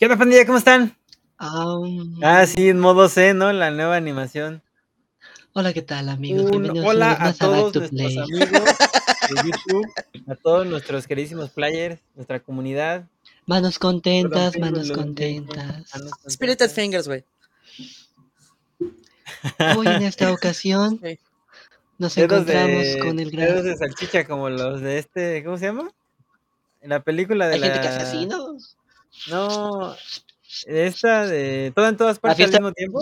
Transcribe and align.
¿Qué 0.00 0.06
onda, 0.06 0.16
pandilla? 0.16 0.46
¿Cómo 0.46 0.56
están? 0.56 0.96
Am, 1.36 2.18
Ah, 2.22 2.46
sí, 2.46 2.70
en 2.70 2.80
modo 2.80 3.06
C, 3.10 3.34
¿no? 3.34 3.52
La 3.52 3.70
nueva 3.70 3.96
animación. 3.96 4.62
Hola, 5.52 5.74
¿qué 5.74 5.82
tal, 5.82 6.08
amigos? 6.08 6.44
Un 6.44 6.62
Bienvenidos 6.62 6.88
hola 6.88 7.18
a 7.20 7.34
todos 7.34 7.70
to 7.70 7.80
nuestros 7.80 8.16
amigos 8.16 8.48
de 8.48 9.36
YouTube, 9.44 9.86
a 10.26 10.34
todos 10.36 10.66
nuestros 10.66 11.06
queridísimos 11.06 11.50
players, 11.50 12.00
nuestra 12.14 12.40
comunidad. 12.40 13.04
Manos 13.44 13.78
contentas, 13.78 14.54
Perdón, 14.54 14.72
manos 14.72 14.90
contentas. 14.90 15.94
manos 15.94 16.12
Spirited 16.30 16.70
contentas. 16.70 16.72
Fingers, 16.72 17.06
güey. 17.06 17.22
Hoy 19.76 19.86
en 19.86 20.02
esta 20.04 20.32
ocasión 20.32 20.98
Sí. 21.04 21.18
nos 21.98 22.14
Dedos 22.14 22.32
encontramos 22.32 22.84
de, 22.84 22.98
con 23.00 23.20
el 23.20 23.30
dedos 23.32 23.52
gran... 23.52 23.64
de 23.64 23.76
salchicha 23.76 24.24
como 24.26 24.48
los 24.48 24.80
de 24.80 24.96
este, 24.96 25.44
¿cómo 25.44 25.58
se 25.58 25.66
llama? 25.66 25.90
En 26.80 26.88
la 26.88 27.00
película 27.02 27.48
de 27.48 27.56
Hay 27.56 27.60
gente 27.60 27.80
que 27.80 27.84
la... 27.84 27.94
¿no? 29.28 29.94
Esta 30.66 31.26
de... 31.26 31.72
Todo 31.74 31.88
en 31.88 31.96
todas 31.96 32.16
La 32.16 32.20
partes 32.20 32.46
al 32.46 32.52
mismo 32.52 32.72
tiempo. 32.72 33.00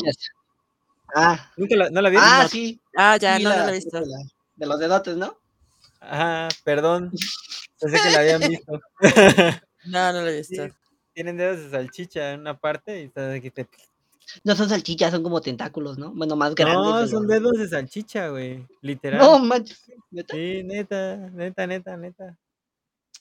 Ah, 1.15 1.51
¿Nunca 1.57 1.77
la, 1.77 1.91
¿No 1.91 2.01
la 2.03 2.11
vieron? 2.11 2.29
ah, 2.29 2.43
No. 2.43 2.49
sí. 2.49 2.81
Ah, 2.97 3.17
ya, 3.17 3.37
sí, 3.39 3.45
no, 3.45 3.51
no 3.51 3.57
la 3.57 3.63
lo 3.65 3.71
he 3.71 3.75
visto. 3.77 4.01
De 4.57 4.67
los 4.67 4.79
dedotes, 4.79 5.17
¿no? 5.17 5.39
Ajá, 6.01 6.49
perdón. 6.65 7.11
Pensé 7.81 8.01
que 8.03 8.11
la 8.11 8.19
habían 8.21 8.41
visto. 8.41 8.81
No, 9.87 10.13
no 10.13 10.21
lo 10.23 10.27
he 10.29 10.45
Sí, 10.45 10.61
visto. 10.61 10.77
tienen 11.15 11.37
dedos 11.37 11.59
de 11.59 11.71
salchicha 11.71 12.33
en 12.33 12.41
una 12.41 12.59
parte 12.59 13.01
y 13.01 13.05
está 13.07 13.33
aquí 13.33 13.51
te... 13.51 13.67
No 14.45 14.55
son 14.55 14.69
salchichas, 14.69 15.11
son 15.11 15.23
como 15.23 15.41
tentáculos, 15.41 15.97
¿no? 15.97 16.13
Bueno, 16.13 16.37
más 16.37 16.55
grandes. 16.55 16.77
No, 16.85 17.07
son 17.09 17.27
dedos 17.27 17.53
de 17.59 17.67
salchicha, 17.69 18.29
güey. 18.29 18.67
Literal. 18.83 19.19
No, 19.19 19.39
manches. 19.39 19.91
¿neta? 20.11 20.35
Sí, 20.35 20.63
neta, 20.65 21.17
neta, 21.17 21.67
neta, 21.67 21.97
neta. 21.97 22.37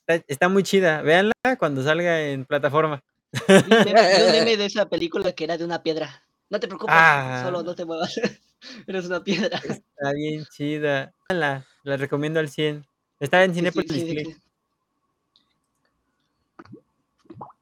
Está, 0.07 0.25
está 0.27 0.49
muy 0.49 0.63
chida. 0.63 1.01
Véanla 1.01 1.33
cuando 1.59 1.83
salga 1.83 2.21
en 2.21 2.45
plataforma. 2.45 3.03
Un 3.47 3.55
meme- 3.55 4.57
de 4.57 4.65
esa 4.65 4.87
película 4.89 5.31
que 5.33 5.43
era 5.43 5.57
de 5.57 5.65
una 5.65 5.83
piedra. 5.83 6.23
No 6.49 6.59
te 6.59 6.67
preocupes, 6.67 6.95
Ah. 6.97 7.41
solo 7.43 7.61
no 7.63 7.75
te 7.75 7.83
muevas. 7.85 8.15
Eres 8.87 9.05
una 9.05 9.21
piedra. 9.23 9.57
Está 9.59 10.13
bien 10.15 10.45
chida. 10.45 11.13
La, 11.29 11.65
la 11.83 11.97
recomiendo 11.97 12.39
al 12.39 12.49
100. 12.49 12.85
Está 13.19 13.43
en 13.43 13.51
Sí, 13.53 13.55
sí, 13.55 13.59
Cinepolis 13.59 13.91
sí, 13.91 14.35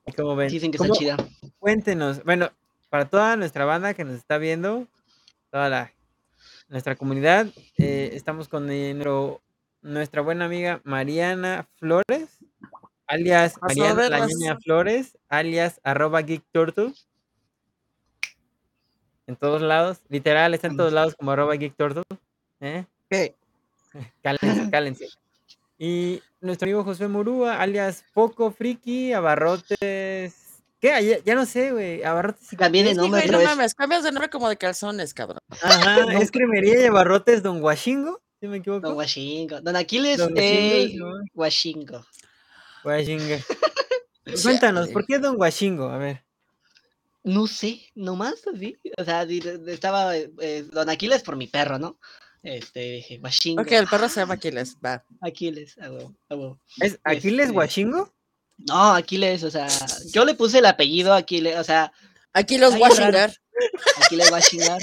¿Y 0.07 0.11
cómo 0.13 0.35
ven? 0.35 0.49
Dicen 0.49 0.71
que 0.71 0.77
está 0.77 0.87
¿Cómo- 0.87 0.99
chida. 0.99 1.17
Cuéntenos. 1.59 2.23
Bueno, 2.23 2.51
para 2.89 3.05
toda 3.09 3.35
nuestra 3.37 3.65
banda 3.65 3.93
que 3.93 4.03
nos 4.03 4.15
está 4.15 4.37
viendo, 4.37 4.87
toda 5.51 5.69
la 5.69 5.91
nuestra 6.69 6.95
comunidad, 6.95 7.47
eh, 7.77 8.11
estamos 8.13 8.47
con 8.47 8.67
nuestro- 8.67 9.41
nuestra 9.81 10.21
buena 10.21 10.45
amiga 10.45 10.81
Mariana 10.83 11.67
Flores, 11.77 12.34
alias 13.07 13.55
Mariana 13.61 14.09
la 14.09 14.25
niña 14.25 14.57
Flores, 14.63 15.17
alias 15.29 15.79
arroba 15.83 16.21
Geek 16.21 16.43
Turtle. 16.51 16.93
En 19.27 19.35
todos 19.35 19.61
lados, 19.61 20.01
literal, 20.09 20.53
está 20.53 20.67
en 20.67 20.77
todos 20.77 20.93
lados 20.93 21.15
como 21.15 21.31
arroba 21.31 21.55
Geek 21.55 21.75
Turtle. 21.75 22.03
¿eh? 22.61 22.85
¿Qué? 23.09 23.35
Cálense, 24.23 24.69
cálense. 24.69 25.07
Y 25.77 26.21
nuestro 26.41 26.65
amigo 26.65 26.83
José 26.83 27.07
Murúa, 27.07 27.59
alias 27.61 28.05
Poco 28.13 28.51
Friki, 28.51 29.13
Abarrotes. 29.13 30.35
¿Qué? 30.79 30.87
Ya, 30.87 31.19
ya 31.23 31.35
no 31.35 31.45
sé, 31.45 31.71
güey. 31.71 32.03
Abarrotes 32.03 32.53
y 32.53 32.55
Cambié 32.55 32.83
de 32.83 32.91
Sí, 32.91 32.97
nombre 32.97 33.27
no 33.27 33.41
mames, 33.41 33.73
cambias 33.73 34.03
de 34.03 34.11
nombre 34.11 34.29
como 34.29 34.47
de 34.47 34.57
calzones, 34.57 35.13
cabrón. 35.13 35.41
Ajá, 35.61 35.97
es 36.21 36.31
cremería 36.31 36.81
y 36.81 36.85
abarrotes 36.85 37.41
Don 37.41 37.61
Washingo, 37.61 38.21
si 38.39 38.47
me 38.47 38.57
equivoco. 38.57 38.87
Don 38.87 38.97
Washingo. 38.97 39.61
Don 39.61 39.75
Aquiles 39.75 40.17
Don 40.17 40.33
eh, 40.35 40.95
Washingo, 41.33 42.05
Washingo. 42.85 43.35
Cuéntanos, 44.43 44.89
¿por 44.89 45.05
qué 45.05 45.19
Don 45.19 45.35
Washingo? 45.39 45.89
A 45.89 45.97
ver. 45.97 46.23
No 47.23 47.47
sé, 47.47 47.81
nomás 47.95 48.35
así. 48.53 48.77
O 48.97 49.03
sea, 49.03 49.23
estaba 49.23 50.15
eh, 50.15 50.63
Don 50.71 50.89
Aquiles 50.89 51.23
por 51.23 51.35
mi 51.35 51.47
perro, 51.47 51.79
¿no? 51.79 51.99
Este, 52.43 52.79
dije, 52.91 53.19
Washingo. 53.21 53.61
Ok, 53.63 53.71
el 53.71 53.87
perro 53.87 54.07
se 54.09 54.19
llama 54.19 54.35
Aquiles, 54.35 54.75
va. 54.83 55.03
Aquiles, 55.21 55.77
a 55.79 55.89
huevo, 55.91 56.15
a 56.29 56.35
huevo. 56.35 56.59
¿Es 56.79 56.99
Aquiles 57.03 57.47
Este- 57.47 57.57
Washingo? 57.57 58.13
No, 58.57 58.93
Aquiles, 58.93 59.43
o 59.43 59.51
sea, 59.51 59.67
yo 60.13 60.23
le 60.23 60.33
puse 60.33 60.59
el 60.59 60.65
apellido 60.65 61.13
Aquiles, 61.13 61.57
o 61.57 61.63
sea, 61.63 61.91
Aquí 62.31 62.57
los 62.57 62.73
Ay, 62.73 62.79
voy 62.79 62.89
a 62.91 62.95
raro. 62.95 63.05
chingar. 63.11 63.35
Aquiles 64.03 64.31
Washingar. 64.31 64.81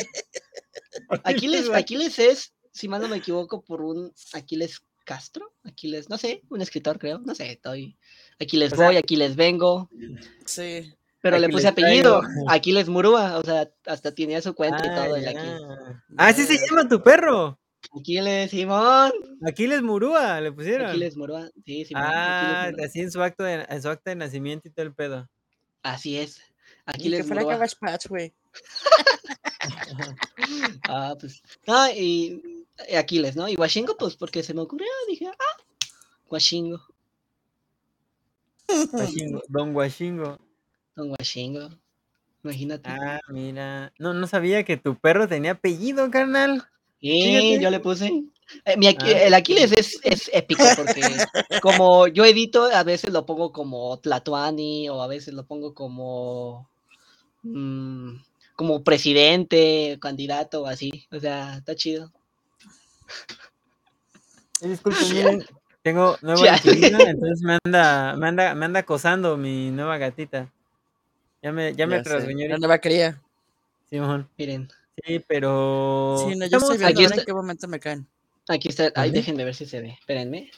Aquiles, 1.25 1.69
Aquiles 1.75 2.19
es, 2.19 2.55
si 2.73 2.89
mal 2.89 3.03
no 3.03 3.09
me 3.09 3.19
equivoco, 3.19 3.63
por 3.63 3.83
un 3.83 4.13
Aquiles 4.33 4.83
Castro, 5.05 5.53
Aquiles, 5.65 6.09
no 6.09 6.19
sé, 6.19 6.43
un 6.51 6.61
escritor 6.63 6.99
creo, 6.99 7.19
no 7.19 7.35
sé, 7.35 7.53
estoy. 7.53 7.97
Aquiles 8.41 8.73
O 8.73 8.77
sea- 8.77 8.87
voy, 8.87 8.97
Aquiles 8.97 9.37
vengo, 9.37 9.89
Sí. 10.47 10.93
pero 11.21 11.39
le 11.39 11.49
puse 11.49 11.69
apellido, 11.69 12.21
traigo. 12.21 12.51
Aquiles 12.51 12.89
Murúa, 12.89 13.39
o 13.39 13.43
sea, 13.43 13.69
hasta 13.87 14.15
tenía 14.15 14.41
su 14.43 14.55
cuenta 14.55 14.85
y 14.85 14.89
Ah, 14.91 14.95
todo 15.05 15.17
el. 15.17 15.29
Aquiles. 15.29 15.61
Ah, 16.17 16.27
así 16.29 16.45
se 16.45 16.59
llama 16.67 16.89
tu 16.89 17.03
perro. 17.03 17.59
Aquiles 17.99 18.51
Simón, 18.51 19.13
Aquiles 19.45 19.83
Murúa, 19.83 20.41
le 20.41 20.53
pusieron. 20.53 20.91
Aquiles 20.91 21.17
Murúa, 21.17 21.51
sí, 21.65 21.85
Simón, 21.85 22.03
ah, 22.07 22.69
Murúa. 22.71 22.87
así 22.87 23.01
en 23.01 23.11
su 23.11 23.23
acto 23.23 23.43
de, 23.45 23.67
en 23.69 23.83
su 23.83 23.89
acta 23.89 24.11
de 24.11 24.17
nacimiento 24.17 24.69
y 24.69 24.71
todo 24.71 24.87
el 24.87 24.95
pedo. 24.95 25.29
así 25.83 26.19
es. 26.19 26.37
Que 26.37 26.43
Aquiles 26.87 27.27
fuera 27.27 27.43
Murúa. 27.43 27.55
Cabbage 27.57 27.77
Patch, 27.81 28.07
güey. 28.09 28.33
Ah, 30.89 31.15
pues. 31.19 31.43
No, 31.67 31.89
y 31.91 32.62
Aquiles, 32.97 33.37
¿no? 33.37 33.49
Y 33.49 33.57
Washingo, 33.57 33.97
pues 33.97 34.17
porque 34.17 34.43
se 34.43 34.55
me 34.55 34.63
ocurrió, 34.63 34.89
dije, 35.09 35.27
ah, 35.29 35.63
Washingo, 36.31 36.81
Washingo, 38.93 39.43
Don 39.49 39.75
Washingo. 39.77 40.39
don 40.97 41.11
Washingo. 41.11 41.69
Imagínate. 42.45 42.91
Ah, 42.91 43.21
mira. 43.29 43.93
No, 43.99 44.15
no 44.15 44.27
sabía 44.27 44.65
que 44.65 44.77
tu 44.77 44.97
perro 44.99 45.29
tenía 45.29 45.53
apellido, 45.53 46.11
carnal. 46.11 46.65
Sí, 47.01 47.59
yo 47.61 47.71
le 47.71 47.81
puse. 47.81 48.07
eh, 48.65 48.77
mi 48.77 48.87
Ah. 48.89 48.97
El 49.09 49.35
Aquiles 49.35 49.73
es, 49.73 49.99
es 50.03 50.31
épico 50.33 50.65
porque 50.77 51.01
como 51.63 52.09
yo 52.09 52.25
edito, 52.25 52.65
a 52.65 52.83
veces 52.83 53.13
lo 53.13 53.27
pongo 53.27 53.53
como 53.53 53.99
Tlatuani 53.99 54.89
o 54.89 55.03
a 55.03 55.07
veces 55.07 55.35
lo 55.35 55.45
pongo 55.47 55.75
como 55.75 56.69
mm, 57.43 58.17
como 58.57 58.83
presidente, 58.85 59.99
candidato 60.01 60.63
o 60.63 60.67
así. 60.67 61.07
O 61.13 61.21
sea, 61.21 61.59
está 61.59 61.75
chido. 61.77 62.13
Eh, 64.61 64.69
Disculpen, 64.69 65.13
miren, 65.13 65.47
tengo 65.83 66.17
nueva 66.23 66.41
Chale. 66.59 66.61
inquilina, 66.77 67.03
entonces 67.11 67.43
me 67.43 67.59
anda, 67.65 68.15
me 68.17 68.29
anda, 68.29 68.55
me 68.55 68.65
anda 68.67 68.81
acosando 68.81 69.37
mi 69.37 69.71
nueva 69.71 69.99
gatita. 69.99 70.49
Ya 71.43 71.51
me, 71.53 71.75
ya 71.75 71.87
me 71.87 71.97
Ya 71.97 72.05
sé, 72.05 72.11
trasguñó 72.11 72.49
La 72.49 72.59
nueva 72.59 72.79
cría. 72.79 73.21
Simón. 73.91 74.29
Miren, 74.39 74.69
Sí, 75.05 75.25
pero 75.27 76.17
Sí, 76.29 76.37
no, 76.37 76.47
yo 76.47 76.59
estoy 76.59 76.79
viendo 76.79 77.03
aquí 77.03 77.19
en 77.21 77.25
qué 77.25 77.33
momento 77.33 77.67
me 77.67 77.81
caen. 77.81 78.07
aquí 78.49 78.69
está. 78.69 78.93
Ay, 78.95 79.11
déjenme 79.11 79.45
ver 79.45 79.55
si 79.55 79.67
se 79.67 79.81
ve. 79.81 79.97
Espérenme. 79.99 80.51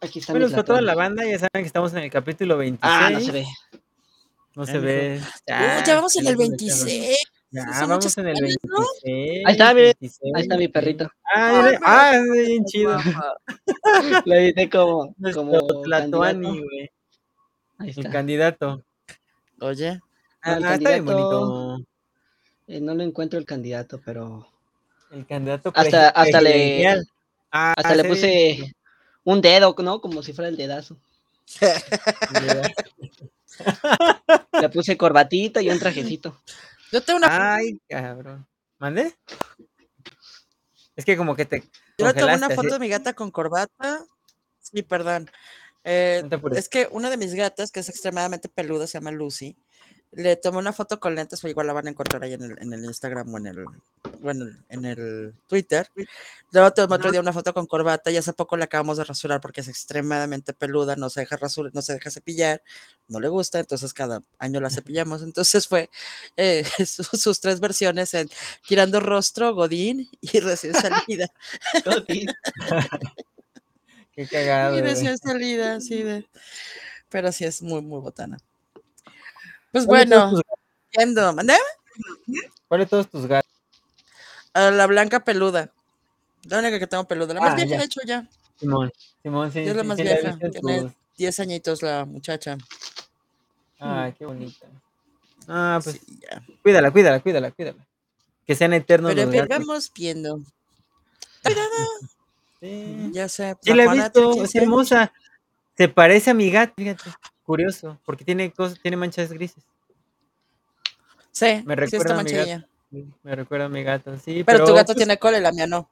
Aquí 0.00 0.18
está 0.18 0.32
bueno, 0.32 0.48
para 0.50 0.64
toda 0.64 0.80
la 0.80 0.94
banda, 0.94 1.24
ya 1.24 1.38
saben 1.38 1.50
que 1.62 1.66
estamos 1.66 1.92
en 1.92 1.98
el 1.98 2.10
capítulo 2.10 2.56
26. 2.56 2.80
Ah, 2.82 3.10
no 3.10 3.20
se 3.20 3.30
ve. 3.30 3.46
No 4.56 4.66
se 4.66 4.78
ve. 4.78 5.20
Uh, 5.22 5.84
ya 5.86 5.94
vamos 5.94 6.16
en 6.16 6.26
el 6.26 6.36
sí, 6.36 6.42
sí, 6.58 6.70
sí, 6.70 6.98
26. 6.98 7.18
Ya, 7.52 7.64
Son 7.80 7.88
vamos 7.88 8.16
en 8.18 8.28
el 8.28 8.36
años, 8.36 8.56
¿no? 8.62 8.76
26. 9.02 9.42
Ahí 9.46 9.52
está, 9.52 9.74
miren. 9.74 9.92
26, 10.00 10.32
Ahí 10.36 10.42
está 10.42 10.56
mi 10.56 10.68
perrito. 10.68 11.10
Ah, 11.34 11.52
mire, 11.56 11.70
pero- 11.78 11.80
ah, 11.84 12.12
es 12.16 12.46
bien 12.46 12.64
chido. 12.64 12.96
Lo 14.26 14.34
edité 14.34 14.70
como, 14.70 15.14
como 15.34 15.82
candidato. 15.82 16.18
güey. 16.48 16.90
Ahí 17.78 17.92
El 17.96 18.10
candidato. 18.10 18.84
Oye, 19.60 20.00
Ah, 20.42 20.58
no, 20.60 20.70
está 20.72 20.90
bien 20.90 21.04
bonito. 21.04 21.78
Eh, 22.68 22.80
no 22.80 22.94
lo 22.94 23.02
encuentro 23.02 23.38
el 23.38 23.44
candidato, 23.44 24.00
pero 24.04 24.46
El 25.10 25.26
candidato 25.26 25.72
Hasta- 25.74 26.08
hasta 26.10 26.40
le-. 26.40 26.86
Ah, 27.50 27.74
hasta 27.76 27.94
le 27.96 28.04
puse 28.04 28.74
un 29.24 29.40
dedo, 29.40 29.74
¿no? 29.80 30.00
Como 30.00 30.22
si 30.22 30.32
fuera 30.32 30.48
el 30.48 30.56
dedazo. 30.56 30.96
Le 34.60 34.68
puse 34.68 34.96
corbatita 34.96 35.60
y 35.60 35.68
un 35.70 35.78
trajecito. 35.78 36.40
Yo 36.92 37.02
tengo 37.02 37.18
una, 37.18 37.54
Ay, 37.54 37.80
cabrón. 37.88 38.46
¿Mande? 38.78 39.14
Es 40.96 41.04
que 41.04 41.16
como 41.16 41.36
que 41.36 41.44
te 41.44 41.62
yo 41.98 42.06
le 42.06 42.14
tomé 42.14 42.34
una 42.34 42.50
foto 42.50 42.74
de 42.74 42.78
mi 42.78 42.88
gata 42.88 43.12
con 43.12 43.30
corbata. 43.30 44.04
Sí, 44.58 44.82
perdón. 44.82 45.30
Eh, 45.84 46.22
No 46.30 46.40
es 46.54 46.68
que 46.68 46.88
una 46.90 47.10
de 47.10 47.16
mis 47.16 47.34
gatas, 47.34 47.70
que 47.70 47.80
es 47.80 47.88
extremadamente 47.88 48.48
peluda, 48.48 48.86
se 48.86 48.94
llama 48.98 49.10
Lucy. 49.10 49.56
Le 50.12 50.34
tomé 50.34 50.58
una 50.58 50.72
foto 50.72 50.98
con 50.98 51.14
lentes, 51.14 51.40
pero 51.40 51.50
igual 51.52 51.68
la 51.68 51.72
van 51.72 51.86
a 51.86 51.90
encontrar 51.90 52.24
ahí 52.24 52.32
en 52.32 52.42
el, 52.42 52.58
en 52.60 52.72
el 52.72 52.84
Instagram 52.84 53.32
o 53.32 53.38
en 53.38 53.46
el, 53.46 53.64
bueno, 54.18 54.46
en 54.68 54.84
el 54.84 55.34
Twitter. 55.46 55.88
Luego 56.50 56.72
tomé 56.72 56.96
otro 56.96 57.12
día 57.12 57.20
una 57.20 57.32
foto 57.32 57.54
con 57.54 57.66
corbata 57.66 58.10
y 58.10 58.16
hace 58.16 58.32
poco 58.32 58.56
la 58.56 58.64
acabamos 58.64 58.96
de 58.98 59.04
rasurar 59.04 59.40
porque 59.40 59.60
es 59.60 59.68
extremadamente 59.68 60.52
peluda, 60.52 60.96
no 60.96 61.10
se 61.10 61.20
deja 61.20 61.36
rasurar, 61.36 61.72
no 61.74 61.80
se 61.82 61.92
deja 61.94 62.10
cepillar, 62.10 62.60
no 63.06 63.20
le 63.20 63.28
gusta, 63.28 63.60
entonces 63.60 63.94
cada 63.94 64.20
año 64.40 64.60
la 64.60 64.70
cepillamos. 64.70 65.22
Entonces 65.22 65.68
fue 65.68 65.88
eh, 66.36 66.64
su- 66.86 67.04
sus 67.04 67.38
tres 67.40 67.60
versiones 67.60 68.12
en 68.14 68.28
Girando 68.62 68.98
Rostro, 68.98 69.54
Godín 69.54 70.10
y 70.20 70.40
Recién 70.40 70.74
Salida. 70.74 71.30
Qué 74.12 74.26
cagado. 74.26 74.76
y 74.76 74.80
recién 74.82 75.16
salida, 75.18 75.76
así 75.76 76.02
de. 76.02 76.26
Pero 77.08 77.30
sí 77.32 77.44
es 77.44 77.62
muy, 77.62 77.80
muy 77.80 78.00
botana. 78.00 78.38
Pues 79.72 79.86
¿Cuál 79.86 80.08
de 80.08 80.16
todos 80.16 80.30
bueno, 80.32 80.42
yendo, 80.98 81.32
¿mandé? 81.32 81.54
¿Cuál 82.68 82.80
de 82.80 82.86
todos 82.86 83.08
tus 83.08 83.26
gatos? 83.26 83.50
A 84.54 84.70
la 84.70 84.86
blanca 84.86 85.20
peluda. 85.24 85.70
La 86.44 86.58
única 86.58 86.78
que 86.78 86.86
tengo 86.86 87.04
peluda. 87.04 87.34
La 87.34 87.40
más 87.40 87.52
Ah, 87.52 87.54
vieja, 87.56 87.70
ya. 87.70 87.78
de 87.78 87.84
hecho, 87.84 88.00
ya. 88.04 88.26
Simón. 88.58 88.92
Simón, 89.22 89.52
sí. 89.52 89.60
Es 89.60 89.76
la 89.76 89.84
más 89.84 89.96
sí 89.96 90.02
vieja, 90.02 90.36
tiene- 90.38 90.82
tus- 90.82 90.92
10 91.16 91.40
añitos 91.40 91.82
la 91.82 92.04
muchacha. 92.04 92.56
Ay, 93.78 94.12
qué 94.18 94.24
bonita. 94.26 94.66
Ah, 95.46 95.78
pues 95.82 95.96
Sí, 95.96 96.18
ya. 96.20 96.42
cuídala, 96.62 96.90
cuídala, 96.90 97.20
cuídala, 97.20 97.50
cuídala. 97.50 97.86
Que 98.46 98.54
sean 98.54 98.72
eternos 98.72 99.14
Pero 99.14 99.30
los 99.30 99.48
vamos 99.48 99.92
viendo. 99.94 100.40
Sí. 102.60 103.08
Ya 103.12 103.26
sé. 103.28 103.56
Sí 103.62 103.72
la 103.72 103.84
he 103.84 103.88
visto, 103.88 104.30
es 104.32 104.36
15 104.36 104.58
años. 104.58 104.62
hermosa. 104.68 105.12
Se 105.78 105.88
parece 105.88 106.30
a 106.30 106.34
mi 106.34 106.50
gato, 106.50 106.74
fíjate. 106.76 107.10
Curioso, 107.50 107.98
porque 108.04 108.24
tiene 108.24 108.52
cosas, 108.52 108.78
tiene 108.80 108.96
manchas 108.96 109.32
grises. 109.32 109.64
Sí, 111.32 111.62
Me 111.64 111.74
sí 111.74 111.80
recuerda 111.80 112.14
está 112.14 112.20
a 112.20 112.22
mi 112.22 112.30
gato. 112.30 112.66
Sí, 112.92 113.06
Me 113.24 113.34
recuerda 113.34 113.64
a 113.64 113.68
mi 113.68 113.82
gato, 113.82 114.16
sí. 114.18 114.44
Pero, 114.44 114.64
tu 114.64 114.72
gato 114.72 114.86
pues, 114.86 114.98
tiene 114.98 115.18
cola 115.18 115.38
y 115.38 115.40
la 115.40 115.50
mía 115.50 115.66
no. 115.66 115.90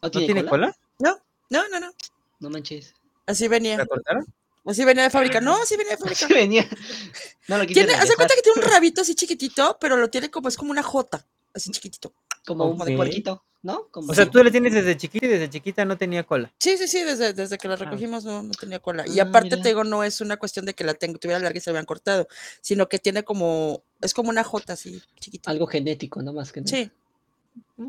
¿No 0.00 0.08
¿No 0.08 0.10
tiene, 0.10 0.44
cola? 0.46 0.50
cola? 0.50 0.78
No, 1.00 1.18
no, 1.50 1.68
no, 1.68 1.80
no. 1.80 1.90
No 2.38 2.50
manches. 2.50 2.94
Así 3.26 3.48
venía. 3.48 3.76
¿La 3.76 3.86
cortaron? 3.86 4.24
Así 4.66 4.84
venía 4.84 5.02
de 5.02 5.10
fábrica. 5.10 5.40
No, 5.40 5.60
así 5.60 5.76
venía 5.76 5.94
de 5.94 5.98
fábrica. 5.98 6.28
Sí 6.28 6.32
venía. 6.32 6.64
No 7.48 7.58
lo 7.58 7.66
quise 7.66 7.80
Tiene, 7.80 7.94
haz 7.94 8.08
de 8.08 8.14
cuenta 8.14 8.36
que 8.36 8.42
tiene 8.42 8.60
un 8.60 8.70
rabito 8.70 9.00
así 9.00 9.16
chiquitito, 9.16 9.78
pero 9.80 9.96
lo 9.96 10.08
tiene 10.10 10.30
como, 10.30 10.46
es 10.46 10.56
como 10.56 10.70
una 10.70 10.84
jota, 10.84 11.26
así 11.52 11.72
chiquitito. 11.72 12.12
Como 12.46 12.66
un 12.66 12.80
Ok. 12.80 12.94
puerquito, 12.94 13.42
¿no? 13.62 13.88
Como 13.90 14.10
O 14.10 14.14
sea, 14.14 14.30
tú 14.30 14.42
la 14.42 14.50
tienes 14.50 14.72
desde 14.72 14.96
chiquita 14.96 15.26
y 15.26 15.28
desde 15.28 15.50
chiquita 15.50 15.84
no 15.84 15.96
tenía 15.98 16.22
cola. 16.24 16.52
Sí, 16.58 16.76
sí, 16.76 16.86
sí, 16.88 17.02
desde, 17.02 17.32
desde 17.32 17.58
que 17.58 17.68
la 17.68 17.74
Ah. 17.74 17.78
recogimos 17.78 18.24
no, 18.24 18.42
no 18.42 18.50
tenía 18.52 18.78
cola. 18.78 19.04
Y 19.08 19.18
Ah, 19.20 19.24
aparte 19.24 19.50
mira. 19.50 19.62
te 19.62 19.68
digo, 19.68 19.84
no 19.84 20.04
es 20.04 20.20
una 20.20 20.36
cuestión 20.36 20.64
de 20.66 20.74
que 20.74 20.84
la 20.84 20.94
tengo, 20.94 21.18
tuviera 21.18 21.40
larga 21.40 21.58
y 21.58 21.60
se 21.60 21.70
habían 21.70 21.84
cortado, 21.84 22.28
sino 22.60 22.88
que 22.88 22.98
tiene 22.98 23.24
como, 23.24 23.82
es 24.00 24.14
como 24.14 24.30
una 24.30 24.44
jota 24.44 24.74
así 24.74 25.02
chiquita. 25.20 25.50
algo 25.50 25.66
genético, 25.66 26.22
no 26.22 26.32
más 26.32 26.52
que 26.52 26.60
nada. 26.60 26.70
Sí, 26.70 26.90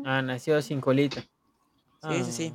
Ah, 0.04 0.20
nació 0.22 0.60
sin 0.62 0.80
colita. 0.80 1.20
Sí, 2.02 2.24
sí, 2.24 2.32
sí. 2.32 2.54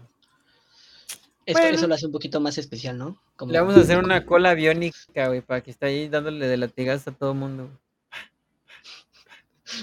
Esto, 1.46 1.62
Bueno. 1.62 1.76
Eso 1.78 1.88
lo 1.88 1.94
hace 1.96 2.08
un 2.08 2.12
poquito 2.12 2.40
más 2.42 2.58
especial, 2.58 2.98
¿no? 2.98 3.22
Como 3.38 3.52
Le 3.52 3.60
vamos 3.60 3.76
a 3.78 3.82
hacer 3.82 3.98
una 4.00 4.26
cola 4.26 4.54
biónica, 4.56 5.28
güey, 5.28 5.42
para 5.42 5.62
que 5.62 5.72
esté 5.72 5.86
ahí 5.86 6.10
dándole 6.10 6.48
de 6.48 6.58
latigazo 6.58 7.12
a 7.12 7.14
todo 7.14 7.32
el 7.32 7.38
mundo. 7.38 7.70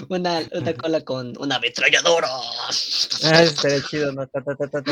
Una, 0.08 0.40
una 0.52 0.74
cola 0.74 1.00
con 1.02 1.34
una 1.38 1.56
ametralladora. 1.56 2.28
Ah, 3.24 3.42
estaría 3.42 3.82
chido, 3.82 4.12
¿no? 4.12 4.26
Ta, 4.26 4.42
ta, 4.42 4.54
ta. 4.56 4.82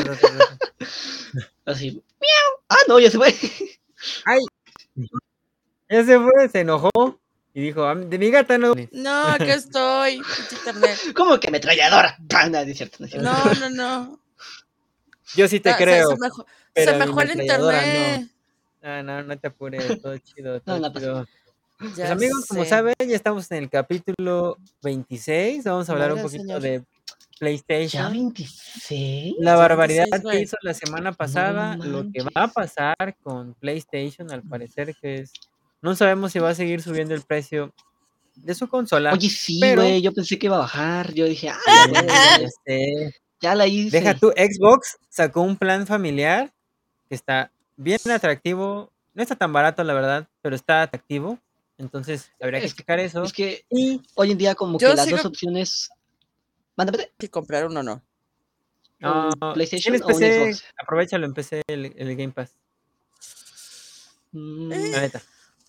Así. 1.66 1.90
¡Miau! 2.20 2.62
Ah, 2.68 2.76
no, 2.88 2.98
ya 2.98 3.10
se 3.10 3.18
fue. 3.18 3.34
Ya 5.88 6.04
se 6.04 6.18
fue, 6.18 6.48
se 6.48 6.60
enojó 6.60 6.90
y 7.52 7.60
dijo, 7.62 7.84
"Ah, 7.84 7.94
de 7.96 8.18
mi 8.18 8.30
gata 8.30 8.58
no. 8.58 8.74
no, 8.92 9.22
aquí 9.32 9.50
estoy, 9.50 10.22
internet. 10.52 10.98
¿Cómo 11.14 11.38
que 11.40 11.48
ametralladora? 11.48 12.16
Ah, 12.34 12.48
no, 12.48 12.58
es 12.58 12.76
cierto, 12.76 12.96
no 13.00 13.06
es 13.06 13.12
cierto. 13.12 13.28
No, 13.30 13.54
no, 13.54 13.70
no. 13.70 14.20
Yo 15.34 15.48
sí 15.48 15.60
te 15.60 15.70
Ah, 15.70 15.76
creo. 15.76 16.08
Se, 16.10 16.16
mejor, 16.18 16.46
pero 16.72 16.92
se 16.92 16.98
mi 16.98 17.06
mejor 17.06 17.22
el 17.24 17.30
ametralladora 17.32 17.80
no. 17.80 17.86
internet. 17.86 18.30
Ah, 18.82 19.02
no, 19.02 19.22
no 19.22 19.38
te 19.38 19.48
apures, 19.48 20.00
todo 20.00 20.16
chido, 20.18 20.60
todo 20.60 20.76
No, 20.76 20.86
no 20.86 20.92
pasa 20.92 21.06
chido. 21.06 21.28
Ya 21.80 21.94
Pues 21.94 22.10
amigos, 22.10 22.46
como 22.46 22.62
sé. 22.64 22.68
saben, 22.70 22.94
ya 22.98 23.16
estamos 23.16 23.50
en 23.50 23.58
el 23.64 23.70
capítulo 23.70 24.58
26. 24.82 25.64
Vamos 25.64 25.88
a 25.88 25.92
hablar 25.92 26.12
un 26.12 26.22
poquito 26.22 26.42
señor. 26.42 26.60
de 26.60 26.78
¿Ya 26.80 26.84
PlayStation. 27.38 28.12
26? 28.12 29.34
La 29.38 29.52
Ya 29.52 29.56
barbaridad 29.56 30.04
26, 30.10 30.32
que 30.36 30.42
hizo 30.42 30.56
la 30.62 30.74
semana 30.74 31.12
pasada, 31.12 31.76
lo 31.76 32.04
que 32.12 32.22
va 32.22 32.44
a 32.44 32.48
pasar 32.48 33.16
con 33.22 33.54
PlayStation, 33.54 34.30
al 34.30 34.42
parecer 34.42 34.94
que 35.00 35.16
es... 35.20 35.32
No 35.80 35.96
sabemos 35.96 36.32
si 36.32 36.38
va 36.38 36.50
a 36.50 36.54
seguir 36.54 36.82
subiendo 36.82 37.14
el 37.14 37.22
precio 37.22 37.72
de 38.34 38.54
su 38.54 38.68
consola. 38.68 39.12
Oye, 39.14 39.30
sí, 39.30 39.58
pero- 39.62 39.80
güey, 39.82 40.02
yo 40.02 40.12
pensé 40.12 40.38
que 40.38 40.46
iba 40.48 40.56
a 40.56 40.60
bajar. 40.60 41.14
Yo 41.14 41.24
dije, 41.24 41.48
ah, 41.48 41.56
Ya, 41.66 41.92
ya, 41.92 42.06
ya, 42.06 42.38
ya, 42.40 42.48
ya 42.76 43.10
ya 43.42 43.54
la 43.54 43.66
hice. 43.66 43.98
Deja 43.98 44.12
tú, 44.14 44.30
Xbox 44.36 44.98
sacó 45.08 45.40
un 45.40 45.56
plan 45.56 45.86
familiar 45.86 46.52
que 47.08 47.14
está 47.14 47.50
bien 47.78 47.98
atractivo. 48.12 48.92
No 49.14 49.22
está 49.22 49.34
tan 49.34 49.50
barato, 49.54 49.82
la 49.82 49.94
verdad, 49.94 50.28
pero 50.42 50.54
está 50.54 50.82
atractivo. 50.82 51.38
Entonces, 51.80 52.30
habría 52.40 52.60
que 52.60 52.66
Es- 52.66 52.76
checar 52.76 53.00
eso. 53.00 53.24
Es 53.24 53.32
que 53.32 53.64
Y 53.70 54.00
hoy 54.14 54.30
en 54.32 54.38
día 54.38 54.54
como 54.54 54.78
que 54.78 54.86
las 54.86 55.06
sigo- 55.06 55.16
dos 55.16 55.26
opciones... 55.26 55.90
Mándame, 56.76 57.10
Si 57.18 57.28
comprar 57.28 57.66
uno 57.66 57.80
o 57.80 57.82
no. 57.82 58.02
no, 59.00 59.30
¿un 59.40 59.52
PlayStation 59.54 59.94
o 59.94 59.98
un 59.98 60.06
PC, 60.06 60.44
Xbox? 60.44 60.64
aprovechalo 60.78 61.26
en 61.26 61.34
PC 61.34 61.62
el, 61.66 61.92
el 61.96 62.16
Game 62.16 62.32
Pass, 62.32 62.52
Mm, 64.32 64.72
Eh. 64.72 64.90
la 64.92 65.00
neta. 65.00 65.22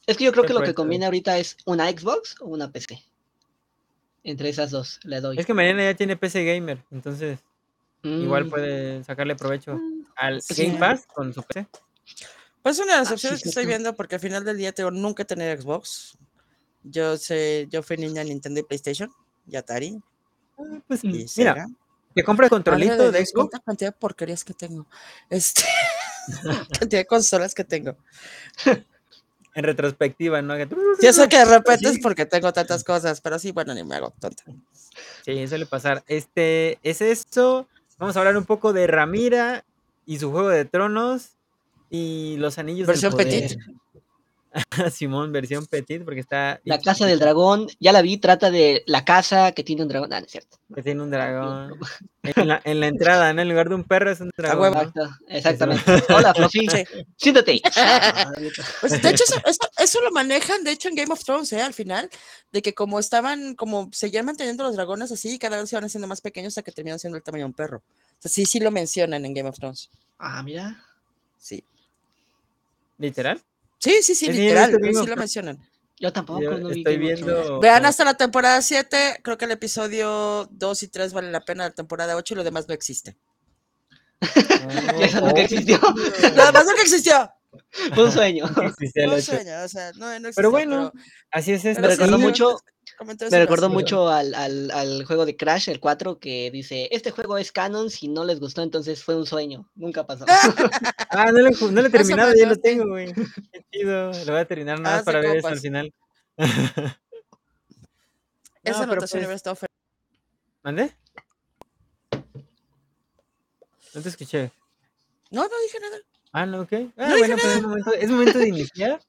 Es 0.06 0.18
que 0.18 0.24
yo 0.26 0.32
creo 0.32 0.46
que 0.46 0.54
lo 0.54 0.62
que 0.62 0.74
conviene 0.74 1.06
ahorita 1.06 1.38
es 1.38 1.58
una 1.66 1.90
Xbox 1.90 2.36
o 2.42 2.46
una 2.46 2.72
PC. 2.72 3.02
Entre 4.24 4.50
esas 4.50 4.70
dos 4.70 5.00
le 5.04 5.20
doy. 5.20 5.40
Es 5.40 5.46
que 5.48 5.54
Mariana 5.54 5.84
ya 5.84 5.96
tiene 5.96 6.16
PC 6.18 6.44
Gamer, 6.46 6.84
entonces 6.92 7.40
igual 8.04 8.46
Mm, 8.46 8.50
puede 8.50 9.04
sacarle 9.04 9.36
provecho 9.36 9.80
al 10.16 10.42
sí. 10.42 10.66
Game 10.68 10.78
Pass 10.80 11.06
con 11.08 11.34
su 11.34 11.42
PC. 11.44 11.68
Pues 12.64 12.78
una 12.80 12.94
de 12.94 13.00
las 13.00 13.08
Ah, 13.08 13.10
sí, 13.10 13.14
opciones 13.16 13.42
que 13.44 13.50
estoy 13.50 13.66
viendo, 13.66 13.96
porque 13.96 14.16
al 14.16 14.22
final 14.22 14.44
del 14.46 14.58
día 14.58 14.72
tengo 14.72 14.92
nunca 14.92 15.26
tenido 15.26 15.56
Xbox. 15.60 16.18
Yo 16.84 17.18
sé, 17.18 17.68
yo 17.70 17.84
fui 17.84 17.98
niña 17.98 18.24
Nintendo 18.24 18.60
y 18.60 18.64
PlayStation, 18.64 19.12
y 19.48 19.56
Atari, 19.56 20.00
Ah, 20.60 20.80
Pues 20.88 21.04
y 21.04 21.08
mira, 21.08 21.28
Sega. 21.28 21.68
te 22.14 22.24
compras 22.24 22.52
Madre 22.52 22.64
controlito 22.64 23.12
de 23.12 23.20
Xbox. 23.26 23.32
cuánta 23.34 23.60
cantidad 23.60 23.92
de 23.94 23.98
porquerías 24.00 24.44
que 24.44 24.54
tengo. 24.54 24.88
Este, 25.30 25.64
cantidad 26.80 27.00
de 27.02 27.06
consolas 27.08 27.54
que 27.54 27.64
tengo. 27.64 27.96
En 29.54 29.66
retrospectiva, 29.66 30.42
¿no? 30.42 30.56
Ya 31.02 31.12
sé 31.12 31.28
que 31.28 31.38
de 31.38 31.44
repente 31.44 31.90
es 31.90 32.00
porque 32.02 32.26
tengo 32.26 32.54
tantas 32.54 32.86
cosas, 32.86 33.20
pero 33.20 33.38
sí, 33.38 33.52
bueno, 33.52 33.74
ni 33.74 33.84
me 33.84 33.96
hago 33.98 34.12
tonta. 34.18 34.46
Sí, 35.26 35.46
suele 35.46 35.66
pasar. 35.66 36.06
Este, 36.08 36.80
es 36.84 37.02
esto. 37.02 37.68
Vamos 37.98 38.16
a 38.16 38.20
hablar 38.20 38.38
un 38.38 38.46
poco 38.46 38.72
de 38.72 38.88
Ramira 38.88 39.66
y 40.06 40.20
su 40.20 40.32
juego 40.32 40.48
de 40.48 40.64
tronos 40.64 41.32
y 41.92 42.38
los 42.38 42.58
anillos 42.58 42.88
Versión 42.88 43.16
del 43.16 43.28
poder. 43.28 43.50
petit. 43.50 43.60
Simón, 44.92 45.32
versión 45.32 45.66
petit, 45.66 46.04
porque 46.04 46.20
está. 46.20 46.60
La 46.66 46.78
casa 46.82 47.06
del 47.06 47.20
dragón, 47.20 47.68
ya 47.80 47.94
la 47.94 48.02
vi, 48.02 48.18
trata 48.18 48.52
de 48.52 48.84
la 48.86 49.06
casa 49.06 49.54
que 49.54 49.64
tiene 49.64 49.84
un 49.84 49.88
dragón. 49.88 50.12
Ah, 50.12 50.20
no 50.20 50.26
es 50.26 50.32
cierto. 50.34 50.58
Que 50.76 50.84
tiene 50.84 51.02
un 51.04 51.10
dragón. 51.12 51.80
En 52.24 52.48
la, 52.48 52.62
en 52.66 52.80
la 52.80 52.86
entrada, 52.88 53.34
¿no? 53.34 53.42
En 53.42 53.50
lugar 53.50 53.68
de 53.70 53.74
un 53.74 53.84
perro 53.84 54.12
es 54.12 54.20
un 54.22 54.30
dragón. 54.38 54.74
¿no? 54.74 54.80
Exacto, 54.80 55.10
exactamente. 55.28 56.04
Hola, 56.14 56.36
Fluffy. 56.36 56.68
Sí. 56.70 56.84
Siéntate. 57.18 57.60
Pues 58.82 59.02
de 59.02 59.10
hecho, 59.10 59.24
eso, 59.24 59.42
eso- 59.46 59.70
eso 59.80 60.02
lo 60.02 60.12
manejan, 60.12 60.64
de 60.64 60.72
hecho, 60.72 60.88
en 60.90 60.96
Game 60.96 61.12
of 61.12 61.24
Thrones, 61.24 61.52
¿eh? 61.54 61.62
Al 61.64 61.74
final, 61.74 62.10
de 62.52 62.62
que 62.62 62.74
como 62.76 63.00
estaban, 63.00 63.56
como 63.56 63.90
seguían 63.92 64.26
manteniendo 64.28 64.64
los 64.64 64.76
dragones 64.76 65.12
así, 65.12 65.40
cada 65.40 65.58
vez 65.60 65.68
se 65.70 65.76
van 65.76 65.86
haciendo 65.86 66.08
más 66.08 66.22
pequeños 66.22 66.52
hasta 66.52 66.62
que 66.62 66.72
terminan 66.72 67.00
siendo 67.00 67.18
el 67.18 67.24
tamaño 67.24 67.44
de 67.46 67.48
un 67.48 67.54
perro. 67.54 67.78
O 67.78 68.22
sea, 68.22 68.30
sí, 68.30 68.46
sí 68.46 68.60
lo 68.60 68.70
mencionan 68.70 69.26
en 69.26 69.34
Game 69.34 69.50
of 69.50 69.58
Thrones. 69.58 69.90
Ah, 70.20 70.44
mira. 70.44 70.84
Sí. 71.40 71.64
¿Literal? 73.02 73.42
Sí, 73.80 74.02
sí, 74.04 74.14
sí, 74.16 74.32
literal, 74.32 74.72
sí 74.82 75.08
lo 75.08 75.16
mencionan. 75.16 75.58
Yo 76.00 76.14
tampoco 76.14 76.42
Yo 76.42 76.52
no 76.58 76.70
vi 76.70 76.80
estoy 76.80 76.96
Thrones. 76.98 77.24
viendo. 77.26 77.60
Vean 77.60 77.86
hasta 77.86 78.06
la 78.06 78.14
temporada 78.16 78.62
7, 78.62 79.20
creo 79.24 79.38
que 79.38 79.46
el 79.46 79.52
episodio 79.52 80.48
2 80.52 80.84
y 80.84 80.88
3 80.88 81.14
valen 81.14 81.32
la 81.32 81.42
pena, 81.42 81.66
la 81.66 81.72
temporada 81.72 82.16
8 82.16 82.34
y 82.34 82.38
lo 82.38 82.44
demás 82.44 82.68
no 82.68 82.74
existe. 82.74 83.18
Y 85.00 85.04
eso 85.04 85.22
nunca 85.22 85.42
existió. 85.42 85.80
Lo 85.82 86.46
demás 86.46 86.66
nunca 86.66 86.82
existió. 86.82 87.32
Fue 87.94 88.06
un 88.06 88.12
sueño. 88.12 88.46
No 88.96 89.14
ocho. 89.14 89.22
sueño, 89.22 89.64
o 89.64 89.68
sea, 89.68 89.92
no, 89.94 90.06
no 90.08 90.14
existió. 90.14 90.34
Pero 90.36 90.52
bueno, 90.52 90.92
así 91.32 91.54
es 91.54 91.66
esto. 91.66 91.82
pero 91.82 91.90
Me 91.90 91.96
recordó 91.96 92.18
sí, 92.18 92.24
mucho- 92.24 92.58
Me 93.32 93.40
recordó 93.40 93.70
mucho 93.70 94.10
al, 94.10 94.34
al, 94.36 94.70
al 94.72 95.06
juego 95.06 95.26
de 95.26 95.36
Crash, 95.36 95.70
el 95.70 95.80
4, 95.80 96.20
que 96.20 96.52
dice, 96.52 96.88
este 96.92 97.10
juego 97.12 97.38
es 97.38 97.52
canon, 97.52 97.90
si 97.90 98.08
no 98.08 98.24
les 98.26 98.40
gustó, 98.40 98.62
entonces 98.62 99.04
fue 99.04 99.16
un 99.16 99.26
sueño. 99.26 99.70
Nunca 99.76 100.06
pasó. 100.06 100.26
Ah, 101.14 101.30
no 101.30 101.40
lo, 101.40 101.50
ju- 101.50 101.72
no 101.72 101.82
lo 101.82 101.88
he 101.88 101.92
terminado, 101.92 102.34
ya 102.34 102.48
lo 102.48 102.56
tengo, 102.56 102.88
güey. 102.88 103.12
Qué 103.52 103.66
chido. 103.70 104.12
Lo 104.26 104.32
voy 104.32 104.40
a 104.42 104.46
terminar 104.46 104.80
nada 104.80 105.00
de 105.00 105.04
para 105.04 105.20
ver 105.20 105.26
eso 105.38 105.42
compas. 105.42 105.52
al 105.52 105.60
final. 105.60 105.94
Esa 108.64 108.86
No, 108.86 108.92
anotación 108.94 109.24
pues- 109.26 109.36
estado 109.36 109.56
fe- 109.58 109.68
¿Mande? 110.64 110.94
No 113.94 114.02
te 114.02 114.08
escuché. 114.10 114.52
No, 115.32 115.42
no 115.44 115.50
dije 115.66 115.80
nada. 115.82 115.98
Ah, 116.32 116.46
no, 116.46 116.62
ok. 116.62 116.72
Ah, 116.98 117.10
No 117.10 117.18
bueno, 117.18 117.36
pues 117.38 117.56
es 117.58 117.62
momento, 117.62 117.94
es 117.94 118.10
momento 118.10 118.40
de 118.40 118.48
iniciar. 118.48 119.02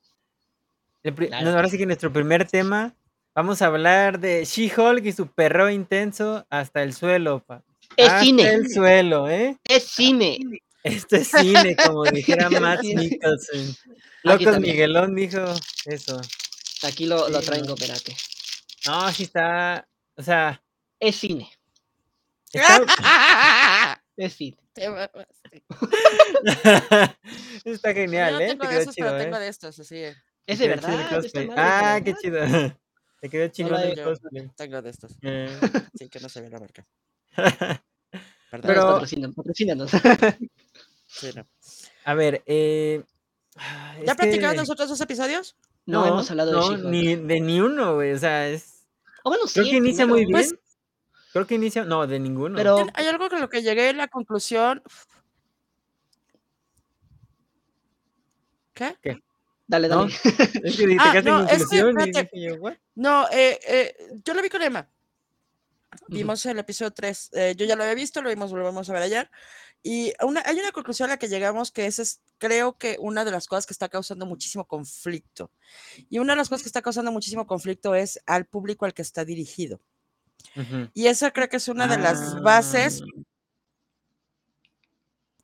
El 1.04 1.14
pri- 1.14 1.28
Claro. 1.28 1.44
no, 1.44 1.50
ahora 1.56 1.68
sí 1.68 1.78
que 1.78 1.86
nuestro 1.86 2.12
primer 2.12 2.48
tema. 2.48 2.94
Vamos 3.34 3.62
a 3.62 3.66
hablar 3.66 4.18
de 4.20 4.44
She-Hulk 4.44 5.04
y 5.06 5.12
su 5.12 5.26
perro 5.28 5.70
intenso 5.70 6.46
hasta 6.50 6.82
el 6.82 6.92
suelo, 6.94 7.42
pa. 7.44 7.62
Es 7.96 8.08
hasta 8.08 8.20
cine. 8.20 8.52
el 8.52 8.70
suelo, 8.70 9.28
¿eh? 9.28 9.56
Es 9.64 9.84
cine. 9.84 10.38
Esto 10.82 11.16
es 11.16 11.28
cine, 11.28 11.76
como 11.76 12.04
dijera 12.12 12.50
Matt. 12.50 12.82
Nicholson. 12.82 13.74
Locos. 14.24 14.60
Miguelón 14.60 15.14
dijo 15.14 15.40
eso. 15.86 16.20
Aquí 16.82 17.06
lo, 17.06 17.28
lo 17.28 17.40
traigo, 17.40 17.74
espérate. 17.74 18.14
No, 18.86 19.10
sí 19.12 19.22
está. 19.24 19.86
O 20.16 20.22
sea, 20.22 20.62
Es 21.00 21.16
cine. 21.16 21.48
está, 22.52 22.82
Es 24.16 24.34
cine. 24.34 24.58
Está 27.64 27.92
genial, 27.94 28.34
Yo 28.34 28.40
¿eh? 28.40 28.48
tengo 28.48 28.66
Te 28.68 28.74
de 28.74 28.80
esos, 28.82 28.94
chido, 28.94 29.08
pero 29.08 29.20
¿eh? 29.20 29.24
tengo 29.24 29.38
de 29.38 29.48
estos, 29.48 29.78
así. 29.78 30.02
Es 30.46 30.58
de 30.58 30.68
verdad. 30.68 31.22
Ah, 31.56 32.00
qué 32.04 32.14
chido. 32.14 32.40
Te 33.22 33.28
quedó 33.30 33.46
chingón. 33.48 33.80
Tengo 34.56 34.82
de 34.82 34.90
estos. 34.90 35.12
Eh, 35.22 35.48
Sí, 35.98 36.08
que 36.08 36.18
no 36.18 36.28
se 36.28 36.40
ve 36.40 36.50
la 36.50 36.58
marca. 36.58 36.84
Perdón. 38.50 38.60
Pero- 38.66 38.82
Patrocínanos, 38.82 39.36
patrocínanos. 39.36 39.90
Sí, 41.06 41.30
no. 41.36 41.46
a 42.06 42.14
ver, 42.14 42.42
eh, 42.46 43.04
ah, 43.56 43.94
¿Ya 44.04 44.14
platicaron 44.14 44.52
que- 44.52 44.56
nosotros 44.62 44.88
dos 44.88 45.00
episodios? 45.00 45.56
No, 45.86 46.06
hemos 46.06 46.30
hablado 46.30 46.50
de 46.52 46.56
no, 46.56 46.62
She-Hulk. 46.70 46.84
ni 46.90 47.16
de 47.16 47.40
ni 47.40 47.60
uno, 47.60 47.94
güey. 47.96 48.12
O 48.12 48.18
sea, 48.18 48.48
es. 48.48 48.86
Bueno, 49.22 49.46
sí, 49.46 49.60
Creo 49.60 49.66
que 49.72 49.76
inicia 49.76 50.04
primero. 50.06 50.14
muy 50.14 50.20
bien. 50.26 50.32
Pues- 50.50 50.54
Creo 51.32 51.46
que 51.46 51.54
inicia. 51.56 51.84
No, 51.84 52.06
de 52.06 52.18
ninguno. 52.18 52.56
Pero 52.56 52.86
Hay 52.94 53.06
algo 53.06 53.28
con 53.28 53.40
lo 53.40 53.48
que 53.48 53.62
llegué 53.62 53.90
a 53.90 53.92
la 53.92 54.08
conclusión. 54.08 54.82
¿Qué? 58.74 58.96
Dale, 59.66 59.88
¿no? 59.88 60.06
dale. 60.06 60.14
Es 60.64 60.76
que 60.76 60.86
te 60.86 60.96
Ah, 60.98 61.22
no, 61.22 61.48
es 61.48 61.68
que. 61.68 61.80
No, 62.94 63.28
eh, 63.30 63.58
eh, 63.66 63.96
yo 64.24 64.34
lo 64.34 64.42
vi 64.42 64.48
con 64.48 64.62
Emma. 64.62 64.88
Vimos 66.08 66.44
el 66.46 66.58
episodio 66.58 66.90
3. 66.90 67.30
yo 67.56 67.66
ya 67.66 67.76
lo 67.76 67.82
había 67.82 67.94
visto, 67.94 68.22
lo 68.22 68.30
vimos, 68.30 68.50
volvemos 68.50 68.88
a 68.88 68.92
ver 68.94 69.02
ayer. 69.02 69.30
Y 69.82 70.12
una, 70.22 70.42
hay 70.46 70.58
una 70.58 70.70
conclusión 70.70 71.10
a 71.10 71.14
la 71.14 71.18
que 71.18 71.28
llegamos 71.28 71.72
que 71.72 71.86
esa 71.86 72.02
es, 72.02 72.20
creo 72.38 72.78
que 72.78 72.96
una 73.00 73.24
de 73.24 73.32
las 73.32 73.48
cosas 73.48 73.66
que 73.66 73.72
está 73.72 73.88
causando 73.88 74.26
muchísimo 74.26 74.66
conflicto. 74.66 75.50
Y 76.08 76.18
una 76.18 76.34
de 76.34 76.36
las 76.36 76.48
cosas 76.48 76.62
que 76.62 76.68
está 76.68 76.82
causando 76.82 77.10
muchísimo 77.10 77.46
conflicto 77.46 77.94
es 77.94 78.20
al 78.26 78.46
público 78.46 78.84
al 78.84 78.94
que 78.94 79.02
está 79.02 79.24
dirigido. 79.24 79.80
Ujú. 80.56 80.88
Y 80.94 81.06
esa 81.06 81.32
creo 81.32 81.48
que 81.48 81.56
es 81.56 81.68
una 81.68 81.88
de 81.88 81.98
las 81.98 82.40
bases. 82.42 83.02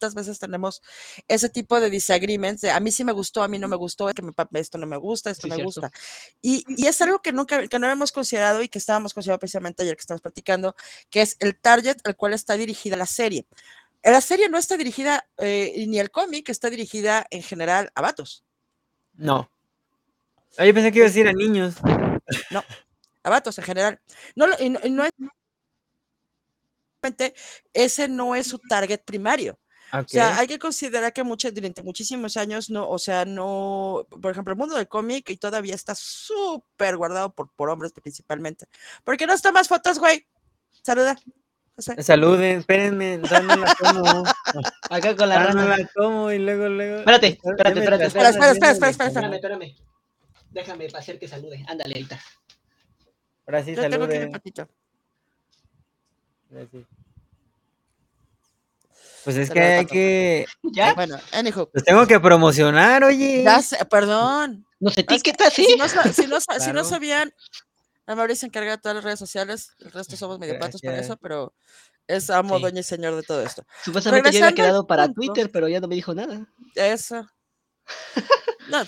Muchas 0.00 0.14
veces 0.14 0.38
tenemos 0.38 0.80
ese 1.26 1.48
tipo 1.48 1.80
de 1.80 1.90
disagreements 1.90 2.60
de 2.60 2.70
a 2.70 2.78
mí 2.78 2.92
sí 2.92 3.02
me 3.02 3.10
gustó, 3.10 3.42
a 3.42 3.48
mí 3.48 3.58
no 3.58 3.66
me 3.66 3.74
gustó, 3.74 4.06
que 4.14 4.22
me 4.22 4.32
esto 4.52 4.78
no 4.78 4.86
me 4.86 4.96
gusta, 4.96 5.30
esto 5.30 5.42
Sí, 5.42 5.48
me 5.48 5.56
cierto. 5.56 5.80
gusta. 5.80 5.90
Y, 6.40 6.64
y 6.68 6.86
es 6.86 7.00
algo 7.02 7.18
que 7.20 7.32
nunca, 7.32 7.66
que 7.66 7.78
no 7.80 7.86
habíamos 7.86 8.12
considerado 8.12 8.62
y 8.62 8.68
que 8.68 8.78
estábamos 8.78 9.12
considerando 9.12 9.40
precisamente 9.40 9.82
ayer 9.82 9.96
que 9.96 10.00
estamos 10.02 10.20
platicando, 10.20 10.76
que 11.10 11.22
es 11.22 11.36
el 11.40 11.58
target 11.58 11.96
al 12.04 12.14
cual 12.14 12.32
está 12.32 12.56
dirigida 12.56 12.96
la 12.96 13.06
serie. 13.06 13.44
La 14.04 14.20
serie 14.20 14.48
no 14.48 14.56
está 14.56 14.76
dirigida, 14.76 15.28
eh, 15.38 15.84
ni 15.88 15.98
el 15.98 16.12
cómic 16.12 16.48
está 16.48 16.70
dirigida 16.70 17.26
en 17.30 17.42
general 17.42 17.90
a 17.96 18.00
vatos. 18.00 18.44
No. 19.14 19.50
Ah, 20.58 20.64
yo 20.64 20.72
pensé 20.74 20.92
que 20.92 20.98
iba 20.98 21.06
a 21.06 21.08
decir 21.08 21.26
a 21.26 21.32
niños. 21.32 21.74
a 23.24 23.30
vatos 23.30 23.58
en 23.58 23.64
general. 23.64 24.00
No, 24.36 24.46
y 24.60 24.70
no, 24.70 24.78
y 24.84 24.90
no 24.90 25.04
es 25.04 25.10
ese 27.72 28.08
no 28.08 28.34
es 28.34 28.46
su 28.48 28.58
target 28.58 29.00
primario. 29.04 29.58
O 29.92 30.04
sea, 30.06 30.38
hay 30.38 30.46
que 30.46 30.58
considerar 30.58 31.12
que 31.12 31.22
durante 31.22 31.82
muchísimos 31.82 32.36
años, 32.36 32.68
no, 32.68 32.88
o 32.88 32.98
sea, 32.98 33.24
no, 33.24 34.06
por 34.20 34.32
ejemplo, 34.32 34.52
el 34.52 34.58
mundo 34.58 34.74
del 34.76 34.88
cómic 34.88 35.30
y 35.30 35.36
todavía 35.36 35.74
está 35.74 35.94
súper 35.94 36.96
guardado 36.96 37.32
por, 37.32 37.50
por 37.52 37.70
hombres 37.70 37.92
principalmente. 37.92 38.66
¿Por 39.04 39.16
qué 39.16 39.26
no 39.26 39.38
tomas 39.38 39.68
fotos, 39.68 39.98
güey? 39.98 40.26
Saluda. 40.82 41.18
José. 41.74 42.02
Saluden, 42.02 42.58
espérenme, 42.58 43.18
no 43.18 43.28
la 43.28 43.76
como. 43.78 44.24
Acá 44.90 45.14
con 45.14 45.28
la 45.28 45.38
no 45.38 45.46
rana. 45.46 45.76
la 45.76 45.88
como 45.94 46.32
y 46.32 46.38
luego, 46.38 46.68
luego. 46.68 46.98
Espérate, 46.98 47.38
espérate, 47.42 47.78
espérate, 47.78 48.04
espera, 48.06 48.28
espera, 48.30 48.50
espera, 48.50 48.90
espera, 48.90 48.90
comer. 48.90 49.34
Espérame, 49.34 49.34
espérame. 49.34 49.76
Déjame 50.50 50.86
hacer 50.86 51.18
que 51.18 51.28
salude. 51.28 51.64
Ándale, 51.68 51.94
ahorita. 51.94 52.20
Ahora 53.46 53.64
sí, 53.64 53.74
Yo 53.74 53.88
tengo 53.88 54.08
que 54.08 54.16
ir 54.16 54.20
saluden. 54.22 54.26
un 54.26 54.32
patito. 54.32 54.68
Ahora 56.50 56.66
sí. 56.70 56.86
Pues 59.24 59.36
es 59.36 59.50
que 59.50 59.60
hay 59.60 59.86
que. 59.86 60.46
¿Ya? 60.62 60.94
Bueno, 60.94 61.18
anywho. 61.32 61.70
Los 61.72 61.84
tengo 61.84 62.06
que 62.06 62.20
promocionar, 62.20 63.04
oye. 63.04 63.42
Ya 63.44 63.60
sé, 63.62 63.84
perdón. 63.86 64.64
Nos 64.80 64.96
Es 64.96 65.04
que 65.06 65.14
etiqueta, 65.14 65.50
sí. 65.50 65.64
Si 65.64 65.76
no, 65.76 65.88
si 65.88 66.26
no 66.26 66.40
sa- 66.40 66.60
si 66.60 66.66
no 66.68 66.72
Claro. 66.72 66.84
sabían, 66.84 67.32
a 68.06 68.34
se 68.34 68.46
encarga 68.46 68.72
de 68.72 68.78
todas 68.78 68.94
las 68.96 69.04
redes 69.04 69.18
sociales, 69.18 69.72
el 69.80 69.92
resto 69.92 70.16
somos 70.16 70.38
medio 70.38 70.58
patos 70.58 70.80
para 70.80 70.98
eso, 70.98 71.16
pero 71.18 71.52
es 72.06 72.30
amo, 72.30 72.56
Sí. 72.56 72.62
dueño 72.62 72.80
y 72.80 72.82
señor 72.84 73.14
de 73.16 73.22
todo 73.22 73.42
esto. 73.42 73.64
Supuestamente 73.84 74.30
ya 74.32 74.38
había 74.38 74.48
regresando 74.48 74.62
al 74.62 74.66
quedado 74.70 74.86
para 74.86 75.04
punto. 75.06 75.20
Twitter, 75.20 75.50
pero 75.52 75.68
ya 75.68 75.80
no 75.80 75.88
me 75.88 75.94
dijo 75.96 76.14
nada. 76.14 76.46
Eso. 76.74 77.26
No, 78.68 78.84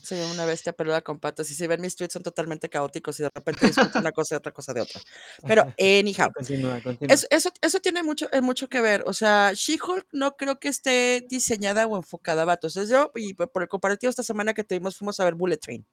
ya, 0.00 0.06
soy 0.06 0.20
una 0.32 0.44
bestia 0.44 0.72
peluda 0.72 1.00
con 1.02 1.18
patas. 1.18 1.50
Y 1.50 1.54
si 1.54 1.66
ven 1.66 1.80
mis 1.80 1.96
tweets 1.96 2.12
son 2.14 2.22
totalmente 2.22 2.68
caóticos 2.68 3.18
y 3.20 3.24
de 3.24 3.30
repente 3.34 3.66
discuto 3.66 3.98
una 3.98 4.12
cosa 4.12 4.34
y 4.34 4.38
otra 4.38 4.52
cosa 4.52 4.72
de 4.74 4.80
otra. 4.82 5.00
Pero, 5.46 5.62
anyhow, 5.78 6.30
Continúa, 6.32 6.80
continúa. 6.82 7.14
eso, 7.14 7.26
eso, 7.30 7.50
eso 7.60 7.80
tiene 7.80 8.02
mucho, 8.02 8.28
eh, 8.32 8.40
mucho 8.40 8.68
que 8.68 8.80
ver. 8.80 9.02
O 9.06 9.12
sea, 9.12 9.52
She-Hulk 9.54 10.06
no 10.12 10.36
creo 10.36 10.58
que 10.58 10.68
esté 10.68 11.24
diseñada 11.28 11.86
o 11.86 11.96
enfocada 11.96 12.42
a 12.42 12.44
vatos. 12.44 12.76
Es 12.76 12.88
yo, 12.88 13.10
y 13.14 13.34
por 13.34 13.62
el 13.62 13.68
comparativo 13.68 14.10
esta 14.10 14.22
semana 14.22 14.54
que 14.54 14.64
tuvimos, 14.64 14.96
fuimos 14.96 15.18
a 15.20 15.24
ver 15.24 15.34
Bullet 15.34 15.56
Train. 15.58 15.86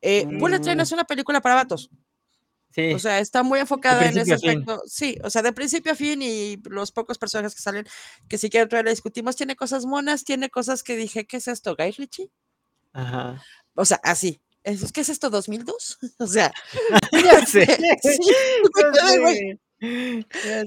Eh, 0.00 0.26
Bullet 0.38 0.60
Train 0.60 0.78
Mm. 0.78 0.80
es 0.82 0.92
una 0.92 1.04
película 1.04 1.40
para 1.40 1.54
vatos. 1.56 1.90
Sí. 2.74 2.94
O 2.94 2.98
sea, 2.98 3.18
está 3.18 3.42
muy 3.42 3.58
enfocada 3.60 4.08
en 4.08 4.16
ese 4.16 4.32
aspecto. 4.32 4.80
Sí, 4.86 5.18
o 5.22 5.28
sea, 5.28 5.42
de 5.42 5.52
principio 5.52 5.92
a 5.92 5.94
fin 5.94 6.22
y 6.22 6.56
los 6.70 6.90
pocos 6.90 7.18
personajes 7.18 7.54
que 7.54 7.60
salen, 7.60 7.86
que 8.28 8.38
si 8.38 8.48
quieren 8.48 8.66
traer 8.70 8.86
la 8.86 8.90
discutimos, 8.92 9.36
tiene 9.36 9.56
cosas 9.56 9.84
monas, 9.84 10.24
tiene 10.24 10.48
cosas 10.48 10.82
que 10.82 10.96
dije, 10.96 11.26
¿qué 11.26 11.36
es 11.36 11.48
esto, 11.48 11.76
Guy 11.76 11.90
Ritchie? 11.90 12.30
Ajá. 12.92 13.42
O 13.74 13.84
sea, 13.84 14.00
así. 14.02 14.40
¿Qué 14.64 15.00
es 15.00 15.08
esto, 15.08 15.30
2002? 15.30 15.98
O 16.18 16.26
sea, 16.26 16.52
Ya 17.12 17.46
sé. 17.46 17.66
sí, 18.02 18.32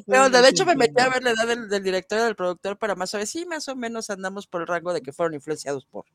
Pero 0.08 0.30
de 0.30 0.50
hecho 0.50 0.66
me 0.66 0.76
metí 0.76 1.02
a 1.02 1.10
ver 1.10 1.24
la 1.24 1.32
edad 1.32 1.48
del, 1.48 1.70
del 1.70 1.84
director 1.84 2.20
y 2.20 2.24
del 2.24 2.36
productor 2.36 2.78
para 2.78 2.96
más 2.96 3.12
saber, 3.12 3.28
sí, 3.28 3.46
más 3.46 3.68
o 3.70 3.76
menos 3.76 4.10
andamos 4.10 4.48
por 4.48 4.62
el 4.62 4.68
rango 4.68 4.94
de 4.94 5.02
que 5.02 5.14
fueron 5.14 5.34
influenciados 5.36 5.86
por. 5.86 6.06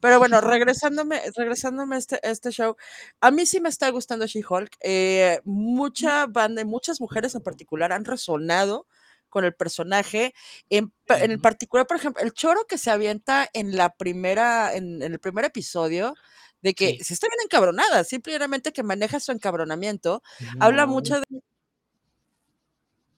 Pero 0.00 0.18
bueno, 0.18 0.40
regresándome, 0.40 1.22
regresándome 1.36 1.96
a 1.96 1.98
este, 1.98 2.16
a 2.16 2.30
este 2.30 2.50
show, 2.50 2.76
a 3.20 3.30
mí 3.30 3.46
sí 3.46 3.60
me 3.60 3.68
está 3.70 3.90
gustando 3.90 4.26
She-Hulk. 4.26 4.76
eh, 4.80 5.40
mucha 5.44 6.26
banda 6.26 6.62
y 6.62 6.66
muchas 6.66 7.00
mujeres 7.00 7.34
en 7.34 7.42
particular 7.42 7.92
han 7.92 8.04
resonado 8.04 8.86
con 9.34 9.44
el 9.44 9.52
personaje. 9.52 10.32
En, 10.70 10.92
en 11.08 11.30
el 11.32 11.40
particular, 11.40 11.88
por 11.88 11.96
ejemplo, 11.96 12.22
el 12.22 12.32
choro 12.32 12.66
que 12.68 12.78
se 12.78 12.92
avienta 12.92 13.50
en 13.52 13.76
la 13.76 13.92
primera, 13.96 14.72
en, 14.76 15.02
en 15.02 15.12
el 15.12 15.18
primer 15.18 15.44
episodio, 15.44 16.14
de 16.62 16.72
que 16.72 16.90
Sí. 16.98 17.04
se 17.04 17.14
está 17.14 17.26
bien 17.26 17.40
encabronada, 17.44 18.04
simplemente 18.04 18.72
que 18.72 18.84
maneja 18.84 19.18
su 19.18 19.32
encabronamiento, 19.32 20.22
habla 20.60 20.86
mucho 20.86 21.16
de 21.20 21.24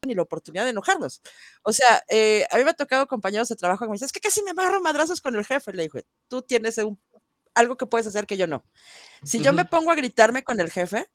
ni 0.06 0.14
la 0.14 0.22
oportunidad 0.22 0.64
de 0.64 0.70
enojarnos. 0.70 1.20
O 1.62 1.72
sea, 1.72 2.02
eh, 2.08 2.46
a 2.50 2.56
mí 2.56 2.64
me 2.64 2.70
ha 2.70 2.74
tocado 2.74 3.06
compañeros 3.06 3.48
de 3.48 3.56
trabajo 3.56 3.84
que 3.84 3.88
me 3.90 3.94
dicen, 3.96 4.06
es 4.06 4.12
que 4.12 4.20
casi 4.20 4.42
me 4.42 4.52
agarro 4.52 4.80
madrazos 4.80 5.20
con 5.20 5.36
el 5.36 5.44
jefe. 5.44 5.72
Le 5.74 5.82
dije, 5.82 6.06
tú 6.28 6.40
tienes 6.42 6.78
un- 6.78 6.98
algo 7.54 7.76
que 7.76 7.86
puedes 7.86 8.06
hacer 8.06 8.26
que 8.26 8.36
yo 8.38 8.46
no. 8.46 8.64
Si 9.24 9.40
yo 9.42 9.52
me 9.52 9.64
pongo 9.64 9.90
a 9.90 9.94
gritarme 9.96 10.44
con 10.44 10.60
el 10.60 10.70
jefe, 10.70 11.10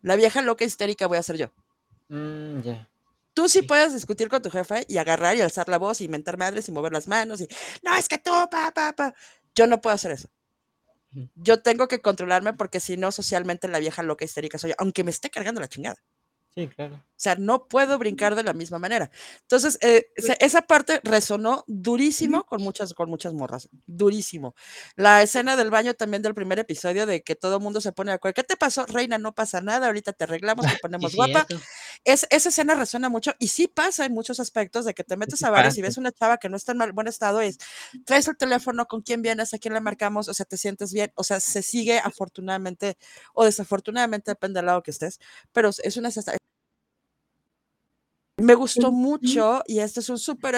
la 0.00 0.16
vieja 0.16 0.40
loca 0.42 0.64
histérica 0.64 1.06
voy 1.06 1.18
a 1.18 1.22
ser 1.22 1.36
yo. 1.36 1.52
Mm, 2.08 2.62
ya. 2.62 2.88
Tú 3.34 3.48
sí 3.48 3.60
Sí. 3.60 3.66
puedes 3.66 3.94
discutir 3.94 4.28
con 4.28 4.42
tu 4.42 4.50
jefe 4.50 4.84
y 4.88 4.98
agarrar 4.98 5.36
y 5.36 5.40
alzar 5.40 5.68
la 5.68 5.78
voz 5.78 6.00
y 6.00 6.08
mentar 6.08 6.36
madres 6.38 6.68
y 6.68 6.72
mover 6.72 6.92
las 6.92 7.08
manos 7.08 7.40
y, 7.40 7.48
no, 7.82 7.94
es 7.96 8.08
que 8.08 8.18
tú, 8.18 8.30
pa, 8.50 8.72
pa, 8.72 8.92
pa. 8.94 9.14
Yo 9.54 9.66
no 9.66 9.80
puedo 9.80 9.94
hacer 9.94 10.12
eso. 10.12 10.28
Yo 11.34 11.60
tengo 11.62 11.88
que 11.88 12.00
controlarme 12.00 12.54
porque 12.54 12.80
si 12.80 12.96
no, 12.96 13.12
socialmente 13.12 13.68
la 13.68 13.78
vieja 13.80 14.02
loca 14.02 14.24
histérica 14.24 14.56
soy 14.58 14.70
yo, 14.70 14.76
aunque 14.78 15.04
me 15.04 15.10
esté 15.10 15.28
cargando 15.28 15.60
la 15.60 15.68
chingada. 15.68 15.96
Sí, 16.54 16.68
claro. 16.68 16.96
O 16.96 17.00
sea, 17.16 17.34
no 17.36 17.66
puedo 17.66 17.98
brincar 17.98 18.34
de 18.34 18.42
la 18.42 18.52
misma 18.52 18.78
manera. 18.78 19.10
Entonces, 19.42 19.78
eh, 19.80 20.08
se- 20.18 20.36
esa 20.40 20.60
parte 20.62 21.00
resonó 21.02 21.64
durísimo 21.66 22.44
con 22.44 22.62
muchas, 22.62 22.92
con 22.92 23.08
muchas 23.08 23.32
morras. 23.32 23.70
Durísimo. 23.86 24.54
La 24.96 25.22
escena 25.22 25.56
del 25.56 25.70
baño 25.70 25.94
también 25.94 26.22
del 26.22 26.34
primer 26.34 26.58
episodio 26.58 27.06
de 27.06 27.22
que 27.22 27.36
todo 27.36 27.56
el 27.56 27.62
mundo 27.62 27.80
se 27.80 27.92
pone 27.92 28.10
de 28.10 28.16
acuerdo. 28.16 28.34
¿Qué 28.34 28.44
te 28.44 28.56
pasó, 28.58 28.84
reina? 28.84 29.16
No 29.16 29.34
pasa 29.34 29.62
nada. 29.62 29.86
Ahorita 29.86 30.12
te 30.12 30.24
arreglamos, 30.24 30.66
te 30.66 30.76
ponemos 30.82 31.14
guapa. 31.14 31.46
cierto. 31.46 31.64
Es, 32.04 32.26
esa 32.30 32.48
escena 32.48 32.74
resuena 32.74 33.08
mucho 33.08 33.32
y 33.38 33.48
sí 33.48 33.68
pasa 33.68 34.04
en 34.04 34.12
muchos 34.12 34.40
aspectos 34.40 34.84
de 34.84 34.92
que 34.92 35.04
te 35.04 35.16
metes 35.16 35.42
a 35.44 35.50
bares 35.50 35.78
y 35.78 35.82
ves 35.82 35.98
una 35.98 36.10
chava 36.10 36.38
que 36.38 36.48
no 36.48 36.56
está 36.56 36.72
en 36.72 36.78
mal- 36.78 36.92
buen 36.92 37.06
estado 37.06 37.40
es 37.40 37.58
traes 38.04 38.26
el 38.26 38.36
teléfono, 38.36 38.86
con 38.86 39.02
quién 39.02 39.22
vienes, 39.22 39.54
a 39.54 39.58
quién 39.58 39.72
le 39.74 39.80
marcamos, 39.80 40.28
o 40.28 40.34
sea, 40.34 40.44
te 40.44 40.56
sientes 40.56 40.92
bien, 40.92 41.12
o 41.14 41.22
sea, 41.22 41.38
se 41.38 41.62
sigue 41.62 41.98
afortunadamente 41.98 42.98
o 43.34 43.44
desafortunadamente, 43.44 44.32
depende 44.32 44.58
del 44.58 44.66
lado 44.66 44.82
que 44.82 44.90
estés, 44.90 45.20
pero 45.52 45.70
es 45.70 45.96
una 45.96 46.10
me 48.38 48.54
gustó 48.54 48.90
mucho, 48.90 49.62
y 49.66 49.78
este 49.78 50.00
es 50.00 50.08
un 50.08 50.18
súper, 50.18 50.56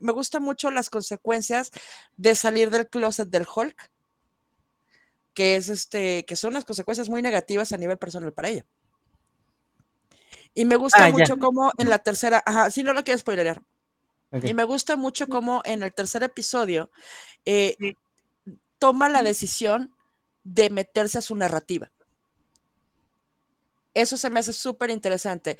me, 0.00 0.12
gustan 0.12 0.42
mucho 0.42 0.70
las 0.70 0.90
consecuencias 0.90 1.70
de 2.16 2.34
salir 2.34 2.70
del 2.70 2.88
closet 2.88 3.28
del 3.28 3.46
Hulk, 3.54 3.90
que 5.34 5.56
es 5.56 5.68
este, 5.68 6.24
que 6.24 6.36
son 6.36 6.54
las 6.54 6.64
consecuencias 6.64 7.08
muy 7.08 7.22
negativas 7.22 7.72
a 7.72 7.76
nivel 7.76 7.98
personal 7.98 8.32
para 8.32 8.48
ella. 8.48 8.66
Y 10.54 10.64
me 10.64 10.76
gusta 10.76 11.06
Ah, 11.06 11.10
mucho 11.10 11.38
como 11.38 11.72
en 11.78 11.88
la 11.90 11.98
tercera, 11.98 12.42
ajá, 12.46 12.70
si 12.70 12.82
no 12.82 12.92
lo 12.92 13.02
quiero 13.02 13.18
spoilerear, 13.18 13.60
Ok. 14.30 14.44
y 14.44 14.54
me 14.54 14.64
gusta 14.64 14.96
mucho 14.96 15.26
como 15.28 15.62
en 15.64 15.82
el 15.82 15.92
tercer 15.92 16.22
episodio 16.22 16.90
eh, 17.44 17.76
toma 18.78 19.08
la 19.08 19.22
decisión 19.22 19.94
de 20.44 20.70
meterse 20.70 21.18
a 21.18 21.22
su 21.22 21.34
narrativa. 21.34 21.90
Eso 23.94 24.16
se 24.16 24.30
me 24.30 24.40
hace 24.40 24.52
súper 24.52 24.90
interesante. 24.90 25.56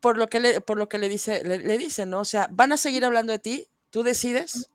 Por 0.00 0.16
lo 0.16 0.28
que 0.28 0.40
le, 0.40 0.60
por 0.60 0.76
lo 0.78 0.88
que 0.88 0.98
le 0.98 1.08
dice, 1.08 1.42
le, 1.44 1.58
le 1.58 1.78
dice, 1.78 2.06
¿no? 2.06 2.20
O 2.20 2.24
sea, 2.24 2.48
van 2.50 2.72
a 2.72 2.76
seguir 2.76 3.04
hablando 3.04 3.32
de 3.32 3.38
ti, 3.38 3.68
tú 3.90 4.02
decides 4.02 4.70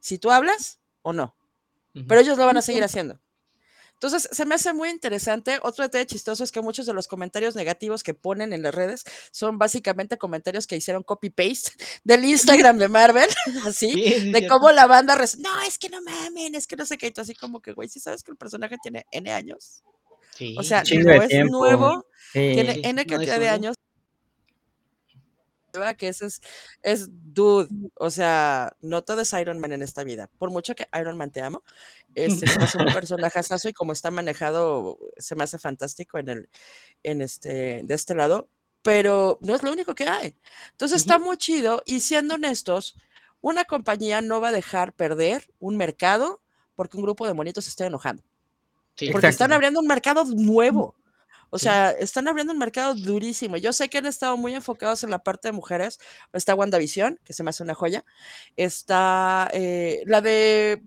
si 0.00 0.18
tú 0.18 0.30
hablas 0.30 0.80
o 1.02 1.12
no, 1.12 1.36
pero 2.08 2.20
ellos 2.20 2.36
lo 2.38 2.46
van 2.46 2.56
a 2.56 2.62
seguir 2.62 2.82
haciendo. 2.84 3.20
Entonces, 3.96 4.28
se 4.30 4.44
me 4.44 4.54
hace 4.54 4.72
muy 4.74 4.90
interesante. 4.90 5.58
Otro 5.62 5.84
detalle 5.84 6.06
chistoso 6.06 6.44
es 6.44 6.52
que 6.52 6.60
muchos 6.60 6.84
de 6.86 6.92
los 6.92 7.08
comentarios 7.08 7.54
negativos 7.56 8.02
que 8.02 8.12
ponen 8.14 8.52
en 8.52 8.62
las 8.62 8.74
redes 8.74 9.04
son 9.32 9.58
básicamente 9.58 10.18
comentarios 10.18 10.66
que 10.66 10.76
hicieron 10.76 11.02
copy-paste 11.02 11.72
del 12.04 12.24
Instagram 12.24 12.78
de 12.78 12.88
Marvel, 12.88 13.28
así, 13.66 13.90
Sí, 13.92 14.12
sí, 14.20 14.32
de 14.32 14.46
cómo 14.46 14.70
la 14.70 14.86
banda, 14.86 15.16
no, 15.38 15.62
es 15.62 15.78
que 15.78 15.88
no 15.88 16.02
mamen, 16.02 16.54
es 16.54 16.66
que 16.66 16.76
no 16.76 16.84
sé 16.84 16.98
qué, 16.98 17.06
y 17.06 17.10
tú 17.10 17.22
así 17.22 17.34
como 17.34 17.60
que, 17.60 17.72
güey, 17.72 17.88
si 17.88 18.00
sabes 18.00 18.22
que 18.22 18.30
el 18.32 18.36
personaje 18.36 18.76
tiene 18.82 19.06
N 19.10 19.32
años, 19.32 19.82
Sí, 20.34 20.54
o 20.58 20.62
sea, 20.62 20.84
no 21.02 21.12
de 21.12 21.16
es 21.16 21.28
tiempo. 21.28 21.52
nuevo, 21.58 22.06
tiene 22.32 22.80
N 22.82 23.04
no 23.04 23.06
cantidad 23.06 23.38
de 23.40 23.46
nuevo. 23.46 23.54
años. 23.54 23.76
¿Verdad? 25.76 25.96
Que 25.96 26.08
ese 26.08 26.26
es, 26.26 26.40
es 26.82 27.08
dude, 27.10 27.68
o 27.94 28.10
sea, 28.10 28.76
no 28.80 29.02
todo 29.04 29.20
es 29.20 29.32
Iron 29.32 29.58
Man 29.58 29.72
en 29.72 29.82
esta 29.82 30.04
vida. 30.04 30.28
Por 30.38 30.50
mucho 30.50 30.74
que 30.74 30.88
Iron 30.98 31.16
Man 31.16 31.30
te 31.30 31.42
amo, 31.42 31.62
este 32.14 32.46
hace 32.60 32.78
un 32.78 32.92
personajazo 32.92 33.68
y 33.68 33.72
como 33.72 33.92
está 33.92 34.10
manejado, 34.10 34.98
se 35.18 35.34
me 35.34 35.44
hace 35.44 35.58
fantástico 35.58 36.18
en 36.18 36.28
el, 36.28 36.48
en 37.02 37.22
este, 37.22 37.82
de 37.84 37.94
este 37.94 38.14
lado, 38.14 38.48
pero 38.82 39.38
no 39.40 39.54
es 39.54 39.62
lo 39.62 39.72
único 39.72 39.94
que 39.94 40.08
hay. 40.08 40.36
Entonces 40.72 40.98
está 41.00 41.18
muy 41.18 41.36
chido 41.36 41.82
y 41.86 42.00
siendo 42.00 42.34
honestos, 42.34 42.96
una 43.40 43.64
compañía 43.64 44.20
no 44.20 44.40
va 44.40 44.48
a 44.48 44.52
dejar 44.52 44.92
perder 44.92 45.48
un 45.58 45.76
mercado 45.76 46.40
porque 46.74 46.96
un 46.96 47.02
grupo 47.02 47.26
de 47.26 47.34
monitos 47.34 47.64
se 47.64 47.70
esté 47.70 47.86
enojando. 47.86 48.22
Sí. 48.96 49.10
Porque 49.10 49.28
están 49.28 49.52
abriendo 49.52 49.80
un 49.80 49.86
mercado 49.86 50.24
nuevo. 50.24 50.94
O 51.50 51.58
Sí. 51.58 51.64
sea, 51.64 51.90
están 51.92 52.26
abriendo 52.28 52.52
un 52.52 52.58
mercado 52.58 52.94
durísimo. 52.94 53.56
Yo 53.56 53.72
sé 53.72 53.88
que 53.88 53.98
han 53.98 54.06
estado 54.06 54.36
muy 54.36 54.54
enfocados 54.54 55.04
en 55.04 55.10
la 55.10 55.20
parte 55.20 55.48
de 55.48 55.52
mujeres. 55.52 55.98
Está 56.32 56.54
WandaVision, 56.54 57.18
que 57.24 57.32
se 57.32 57.42
me 57.42 57.50
hace 57.50 57.62
una 57.62 57.74
joya. 57.74 58.04
Está 58.56 59.48
eh, 59.52 60.02
la 60.06 60.20
de. 60.20 60.82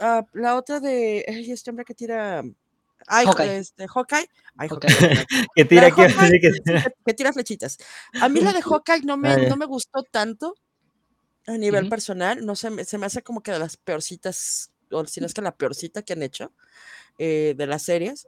ah, 0.00 0.24
la 0.32 0.56
otra 0.56 0.80
de. 0.80 1.24
Ay, 1.28 1.50
este 1.50 1.70
hombre 1.70 1.84
que 1.84 1.94
tira. 1.94 2.42
Ay, 3.06 3.26
Hawkeye. 3.26 3.58
este, 3.58 3.86
Hawkeye. 3.86 4.28
Ay, 4.56 4.68
Hawkeye. 4.68 4.90
Hawkeye. 4.94 5.26
Que 5.56 5.64
tira 5.64 5.86
aquí. 5.88 6.00
Hawkeye, 6.02 6.40
que- 6.40 6.52
sí, 6.52 6.62
que, 6.64 6.92
que 7.06 7.14
tira 7.14 7.32
flechitas. 7.32 7.78
A 8.20 8.28
mí 8.28 8.40
la 8.40 8.52
de 8.52 8.62
Hawkeye 8.62 9.02
no 9.04 9.16
me, 9.16 9.48
no 9.48 9.56
me 9.56 9.66
gustó 9.66 10.02
tanto 10.04 10.54
a 11.46 11.52
nivel 11.58 11.84
Ujú. 11.84 11.90
personal. 11.90 12.44
No 12.44 12.56
sé, 12.56 12.84
se 12.84 12.98
me 12.98 13.06
hace 13.06 13.22
como 13.22 13.42
que 13.42 13.52
de 13.52 13.58
las 13.58 13.76
peorcitas, 13.76 14.70
o 14.90 15.04
si 15.06 15.20
no 15.20 15.26
es 15.26 15.34
que 15.34 15.42
la 15.42 15.54
peorcita 15.56 16.02
que 16.02 16.14
han 16.14 16.22
hecho 16.22 16.52
eh, 17.18 17.54
de 17.56 17.66
las 17.66 17.82
series. 17.82 18.26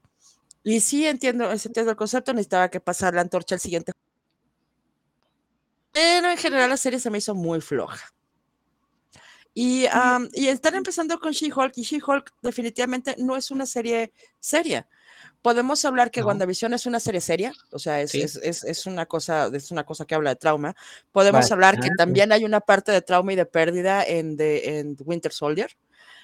Y 0.68 0.80
sí 0.80 1.06
entiendo, 1.06 1.48
entiendo 1.52 1.92
el 1.92 1.96
concepto, 1.96 2.32
necesitaba 2.32 2.68
que 2.68 2.80
pasar 2.80 3.14
la 3.14 3.20
antorcha 3.20 3.54
al 3.54 3.60
siguiente. 3.60 3.92
Pero 5.92 6.28
en 6.28 6.36
general 6.36 6.68
la 6.70 6.76
serie 6.76 6.98
se 6.98 7.08
me 7.08 7.18
hizo 7.18 7.36
muy 7.36 7.60
floja. 7.60 8.12
Y, 9.54 9.86
am, 9.92 10.28
y 10.32 10.48
están 10.48 10.74
empezando 10.74 11.20
con 11.20 11.30
She-Hulk, 11.30 11.72
y 11.76 11.82
She-Hulk 11.82 12.32
definitivamente 12.42 13.14
no 13.16 13.36
es 13.36 13.52
una 13.52 13.64
serie 13.64 14.12
seria. 14.40 14.88
Podemos 15.40 15.84
hablar 15.84 16.10
que 16.10 16.20
No. 16.20 16.26
WandaVision 16.26 16.74
es 16.74 16.84
una 16.84 16.98
serie 16.98 17.20
seria, 17.20 17.52
o 17.70 17.78
sea, 17.78 18.00
es, 18.00 18.10
Sí. 18.10 18.22
es, 18.22 18.34
es, 18.42 18.64
es 18.64 18.86
una 18.86 19.06
cosa, 19.06 19.48
es 19.52 19.70
una 19.70 19.84
cosa 19.84 20.04
que 20.04 20.16
habla 20.16 20.30
de 20.30 20.36
trauma. 20.36 20.74
Podemos 21.12 21.48
hablar 21.52 21.78
que 21.78 21.90
también 21.96 22.32
hay 22.32 22.44
una 22.44 22.60
parte 22.60 22.90
de 22.90 23.02
trauma 23.02 23.32
y 23.32 23.36
de 23.36 23.46
pérdida 23.46 24.02
en, 24.02 24.36
The, 24.36 24.80
en 24.80 24.96
Winter 25.04 25.32
Soldier. 25.32 25.70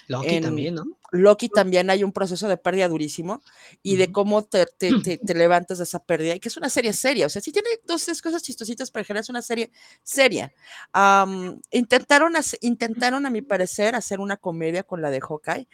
Loki 0.09 0.29
en- 0.37 0.43
también, 0.43 0.75
¿no? 0.75 0.85
Loki 1.15 1.49
también 1.51 1.91
hay 1.91 2.05
un 2.05 2.13
proceso 2.13 2.49
de 2.49 2.57
pérdida 2.57 2.89
durísimo 2.89 3.43
y 3.83 3.97
de 3.97 4.11
cómo 4.13 4.45
te, 4.45 4.65
te, 4.65 4.93
te- 5.03 5.19
te 5.19 5.35
levantas 5.35 5.77
de 5.77 5.85
esa 5.85 6.03
pérdida 6.03 6.35
y 6.35 6.41
que 6.41 6.49
es 6.49 6.57
una 6.57 6.71
serie 6.71 6.95
seria. 6.95 7.27
O 7.27 7.29
sea, 7.29 7.43
sí 7.43 7.53
tiene 7.53 7.69
dos, 7.85 8.05
tres 8.07 8.23
cosas 8.23 8.43
chistositas, 8.43 8.91
pero 8.91 9.03
en 9.03 9.07
general 9.07 9.23
es 9.23 9.29
una 9.29 9.43
serie 9.43 9.71
seria. 10.03 10.53
Am, 10.93 11.61
intentaron, 11.71 12.33
intentaron, 12.63 13.27
a 13.27 13.31
mi 13.31 13.43
parecer, 13.43 13.95
hacer 13.95 14.21
una 14.21 14.39
comedia 14.39 14.85
con 14.85 15.03
la 15.03 15.11
de 15.11 15.21
Hawkeye. 15.21 15.69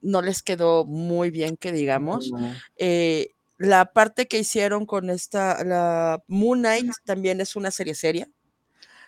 No 0.00 0.22
les 0.22 0.42
quedó 0.44 0.84
muy 0.84 1.30
bien, 1.30 1.56
que 1.56 1.72
digamos. 1.72 2.30
Eh, 2.76 3.34
la 3.58 3.92
parte 3.92 4.26
que 4.28 4.38
hicieron 4.38 4.86
con 4.86 5.10
esta, 5.10 5.64
la 5.64 6.22
Moon 6.28 6.60
Knight 6.60 6.90
también 7.04 7.40
es 7.40 7.56
una 7.56 7.70
serie 7.72 7.94
seria. 7.96 8.28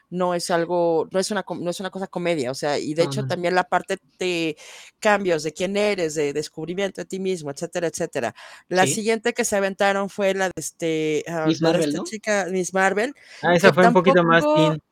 No 0.08 0.34
es 0.34 0.50
algo, 0.52 1.08
no 1.10 1.18
es 1.18 1.30
una, 1.32 1.44
no 1.60 1.68
es 1.70 1.80
una 1.80 1.90
cosa 1.90 2.06
comedia, 2.06 2.50
o 2.52 2.54
sea, 2.54 2.78
y 2.78 2.94
de 2.94 3.04
No, 3.04 3.10
hecho 3.10 3.26
también 3.26 3.54
la 3.56 3.64
parte 3.64 3.98
de 4.20 4.56
cambios 5.00 5.42
de 5.42 5.52
quién 5.52 5.76
eres, 5.76 6.14
de 6.14 6.32
descubrimiento 6.32 7.00
de 7.00 7.06
ti 7.06 7.18
mismo, 7.18 7.50
etcétera, 7.50 7.88
etcétera. 7.88 8.34
La 8.68 8.86
Sí. 8.86 8.94
siguiente 8.94 9.34
que 9.34 9.44
se 9.44 9.56
aventaron 9.56 10.08
fue 10.08 10.32
la 10.34 10.46
de 10.46 10.52
este, 10.56 11.24
ah, 11.26 11.44
Miss 11.48 11.60
Marvel, 11.60 11.88
esta 11.88 11.98
¿no? 11.98 12.04
chica, 12.04 12.46
Miss 12.50 12.72
Marvel. 12.72 13.14
Ah, 13.42 13.54
esa 13.56 13.72
fue 13.72 13.86
un 13.86 13.92
poquito 13.92 14.22
más 14.22 14.42
tampoco- 14.44 14.70
teen. 14.70 14.82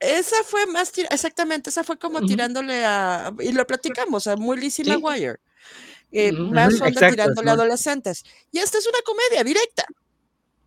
Esa 0.00 0.42
fue 0.44 0.66
más, 0.66 0.92
exactamente, 0.98 1.70
esa 1.70 1.84
fue 1.84 1.96
como 1.96 2.18
Ujú. 2.18 2.26
tirándole 2.26 2.84
a, 2.84 3.32
y 3.38 3.52
lo 3.52 3.64
platicamos, 3.64 4.26
a 4.26 4.34
muy 4.34 4.56
Lizzie 4.58 4.84
Sí. 4.84 4.90
McGuire. 4.90 5.36
Eh. 6.10 6.32
Más 6.32 6.74
onda 6.74 6.88
exacto, 6.88 7.10
tirándole 7.14 7.50
a 7.50 7.52
adolescentes. 7.52 8.24
Y 8.50 8.58
esta 8.58 8.78
es 8.78 8.86
una 8.88 8.98
comedia 9.06 9.44
directa. 9.44 9.84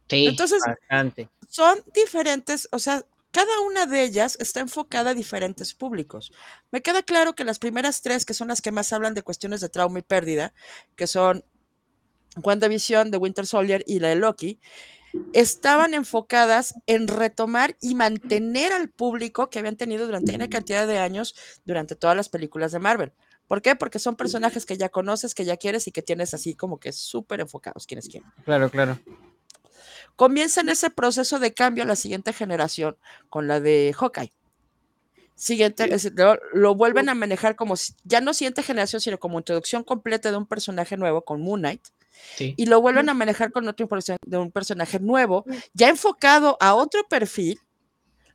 Sí. 0.09 0.27
Entonces, 0.27 0.61
Bastante. 0.65 1.27
son 1.49 1.83
diferentes, 1.93 2.69
o 2.71 2.79
sea, 2.79 3.03
cada 3.36 3.60
una 3.67 3.86
de 3.86 4.02
ellas 4.02 4.38
está 4.39 4.62
enfocada 4.62 5.10
a 5.10 5.13
diferentes 5.13 5.74
públicos. 5.74 6.32
Me 6.71 6.82
queda 6.82 7.04
claro 7.04 7.36
que 7.36 7.43
las 7.43 7.60
primeras 7.60 8.02
tres, 8.02 8.24
que 8.24 8.34
son 8.34 8.48
las 8.48 8.62
que 8.62 8.71
más 8.71 8.93
hablan 8.93 9.13
de 9.13 9.24
cuestiones 9.24 9.60
de 9.60 9.67
trauma 9.67 10.00
y 10.00 10.04
pérdida, 10.04 10.54
que 10.95 11.06
son 11.06 11.43
WandaVision, 12.41 13.12
The 13.12 13.17
Winter 13.17 13.45
Soldier 13.45 13.84
y 13.88 14.00
la 14.00 14.08
de 14.08 14.15
Loki, 14.15 14.62
estaban 15.34 15.93
enfocadas 15.93 16.76
en 16.86 17.10
retomar 17.10 17.76
y 17.82 17.95
mantener 17.95 18.71
al 18.71 18.89
público 18.89 19.50
que 19.50 19.60
habían 19.60 19.76
tenido 19.76 20.06
durante 20.06 20.34
una 20.34 20.48
cantidad 20.48 20.88
de 20.88 21.00
años 21.00 21.36
durante 21.65 21.98
todas 21.98 22.15
las 22.15 22.30
películas 22.30 22.71
de 22.71 22.80
Marvel. 22.80 23.12
¿Por 23.48 23.62
qué? 23.62 23.76
Porque 23.76 24.00
son 24.00 24.15
personajes 24.15 24.65
que 24.65 24.78
ya 24.78 24.88
conoces, 24.88 25.36
que 25.36 25.43
ya 25.43 25.58
quieres 25.58 25.88
y 25.88 25.91
que 25.91 26.02
tienes 26.02 26.34
así 26.34 26.56
como 26.56 26.80
que 26.80 26.93
súper 26.93 27.41
enfocados, 27.41 27.86
quienes 27.86 28.08
quieren 28.08 28.32
Claro, 28.45 28.71
claro. 28.71 28.98
Comienzan 30.15 30.69
ese 30.69 30.89
proceso 30.89 31.39
de 31.39 31.54
cambio 31.54 31.84
a 31.84 31.88
la 31.88 31.95
siguiente 31.95 32.34
generación 32.34 32.97
con 33.30 33.47
la 33.47 33.60
de 33.60 33.93
Hawkeye. 33.97 34.32
Siguiente, 35.38 35.89
lo, 36.15 36.39
lo 36.54 36.75
vuelven 36.75 37.10
a 37.10 37.15
manejar 37.15 37.58
como 37.58 37.75
ya 38.06 38.21
no 38.21 38.34
siguiente 38.34 38.63
generación, 38.63 39.01
sino 39.01 39.17
como 39.19 39.38
introducción 39.39 39.84
completa 39.84 40.32
de 40.32 40.38
un 40.38 40.45
personaje 40.45 40.95
nuevo 40.95 41.23
con 41.23 41.41
Moon 41.41 41.60
Knight. 41.60 41.82
Sí. 42.38 42.54
Y 42.56 42.67
lo 42.67 42.80
vuelven 42.80 43.10
a 43.10 43.13
manejar 43.13 43.51
con 43.51 43.67
otro 43.67 43.89
person- 43.89 44.17
de 44.25 44.38
un 44.38 44.49
personaje 44.49 44.99
nuevo, 45.01 45.43
ya 45.73 45.89
enfocado 45.89 46.56
a 46.62 46.73
otro 46.73 47.06
perfil, 47.10 47.60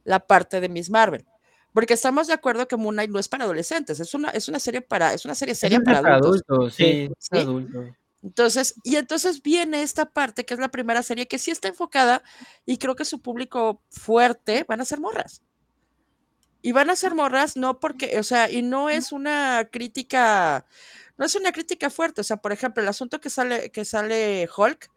la 0.05 0.21
parte 0.21 0.61
de 0.61 0.69
Miss 0.69 0.91
Marvel. 0.91 1.25
Porque 1.73 1.95
estamos 1.95 2.27
de 2.27 2.35
acuerdo 2.35 2.69
que 2.69 2.77
Moon 2.77 2.95
Knight 2.95 3.11
no 3.11 3.19
es 3.19 3.29
para 3.29 3.45
adolescentes, 3.45 3.99
es 4.01 4.13
una, 4.13 4.29
es 4.31 4.49
una 4.49 4.59
serie 4.59 4.83
para, 4.83 5.15
es 5.15 5.25
una 5.25 5.35
serie 5.35 5.55
seria 5.55 5.79
Es 5.79 5.85
para 5.85 6.03
para 6.03 6.17
adultos. 6.17 6.43
adultos, 6.51 6.75
sí, 6.75 7.09
es 7.19 7.29
¿Sí? 7.33 7.39
adulto. 7.39 7.97
Entonces, 8.23 8.75
y 8.85 8.97
entonces 8.97 9.43
viene 9.43 9.83
esta 9.83 10.07
parte 10.07 10.45
que 10.45 10.55
es 10.55 10.61
la 10.61 10.71
primera 10.71 11.03
serie 11.03 11.27
que 11.27 11.39
sí 11.39 11.51
está 11.51 11.69
enfocada 11.69 12.23
y 12.67 12.77
creo 12.79 12.95
que 12.95 13.05
su 13.05 13.23
público 13.23 13.83
fuerte 13.91 14.65
van 14.69 14.81
a 14.81 14.85
ser 14.85 15.01
morras. 15.01 15.43
Y 16.63 16.73
van 16.73 16.91
a 16.91 16.97
ser 16.97 17.15
morras 17.15 17.57
no 17.57 17.81
porque, 17.81 18.19
o 18.19 18.23
sea, 18.23 18.51
y 18.51 18.61
no 18.61 18.91
es 18.91 19.13
una 19.13 19.69
crítica, 19.73 20.67
no 21.17 21.25
es 21.25 21.35
una 21.35 21.53
crítica 21.53 21.89
fuerte, 21.89 22.21
o 22.21 22.25
sea, 22.25 22.37
por 22.37 22.53
ejemplo, 22.53 22.83
el 22.83 22.89
asunto 22.89 23.21
que 23.21 23.31
sale 23.31 23.71
que 23.71 23.87
sale 23.87 24.47
Hulk 24.55 24.91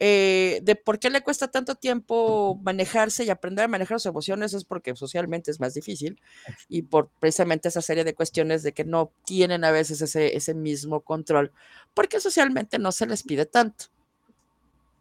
eh, 0.00 0.60
de 0.62 0.76
por 0.76 0.98
qué 0.98 1.10
le 1.10 1.22
cuesta 1.22 1.48
tanto 1.48 1.74
tiempo 1.74 2.58
manejarse 2.62 3.24
y 3.24 3.30
aprender 3.30 3.64
a 3.64 3.68
manejar 3.68 3.98
sus 3.98 4.06
emociones 4.10 4.54
es 4.54 4.64
porque 4.64 4.94
socialmente 4.94 5.50
es 5.50 5.58
más 5.60 5.74
difícil 5.74 6.20
y 6.68 6.82
por 6.82 7.08
precisamente 7.20 7.68
esa 7.68 7.82
serie 7.82 8.04
de 8.04 8.14
cuestiones 8.14 8.62
de 8.62 8.72
que 8.72 8.84
no 8.84 9.10
tienen 9.24 9.64
a 9.64 9.70
veces 9.72 10.00
ese, 10.00 10.36
ese 10.36 10.54
mismo 10.54 11.00
control, 11.00 11.52
porque 11.94 12.20
socialmente 12.20 12.78
no 12.78 12.92
se 12.92 13.06
les 13.06 13.22
pide 13.24 13.46
tanto. 13.46 13.86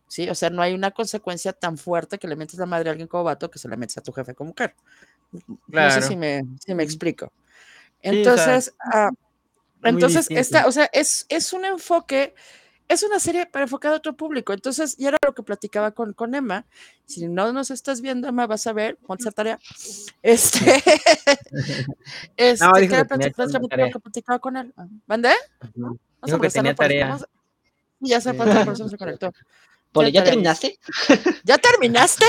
Sí, 0.10 0.30
o 0.30 0.36
sea, 0.36 0.50
no 0.50 0.62
hay 0.62 0.74
una 0.74 0.92
consecuencia 0.92 1.52
tan 1.52 1.78
fuerte 1.78 2.18
que 2.18 2.28
le 2.30 2.38
metes 2.38 2.58
la 2.58 2.66
madre 2.66 2.90
a 2.90 2.92
alguien 2.92 3.10
como 3.10 3.26
vato 3.26 3.52
que 3.52 3.60
se 3.60 3.68
la 3.68 3.76
metes 3.76 3.98
a 3.98 4.02
tu 4.02 4.14
jefe 4.14 4.34
como 4.34 4.52
mujer. 4.52 4.74
No 5.68 5.92
sé 5.92 6.00
Claro. 6.00 6.02
si 6.02 6.16
me, 6.16 6.44
si 6.66 6.74
me 6.74 6.84
explico. 6.84 7.32
Sí, 8.02 8.26
o 8.26 8.38
sea, 8.38 8.56
Entonces, 8.56 8.76
ah, 8.80 9.10
entonces 9.84 10.28
esta, 10.32 10.66
o 10.68 10.72
sea, 10.72 10.90
es, 10.94 11.26
es 11.30 11.54
un 11.54 11.66
enfoque, 11.66 12.36
es 12.90 13.04
una 13.04 13.20
serie 13.20 13.46
para 13.46 13.64
enfocar 13.64 13.92
a 13.94 13.96
otro 13.98 14.16
público. 14.16 14.54
Entonces, 14.54 14.96
y 14.98 15.06
era 15.08 15.18
lo 15.26 15.34
que 15.34 15.44
platicaba 15.44 15.92
con, 15.92 16.14
con 16.14 16.34
Emma. 16.36 16.66
Si 17.06 17.28
no 17.28 17.52
nos 17.52 17.70
estás 17.72 18.02
viendo, 18.02 18.28
Emma, 18.28 18.48
vas 18.48 18.66
a 18.68 18.74
ver, 18.74 18.98
ponte 18.98 19.30
tarea. 19.32 19.60
Este, 20.22 20.82
este, 22.38 22.66
No, 22.66 22.72
dijo 22.74 22.96
que 22.96 23.02
que 23.02 23.06
platicar- 23.06 23.70
tarea. 23.70 23.86
lo 23.88 23.92
que 23.94 24.00
platicaba 24.00 24.40
con 24.40 24.58
él. 24.58 24.74
¿Mandé? 25.06 25.32
Dijo 25.62 25.98
que 26.22 26.38
molestarlo 26.38 26.50
tenía 26.50 26.72
eso, 26.72 26.78
tarea. 26.78 27.14
a- 27.16 27.28
Ya 28.00 28.22
se 28.22 28.34
fue, 28.34 28.46
por 28.66 28.74
eso 28.74 28.90
se 28.90 28.98
conectó. 28.98 29.32
¿ya 30.12 30.22
tarea. 30.22 30.24
terminaste? 30.24 30.80
¿Ya 31.44 31.58
terminaste? 31.58 32.26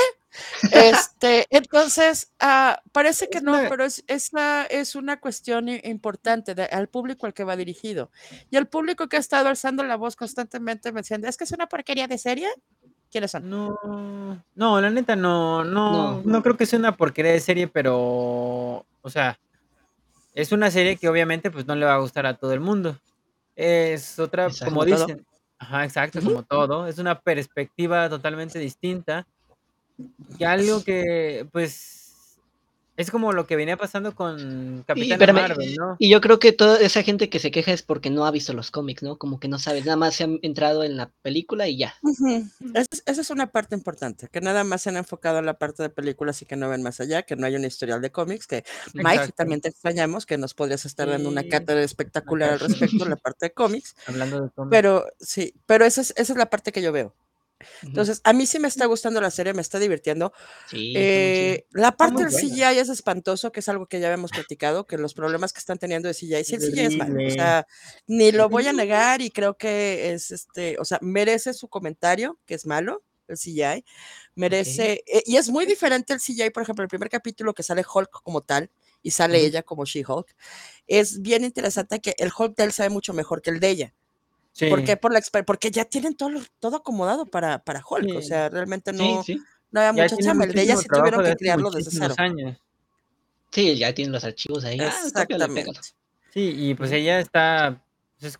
Este, 0.73 1.47
entonces, 1.51 2.33
ah, 2.41 2.81
parece 2.93 3.29
que 3.29 3.41
no, 3.41 3.53
una- 3.59 3.69
pero 3.69 3.85
es, 3.85 4.05
es, 4.07 4.33
la- 4.33 4.65
es 4.65 4.95
una 4.95 5.21
cuestión 5.21 5.69
importante 5.69 6.55
de- 6.55 6.65
al 6.65 6.89
público 6.89 7.27
al 7.27 7.35
que 7.35 7.45
va 7.45 7.57
dirigido. 7.57 8.11
Y 8.51 8.57
el 8.57 8.67
público 8.67 9.09
que 9.09 9.17
ha 9.17 9.21
estado 9.21 9.49
alzando 9.49 9.83
la 9.85 9.97
voz 9.97 10.17
constantemente 10.17 10.93
me 10.93 11.01
diciendo, 11.03 11.29
es 11.29 11.37
que 11.37 11.45
es 11.45 11.53
una 11.53 11.67
porquería 11.67 12.07
de 12.09 12.19
serie. 12.19 12.49
¿Quiénes 13.11 13.31
son? 13.31 13.49
No, 13.49 14.43
no, 14.55 14.81
la 14.81 14.91
neta 14.91 15.17
no, 15.17 15.65
no, 15.65 15.93
No. 16.17 16.23
no 16.25 16.43
creo 16.43 16.57
que 16.57 16.67
sea 16.67 16.79
una 16.79 16.97
porquería 16.97 17.33
de 17.33 17.41
serie, 17.41 17.67
pero, 17.67 17.97
o 19.01 19.11
sea, 19.11 19.39
es 20.35 20.53
una 20.53 20.71
serie 20.71 20.97
que 20.97 21.09
obviamente 21.09 21.51
pues 21.51 21.67
no 21.67 21.75
le 21.75 21.87
va 21.87 21.95
a 21.95 21.99
gustar 21.99 22.27
a 22.27 22.35
todo 22.35 22.53
el 22.53 22.61
mundo. 22.61 22.99
es 23.61 24.19
otra, 24.21 24.49
como 24.51 24.65
Como 24.67 24.87
todo. 24.87 25.07
dicen, 25.07 25.27
ajá, 25.59 25.85
exacto, 25.85 26.21
Ujú. 26.21 26.29
como 26.29 26.43
todo, 26.45 26.87
es 26.87 26.99
una 26.99 27.19
perspectiva 27.19 28.09
totalmente 28.09 28.59
distinta 28.61 29.27
y 30.39 30.45
algo 30.45 30.83
que, 30.85 31.47
pues, 31.53 31.99
es 32.99 33.13
como 33.13 33.33
lo 33.33 33.47
que 33.47 33.55
venía 33.55 33.77
pasando 33.77 34.17
con 34.17 34.85
espérame, 34.89 35.33
Marvel, 35.33 35.77
¿no? 35.77 35.95
y 36.01 36.11
yo 36.11 36.21
creo 36.21 36.41
que 36.41 36.51
toda 36.51 36.81
esa 36.81 37.05
gente 37.05 37.31
que 37.31 37.39
se 37.39 37.53
queja 37.53 37.73
es 37.73 37.83
porque 37.83 38.11
no 38.11 38.27
ha 38.27 38.33
visto 38.33 38.53
los 38.55 38.73
cómics, 38.73 39.05
¿no? 39.05 39.19
Como 39.19 39.39
que 39.39 39.47
no 39.47 39.61
sabe, 39.61 39.83
nada 39.83 39.95
más 39.95 40.17
se 40.17 40.25
han 40.25 40.41
entrado 40.43 40.83
en 40.83 40.97
la 40.97 41.13
película 41.23 41.69
y 41.69 41.79
ya. 41.79 41.95
Ujú. 42.03 42.49
Esa 42.75 42.87
es, 42.91 43.03
esa 43.07 43.21
es 43.21 43.31
una 43.31 43.53
parte 43.53 43.77
importante, 43.77 44.27
que 44.33 44.41
nada 44.41 44.65
más 44.65 44.83
se 44.83 44.89
han 44.89 44.97
enfocado 44.97 45.39
en 45.39 45.47
la 45.47 45.59
parte 45.59 45.85
de 45.85 45.91
películas 45.91 46.43
y 46.43 46.47
que 46.47 46.57
no 46.57 46.69
ven 46.69 46.83
más 46.83 46.99
allá, 46.99 47.23
que 47.23 47.37
no 47.37 47.47
hay 47.47 47.55
un 47.55 47.65
historial 47.65 48.03
de 48.03 48.11
cómics, 48.11 48.49
que 48.49 48.65
Mike, 48.95 49.11
Exacto. 49.11 49.35
también 49.37 49.61
te 49.61 49.69
extrañamos, 49.69 50.27
que 50.27 50.37
nos 50.37 50.55
podrías 50.55 50.85
estar 50.85 51.09
dando 51.09 51.29
una 51.29 51.45
cátedra 51.45 51.85
espectacular 51.85 52.51
al 52.51 52.59
respecto 52.59 53.05
en 53.05 53.11
la 53.11 53.17
parte 53.17 53.47
de 53.47 53.53
cómics, 53.53 53.95
Hablando 54.07 54.43
de 54.43 54.51
cómics. 54.51 54.71
pero 54.73 55.07
sí, 55.21 55.55
pero 55.67 55.85
esa 55.85 56.01
es, 56.01 56.13
esa 56.17 56.33
es 56.33 56.37
la 56.37 56.51
parte 56.51 56.73
que 56.73 56.83
yo 56.83 56.91
veo. 56.91 57.15
Entonces, 57.83 58.21
a 58.25 58.33
mí 58.33 58.47
sí 58.47 58.59
me 58.59 58.69
está 58.69 58.87
gustando 58.87 59.21
la 59.21 59.31
serie, 59.31 59.55
me 59.55 59.63
está 59.63 59.79
divirtiendo. 59.79 60.33
Sí. 60.69 60.95
Eh, 60.97 61.67
la 61.71 61.97
parte 61.97 62.23
del 62.23 62.33
buena. 62.33 62.49
CGI 62.49 62.79
es 62.79 62.89
espantoso, 62.89 63.53
que 63.53 63.61
es 63.61 63.69
algo 63.69 63.87
que 63.87 64.01
ya 64.01 64.07
habíamos 64.09 64.31
platicado, 64.31 64.87
que 64.87 64.99
los 64.99 65.15
problemas 65.15 65.53
que 65.53 65.59
están 65.59 65.79
teniendo 65.79 66.09
de 66.09 66.15
CGI, 66.15 66.45
sí, 66.45 66.55
el 66.55 66.61
CGI 66.61 66.81
es 66.81 66.97
malo, 66.97 67.27
o 67.27 67.31
sea, 67.31 67.67
ni 68.07 68.33
lo 68.33 68.49
voy 68.49 68.67
a 68.67 68.73
negar 68.73 69.21
y 69.23 69.31
creo 69.31 69.57
que 69.57 70.13
es, 70.13 70.31
este, 70.31 70.77
o 70.79 70.85
sea, 70.85 70.99
merece 71.03 71.55
su 71.55 71.69
comentario, 71.69 72.39
que 72.47 72.55
es 72.55 72.67
malo, 72.67 73.03
el 73.27 73.37
CGI, 73.37 73.85
merece, 74.35 75.03
eh, 75.07 75.23
y 75.27 75.37
es 75.37 75.51
muy 75.51 75.67
diferente 75.67 76.13
el 76.13 76.21
CGI, 76.21 76.51
por 76.51 76.63
ejemplo, 76.63 76.83
el 76.83 76.89
primer 76.89 77.11
capítulo 77.11 77.55
que 77.55 77.63
sale 77.63 77.85
Hulk 77.93 78.23
como 78.23 78.41
tal, 78.41 78.71
y 79.03 79.11
sale 79.11 79.41
ella 79.41 79.63
como 79.63 79.85
She-Hulk, 79.85 80.35
es 80.87 81.23
bien 81.23 81.45
interesante 81.45 82.01
que 82.01 82.15
el 82.19 82.31
Hulk 82.37 82.57
de 82.57 82.65
él 82.65 82.73
sabe 82.73 82.91
mucho 82.91 83.13
mejor 83.13 83.43
que 83.43 83.51
el 83.51 83.61
de 83.61 83.69
ella. 83.69 83.95
¿Por 84.69 84.81
Sí, 84.81 84.85
qué? 84.85 84.97
Por 84.97 85.13
la 85.13 85.21
porque 85.47 85.71
ya 85.71 85.85
tienen 85.85 86.17
todo, 86.17 86.41
todo 86.59 86.77
acomodado 86.79 87.27
para, 87.27 87.59
para 87.61 87.83
Hulk, 87.89 88.17
o 88.17 88.23
sea, 88.23 88.49
realmente 88.49 88.93
no, 88.93 89.23
sí. 89.23 89.41
no 89.71 89.81
había 89.81 89.93
mucha 89.93 90.17
chamba, 90.17 90.45
el 90.45 90.53
de 90.53 90.63
ella 90.63 90.77
sí 90.77 90.89
tuvieron 90.89 91.23
que 91.23 91.37
crearlo 91.37 91.71
desde 91.71 91.91
cero. 91.93 92.15
años. 92.19 92.59
Sí, 93.51 93.77
ya 93.77 93.95
tienen 93.95 94.13
los 94.13 94.25
archivos 94.25 94.65
ahí. 94.65 94.79
Ah, 94.81 95.01
Exactamente. 95.05 95.71
Sí, 96.33 96.55
y 96.57 96.75
pues 96.75 96.91
Ujú. 96.91 96.99
ella 96.99 97.21
está, 97.21 97.83
pues, 98.21 98.39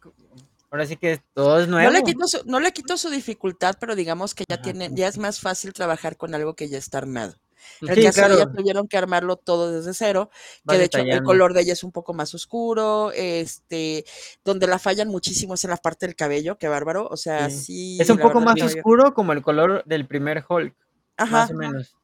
ahora 0.71 0.87
sí 0.87 0.97
que 0.97 1.23
todo 1.35 1.61
es 1.61 1.69
No 1.69 1.79
le 1.79 1.89
nuevo. 1.89 2.05
quito 2.05 2.27
su, 2.27 2.43
no 2.45 2.61
le 2.61 2.73
quito 2.73 2.97
su 2.99 3.09
dificultad, 3.11 3.77
pero 3.81 3.97
digamos 3.97 4.35
que 4.35 4.45
ya 4.49 4.57
Ajá, 4.57 4.63
tiene, 4.63 4.91
ya 4.93 5.09
es 5.09 5.17
más 5.19 5.41
fácil 5.41 5.73
trabajar 5.73 6.17
con 6.17 6.35
algo 6.35 6.55
que 6.55 6.69
ya 6.69 6.79
está 6.79 6.99
armado. 6.99 7.37
En 7.81 7.89
el 7.89 7.95
Sí, 7.97 8.03
caso 8.03 8.21
de 8.23 8.35
ella 8.35 8.45
claro, 8.45 8.57
tuvieron 8.57 8.89
que 8.89 8.97
armarlo 8.99 9.37
todo 9.37 9.73
desde 9.73 9.95
cero, 9.95 10.31
va 10.69 10.73
que 10.73 10.79
de 10.79 10.85
hecho 10.85 10.99
el 10.99 11.23
color 11.23 11.55
de 11.55 11.61
ella 11.63 11.73
es 11.73 11.85
un 11.85 11.93
poco 11.93 12.15
más 12.15 12.35
oscuro, 12.35 13.13
este, 13.15 14.05
donde 14.45 14.67
la 14.67 14.79
fallan 14.79 15.09
muchísimo 15.09 15.55
es 15.55 15.65
en 15.65 15.71
la 15.71 15.77
parte 15.77 16.07
del 16.07 16.17
cabello, 16.17 16.59
qué 16.59 16.69
bárbaro, 16.69 17.07
o 17.11 17.17
sea, 17.17 17.51
Sí. 17.51 17.59
sí, 17.65 17.99
Es 18.01 18.11
un 18.11 18.19
poco 18.19 18.41
verdad, 18.41 18.55
más 18.55 18.57
el 18.73 18.79
oscuro 18.79 19.15
como 19.15 19.33
el 19.33 19.43
color 19.43 19.83
del 19.87 20.07
primer 20.07 20.45
Hulk, 20.49 20.75
más 20.75 21.17
Ajá, 21.17 21.49
o 21.51 21.55
menos. 21.55 21.95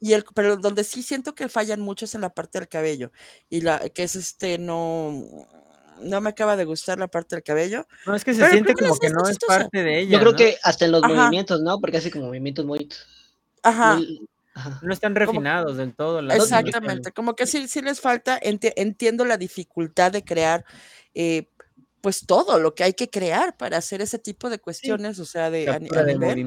Y 0.00 0.12
el, 0.12 0.24
pero 0.34 0.56
donde 0.56 0.84
sí 0.84 1.02
siento 1.02 1.34
que 1.34 1.48
fallan 1.48 1.80
mucho 1.80 2.04
es 2.04 2.14
en 2.14 2.20
la 2.20 2.30
parte 2.34 2.58
del 2.58 2.68
cabello, 2.68 3.12
y 3.48 3.62
la, 3.62 3.78
que 3.88 4.02
es 4.02 4.14
este, 4.16 4.58
no, 4.58 5.10
no 6.00 6.20
me 6.20 6.28
acaba 6.30 6.56
de 6.56 6.64
gustar 6.66 6.98
la 6.98 7.08
parte 7.08 7.34
del 7.36 7.42
cabello, 7.42 7.86
No, 8.06 8.14
es 8.14 8.22
que 8.24 8.34
se 8.34 8.40
pero 8.40 8.52
siente 8.52 8.74
como 8.74 8.98
que 8.98 9.08
no 9.08 9.26
es 9.28 9.38
parte 9.38 9.82
de 9.82 10.06
Yo 10.06 10.18
ella, 10.18 10.20
creo 10.20 10.32
¿no? 10.32 10.36
que 10.38 10.58
hasta 10.62 10.84
en 10.84 10.92
los 10.92 11.02
Ajá, 11.02 11.14
movimientos, 11.14 11.60
¿no? 11.62 11.80
Porque 11.80 11.96
hace 11.96 12.10
como 12.10 12.26
movimientos 12.26 12.64
muy... 12.66 12.88
ajá. 13.62 13.94
muy 13.96 14.28
ajá. 14.56 14.80
No 14.82 14.92
están 14.92 15.14
Como, 15.22 15.40
refinados 15.40 15.76
del 15.76 15.94
todo 15.94 16.22
las. 16.22 16.38
Exactamente, 16.38 17.12
como 17.12 17.34
que 17.36 17.46
sí, 17.46 17.68
sí 17.68 17.82
les 17.82 18.00
falta, 18.00 18.40
enti- 18.40 18.72
entiendo 18.76 19.24
la 19.24 19.36
dificultad 19.38 20.12
de 20.12 20.24
crear, 20.24 20.64
eh, 21.14 21.50
pues 22.02 22.26
todo 22.26 22.58
lo 22.60 22.74
que 22.74 22.84
hay 22.84 22.94
que 22.94 23.08
crear 23.10 23.56
para 23.56 23.78
hacer 23.78 24.02
ese 24.02 24.18
tipo 24.18 24.50
de 24.50 24.58
Sí, 24.58 24.60
cuestiones, 24.60 25.18
o 25.20 25.24
sea, 25.26 25.50
de 25.50 25.70
a, 25.70 25.78
de 25.80 26.40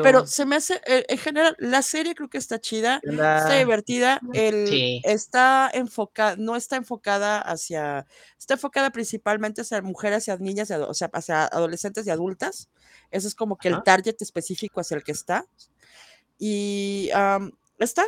pero 0.00 0.26
se 0.26 0.46
me 0.46 0.56
hace, 0.56 0.80
eh, 0.86 1.04
en 1.08 1.18
general, 1.18 1.56
la 1.58 1.82
serie 1.82 2.14
creo 2.14 2.28
que 2.30 2.38
está 2.38 2.60
chida, 2.60 3.04
está 3.34 3.54
divertida, 3.58 4.26
el, 4.32 4.70
Sí. 4.70 5.00
está 5.02 5.70
enfocada, 5.74 6.36
no 6.38 6.56
está 6.56 6.76
enfocada 6.76 7.40
hacia, 7.40 8.06
está 8.38 8.54
enfocada 8.54 8.90
principalmente 8.90 9.62
hacia 9.62 9.80
mujeres, 9.82 10.18
hacia 10.24 10.36
niñas, 10.38 10.70
o 10.70 10.94
sea, 10.94 11.10
hacia 11.12 11.44
adolescentes 11.46 12.06
y 12.06 12.10
adultas, 12.10 12.70
ese 13.10 13.28
es 13.28 13.34
como 13.34 13.58
que 13.58 13.68
el 13.68 13.82
target 13.82 14.16
específico 14.20 14.80
hacia 14.80 14.96
el 14.96 15.04
que 15.04 15.12
está, 15.12 15.46
y 16.38 17.10
está. 17.78 18.04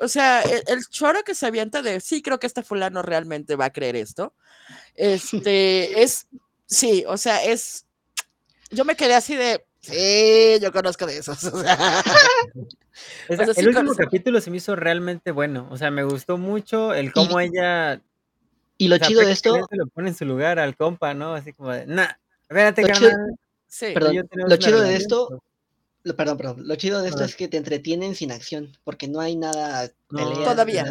O 0.00 0.08
sea, 0.08 0.42
el, 0.42 0.62
el 0.66 0.86
choro 0.88 1.22
que 1.22 1.34
se 1.34 1.46
avienta 1.46 1.80
de 1.82 2.00
sí, 2.00 2.20
creo 2.22 2.38
que 2.40 2.46
este 2.48 2.62
fulano 2.62 3.02
realmente 3.02 3.56
va 3.56 3.66
a 3.66 3.72
creer 3.72 3.96
esto. 3.96 4.34
Este 4.96 6.02
es, 6.02 6.26
sí, 6.66 7.04
o 7.06 7.16
sea, 7.16 7.44
es. 7.44 7.86
Yo 8.70 8.84
me 8.84 8.96
quedé 8.96 9.14
así 9.14 9.36
de. 9.36 9.64
Sí, 9.80 10.58
yo 10.62 10.72
conozco 10.72 11.06
de 11.06 11.18
esos. 11.18 11.38
O 11.52 11.62
sea, 11.62 12.00
o 13.28 13.32
Esa- 13.32 13.44
sea, 13.46 13.54
sí 13.54 13.60
el 13.60 13.68
último 13.68 13.86
conozco. 13.86 14.04
capítulo 14.04 14.40
se 14.40 14.50
me 14.50 14.58
hizo 14.58 14.76
realmente 14.76 15.32
bueno. 15.32 15.66
O 15.70 15.76
sea, 15.76 15.90
me 15.90 16.04
gustó 16.04 16.38
mucho 16.38 16.94
el 16.94 17.06
Y, 17.06 17.10
cómo 17.10 17.40
ella, 17.40 18.00
y 18.78 18.86
lo 18.88 18.94
o 18.94 18.98
sea, 18.98 19.08
chido 19.08 19.20
de 19.22 19.32
esto, 19.32 19.66
lo 19.70 19.86
pone 19.88 20.10
en 20.10 20.14
su 20.14 20.24
lugar 20.24 20.60
al 20.60 20.76
compa, 20.76 21.12
¿no? 21.12 21.34
Así 21.34 21.52
como 21.52 21.72
de, 21.72 21.86
nah, 21.86 22.06
espérate, 22.42 22.82
lo 22.82 22.88
chido, 22.94 23.10
carnal, 23.10 23.34
Sí, 23.66 23.86
perdón, 23.92 24.28
lo 24.46 24.56
chido 24.56 24.80
de 24.80 24.94
esto, 24.96 25.28
lo- 25.30 25.42
perdón, 26.16 26.36
perdón, 26.36 26.68
lo 26.68 26.76
chido 26.76 27.00
de 27.00 27.08
esto 27.08 27.20
ver, 27.20 27.30
es 27.30 27.36
que 27.36 27.48
te 27.48 27.56
entretienen 27.56 28.14
sin 28.14 28.30
acción, 28.30 28.76
porque 28.84 29.08
no 29.08 29.20
hay 29.20 29.36
nada, 29.36 29.90
no, 30.10 30.18
peleas 30.18 30.50
todavía. 30.50 30.84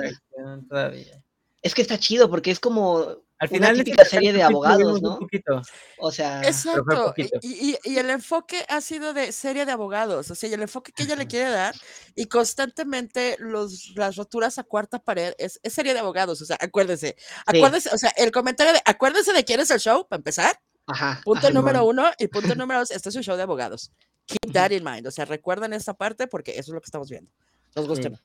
todavía. 0.67 1.23
Es 1.61 1.75
que 1.75 1.81
está 1.83 1.97
chido 1.99 2.29
porque 2.29 2.51
es 2.51 2.59
como 2.59 2.97
Al 3.37 3.49
una 3.49 3.49
final 3.49 3.75
ese 3.75 3.83
típica 3.83 4.05
serie 4.05 4.33
de 4.33 4.43
abogados, 4.43 4.79
vimos 4.79 4.97
un 4.97 5.09
¿no? 5.09 5.19
poquito, 5.19 5.61
O 5.99 6.11
sea, 6.11 6.41
Exacto, 6.41 7.13
y, 7.41 7.71
y- 7.71 7.77
y 7.83 7.97
el 7.97 8.09
enfoque 8.09 8.65
ha 8.67 8.81
sido 8.81 9.13
de 9.13 9.31
serie 9.31 9.65
de 9.65 9.71
abogados, 9.71 10.29
o 10.31 10.35
sea, 10.35 10.49
y 10.49 10.53
el 10.53 10.61
enfoque 10.63 10.91
que 10.91 11.03
ella 11.03 11.15
le 11.15 11.27
quiere 11.27 11.49
dar, 11.51 11.73
y 12.15 12.25
constantemente 12.25 13.37
los, 13.39 13.91
las 13.95 14.15
roturas 14.15 14.57
a 14.57 14.63
cuarta 14.63 14.99
pared 14.99 15.33
es, 15.37 15.59
es 15.63 15.73
serie 15.73 15.93
de 15.93 15.99
abogados, 15.99 16.41
o 16.41 16.45
sea, 16.45 16.57
acuérdense, 16.59 17.15
sí, 17.17 17.25
acuérdense, 17.45 17.89
o 17.93 17.97
sea, 17.97 18.09
el 18.17 18.31
comentario 18.31 18.73
de 18.73 18.81
acuérdense 18.85 19.31
de 19.31 19.45
quién 19.45 19.59
es 19.59 19.71
el 19.71 19.79
show, 19.79 20.07
para 20.07 20.19
empezar, 20.19 20.59
ajá, 20.87 21.21
punto 21.23 21.49
ajá. 21.49 21.53
número 21.53 21.85
uno, 21.85 22.05
y 22.19 22.27
punto 22.27 22.55
número 22.55 22.79
dos, 22.81 22.91
este 22.91 23.09
es 23.09 23.15
un 23.15 23.23
show 23.23 23.35
de 23.37 23.43
abogados. 23.43 23.91
Keep 24.25 24.53
that 24.53 24.71
in 24.71 24.83
mind, 24.83 25.07
o 25.07 25.11
sea, 25.11 25.25
recuerden 25.25 25.73
esta 25.73 25.93
parte 25.93 26.27
porque 26.27 26.51
eso 26.51 26.71
es 26.71 26.75
lo 26.75 26.81
que 26.81 26.85
estamos 26.85 27.09
viendo. 27.09 27.31
Nos 27.75 27.87
gusta. 27.87 28.09
Sí, 28.09 28.15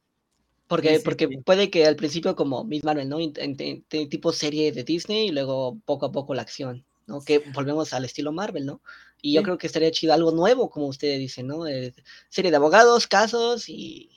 Porque, 0.69 0.91
sí, 0.91 0.97
sí, 0.97 1.03
porque 1.05 1.29
sí. 1.29 1.39
puede 1.39 1.71
que 1.71 1.87
al 1.87 1.97
principio 1.97 2.37
como 2.37 2.65
Miss 2.65 2.85
Marvel, 2.85 3.09
¿no? 3.09 3.19
Tipo 4.09 4.33
serie 4.33 4.73
de 4.73 4.85
Disney 4.85 5.29
y 5.29 5.33
luego 5.33 5.79
poco 5.85 6.07
a 6.07 6.13
poco 6.13 6.35
la 6.35 6.43
acción, 6.43 6.85
¿no? 7.07 7.23
Que 7.23 7.41
volvemos 7.55 7.93
al 7.95 8.05
estilo 8.05 8.33
Marvel, 8.33 8.67
¿no? 8.67 8.83
Y 9.23 9.35
yo 9.35 9.41
Sí. 9.41 9.45
creo 9.45 9.59
que 9.59 9.67
estaría 9.67 9.91
chido 9.91 10.13
algo 10.15 10.31
nuevo, 10.33 10.71
como 10.71 10.87
ustedes 10.89 11.19
dicen, 11.19 11.47
¿no? 11.49 11.67
Eh, 11.67 11.95
serie 12.29 12.51
de 12.51 12.57
abogados, 12.59 13.07
casos 13.09 13.69
y, 13.69 14.11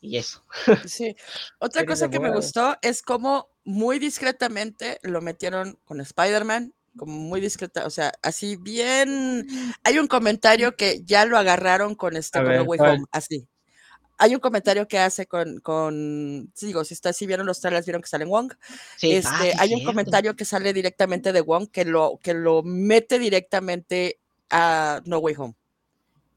y 0.00 0.16
eso. 0.18 0.44
Sí. 0.90 1.16
Otra 1.58 1.84
cosa 1.86 2.10
que 2.10 2.20
me 2.20 2.32
gustó 2.32 2.76
es 2.82 3.02
cómo 3.02 3.48
muy 3.64 3.98
discretamente 3.98 5.00
lo 5.02 5.20
metieron 5.20 5.78
con 5.84 6.00
Spider-Man, 6.00 6.74
como 6.96 7.12
muy 7.12 7.40
discreta, 7.40 7.86
o 7.86 7.90
sea, 7.90 8.12
así 8.22 8.56
bien. 8.56 9.46
Hay 9.84 9.98
un 9.98 10.06
comentario 10.08 10.76
que 10.76 11.02
ya 11.04 11.24
lo 11.26 11.38
agarraron 11.38 11.94
con 11.94 12.16
este, 12.16 12.38
A 12.38 12.42
con 12.42 12.52
No 12.52 12.58
ver, 12.58 12.68
Way. 12.68 12.80
Home, 12.80 13.04
así. 13.12 13.46
Hay 14.18 14.34
un 14.34 14.40
comentario 14.40 14.88
que 14.88 14.98
hace 14.98 15.26
con, 15.26 15.60
con, 15.60 16.50
sí, 16.54 16.66
digo, 16.68 16.84
si 16.84 16.94
está, 16.94 17.12
si 17.12 17.26
vieron 17.26 17.44
los 17.46 17.60
trailers, 17.60 17.84
vieron 17.84 18.00
que 18.00 18.08
sale 18.08 18.24
Wong. 18.24 18.52
Sí, 18.96 19.12
ah, 19.12 19.18
Este, 19.18 19.52
sí, 19.52 19.58
hay 19.58 19.68
un 19.74 19.80
cierto. 19.80 19.86
comentario 19.86 20.36
que 20.36 20.44
sale 20.46 20.72
directamente 20.72 21.32
de 21.34 21.42
Wong 21.42 21.68
que 21.70 21.84
lo, 21.84 22.18
que 22.22 22.32
lo 22.32 22.62
mete 22.62 23.18
directamente 23.18 24.18
a 24.48 25.02
No 25.04 25.18
Way 25.18 25.34
Home. 25.38 25.54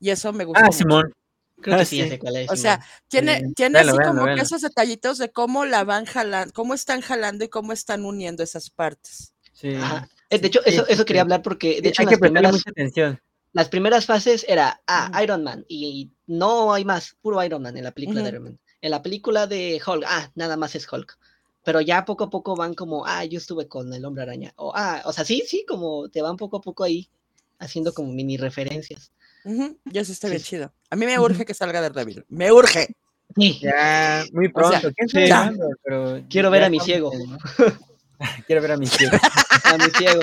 Y 0.01 0.09
eso 0.09 0.33
me 0.33 0.43
gustó 0.43 0.61
Ah, 0.61 0.65
mucho. 0.65 0.77
Simón. 0.77 1.13
Creo 1.61 1.75
Ah, 1.75 1.79
que 1.79 1.85
sí, 1.85 1.97
ya 1.99 2.07
sé 2.09 2.19
cuál 2.19 2.35
es, 2.37 2.49
O 2.51 2.55
sea, 2.55 2.79
tiene, 3.09 3.39
Sí. 3.39 3.53
tiene 3.53 3.73
Véanlo, 3.75 3.91
así 3.91 3.97
véanlo, 3.97 4.07
como 4.13 4.19
que 4.21 4.25
véanlo. 4.27 4.43
esos 4.43 4.61
detallitos 4.61 5.17
de 5.17 5.29
cómo 5.31 5.65
la 5.65 5.83
van 5.85 6.05
jalando, 6.05 6.53
cómo 6.53 6.73
están 6.73 7.01
jalando 7.01 7.43
y 7.45 7.49
cómo 7.49 7.71
están 7.73 8.03
uniendo 8.05 8.43
esas 8.43 8.69
partes. 8.69 9.33
Sí. 9.53 9.75
Ajá. 9.75 10.07
Eh. 10.29 10.39
De 10.39 10.47
hecho, 10.47 10.61
eso, 10.65 10.85
eso 10.87 11.05
quería 11.05 11.21
hablar 11.23 11.41
porque, 11.41 11.81
de 11.81 11.89
hecho, 11.89 12.01
hay 12.01 12.07
que 12.07 12.11
las 12.15 12.19
prestarle 12.19 12.39
primeras, 12.39 12.51
mucha 12.53 12.69
atención. 12.69 13.21
las 13.53 13.69
primeras 13.69 14.05
fases 14.05 14.45
era, 14.47 14.81
ah, 14.87 15.11
Iron 15.23 15.43
Man, 15.43 15.65
y 15.67 16.11
no 16.27 16.73
hay 16.73 16.85
más, 16.85 17.15
puro 17.21 17.43
Iron 17.43 17.61
Man 17.63 17.77
en 17.77 17.83
la 17.83 17.91
película 17.91 18.21
de. 18.21 18.29
Iron 18.29 18.43
Man. 18.43 18.59
En 18.81 18.91
la 18.91 19.01
película 19.01 19.45
de 19.47 19.81
Hulk, 19.85 20.05
ah, 20.07 20.31
nada 20.35 20.55
más 20.55 20.73
es 20.75 20.91
Hulk. 20.91 21.17
Pero 21.65 21.81
ya 21.81 22.05
poco 22.05 22.23
a 22.23 22.29
poco 22.29 22.55
van 22.55 22.73
como, 22.73 23.05
ah, 23.05 23.25
yo 23.25 23.37
estuve 23.37 23.67
con 23.67 23.93
el 23.93 24.05
hombre 24.05 24.23
araña. 24.23 24.53
O, 24.55 24.71
ah, 24.73 25.01
o 25.05 25.11
sea, 25.11 25.25
sí, 25.25 25.43
sí, 25.45 25.65
como 25.67 26.07
te 26.09 26.21
van 26.21 26.37
poco 26.37 26.57
a 26.57 26.61
poco 26.61 26.85
ahí, 26.85 27.09
haciendo 27.59 27.93
como 27.93 28.13
mini 28.13 28.37
referencias. 28.37 29.11
Ujú, 29.43 29.77
Y 29.91 29.97
eso 29.97 30.11
está 30.13 30.27
Sí, 30.27 30.31
bien 30.33 30.43
chido. 30.43 30.73
A 30.89 30.95
mí 30.95 31.05
me 31.05 31.19
urge 31.19 31.45
que 31.45 31.53
salga 31.53 31.81
Daredevil. 31.81 32.23
Me 32.29 32.51
urge. 32.51 32.87
Sí, 33.35 33.59
Ya, 33.61 34.23
muy 34.31 34.49
O 34.53 34.69
sea, 34.69 34.79
pronto. 34.79 34.95
¿Quién 34.95 35.09
sí. 35.09 35.27
sabe 35.27 35.27
ya. 35.27 35.53
Pero 35.83 36.23
quiero 36.29 36.49
ver 36.49 36.61
ya 36.61 36.67
a 36.67 36.69
mi 36.69 36.79
ciego, 36.79 37.11
Quiero 38.47 38.61
ver 38.61 38.71
a 38.73 38.77
mi 38.77 38.87
ciego. 38.87 39.17
a 39.63 39.77
mi 39.77 39.89
ciego, 39.97 40.21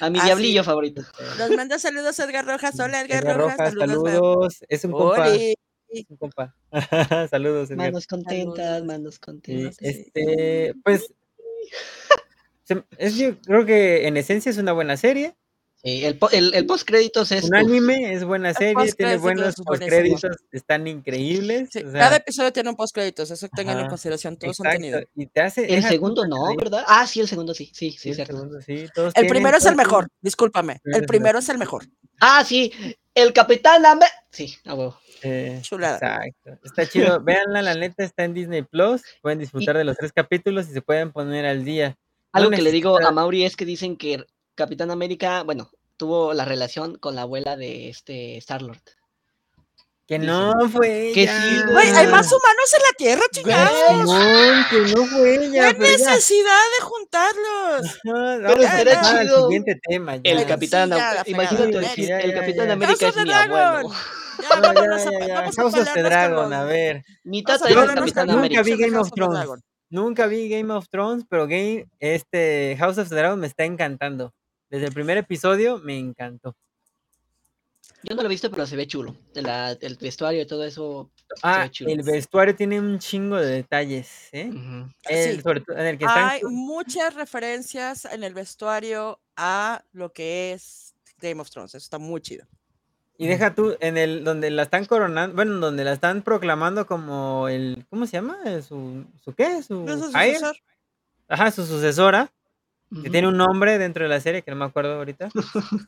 a 0.00 0.10
mi 0.10 0.18
Así. 0.18 0.26
diablillo 0.26 0.64
favorito. 0.64 1.02
Nos 1.38 1.50
manda 1.50 1.78
saludos 1.78 2.18
Edgar 2.18 2.46
Rojas. 2.46 2.78
Hola 2.80 3.00
Edgar, 3.00 3.22
Edgar 3.22 3.36
Rojas. 3.38 3.74
Rojas, 3.74 3.74
Saludos. 3.90 4.12
Saludos. 4.12 4.58
Es 4.68 4.84
un 4.84 4.92
compa. 4.92 5.28
Oli. 5.28 5.54
Es 5.90 6.04
un 6.10 6.16
compa. 6.16 6.54
saludos, 7.30 7.70
Edgar. 7.70 7.86
Manos 7.86 8.06
contentas, 8.06 8.56
Saludos. 8.66 8.84
manos 8.86 9.18
contentas. 9.18 9.76
Sí. 9.76 9.86
este, 9.86 10.74
pues 10.84 11.12
se- 12.64 12.84
es, 12.98 13.16
yo 13.16 13.38
creo 13.40 13.64
que 13.64 14.06
en 14.06 14.16
esencia 14.16 14.50
es 14.50 14.58
una 14.58 14.72
buena 14.72 14.96
serie. 14.96 15.34
Sí, 15.84 16.04
el, 16.04 16.18
el, 16.32 16.54
el 16.54 16.66
post 16.66 16.86
créditos 16.86 17.30
es. 17.30 17.44
Un 17.44 17.54
uf, 17.54 17.60
anime 17.60 18.12
es 18.12 18.24
buena 18.24 18.52
serie, 18.52 18.92
tiene 18.96 19.16
buenos 19.16 19.48
es 19.50 19.54
buenísimo. 19.64 19.64
postcréditos, 19.64 20.36
están 20.50 20.86
increíbles. 20.88 21.68
Sí, 21.72 21.78
o 21.84 21.90
sea, 21.92 22.00
cada 22.00 22.16
episodio 22.16 22.52
tiene 22.52 22.70
un 22.70 22.76
post 22.76 22.92
créditos, 22.94 23.30
eso 23.30 23.48
tenganlo 23.54 23.82
en 23.84 23.88
consideración, 23.88 24.36
todos 24.36 24.58
han 24.60 24.72
tenido. 24.72 25.00
Y 25.14 25.26
te 25.26 25.40
hace. 25.40 25.72
el 25.72 25.84
segundo 25.84 26.26
no. 26.26 26.54
¿verdad? 26.56 26.84
Ah, 26.86 27.06
sí, 27.06 27.20
el 27.20 27.28
segundo 27.28 27.54
sí. 27.54 27.70
Sí, 27.72 27.92
Sí, 27.92 27.98
sí, 27.98 28.08
el 28.10 28.14
cierto. 28.16 28.32
segundo, 28.36 28.60
sí, 28.60 28.86
todos 28.94 29.08
El 29.08 29.12
tienen- 29.22 29.30
primero 29.30 29.56
es 29.58 29.66
el 29.66 29.76
mejor, 29.76 30.06
tienen- 30.06 30.18
discúlpame. 30.20 30.80
El 30.84 31.06
primero 31.06 31.38
es 31.38 31.48
el 31.48 31.58
mejor. 31.58 31.84
Ah, 32.20 32.42
sí, 32.44 32.72
el 33.14 33.32
Capitán 33.32 33.86
América. 33.86 34.12
Sí, 34.30 34.56
a 34.64 34.74
huevo. 34.74 34.98
eh, 35.22 35.60
Chulada. 35.62 35.96
Exacto. 36.26 36.66
Está 36.66 36.86
chido. 36.88 37.20
Véanla, 37.24 37.62
la 37.62 37.74
neta 37.74 38.02
está 38.02 38.24
en 38.24 38.34
Disney 38.34 38.62
Plus. 38.62 39.02
Pueden 39.22 39.38
disfrutar 39.38 39.76
de 39.76 39.84
los 39.84 39.96
tres 39.96 40.12
capítulos 40.12 40.68
y 40.68 40.72
se 40.72 40.82
pueden 40.82 41.12
poner 41.12 41.46
al 41.46 41.64
día. 41.64 41.96
No 42.34 42.40
Algo 42.40 42.50
que 42.50 42.62
le 42.62 42.72
digo 42.72 42.98
a 43.00 43.10
Mauri 43.12 43.44
es 43.44 43.54
que 43.56 43.64
dicen 43.64 43.96
que 43.96 44.24
Capitán 44.58 44.90
América, 44.90 45.42
bueno, 45.44 45.70
tuvo 45.96 46.34
la 46.34 46.44
relación 46.44 46.98
con 46.98 47.14
la 47.14 47.22
abuela 47.22 47.56
de 47.56 47.88
este 47.88 48.36
Star-Lord. 48.38 48.82
Que 50.06 50.18
no 50.18 50.54
fue 50.72 51.10
Que 51.12 51.24
ella. 51.24 51.38
sí, 51.38 51.62
Güey, 51.70 51.88
hay 51.90 52.06
más 52.06 52.26
humanos 52.32 52.74
en 52.76 52.82
la 52.82 52.92
Tierra, 52.96 53.22
chingados. 53.30 54.00
Simón, 54.00 54.64
que 54.70 54.80
no 54.94 55.04
fue 55.06 55.34
ella. 55.44 55.68
¿Qué 55.68 55.74
pero 55.74 55.96
ya. 55.98 56.10
necesidad 56.14 56.60
de 56.78 56.84
juntarlos? 56.84 57.98
Pero 58.04 58.48
a 58.48 58.52
estaría 58.64 58.94
pasar 58.94 59.16
al 59.18 59.26
chido 59.26 59.42
siguiente 59.42 59.80
tema. 59.86 60.16
ya. 60.16 60.22
El 60.24 60.46
Capitán, 60.46 60.88
sí, 60.90 60.96
ya, 60.96 61.22
imagínate, 61.26 61.78
el 62.22 62.30
ya, 62.30 62.34
Capitán 62.40 62.66
ya. 62.68 62.72
América 62.72 63.08
es 63.08 63.16
mi 63.16 63.32
abuelo. 63.32 63.90
Ya, 64.40 64.56
No, 64.56 64.62
vámonos 64.62 65.06
a, 65.06 65.10
vamos 65.50 65.56
con 65.56 66.02
Dragon, 66.04 66.52
a 66.52 66.64
ver. 66.64 67.02
Mi 67.24 67.42
tata 67.42 67.68
el 67.68 67.74
Capitán 67.74 68.28
los 68.28 68.36
Nunca 68.36 68.60
América. 68.60 68.62
vi 68.62 68.70
de 68.76 68.76
Game 68.86 68.98
of 68.98 69.10
Thrones. 69.12 69.48
Nunca 69.90 70.26
vi 70.26 70.48
Game 70.48 70.72
of 70.72 70.88
Thrones, 70.88 71.24
pero 71.28 71.46
Game, 71.48 71.86
este 71.98 72.76
House 72.78 72.98
of 72.98 73.08
the 73.08 73.16
Dragon 73.16 73.40
me 73.40 73.46
está 73.48 73.64
encantando. 73.64 74.32
Desde 74.70 74.86
el 74.86 74.92
primer 74.92 75.16
episodio 75.18 75.78
me 75.78 75.98
encantó. 75.98 76.54
Yo 78.04 78.14
no 78.14 78.22
lo 78.22 78.28
he 78.28 78.30
visto, 78.30 78.50
pero 78.50 78.64
se 78.66 78.76
ve 78.76 78.86
chulo. 78.86 79.16
La- 79.34 79.72
el 79.72 79.96
vestuario 79.96 80.42
y 80.42 80.46
todo 80.46 80.64
eso. 80.64 81.10
Ah, 81.42 81.64
ve 81.64 81.70
chulo. 81.70 81.90
el 81.90 82.02
vestuario 82.02 82.54
tiene 82.54 82.78
un 82.78 82.98
chingo 82.98 83.36
de 83.36 83.46
detalles, 83.46 84.28
¿eh? 84.32 84.48
Ujú. 84.50 84.88
El- 85.08 85.36
Sí. 85.36 85.40
sobre 85.42 85.60
todo 85.62 85.76
en 85.78 85.86
el 85.86 85.98
que 85.98 86.04
están 86.04 86.28
Hay 86.28 86.42
muchas 86.44 87.14
referencias 87.14 88.04
en 88.04 88.22
el 88.22 88.34
vestuario 88.34 89.18
a 89.36 89.82
lo 89.92 90.12
que 90.12 90.52
es 90.52 90.94
Game 91.20 91.40
of 91.40 91.50
Thrones. 91.50 91.70
Eso 91.74 91.78
está 91.84 91.98
muy 91.98 92.20
chido. 92.20 92.46
y 93.20 93.26
deja 93.26 93.52
tú 93.52 93.76
en 93.80 93.98
el 93.98 94.22
donde 94.22 94.48
la 94.48 94.62
están 94.62 94.84
coronando, 94.84 95.34
bueno, 95.34 95.54
donde 95.58 95.82
la 95.82 95.92
están 95.92 96.22
proclamando 96.22 96.86
como 96.86 97.48
el 97.48 97.84
¿cómo 97.90 98.06
se 98.06 98.12
llama? 98.12 98.38
Eh, 98.44 98.62
Su 98.62 99.04
su 99.24 99.34
qué? 99.34 99.60
Su 99.60 99.82
¿No 99.82 99.94
es 99.94 100.14
el 100.14 100.20
heir. 100.22 100.34
sucesor? 100.36 100.56
Ajá, 101.26 101.50
su 101.50 101.66
sucesora, 101.66 102.30
que 103.02 103.10
tiene 103.10 103.28
un 103.28 103.36
nombre 103.36 103.78
dentro 103.78 104.04
de 104.04 104.08
la 104.08 104.20
serie 104.20 104.42
que 104.42 104.50
no 104.50 104.56
me 104.56 104.64
acuerdo 104.64 104.94
ahorita. 104.94 105.28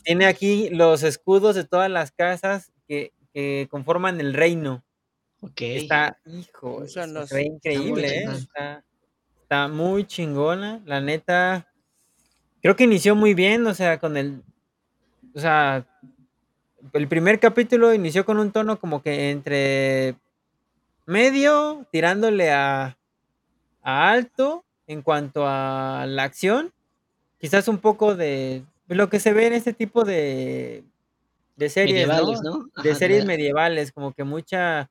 tiene 0.05 0.27
aquí 0.27 0.69
los 0.71 1.03
escudos 1.03 1.55
de 1.55 1.65
todas 1.65 1.91
las 1.91 2.13
casas 2.13 2.73
que, 2.87 3.13
que 3.33 3.69
conforman 3.71 4.21
el 4.21 4.35
reino. 4.35 4.85
Ok. 5.41 5.61
Está, 5.63 6.19
hijo, 6.27 6.85
ve 7.33 7.43
increíble, 7.43 8.09
¿eh? 8.09 8.25
Está, 8.31 8.85
está 9.43 9.69
muy 9.69 10.05
chingona, 10.05 10.83
la 10.85 11.01
neta. 11.01 11.67
Creo 12.61 12.77
que 12.77 12.85
inició 12.85 13.15
muy 13.17 13.33
bien, 13.33 13.67
o 13.67 13.73
sea, 13.73 13.99
con 13.99 14.19
el, 14.19 14.43
o 15.35 15.41
sea, 15.41 15.87
el 16.93 17.09
primer 17.09 17.41
capítulo 17.41 17.95
inició 17.95 18.27
con 18.27 18.39
un 18.39 18.53
tono 18.53 18.79
como 18.79 19.03
que 19.03 19.31
entre 19.31 20.17
medio, 21.07 21.87
tirándole 21.91 22.53
a, 22.53 22.99
a 23.83 24.11
alto 24.11 24.65
en 24.87 25.03
cuanto 25.03 25.47
a 25.47 26.05
la 26.07 26.25
acción, 26.25 26.73
quizás 27.41 27.69
un 27.69 27.79
poco 27.79 28.15
de 28.15 28.65
lo 28.89 29.09
que 29.09 29.21
se 29.21 29.33
ve 29.33 29.47
en 29.47 29.53
este 29.55 29.73
tipo 29.73 30.05
de, 30.05 30.85
de 31.57 31.71
series, 31.71 32.07
¿no? 32.09 32.15
Medievales, 32.15 32.43
¿no? 32.43 32.71
de 32.83 32.91
Ajá, 32.91 32.99
series 32.99 33.25
medievales, 33.27 33.93
como 33.93 34.13
que 34.13 34.25
mucha, 34.25 34.91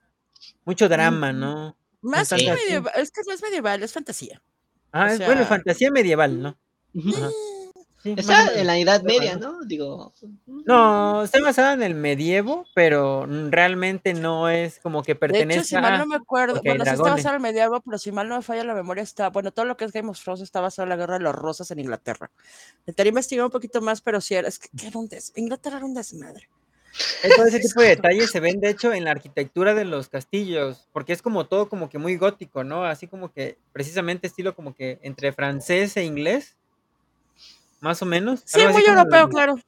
mucho 0.65 0.89
drama, 0.89 1.31
Mm, 1.33 1.39
¿no? 1.39 1.77
Más 2.01 2.29
que 2.29 2.37
medieval, 2.37 2.93
es 2.95 3.11
que 3.11 3.21
no 3.27 3.33
es 3.33 3.41
medieval, 3.41 3.83
es 3.83 3.93
fantasía. 3.93 4.41
Ah, 4.91 5.05
o 5.05 5.09
es- 5.09 5.25
bueno, 5.25 5.45
fantasía 5.45 5.91
medieval, 5.91 6.41
¿no? 6.41 6.57
Ajá. 7.15 7.29
Sí, 8.01 8.15
Está 8.17 8.53
en 8.57 8.65
la 8.65 8.77
Edad 8.77 9.03
Media, 9.03 9.35
no. 9.35 9.59
¿no? 9.59 9.65
Digo. 9.65 10.13
No, 10.65 11.23
está 11.23 11.41
basada 11.41 11.73
en 11.73 11.83
el 11.83 11.95
medievo, 11.95 12.65
pero 12.73 13.25
realmente 13.49 14.13
no 14.13 14.47
es 14.47 14.79
como 14.79 15.03
que 15.03 15.13
De 15.15 15.19
pertenece 15.19 15.59
hecho, 15.59 15.67
si 15.67 15.75
mal 15.75 15.93
a... 15.95 15.97
no 15.97 16.05
me 16.05 16.15
acuerdo, 16.15 16.55
hay 16.55 16.61
bueno, 16.63 16.85
sí 16.85 16.91
está 16.91 17.03
basado 17.03 17.29
en 17.29 17.35
el 17.35 17.41
medievo, 17.41 17.81
pero 17.81 17.97
si 17.97 18.13
mal 18.13 18.29
no 18.29 18.37
me 18.37 18.41
falla 18.41 18.63
la 18.63 18.73
memoria, 18.73 19.03
está, 19.03 19.29
bueno, 19.29 19.51
todo 19.51 19.65
lo 19.65 19.75
que 19.75 19.83
es 19.83 19.91
Game 19.91 20.09
of 20.09 20.17
Thrones 20.23 20.39
está 20.41 20.61
basado 20.61 20.83
en 20.83 20.89
la 20.89 20.95
guerra 20.95 21.15
de 21.17 21.23
los 21.25 21.35
rosas 21.35 21.71
en 21.71 21.79
Inglaterra. 21.79 22.31
Intentaría 22.79 23.09
investigar 23.09 23.45
un 23.45 23.51
poquito 23.51 23.81
más, 23.81 23.99
pero 23.99 24.21
sí, 24.21 24.33
era, 24.35 24.47
es 24.47 24.59
que 24.59 24.69
era 24.87 24.97
un 24.97 25.09
des- 25.09 25.33
Inglaterra 25.35 25.77
era 25.77 25.85
un 25.85 25.93
desmadre. 25.93 26.47
Todo 27.35 27.45
ese 27.47 27.59
tipo 27.59 27.81
de 27.81 27.89
detalles 27.89 28.31
se 28.31 28.39
ven, 28.39 28.59
de 28.59 28.69
hecho, 28.69 28.93
en 28.93 29.03
la 29.03 29.11
arquitectura 29.11 29.73
de 29.73 29.85
los 29.85 30.09
castillos, 30.09 30.87
porque 30.91 31.13
es 31.13 31.21
como 31.21 31.45
todo 31.47 31.69
como 31.69 31.89
que 31.89 31.97
muy 31.97 32.17
gótico, 32.17 32.63
¿no? 32.63 32.83
Así 32.85 33.07
como 33.07 33.31
que 33.31 33.57
precisamente 33.73 34.27
estilo 34.27 34.55
como 34.55 34.73
que 34.73 34.99
entre 35.03 35.31
francés 35.31 35.95
e 35.97 36.03
inglés, 36.03 36.55
más 37.81 38.01
o 38.01 38.05
menos. 38.05 38.41
Sí, 38.45 38.59
muy 38.71 38.83
europeo, 38.85 39.27
de- 39.27 39.31
claro. 39.33 39.59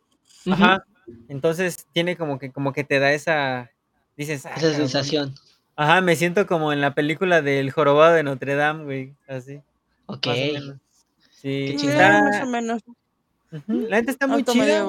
Ajá. 0.49 0.85
Entonces 1.29 1.85
tiene 1.93 2.15
como 2.17 2.39
que 2.39 2.51
como 2.51 2.73
que 2.73 2.83
te 2.83 2.99
da 2.99 3.11
esa 3.13 3.69
dices, 4.17 4.45
"Ah, 4.45 4.51
Esa 4.55 4.61
cabrón". 4.61 4.75
sensación. 4.77 5.35
Ajá, 5.75 6.01
me 6.01 6.15
siento 6.15 6.45
como 6.47 6.73
en 6.73 6.81
la 6.81 6.93
película 6.93 7.41
del 7.41 7.71
Jorobado 7.71 8.13
de 8.13 8.23
Notre 8.23 8.55
Dame, 8.55 8.83
güey, 8.83 9.13
así, 9.27 9.61
Ok. 10.05 10.27
más 10.27 10.37
o 10.37 10.53
menos. 10.53 10.75
Sí, 11.31 11.75
Qué 11.79 11.87
está- 11.89 12.21
más 12.23 12.43
o 12.43 12.45
menos. 12.47 12.81
la 13.67 13.97
neta 13.99 14.11
está 14.11 14.27
muy 14.27 14.43
chida. 14.43 14.85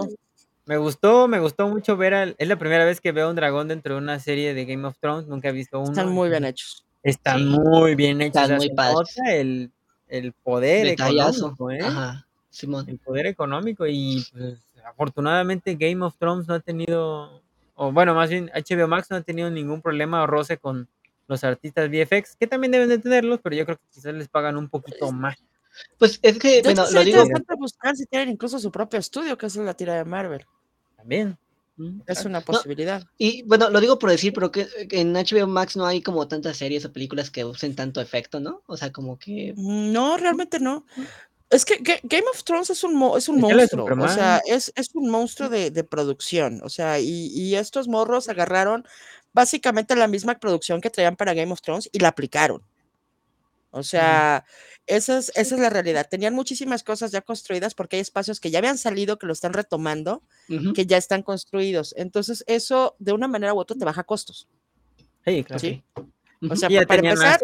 Me 0.67 0.77
gustó, 0.77 1.27
me 1.29 1.41
gustó 1.41 1.67
mucho 1.67 1.97
ver 1.97 2.15
al, 2.15 2.35
es 2.39 2.47
la 2.47 2.57
primera 2.57 2.85
vez 2.85 3.01
que 3.01 3.11
veo 3.11 3.29
un 3.31 3.35
dragón 3.37 3.67
dentro 3.69 3.95
de 3.95 4.01
una 4.01 4.21
serie 4.21 4.55
de 4.55 4.65
Game 4.65 4.87
of 4.87 4.97
Thrones, 5.01 5.27
nunca 5.27 5.49
he 5.49 5.53
visto 5.53 5.81
uno. 5.81 5.91
Están 5.91 6.11
muy 6.11 6.29
bien 6.29 6.45
hechos. 6.45 6.85
Están 7.03 7.39
Sí. 7.39 7.45
muy 7.47 7.95
bien 7.97 8.21
hechos, 8.21 8.43
Están 8.43 8.57
o 8.59 8.61
sea, 8.61 8.69
muy 8.69 8.77
padres. 8.77 9.19
el, 9.29 9.71
el 10.09 10.33
poder 10.33 10.87
Detallazo. 10.87 11.49
económico, 11.49 11.71
¿eh? 11.73 11.81
Ajá. 11.83 12.27
Simón. 12.53 12.89
el 12.89 12.99
poder 12.99 13.27
económico 13.27 13.87
y 13.87 14.25
pues, 14.33 14.59
afortunadamente 14.85 15.75
Game 15.75 16.05
of 16.05 16.17
Thrones 16.19 16.47
no 16.47 16.55
ha 16.55 16.61
tenido, 16.61 17.43
o 17.75 17.93
bueno, 17.93 18.15
más 18.15 18.31
bien 18.31 18.51
HBO 18.55 18.87
Max 18.87 19.11
no 19.11 19.17
ha 19.17 19.23
tenido 19.23 19.51
ningún 19.51 19.81
problema 19.81 20.23
o 20.23 20.27
roce 20.27 20.59
con 20.59 20.87
los 21.29 21.43
artistas 21.45 21.89
VFX, 21.89 22.37
que 22.37 22.47
también 22.47 22.71
deben 22.71 22.91
de 22.91 22.99
tenerlos, 22.99 23.41
pero 23.43 23.57
yo 23.57 23.65
creo 23.65 23.79
que 23.79 23.85
quizás 23.95 24.15
les 24.15 24.29
pagan 24.29 24.57
un 24.57 24.69
poquito 24.69 25.11
más. 25.11 25.37
Pues 25.99 26.19
es 26.21 26.39
que, 26.39 26.61
bueno, 26.63 26.85
lo 26.93 27.03
digo. 27.03 27.21
bastante 27.21 27.55
buscar 27.57 27.97
si 27.97 28.05
tienen 28.05 28.29
incluso 28.29 28.59
su 28.59 28.71
propio 28.71 28.99
estudio, 28.99 29.39
que 29.39 29.47
es 29.47 29.57
la 29.57 29.75
tira 29.75 29.95
de 29.95 30.05
Marvel. 30.05 30.45
También. 30.97 31.39
Es 32.07 32.25
una 32.27 32.43
posibilidad. 32.43 33.03
Y 33.17 33.43
bueno, 33.45 33.71
lo 33.71 33.81
digo 33.81 33.99
por 33.99 34.11
decir, 34.11 34.33
pero 34.35 34.53
que 34.53 34.67
que 34.89 35.01
en 35.01 35.15
HBO 35.15 35.47
Max 35.47 35.77
no 35.77 35.87
hay 35.87 36.03
como 36.03 36.29
tantas 36.29 36.59
series 36.59 36.85
o 36.85 36.93
películas 36.93 37.31
que 37.31 37.45
usen 37.45 37.75
tanto 37.75 38.01
efecto, 38.01 38.41
¿no? 38.41 38.63
O 38.67 38.77
sea, 38.77 38.93
como 38.93 39.19
que. 39.19 39.55
No, 39.57 40.19
realmente 40.19 40.61
no. 40.61 40.85
Es 41.53 41.65
que 41.65 41.79
Ga- 41.81 42.01
Game 42.03 42.25
of 42.33 42.43
Thrones 42.43 42.71
es 42.71 42.83
un, 42.83 42.97
mo- 42.97 43.17
es 43.17 43.29
un 43.29 43.37
monstruo, 43.41 43.85
o 43.85 44.09
sea, 44.09 44.41
es, 44.47 44.73
es 44.75 44.89
un 44.95 45.09
monstruo 45.11 45.49
de, 45.49 45.71
de 45.71 45.85
producción, 45.85 46.61
o 46.65 46.69
sea, 46.69 46.99
y, 46.99 47.27
y 47.27 47.55
estos 47.57 47.87
morros 47.89 48.29
agarraron 48.29 48.85
básicamente 49.35 49.95
la 49.95 50.09
misma 50.09 50.35
producción 50.39 50.81
que 50.81 50.91
traían 50.91 51.15
para 51.15 51.35
Game 51.35 51.53
of 51.53 51.61
Thrones 51.61 51.89
y 51.93 51.99
la 52.01 52.09
aplicaron. 52.09 52.63
O 53.71 53.83
sea, 53.83 54.45
esa 54.87 55.17
es, 55.19 55.33
esa 55.35 55.55
es 55.55 55.61
la 55.61 55.71
realidad. 55.71 56.07
Tenían 56.11 56.35
muchísimas 56.35 56.83
cosas 56.83 57.11
ya 57.11 57.23
construidas 57.23 57.75
porque 57.75 57.97
hay 57.97 58.03
espacios 58.03 58.39
que 58.41 58.51
ya 58.51 58.59
habían 58.59 58.77
salido, 58.77 59.19
que 59.19 59.27
lo 59.27 59.33
están 59.33 59.55
retomando, 59.55 60.23
Ujú. 60.51 60.75
que 60.75 60.85
ya 60.85 60.99
están 60.99 61.23
construidos. 61.23 61.95
Entonces, 61.97 62.45
eso 62.47 62.97
de 62.99 63.13
una 63.13 63.29
manera 63.29 63.55
u 63.55 63.59
otra 63.59 63.75
te 63.79 63.85
baja 63.87 64.05
costos. 64.05 64.47
Sí, 65.25 65.43
claro. 65.45 65.59
Sí. 65.61 65.83
O 66.51 66.57
sea, 66.57 66.69
ya 66.69 66.83
para 66.87 67.01
empezar. 67.09 67.41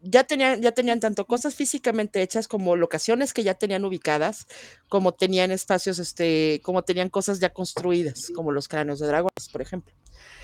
Ya 0.00 0.24
tenían, 0.24 0.62
ya 0.62 0.72
tenían 0.72 1.00
tanto 1.00 1.26
cosas 1.26 1.54
físicamente 1.54 2.22
hechas 2.22 2.48
como 2.48 2.76
locaciones 2.76 3.32
que 3.32 3.42
ya 3.42 3.54
tenían 3.54 3.84
ubicadas, 3.84 4.46
como 4.88 5.12
tenían 5.12 5.50
espacios, 5.50 5.98
este, 5.98 6.60
como 6.62 6.82
tenían 6.82 7.08
cosas 7.08 7.40
ya 7.40 7.50
construidas, 7.50 8.30
como 8.34 8.52
los 8.52 8.68
cráneos 8.68 8.98
de 9.00 9.06
dragones, 9.06 9.48
por 9.50 9.62
ejemplo. 9.62 9.94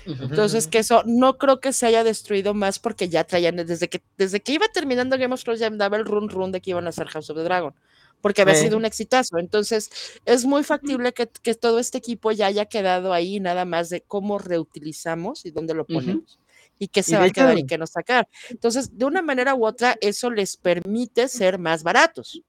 Entonces, 0.05 0.67
que 0.67 0.79
eso 0.79 1.03
no 1.05 1.37
creo 1.37 1.59
que 1.59 1.73
se 1.73 1.85
haya 1.87 2.03
destruido 2.03 2.53
más 2.53 2.79
porque 2.79 3.09
ya 3.09 3.23
traían, 3.23 3.55
desde 3.55 3.89
que, 3.89 4.03
desde 4.17 4.39
que 4.39 4.53
iba 4.53 4.67
terminando 4.67 5.17
Game 5.17 5.33
of 5.33 5.43
Thrones 5.43 5.59
ya 5.59 5.69
daba 5.69 5.97
el 5.97 6.05
run 6.05 6.29
run 6.29 6.51
de 6.51 6.61
que 6.61 6.71
iban 6.71 6.85
a 6.85 6.89
hacer 6.89 7.07
House 7.07 7.29
of 7.29 7.37
the 7.37 7.43
Dragon, 7.43 7.73
porque 8.21 8.43
había 8.43 8.55
sido 8.55 8.77
un 8.77 8.85
exitazo. 8.85 9.39
Entonces, 9.39 9.89
es 10.25 10.45
muy 10.45 10.63
factible 10.63 11.13
que, 11.13 11.27
que 11.27 11.55
todo 11.55 11.79
este 11.79 11.97
equipo 11.97 12.31
ya 12.31 12.47
haya 12.47 12.65
quedado 12.65 13.13
ahí, 13.13 13.39
nada 13.39 13.65
más 13.65 13.89
de 13.89 14.01
cómo 14.01 14.37
reutilizamos 14.37 15.45
y 15.45 15.51
dónde 15.51 15.73
lo 15.73 15.85
ponemos. 15.85 16.39
Y 16.79 16.89
qué 16.89 17.03
se 17.03 17.17
va 17.17 17.25
a 17.25 17.29
quedar 17.29 17.57
y 17.57 17.63
qué 17.63 17.77
no 17.77 17.87
sacar. 17.87 18.27
Entonces, 18.49 18.97
de 18.97 19.05
una 19.05 19.21
manera 19.21 19.55
u 19.55 19.65
otra, 19.65 19.95
eso 20.01 20.29
les 20.31 20.57
permite 20.57 21.27
ser 21.29 21.57
más 21.59 21.83
baratos 21.83 22.43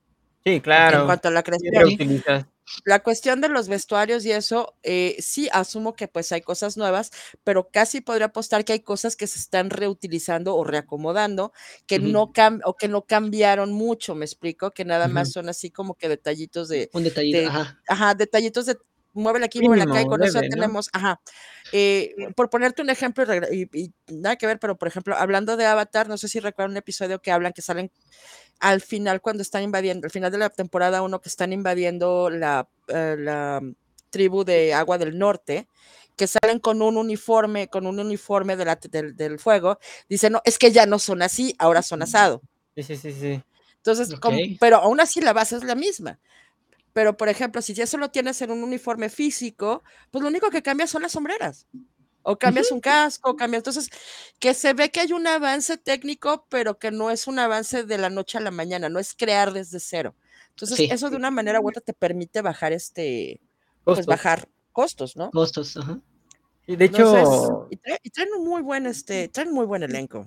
Sí, 0.44 0.60
en 0.60 0.62
claro. 0.62 1.06
cuanto 1.06 1.28
a 1.28 1.30
la 1.32 1.42
creación. 1.42 1.72
la 2.86 3.02
cuestión 3.02 3.40
de 3.40 3.48
los 3.50 3.68
vestuarios 3.68 4.24
y 4.26 4.32
eso, 4.32 4.76
eh, 4.84 5.16
sí 5.20 5.48
asumo 5.52 5.94
que 5.96 6.08
pues 6.08 6.32
hay 6.32 6.42
cosas 6.42 6.76
nuevas, 6.76 7.10
pero 7.44 7.70
casi 7.70 8.00
podría 8.02 8.26
apostar 8.28 8.64
que 8.64 8.74
hay 8.74 8.80
cosas 8.80 9.16
que 9.16 9.26
se 9.28 9.38
están 9.40 9.70
reutilizando 9.70 10.56
o 10.56 10.64
reacomodando, 10.64 11.52
que 11.86 11.98
Ujú. 11.98 12.08
no 12.08 12.32
cam 12.32 12.60
o 12.64 12.76
que 12.76 12.88
no 12.88 13.02
cambiaron 13.06 13.72
mucho, 13.72 14.14
¿me 14.16 14.24
explico? 14.26 14.70
Que 14.72 14.84
nada 14.84 15.08
más 15.08 15.28
Ujú. 15.28 15.34
son 15.34 15.48
así 15.50 15.70
como 15.70 15.94
que 15.96 16.08
detallitos 16.08 16.68
de 16.68 16.90
Un 16.94 17.04
detallito, 17.04 17.38
de 17.38 17.46
ajá. 17.48 17.78
ajá, 17.88 18.14
detallitos 18.14 18.66
de 18.66 18.76
muévele 19.16 19.46
aquí, 19.46 19.62
muévele 19.62 19.84
acá, 19.84 20.02
y 20.02 20.06
con 20.06 20.22
eso 20.24 20.42
leve, 20.42 20.50
¿no? 20.54 20.66
tenemos 20.66 20.88
ajá. 20.92 21.20
Eh, 21.72 22.14
por 22.36 22.50
ponerte 22.50 22.82
un 22.82 22.90
ejemplo, 22.90 23.24
y 23.52 23.68
y 23.74 23.92
nada 24.08 24.36
que 24.36 24.46
ver, 24.46 24.58
pero, 24.60 24.76
por 24.78 24.88
ejemplo, 24.88 25.16
hablando 25.16 25.56
de 25.56 25.66
Avatar, 25.66 26.08
no 26.08 26.18
sé 26.18 26.28
si 26.28 26.40
recuerdan 26.40 26.72
un 26.72 26.76
episodio 26.78 27.20
que 27.22 27.32
hablan 27.32 27.52
que 27.52 27.62
salen 27.62 27.90
al 28.60 28.80
final 28.82 29.20
cuando 29.22 29.42
están 29.42 29.62
invadiendo 29.64 30.06
al 30.06 30.12
final 30.12 30.32
de 30.32 30.38
la 30.38 30.50
temporada 30.50 31.02
1 31.02 31.20
que 31.20 31.28
están 31.30 31.52
invadiendo 31.52 32.30
la, 32.30 32.68
eh, 32.88 33.16
la 33.18 33.60
tribu 34.10 34.44
de 34.44 34.74
Agua 34.74 34.98
del 34.98 35.18
Norte, 35.18 35.68
que 36.16 36.26
salen 36.28 36.60
con 36.60 36.82
un 36.82 36.96
uniforme 36.98 37.68
con 37.68 37.86
un 37.86 38.00
uniforme 38.00 38.56
de 38.56 38.64
la 38.66 38.76
del 38.76 39.16
del 39.16 39.38
fuego, 39.40 39.78
dicen: 40.08 40.32
"No, 40.34 40.42
es 40.44 40.58
que 40.58 40.72
ya 40.72 40.86
no 40.86 40.98
son 41.00 41.22
así, 41.22 41.54
ahora 41.58 41.82
son 41.82 42.02
asado". 42.02 42.42
Sí, 42.76 42.82
sí, 42.82 42.96
sí, 42.96 43.12
sí. 43.12 43.42
Entonces, 43.84 44.14
com 44.20 44.36
Okey. 44.36 44.56
pero 44.60 44.76
aún 44.78 45.00
así 45.00 45.20
la 45.20 45.32
base 45.32 45.56
es 45.56 45.64
la 45.64 45.74
misma. 45.76 46.18
Pero, 46.96 47.14
por 47.14 47.28
ejemplo, 47.28 47.60
si 47.60 47.74
ya 47.74 47.84
eso 47.84 47.98
lo 47.98 48.10
tienes 48.10 48.40
en 48.40 48.50
un 48.50 48.64
uniforme 48.64 49.10
físico, 49.10 49.82
pues 50.10 50.22
lo 50.22 50.28
único 50.28 50.48
que 50.48 50.62
cambia 50.62 50.86
son 50.86 51.02
las 51.02 51.12
sombreras. 51.12 51.66
O 52.22 52.38
cambias 52.38 52.72
un 52.72 52.80
casco, 52.80 53.32
o 53.32 53.36
cambia 53.36 53.58
entonces, 53.58 53.90
que 54.38 54.54
se 54.54 54.72
ve 54.72 54.90
que 54.90 55.00
hay 55.00 55.12
un 55.12 55.26
avance 55.26 55.76
técnico, 55.76 56.46
pero 56.48 56.78
que 56.78 56.90
no 56.90 57.10
es 57.10 57.26
un 57.26 57.38
avance 57.38 57.84
de 57.84 57.98
la 57.98 58.08
noche 58.08 58.38
a 58.38 58.40
la 58.40 58.50
mañana, 58.50 58.88
no 58.88 58.98
es 58.98 59.12
crear 59.14 59.52
desde 59.52 59.78
cero. 59.78 60.14
Entonces, 60.54 60.78
Sí. 60.78 60.88
eso 60.90 61.10
de 61.10 61.16
una 61.16 61.30
manera 61.30 61.60
u 61.60 61.68
otra 61.68 61.82
te 61.82 61.92
permite 61.92 62.40
bajar, 62.40 62.72
este, 62.72 63.42
pues 63.84 63.96
Costos. 63.98 64.06
bajar 64.06 64.48
costos, 64.72 65.16
¿no? 65.16 65.30
Costos, 65.32 65.76
ajá. 65.76 66.00
Y 66.66 66.76
de 66.76 66.86
Entonces, 66.86 67.20
hecho 67.20 67.66
y 67.70 67.76
trae 67.76 67.98
y 68.04 68.08
traen 68.08 68.30
un 68.38 68.48
muy 68.48 68.62
buen, 68.62 68.86
este, 68.86 69.28
traen 69.28 69.52
muy 69.52 69.66
buen 69.66 69.82
elenco. 69.82 70.26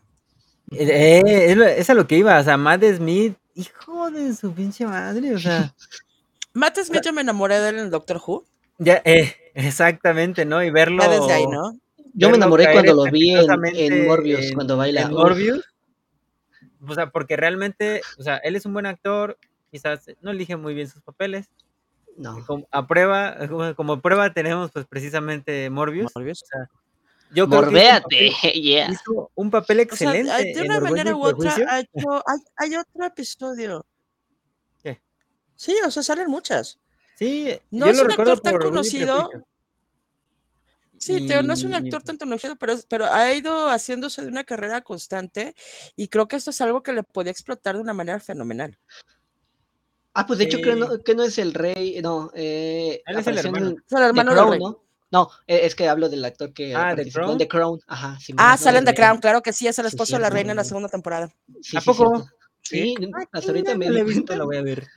Eh, 0.72 1.24
eh, 1.26 1.52
es 1.52 1.58
lo 1.58 1.66
es 1.66 1.90
a 1.90 1.96
lo 1.96 2.06
que 2.06 2.18
iba, 2.18 2.40
o 2.40 2.44
sea, 2.44 2.58
Matt 2.58 2.84
Smith, 2.96 3.36
hijo 3.56 4.12
de 4.12 4.36
su 4.36 4.54
pinche 4.54 4.86
madre, 4.86 5.34
o 5.34 5.40
sea, 5.40 5.74
Matt 6.54 6.78
Smith, 6.80 7.02
yo 7.04 7.14
me 7.14 7.22
enamoré 7.22 7.60
de 7.60 7.70
él 7.70 7.80
en 7.80 7.90
Doctor 7.90 8.22
Who. 8.26 8.46
ya, 8.78 9.02
eh, 9.06 9.36
exactamente, 9.54 10.46
¿no? 10.46 10.64
Y 10.64 10.72
verlo 10.72 11.04
Ya 11.04 11.10
desde 11.10 11.34
ahí, 11.34 11.48
¿no? 11.48 11.78
Yo 12.14 12.30
me 12.30 12.38
enamoré 12.38 12.72
cuando 12.72 12.94
lo 12.94 13.04
vi 13.12 13.32
en 13.32 13.66
en 13.76 14.08
Morbius, 14.08 14.46
en 14.48 14.54
cuando 14.56 14.78
baila, 14.78 15.02
en. 15.02 15.12
Morbius. 15.12 15.64
O 16.88 16.94
sea, 16.94 17.10
porque 17.10 17.36
realmente, 17.36 18.02
o 18.18 18.24
sea, 18.24 18.38
él 18.38 18.56
es 18.56 18.66
un 18.66 18.74
buen 18.74 18.86
actor, 18.86 19.38
quizás 19.72 20.06
no 20.22 20.32
elige 20.32 20.56
muy 20.56 20.74
bien 20.74 20.88
sus 20.88 21.02
papeles. 21.04 21.50
No. 22.18 22.44
como 22.46 22.68
a 22.72 22.86
prueba, 22.86 23.48
como 23.48 23.76
como 23.76 24.02
prueba 24.02 24.34
tenemos, 24.34 24.72
pues, 24.72 24.86
precisamente 24.88 25.70
Morbius. 25.70 26.12
Morbius. 26.16 26.44
O 26.44 26.46
sea, 26.48 26.70
yo 27.32 27.48
creo 27.48 27.62
que 27.70 27.78
hizo 27.78 27.92
un 28.02 28.06
Morbéate, 28.06 28.32
papel 28.32 28.54
yeah. 28.64 28.92
hizo 28.92 29.32
un 29.36 29.52
papel 29.52 29.88
O 29.92 29.96
sea, 29.96 30.16
excelente 30.16 30.44
de 30.44 30.52
en 30.52 30.66
una 30.66 30.78
Orgullo 30.78 30.92
manera 30.92 31.16
u 31.16 31.24
otra 31.24 31.54
Prejuicio. 31.56 31.66
ha 31.70 31.80
hecho 31.80 32.24
hay 32.28 32.40
hay 32.58 32.76
otro 32.76 33.06
episodio. 33.06 33.86
Sí, 35.60 35.76
o 35.86 35.92
sea, 35.92 36.04
salen 36.04 36.30
muchas. 36.30 36.80
Sí, 37.18 37.50
No 37.70 37.88
yo 37.88 37.92
es 37.92 37.98
lo 37.98 38.04
un 38.04 38.10
recuerdo 38.12 38.32
actor 38.32 38.52
tan 38.54 38.62
conocido. 38.62 39.30
Sí, 40.98 41.28
te 41.28 41.34
digo, 41.34 41.44
no 41.44 41.54
es 41.54 41.64
un 41.66 41.74
actor 41.74 42.02
tan 42.02 42.18
conocido, 42.18 42.56
pero 42.56 42.76
pero 42.90 43.06
ha 43.12 43.34
ido 43.34 43.68
haciéndose 43.70 44.22
de 44.22 44.30
una 44.30 44.46
carrera 44.46 44.80
constante, 44.82 45.54
y 45.98 46.08
creo 46.08 46.30
que 46.30 46.38
esto 46.38 46.52
es 46.52 46.62
algo 46.62 46.82
que 46.82 46.94
le 46.94 47.04
podía 47.04 47.32
explotar 47.34 47.76
de 47.76 47.82
una 47.82 47.94
manera 47.94 48.22
fenomenal. 48.22 48.78
Ah, 50.14 50.26
pues, 50.26 50.40
de 50.40 50.46
hecho, 50.46 50.62
creo 50.62 50.76
Sí. 50.76 50.80
no 50.80 51.00
que 51.04 51.14
no 51.16 51.24
es 51.24 51.38
el 51.38 51.54
rey, 51.54 52.02
no, 52.02 52.32
eh, 52.34 53.02
Él 53.06 53.18
es 53.20 53.28
el 53.28 53.38
apareció 53.38 53.50
en 53.50 53.56
hermano. 53.56 53.70
Es 53.86 53.92
el 53.92 53.98
The 54.00 54.06
hermano 54.06 54.32
del 54.32 54.38
Crown, 54.40 54.52
rey. 54.52 54.60
¿no? 54.62 54.84
No, 55.12 55.30
e 55.46 55.66
es 55.66 55.76
que 55.76 55.90
hablo 55.90 56.08
del 56.08 56.24
actor 56.24 56.54
que 56.54 56.74
Ah, 56.74 56.92
¿The 56.92 56.96
participó 56.98 57.20
en 57.20 57.26
Crown? 57.26 57.38
The 57.38 57.48
Crown, 57.50 57.80
ajá, 57.88 58.20
simón, 58.22 58.46
Ah, 58.46 58.52
no 58.52 58.58
sale 58.58 58.78
en 58.78 58.86
del 58.86 58.96
The. 58.96 59.02
Crown, 59.02 59.20
claro 59.20 59.42
que 59.42 59.52
sí, 59.52 59.68
es 59.68 59.78
el 59.80 59.86
Sí, 59.86 59.90
esposo 59.90 60.16
de 60.16 60.22
la 60.22 60.30
reina 60.30 60.52
en 60.52 60.58
la 60.58 60.64
segunda 60.64 60.88
temporada. 60.88 61.30
Sí, 61.62 61.76
¿A 61.76 61.82
sí, 61.82 61.86
poco? 61.90 62.26
Sí, 62.70 62.96
Sí. 63.00 63.12
Ah, 63.16 63.26
hasta 63.32 63.48
ahorita 63.52 63.76
me 63.76 63.90
la 63.90 64.04
di 64.04 64.14
cuenta. 64.14 64.36
la 64.36 64.44
voy 64.46 64.58
a 64.58 64.62
ver. 64.62 64.88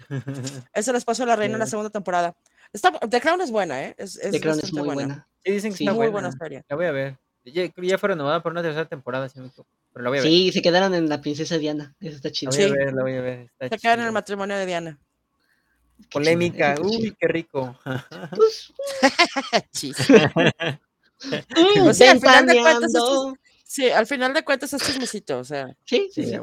Es 0.75 0.89
el 0.89 0.97
esposo 0.97 1.23
de 1.23 1.27
la 1.29 1.37
reina 1.37 1.55
en 1.55 1.61
la 1.61 1.67
segunda 1.67 1.91
temporada. 1.91 2.35
Está 2.73 2.93
The 2.99 3.21
Crown 3.21 3.41
es 3.41 3.51
buena, 3.51 3.83
¿eh? 3.85 3.95
Es 3.99 4.19
The 4.19 4.41
Crown 4.41 4.59
es 4.61 4.73
muy 4.73 4.83
buena. 4.85 4.95
buena. 5.07 5.29
Sí, 5.45 5.53
dicen 5.53 5.71
que 5.73 5.79
Sí. 5.79 5.85
está 5.85 5.93
Muy 5.95 6.09
buena. 6.09 6.29
buena 6.29 6.33
serie. 6.33 6.65
La 6.69 6.77
voy 6.77 6.87
a 6.87 6.93
ver. 6.93 7.19
Ya 7.45 7.65
ya 7.77 7.99
fue 7.99 8.11
renovada 8.11 8.41
por 8.43 8.53
una 8.53 8.63
tercera 8.63 8.87
temporada, 8.89 9.29
si 9.29 9.41
me 9.41 9.51
pero 9.93 10.05
la 10.05 10.11
voy 10.11 10.19
a 10.21 10.23
ver. 10.23 10.31
Sí, 10.31 10.53
se 10.53 10.63
quedaron 10.63 10.95
en 10.95 11.09
la 11.09 11.21
princesa 11.21 11.59
Diana, 11.59 11.95
eso 12.01 12.17
está 12.17 12.29
La 12.29 12.33
chido. 12.33 12.53
voy 12.53 12.63
a 12.63 12.69
ver, 12.73 12.93
la 12.95 13.03
voy 13.03 13.15
a 13.17 13.21
ver, 13.21 13.39
está 13.59 13.69
Se 13.77 13.79
quedan 13.83 13.95
en 13.95 14.01
el 14.01 14.05
chido. 14.07 14.13
matrimonio 14.13 14.57
de 14.57 14.67
Diana. 14.67 14.99
Qué 15.99 16.03
eso 16.03 16.09
Polémica, 16.13 16.75
uy, 16.83 16.91
chido. 16.99 17.17
qué 17.19 17.29
rico. 17.29 17.79
Pues, 18.37 18.73
mm, 21.23 21.85
Pues 21.85 21.97
sí, 21.99 22.05
al 22.05 22.21
final 22.21 22.47
de 22.47 22.61
cuentas 22.61 22.95
es 22.95 23.03
sí, 23.65 23.91
al 23.91 24.07
final 24.07 24.35
de 24.35 24.45
cuentas 24.45 24.73
es 24.73 24.83
chismecito, 24.83 25.39
o 25.39 25.45
sea. 25.45 25.67
Sí, 25.85 26.09
sí, 26.13 26.25
Sí, 26.25 26.31
sí. 26.31 26.37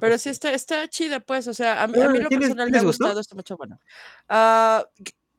Pero 0.00 0.18
sí 0.18 0.30
está 0.30 0.52
está 0.52 0.88
chida, 0.88 1.20
pues, 1.20 1.46
o 1.48 1.54
sea, 1.54 1.82
a 1.82 1.86
mí 1.86 2.00
a 2.00 2.06
Ah, 2.06 2.08
mí 2.08 2.18
en 2.18 2.24
lo 2.24 2.28
¿sí 2.30 2.36
les 2.36 2.40
personal 2.40 2.70
me 2.70 2.78
ha 2.78 2.82
gustado, 2.82 3.20
está 3.20 3.34
mucho 3.34 3.56
bueno. 3.56 3.78
Ah, 4.28 4.84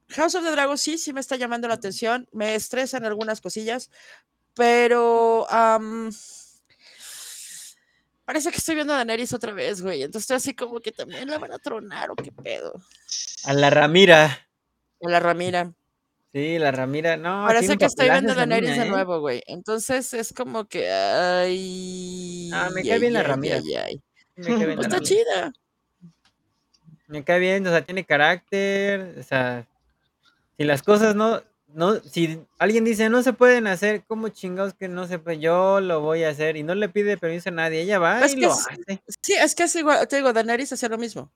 House 0.10 0.36
of 0.36 0.43
the 0.43 0.51
Dragon 0.51 0.77
sí, 0.77 0.97
sí 0.97 1.13
me 1.13 1.19
está 1.19 1.36
llamando 1.36 1.67
la 1.67 1.73
atención, 1.75 2.27
me 2.31 2.55
estresan 2.55 3.05
algunas 3.05 3.41
cosillas, 3.41 3.89
pero, 4.53 5.47
am 5.49 6.12
parece 8.25 8.49
que 8.51 8.58
estoy 8.58 8.75
viendo 8.75 8.93
a 8.93 8.97
Daenerys 8.97 9.34
otra 9.34 9.53
vez, 9.53 9.81
güey, 9.81 10.01
entonces 10.01 10.23
estoy 10.23 10.38
así 10.38 10.55
como 10.55 10.79
que 10.79 10.91
también 10.91 11.29
la 11.29 11.38
van 11.38 11.51
a 11.53 11.60
tronar, 11.60 12.10
¿o 12.12 12.15
qué 12.15 12.31
pedo? 12.31 12.73
A 13.45 13.53
la 13.53 13.69
Ramira. 13.69 14.47
A 15.01 15.10
la 15.10 15.19
Ramira. 15.19 15.73
Sí, 16.34 16.58
la 16.60 16.71
Ramira, 16.71 17.15
no, 17.17 17.45
Parece 17.47 17.77
que 17.77 17.86
estoy 17.86 18.10
viendo 18.10 18.31
a 18.34 18.36
Daenerys 18.36 18.75
de 18.77 18.86
¿eh? 18.88 18.89
nuevo, 18.89 19.19
güey. 19.21 19.41
Entonces 19.47 20.13
es 20.13 20.34
como 20.34 20.65
que, 20.65 20.91
ay, 20.91 22.49
Ah, 22.53 22.69
me 22.73 22.84
cae 22.84 22.99
bien 22.99 23.03
ay, 23.03 23.12
la 23.13 23.19
ay, 23.21 23.25
Ramira. 23.27 23.58
ay, 23.86 24.01
ay. 24.38 24.43
Sí 24.43 24.52
me 24.52 24.58
cae 24.58 24.65
bien 24.65 24.76
Pues 24.78 24.88
está 24.88 25.00
chida. 25.02 25.54
Me 27.08 27.24
cae 27.24 27.39
bien, 27.39 27.65
o 27.67 27.69
sea, 27.69 27.84
tiene 27.84 28.04
carácter, 28.06 29.15
o 29.19 29.24
sea, 29.24 29.65
si 30.58 30.63
las 30.63 30.84
cosas 30.84 31.15
no 31.15 31.41
no 31.74 31.95
si 32.00 32.39
alguien 32.58 32.86
dice: 32.86 33.10
"No 33.10 33.21
se 33.21 33.34
pueden 33.34 33.67
hacer", 33.67 34.04
¿cómo 34.08 34.30
chingados 34.30 34.74
que 34.74 34.88
no 34.88 35.08
se 35.08 35.19
puede? 35.19 35.39
Yo 35.39 35.82
lo 35.82 36.00
voy 36.02 36.24
a 36.24 36.30
hacer, 36.30 36.56
y 36.58 36.63
no 36.63 36.74
le 36.76 36.89
pide 36.89 37.17
permiso 37.17 37.50
a 37.50 37.52
nadie, 37.52 37.82
ella 37.82 38.00
va 38.00 38.26
Es 38.26 38.34
y 38.34 38.36
que 38.38 38.41
lo 38.43 38.54
es 38.54 38.67
hace. 38.67 39.02
sí, 39.21 39.34
es 39.34 39.56
que 39.56 39.63
es 39.63 39.76
igual, 39.76 40.08
te 40.08 40.15
digo, 40.17 40.32
Daenerys 40.34 40.71
hacía 40.74 40.89
lo 40.89 40.98
mismo. 40.98 41.30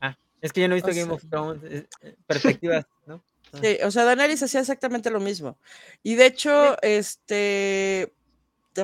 Ah, 0.00 0.16
es 0.42 0.52
que 0.52 0.60
yo 0.60 0.68
no 0.68 0.74
he 0.74 0.76
visto 0.76 0.90
O 0.90 0.94
Game 0.94 1.06
sea 1.06 1.14
of 1.14 1.24
Thrones, 1.30 1.62
eh, 1.64 1.86
eh, 2.02 2.14
perspectivas, 2.26 2.84
¿no? 3.06 3.22
Sí, 3.62 3.78
o 3.84 3.90
sea, 3.90 4.04
Daenerys 4.04 4.42
hacía 4.42 4.60
exactamente 4.60 5.10
lo 5.10 5.20
mismo. 5.20 5.56
Y 6.02 6.16
de 6.16 6.26
hecho, 6.26 6.76
este, 6.82 8.12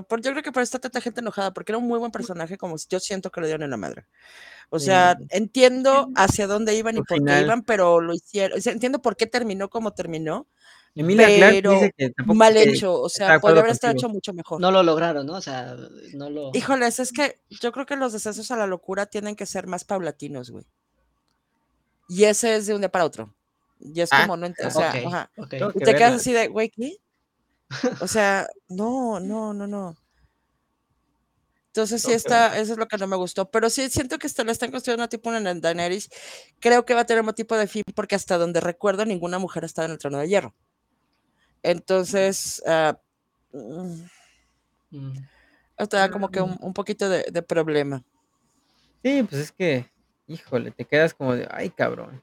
por 0.09 0.21
yo 0.23 0.31
creo 0.33 0.43
que 0.43 0.53
por 0.53 0.63
está 0.63 0.79
tanta 0.79 1.01
gente 1.01 1.21
enojada, 1.21 1.53
porque 1.53 1.73
era 1.73 1.79
un 1.79 1.87
muy 1.89 1.99
buen 1.99 2.13
personaje, 2.13 2.57
como 2.59 2.77
yo 2.89 3.01
siento 3.01 3.31
que 3.31 3.41
le 3.41 3.47
dieron 3.49 3.65
en 3.65 3.71
la 3.71 3.77
madre. 3.77 4.07
O 4.71 4.79
sea, 4.79 5.17
Sí. 5.19 5.27
entiendo 5.31 6.11
hacia 6.17 6.47
dónde 6.47 6.75
iban 6.77 6.97
y 6.97 7.03
por 7.03 7.19
qué 7.25 7.41
iban, 7.43 7.63
pero 7.65 8.01
lo 8.01 8.15
hicieron 8.15 8.59
o 8.59 8.63
sea, 8.63 8.73
entiendo 8.73 9.03
por 9.03 9.17
qué 9.17 9.27
terminó 9.27 9.69
como 9.71 9.93
terminó, 9.93 10.49
Emilia 10.95 11.27
pero 11.29 11.73
dice 11.73 11.93
que 11.97 12.11
tampoco 12.11 12.37
mal 12.39 12.57
hecho, 12.57 13.01
o 13.01 13.09
sea, 13.09 13.41
podría 13.41 13.61
haber 13.61 13.73
estado 13.73 13.93
hecho 13.95 14.09
mucho 14.09 14.33
mejor. 14.35 14.61
No 14.61 14.71
lo 14.73 14.83
lograron, 14.83 15.27
¿no? 15.27 15.35
O 15.35 15.41
sea, 15.41 15.77
no 16.15 16.31
lo 16.31 16.51
Híjoles, 16.55 16.99
es 17.01 17.13
que 17.13 17.41
yo 17.49 17.73
creo 17.73 17.87
que 17.87 17.97
los 17.97 18.13
descensos 18.13 18.51
a 18.51 18.57
la 18.57 18.67
locura 18.67 19.07
tienen 19.07 19.37
que 19.37 19.47
ser 19.47 19.67
más 19.67 19.85
paulatinos, 19.85 20.51
güey. 20.51 20.65
Y 22.09 22.25
ese 22.25 22.57
es 22.57 22.67
de 22.67 22.75
un 22.75 22.81
día 22.81 22.91
para 22.91 23.05
otro. 23.05 23.35
Y 23.79 24.01
es 24.01 24.11
Ah, 24.13 24.23
como 24.23 24.37
no 24.37 24.47
o 24.47 24.71
sea, 24.71 24.91
ajá. 24.91 25.31
okey. 25.39 25.59
tengo 25.59 25.71
Y 25.71 25.73
que 25.75 25.85
te 25.85 25.95
quedas 25.95 26.01
verla. 26.01 26.17
así 26.17 26.33
de, 26.33 26.49
güey, 26.49 26.71
¿qué? 26.71 26.97
O 28.01 28.07
sea, 28.07 28.49
no, 28.69 29.21
no, 29.21 29.53
no, 29.53 29.67
no. 29.67 29.97
Entonces 31.69 32.03
sí 32.03 32.13
está, 32.13 32.59
eso 32.59 32.73
es 32.73 32.79
lo 32.79 32.87
que 32.89 32.99
no 32.99 33.07
me 33.07 33.15
gustó, 33.17 33.49
pero 33.49 33.71
sí 33.71 33.89
siento 33.91 34.19
que 34.19 34.29
le 34.45 34.51
están 34.53 34.73
construyendo 34.73 35.09
tipo 35.09 35.31
una 35.31 35.55
Daenerys. 35.55 36.09
Creo 36.59 36.85
que 36.85 36.95
va 36.95 37.03
a 37.03 37.07
tener 37.07 37.23
un 37.23 37.33
tipo 37.33 37.57
de 37.57 37.69
fin, 37.69 37.85
porque 37.95 38.17
hasta 38.17 38.39
donde 38.39 38.61
recuerdo 38.61 39.05
ninguna 39.05 39.39
mujer 39.39 39.63
ha 39.63 39.67
estado 39.67 39.87
en 39.87 39.93
el 39.93 39.99
trono 39.99 40.19
de 40.19 40.29
hierro. 40.29 40.53
Entonces, 41.63 42.63
ah, 42.67 42.99
mm, 43.53 44.03
Mm. 44.93 45.13
esto 45.79 45.97
da 45.97 46.11
como 46.11 46.31
que 46.31 46.41
un 46.41 46.57
un 46.61 46.73
poquito 46.73 47.09
de 47.09 47.25
de 47.31 47.43
problema. 47.43 48.03
Sí, 49.05 49.23
pues 49.23 49.41
es 49.41 49.53
que, 49.53 49.87
híjole, 50.27 50.73
te 50.73 50.85
quedas 50.85 51.15
como 51.15 51.35
de: 51.35 51.47
"Ay, 51.51 51.71
cabrón". 51.71 52.23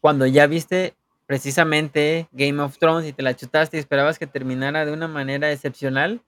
Cuando 0.00 0.26
ya 0.26 0.46
viste 0.46 0.96
precisamente 1.26 2.28
Game 2.32 2.60
of 2.62 2.78
Thrones 2.78 3.06
y 3.08 3.12
te 3.12 3.22
la 3.22 3.34
chutaste 3.34 3.76
y 3.76 3.80
esperabas 3.80 4.18
que 4.18 4.26
terminara 4.26 4.84
de 4.84 4.92
una 4.92 5.08
manera 5.08 5.50
excepcional, 5.52 6.22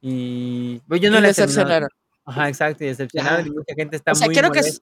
y 0.00 0.78
pues 0.88 1.00
yo 1.00 1.10
no 1.10 1.18
Y 1.18 1.22
la 1.22 1.28
decepcionaron. 1.28 1.88
Ajá, 2.24 2.48
exacto, 2.48 2.84
y 2.84 2.88
decepcionaron, 2.88 3.46
y 3.46 3.50
mucha 3.50 3.74
gente 3.74 3.96
está 3.96 4.12
O 4.12 4.14
sea, 4.14 4.26
muy 4.26 4.36
creo 4.36 4.50
que 4.52 4.60
es 4.60 4.80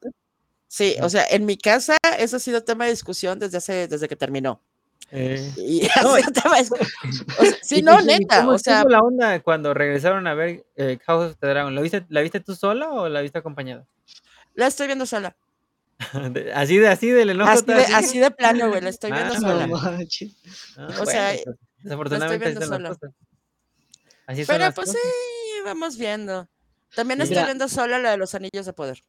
sí, 0.68 0.96
o 1.00 1.08
sea, 1.08 1.24
en 1.30 1.46
mi 1.46 1.56
casa 1.56 1.96
eso 2.18 2.36
ha 2.36 2.40
sido 2.40 2.62
tema 2.64 2.84
de 2.84 2.90
discusión 2.90 3.38
desde 3.38 3.58
hace 3.58 3.88
desde 3.88 4.08
que 4.08 4.16
terminó. 4.16 4.60
Eh, 5.12 5.52
Y 5.56 5.86
ha 5.96 6.02
no, 6.02 6.16
tema 6.32 6.56
de 6.56 6.62
o 6.62 7.44
sea, 7.44 7.58
sí, 7.62 7.76
y 7.78 7.82
no, 7.82 8.00
y 8.00 8.04
neta, 8.04 8.40
¿cómo 8.40 8.52
o 8.52 8.58
sea 8.58 8.84
la 8.84 8.98
onda 8.98 9.40
cuando 9.40 9.72
regresaron 9.72 10.26
a 10.26 10.34
ver, 10.34 10.66
eh, 10.76 10.98
House 11.06 11.30
of 11.30 11.36
the 11.38 11.46
Dragon? 11.46 11.74
¿Lo 11.74 11.82
viste 11.82 12.04
la 12.08 12.20
viste 12.20 12.40
tú 12.40 12.54
sola 12.56 12.90
o 12.90 13.08
la 13.08 13.20
viste 13.20 13.38
acompañada? 13.38 13.86
La 14.54 14.66
estoy 14.66 14.86
viendo 14.86 15.06
sola. 15.06 15.36
De- 16.32 16.52
Así 16.52 16.76
de, 16.78 16.88
así 16.88 17.10
del 17.10 17.30
enojo. 17.30 17.50
Así 17.50 17.64
de, 17.64 17.74
así. 17.74 17.92
así 17.94 18.18
de 18.18 18.30
plano, 18.30 18.68
güey, 18.68 18.82
la 18.82 18.90
estoy 18.90 19.10
viendo 19.12 19.34
Ah, 19.34 19.38
No 19.38 19.48
sola. 19.48 19.68
Ah, 20.76 20.88
o 21.00 21.06
sea, 21.06 21.28
bueno, 21.32 21.42
pues, 21.44 21.56
desafortunadamente 21.82 22.44
así 22.46 22.58
viendo 22.58 22.66
sola. 22.66 22.96
Así 24.26 24.44
son 24.44 24.56
Pero 24.58 24.72
pues 24.74 24.88
cosas. 24.88 25.02
sí, 25.02 25.62
vamos 25.64 25.96
viendo. 25.98 26.48
También 26.94 27.18
Sí. 27.18 27.22
estoy 27.24 27.36
Mira. 27.36 27.46
viendo 27.46 27.68
sola 27.68 27.98
la 27.98 28.10
de 28.12 28.16
los 28.16 28.34
anillos 28.34 28.66
de 28.66 28.72
poder. 28.72 29.02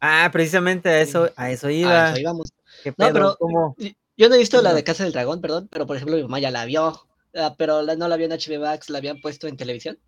Ah, 0.00 0.28
precisamente 0.32 0.88
a 0.88 1.00
eso, 1.00 1.30
a 1.36 1.50
eso 1.50 1.70
iba. 1.70 2.06
Ah, 2.06 2.10
eso 2.12 2.20
íbamos. 2.20 2.52
¿Qué 2.82 2.90
No, 2.90 2.96
pedo? 2.96 3.12
pero- 3.12 3.36
¿Cómo? 3.38 3.76
Yo 4.16 4.28
no 4.28 4.34
he 4.34 4.38
visto 4.38 4.60
la 4.62 4.70
No. 4.70 4.74
de 4.76 4.84
Casa 4.84 5.04
del 5.04 5.12
Dragón, 5.12 5.40
perdón, 5.40 5.68
pero 5.70 5.86
por 5.86 5.96
ejemplo 5.96 6.16
mi 6.16 6.22
mamá 6.22 6.38
ya 6.38 6.50
la 6.50 6.64
vio, 6.66 7.06
ah, 7.36 7.54
pero 7.58 7.82
la- 7.82 7.96
no 7.96 8.06
la 8.08 8.16
vio 8.16 8.26
en 8.26 8.32
HBO 8.32 8.60
Max, 8.60 8.88
la 8.90 8.98
habían 8.98 9.20
puesto 9.20 9.48
en 9.48 9.56
televisión 9.56 9.98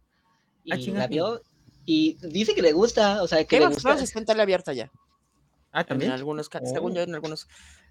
y 0.65 0.73
Ah, 0.73 0.99
la 0.99 1.07
vio 1.09 1.43
y 1.85 2.17
dice 2.29 2.55
que 2.55 2.63
le 2.63 2.73
gusta, 2.73 3.23
o 3.23 3.27
sea, 3.29 3.45
que 3.45 3.59
le 3.59 3.67
gusta. 3.67 3.95
está 3.95 4.19
en 4.19 4.25
tele 4.27 4.43
abierta 4.43 4.73
ya. 4.73 4.91
Ah, 5.77 5.81
En 5.83 5.87
también. 5.87 6.11
algunos, 6.13 6.49
ca- 6.49 6.61
Oh. 6.65 6.73
según 6.73 6.95
yo, 6.95 7.03
en 7.03 7.15
algunos, 7.15 7.47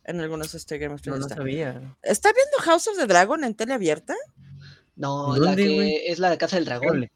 en 0.05 0.19
algunos 0.19 0.55
este, 0.55 0.79
Game 0.79 0.95
of 0.95 1.01
No, 1.01 1.03
Thrones 1.03 1.19
no 1.19 1.25
está. 1.27 1.35
sabía. 1.35 1.95
¿Está 2.01 2.31
viendo 2.33 2.57
House 2.59 2.87
of 2.87 2.97
the 2.97 3.05
Dragon 3.05 3.43
en 3.43 3.53
tele 3.53 3.73
abierta? 3.73 4.15
No, 4.95 5.27
¿Dónde, 5.35 5.39
la 5.45 5.55
que 5.55 5.75
güey? 5.75 6.07
es 6.07 6.19
la 6.19 6.29
de 6.31 6.37
Casa 6.39 6.55
del 6.55 6.65
Dragón. 6.65 7.09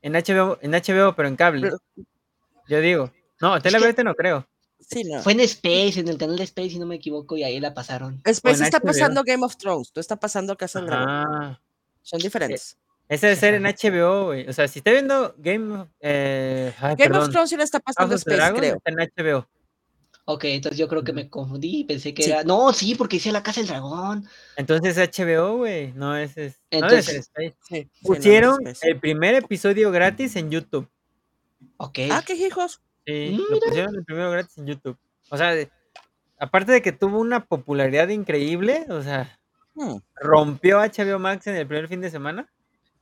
En 0.00 0.12
HBO, 0.14 0.58
en 0.62 0.70
HBO, 0.72 1.14
pero 1.14 1.28
en 1.28 1.36
cable. 1.36 1.60
Pero- 1.62 1.78
Yo 2.68 2.80
digo. 2.80 3.12
No, 3.40 3.60
tele 3.60 3.76
abierta 3.76 4.02
no 4.02 4.14
creo. 4.14 4.46
Sí, 4.80 5.04
no. 5.04 5.20
Fue 5.22 5.32
en 5.32 5.40
Space, 5.40 6.00
en 6.00 6.08
el 6.08 6.16
canal 6.16 6.36
de 6.38 6.44
Space, 6.44 6.70
si 6.70 6.78
no 6.78 6.86
me 6.86 6.94
equivoco, 6.94 7.36
y 7.36 7.42
ahí 7.44 7.60
la 7.60 7.74
pasaron. 7.74 8.22
En 8.24 8.30
está 8.30 8.78
HBO. 8.78 8.86
pasando 8.86 9.22
Game 9.24 9.44
of 9.44 9.56
Thrones, 9.56 9.92
tú 9.92 10.00
está 10.00 10.16
pasando 10.16 10.56
Casa 10.56 10.78
del 10.78 10.88
Dragón. 10.88 11.08
Ah, 11.10 11.60
Son 12.02 12.18
diferentes. 12.20 12.78
esa 13.08 13.26
debe 13.26 13.38
ser 13.38 13.54
en 13.54 13.64
HBO, 13.66 14.26
güey. 14.26 14.48
O 14.48 14.52
sea, 14.54 14.68
si 14.68 14.78
está 14.78 14.92
viendo 14.92 15.34
Game 15.38 15.74
of... 15.80 15.88
Eh, 16.00 16.72
ay, 16.80 16.94
Game 16.96 17.18
of. 17.18 17.28
Thrones 17.30 17.50
sí 17.50 17.56
le 17.56 17.64
está 17.64 17.80
pasando 17.80 18.10
House 18.12 18.20
Space, 18.20 18.36
Dragon 18.36 18.58
creo. 18.60 18.76
está 18.76 18.90
en 18.90 19.10
HBO. 19.16 19.48
Ok, 20.30 20.44
entonces 20.44 20.78
yo 20.78 20.88
creo 20.88 21.02
que 21.02 21.14
me 21.14 21.30
confundí 21.30 21.78
y 21.80 21.84
pensé 21.84 22.12
que 22.12 22.22
Sí. 22.22 22.30
era. 22.30 22.44
No, 22.44 22.70
sí, 22.74 22.94
porque 22.94 23.16
decía 23.16 23.32
la 23.32 23.42
Casa 23.42 23.60
del 23.62 23.68
Dragón. 23.68 24.28
Entonces 24.56 24.98
es 24.98 25.08
HBO, 25.18 25.56
güey. 25.56 25.92
No 25.94 26.14
es... 26.18 26.36
es- 26.36 26.60
Entonces. 26.70 27.30
Sí, 27.34 27.54
sí, 27.66 27.74
no 27.74 27.78
es 27.78 27.88
Pusieron 28.02 28.58
el 28.82 29.00
primer 29.00 29.36
episodio 29.36 29.90
gratis 29.90 30.36
en 30.36 30.50
YouTube. 30.50 30.86
Ok. 31.78 32.00
Ah, 32.10 32.22
qué 32.26 32.34
hijos. 32.34 32.82
Sí, 33.06 33.38
lo 33.38 33.54
Mira. 33.54 33.66
pusieron 33.68 33.94
el 33.96 34.04
primero 34.04 34.30
gratis 34.30 34.58
en 34.58 34.66
YouTube. 34.66 34.98
O 35.30 35.38
sea, 35.38 35.52
de- 35.54 35.70
aparte 36.38 36.72
de 36.72 36.82
que 36.82 36.92
tuvo 36.92 37.20
una 37.20 37.46
popularidad 37.46 38.08
increíble, 38.08 38.84
o 38.90 39.02
sea, 39.02 39.40
Hmm. 39.74 39.96
rompió 40.14 40.80
HBO 40.80 41.18
Max 41.18 41.46
en 41.46 41.56
el 41.56 41.66
primer 41.66 41.88
fin 41.88 42.02
de 42.02 42.10
semana. 42.10 42.46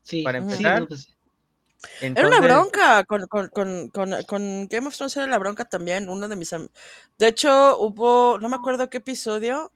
sí, 0.03 0.23
para 0.23 0.39
sí, 0.39 0.45
empezar, 0.45 0.81
no, 0.83 0.87
pues, 0.87 1.16
Era 2.01 2.27
una 2.29 2.37
Entonces, 2.39 2.41
bronca 2.41 3.05
con, 3.05 3.27
con, 3.27 3.49
con, 3.91 4.23
con, 4.25 4.67
Game 4.69 4.87
of 4.87 4.97
Thrones 4.97 5.17
era 5.17 5.27
la 5.27 5.39
bronca 5.39 5.65
también, 5.65 6.09
uno 6.09 6.29
de 6.29 6.37
mis 6.37 6.51
de 7.19 7.29
hecho 7.29 7.79
hubo, 7.79 8.39
no 8.39 8.49
me 8.49 8.57
acuerdo 8.57 8.89
qué 8.91 8.99
episodio 8.99 9.73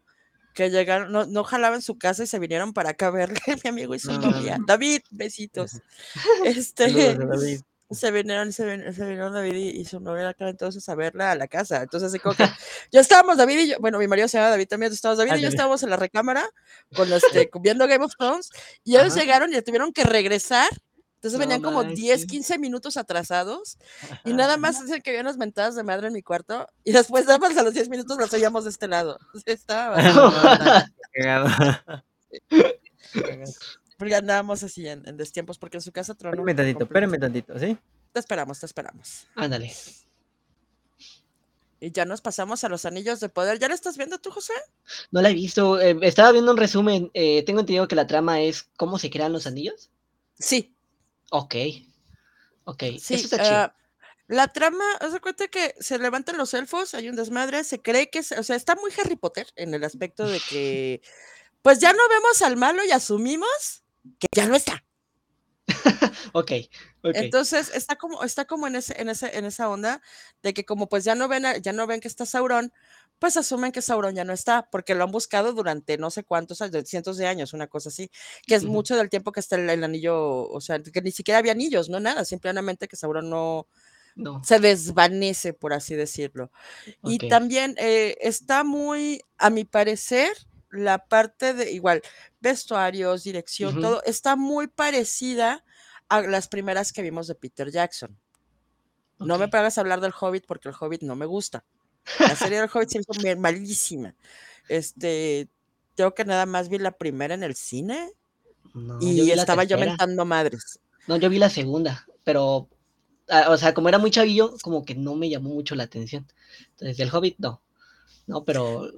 que 0.55 0.71
llegaron, 0.71 1.13
no, 1.13 1.27
no 1.27 1.45
jalaba 1.45 1.77
en 1.77 1.83
su 1.83 1.97
casa 1.99 2.25
y 2.25 2.27
se 2.27 2.39
vinieron 2.39 2.73
para 2.73 2.91
acá 2.91 3.07
a 3.09 3.11
verle 3.11 3.41
mi 3.65 3.71
amigo 3.71 3.95
y 3.95 3.99
su 3.99 4.13
No. 4.13 4.31
novia. 4.31 4.59
David, 4.67 5.03
besitos. 5.11 5.81
Este 6.45 6.93
David. 7.15 7.61
se 7.91 8.11
vinieron, 8.13 8.53
se, 8.53 8.65
vin- 8.67 8.93
se 8.93 9.03
vinieron 9.05 9.33
David 9.33 9.55
y, 9.55 9.69
y 9.81 9.85
su 9.85 9.99
novia 10.01 10.29
acá 10.29 10.49
entonces 10.49 10.89
a 10.89 10.95
verla 10.95 11.33
a 11.33 11.35
la 11.35 11.49
casa. 11.49 11.83
Entonces 11.83 12.09
así 12.09 12.19
como 12.19 12.35
que 12.37 12.45
ya 12.93 13.01
estábamos 13.01 13.37
David 13.37 13.59
y 13.59 13.69
yo, 13.71 13.79
bueno, 13.81 13.99
mi 13.99 14.07
marido 14.07 14.29
se 14.29 14.39
llama 14.39 14.51
David 14.51 14.69
también, 14.69 14.93
estábamos 14.93 15.19
David 15.19 15.39
y 15.39 15.43
yo 15.43 15.49
estábamos 15.49 15.83
en 15.83 15.91
la 15.91 15.97
recámara 15.97 16.49
con 16.95 17.13
este, 17.13 17.51
viendo 17.61 17.87
Game 17.89 18.05
of 18.05 18.15
Thrones 18.17 18.51
y 18.85 18.97
ellos 18.97 19.13
Ajá. 19.13 19.21
llegaron 19.21 19.53
y 19.55 19.63
tuvieron 19.63 19.93
que 19.93 20.05
regresar. 20.05 20.69
Entonces 21.23 21.39
No 21.39 21.41
venían 21.41 21.61
como 21.61 21.85
10, 21.85 21.97
manches. 21.97 22.27
15 22.27 22.59
minutos 22.59 22.97
atrasados 22.97 23.77
y 24.25 24.33
nada 24.33 24.57
más 24.57 24.83
dicen 24.83 25.03
que 25.03 25.11
había 25.11 25.21
unas 25.21 25.37
mentadas 25.37 25.77
de 25.77 25.83
madre 25.83 26.07
en 26.07 26.15
mi 26.15 26.23
cuarto 26.23 26.67
y 26.83 26.93
después 26.93 27.27
nada 27.27 27.37
más 27.39 27.55
a 27.59 27.63
los 27.63 27.75
10 27.75 27.91
minutos 27.91 28.17
las 28.19 28.33
oíamos 28.33 28.65
de 28.65 28.71
este 28.71 28.89
lado. 28.89 29.19
Estaba 29.45 29.99
porque 33.99 34.15
andábamos 34.15 34.63
así 34.63 34.87
en, 34.89 35.07
en 35.07 35.17
destiempos 35.17 35.59
porque 35.59 35.77
en 35.77 35.83
su 35.83 35.93
casa 35.93 36.15
tronó. 36.15 36.35
Espérame 36.41 36.57
tantito, 36.57 36.85
espérame 36.85 37.19
tantito, 37.21 37.59
¿sí? 37.59 37.77
Te 38.13 38.21
esperamos, 38.21 38.59
te 38.59 38.67
esperamos. 38.67 39.27
Ándale. 39.35 39.73
Y 41.81 41.93
ya 41.93 42.05
nos 42.05 42.21
pasamos 42.21 42.65
a 42.65 42.69
los 42.69 42.85
anillos 42.85 43.21
de 43.21 43.29
poder. 43.29 43.59
¿Ya 43.59 43.69
lo 43.69 43.75
estás 43.75 43.97
viendo 43.97 44.19
tú, 44.19 44.31
José? 44.31 44.53
No 45.11 45.23
la 45.23 45.31
he 45.31 45.35
visto. 45.35 45.81
eh, 45.81 45.97
estaba 46.03 46.33
viendo 46.33 46.51
un 46.51 46.59
resumen. 46.59 47.11
eh, 47.15 47.43
tengo 47.45 47.61
entendido 47.61 47.89
que 47.89 47.95
la 47.95 48.07
trama 48.07 48.41
es 48.41 48.69
cómo 48.77 48.99
se 48.99 49.11
crean 49.11 49.33
los 49.33 49.47
anillos. 49.47 49.91
Sí, 50.39 50.75
Ok. 51.31 51.55
Ok. 52.65 52.83
sí. 53.01 53.15
Eso 53.15 53.25
está 53.25 53.39
chido. 53.39 53.57
ah, 53.57 53.77
la 54.29 54.47
trama, 54.47 54.85
haz 55.01 55.13
de 55.13 55.21
cuenta 55.21 55.49
que 55.49 55.75
se 55.81 55.99
levantan 55.99 56.37
los 56.39 56.55
elfos, 56.55 56.95
hay 56.95 57.09
un 57.09 57.17
desmadre, 57.17 57.65
se 57.65 57.83
cree 57.83 58.11
que, 58.11 58.21
o 58.21 58.43
sea, 58.45 58.55
está 58.55 58.77
muy 58.77 58.93
Harry 58.99 59.17
Potter 59.17 59.49
en 59.57 59.75
el 59.75 59.83
aspecto 59.83 60.25
de 60.29 60.39
que, 60.49 61.03
pues 61.63 61.81
ya 61.81 61.93
no 61.93 62.09
vemos 62.09 62.41
al 62.43 62.57
malo 62.57 62.85
y 62.85 62.93
asumimos 62.93 63.83
que 64.21 64.29
ya 64.35 64.47
no 64.47 64.55
está. 64.55 64.85
Ok. 66.33 66.53
ok. 67.03 67.15
Entonces 67.15 67.71
está 67.75 67.97
como, 67.97 68.23
está 68.25 68.45
como 68.45 68.67
en 68.67 68.77
ese, 68.77 69.01
en 69.01 69.09
ese, 69.09 69.37
en 69.37 69.45
esa 69.45 69.69
onda 69.69 70.01
de 70.43 70.53
que 70.55 70.65
como 70.65 70.89
pues 70.89 71.05
ya 71.05 71.15
no 71.15 71.29
ven, 71.29 71.47
a- 71.47 71.57
ya 71.59 71.73
no 71.73 71.87
ven 71.87 72.01
que 72.01 72.09
está 72.09 72.27
Sauron, 72.27 72.73
pues 73.21 73.37
asumen 73.37 73.71
que 73.71 73.83
Sauron 73.83 74.15
ya 74.17 74.25
no 74.25 74.33
está, 74.33 74.69
porque 74.71 74.97
lo 74.97 75.05
han 75.05 75.13
buscado 75.13 75.53
durante 75.53 75.99
no 75.99 76.11
sé 76.11 76.25
cuántos 76.25 76.61
años, 76.63 76.89
cientos 76.89 77.17
de 77.19 77.27
años, 77.29 77.53
una 77.53 77.69
cosa 77.69 77.91
así, 77.91 78.11
que 78.47 78.57
es 78.57 78.65
mucho 78.65 78.97
del 78.97 79.11
tiempo 79.11 79.31
que 79.31 79.41
está 79.41 79.57
el, 79.57 79.71
el 79.71 79.85
anillo, 79.85 80.49
o 80.49 80.61
sea, 80.61 80.83
que 80.83 81.03
ni 81.03 81.13
siquiera 81.13 81.39
había 81.39 81.53
anillos, 81.53 81.89
no 81.89 82.01
nada, 82.01 82.25
simplemente 82.25 82.89
que 82.89 82.97
Sauron 82.97 83.31
no 83.31 83.69
no. 84.17 84.43
se 84.45 84.59
desvanece, 84.59 85.53
por 85.53 85.73
así 85.73 85.95
decirlo. 85.95 86.51
Y 87.05 87.29
también 87.29 87.75
eh, 87.79 88.17
está 88.21 88.65
muy, 88.65 89.23
a 89.39 89.51
mi 89.51 89.65
parecer, 89.65 90.37
la 90.71 90.99
parte 91.07 91.53
de 91.53 91.73
igual, 91.73 92.03
vestuarios, 92.41 93.25
dirección, 93.25 93.81
todo, 93.81 94.03
está 94.05 94.37
muy 94.37 94.69
parecida 94.69 95.65
a 96.09 96.23
las 96.23 96.49
primeras 96.49 96.93
que 96.93 97.03
vimos 97.03 97.27
de 97.27 97.35
Peter 97.35 97.71
Jackson. 97.71 98.19
No 99.19 99.37
me 99.37 99.49
pagas 99.49 99.77
a 99.77 99.83
hablar 99.83 100.01
del 100.01 100.15
Hobbit 100.19 100.47
porque 100.47 100.69
el 100.69 100.75
Hobbit 100.79 101.03
no 101.03 101.15
me 101.15 101.27
gusta. 101.27 101.65
La 102.25 102.37
serie 102.37 102.61
del 102.61 102.71
Hobbit 102.73 102.89
se 102.91 102.99
hizo 103.01 103.15
bien 103.15 103.41
malísima. 103.41 104.15
Este, 104.69 105.49
creo 105.97 106.15
que 106.15 106.25
nada 106.25 106.47
más 106.47 106.69
vi 106.69 106.79
la 106.79 106.93
primera 106.93 107.35
en 107.35 107.43
el 107.45 107.55
cine 107.57 108.13
No, 108.75 108.97
y 108.99 109.27
yo 109.27 109.35
estaba 109.35 109.65
yo 109.65 109.79
mentando 109.79 110.25
madres. 110.27 110.81
No, 111.07 111.17
yo 111.17 111.29
vi 111.31 111.39
la 111.39 111.51
segunda, 111.51 112.07
pero, 112.25 112.69
ah, 113.29 113.49
o 113.51 113.57
sea, 113.59 113.75
como 113.75 113.89
era 113.89 113.99
muy 113.99 114.11
chavillo, 114.11 114.55
como 114.63 114.85
que 114.85 114.95
no 114.95 115.15
me 115.17 115.31
llamó 115.31 115.51
mucho 115.51 115.75
la 115.75 115.85
atención. 115.85 116.27
Entonces, 116.73 117.01
el 117.01 117.11
Hobbit, 117.15 117.37
no. 117.39 117.63
No, 118.27 118.45
pero... 118.45 118.91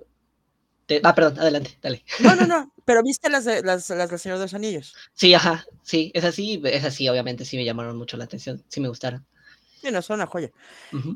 te- 0.87 1.01
Ah, 1.05 1.15
perdón, 1.15 1.39
adelante, 1.41 1.79
dale. 1.83 2.05
No, 2.17 2.35
no, 2.37 2.47
no, 2.47 2.73
pero 2.87 3.03
viste 3.03 3.29
las 3.29 3.45
de 3.45 3.63
las, 3.63 3.89
las 3.91 4.09
del 4.11 4.19
Señor 4.19 4.39
de 4.39 4.45
los 4.45 4.55
Anillos. 4.55 4.99
Sí, 5.15 5.33
ajá, 5.35 5.65
sí, 5.83 6.11
es 6.15 6.25
así, 6.25 6.61
es 6.65 6.85
así, 6.85 7.09
obviamente 7.09 7.45
sí 7.47 7.57
me 7.57 7.65
llamaron 7.65 7.97
mucho 7.97 8.17
la 8.17 8.25
atención, 8.25 8.63
sí 8.69 8.81
me 8.81 8.89
gustaron. 8.89 9.27
No, 9.91 10.03
son 10.03 10.17
una 10.17 10.27
joya. 10.27 10.51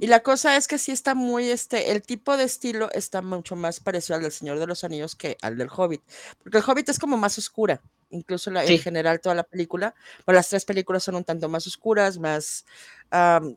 Y 0.00 0.06
la 0.08 0.20
cosa 0.20 0.56
es 0.56 0.66
que 0.66 0.78
sí 0.78 0.90
está 0.92 1.14
muy, 1.14 1.48
este, 1.50 1.92
el 1.92 2.02
tipo 2.02 2.36
de 2.36 2.44
estilo 2.44 2.90
está 2.92 3.22
mucho 3.22 3.54
más 3.56 3.78
parecido 3.80 4.16
al 4.16 4.22
del 4.22 4.32
Señor 4.32 4.58
de 4.58 4.66
los 4.66 4.82
Anillos 4.84 5.14
que 5.14 5.36
al 5.42 5.56
del 5.56 5.68
Hobbit. 5.74 6.02
Porque 6.42 6.58
el 6.58 6.64
Hobbit 6.66 6.88
es 6.88 6.98
como 6.98 7.16
más 7.16 7.38
oscura, 7.38 7.80
incluso 8.10 8.50
la- 8.50 8.66
Sí. 8.66 8.74
en 8.74 8.80
general 8.80 9.20
toda 9.20 9.34
la 9.34 9.44
película. 9.44 9.94
Pero 10.24 10.34
las 10.36 10.48
tres 10.48 10.64
películas 10.64 11.04
son 11.04 11.14
un 11.14 11.24
tanto 11.24 11.48
más 11.48 11.66
oscuras, 11.66 12.18
más, 12.18 12.64
am, 13.10 13.56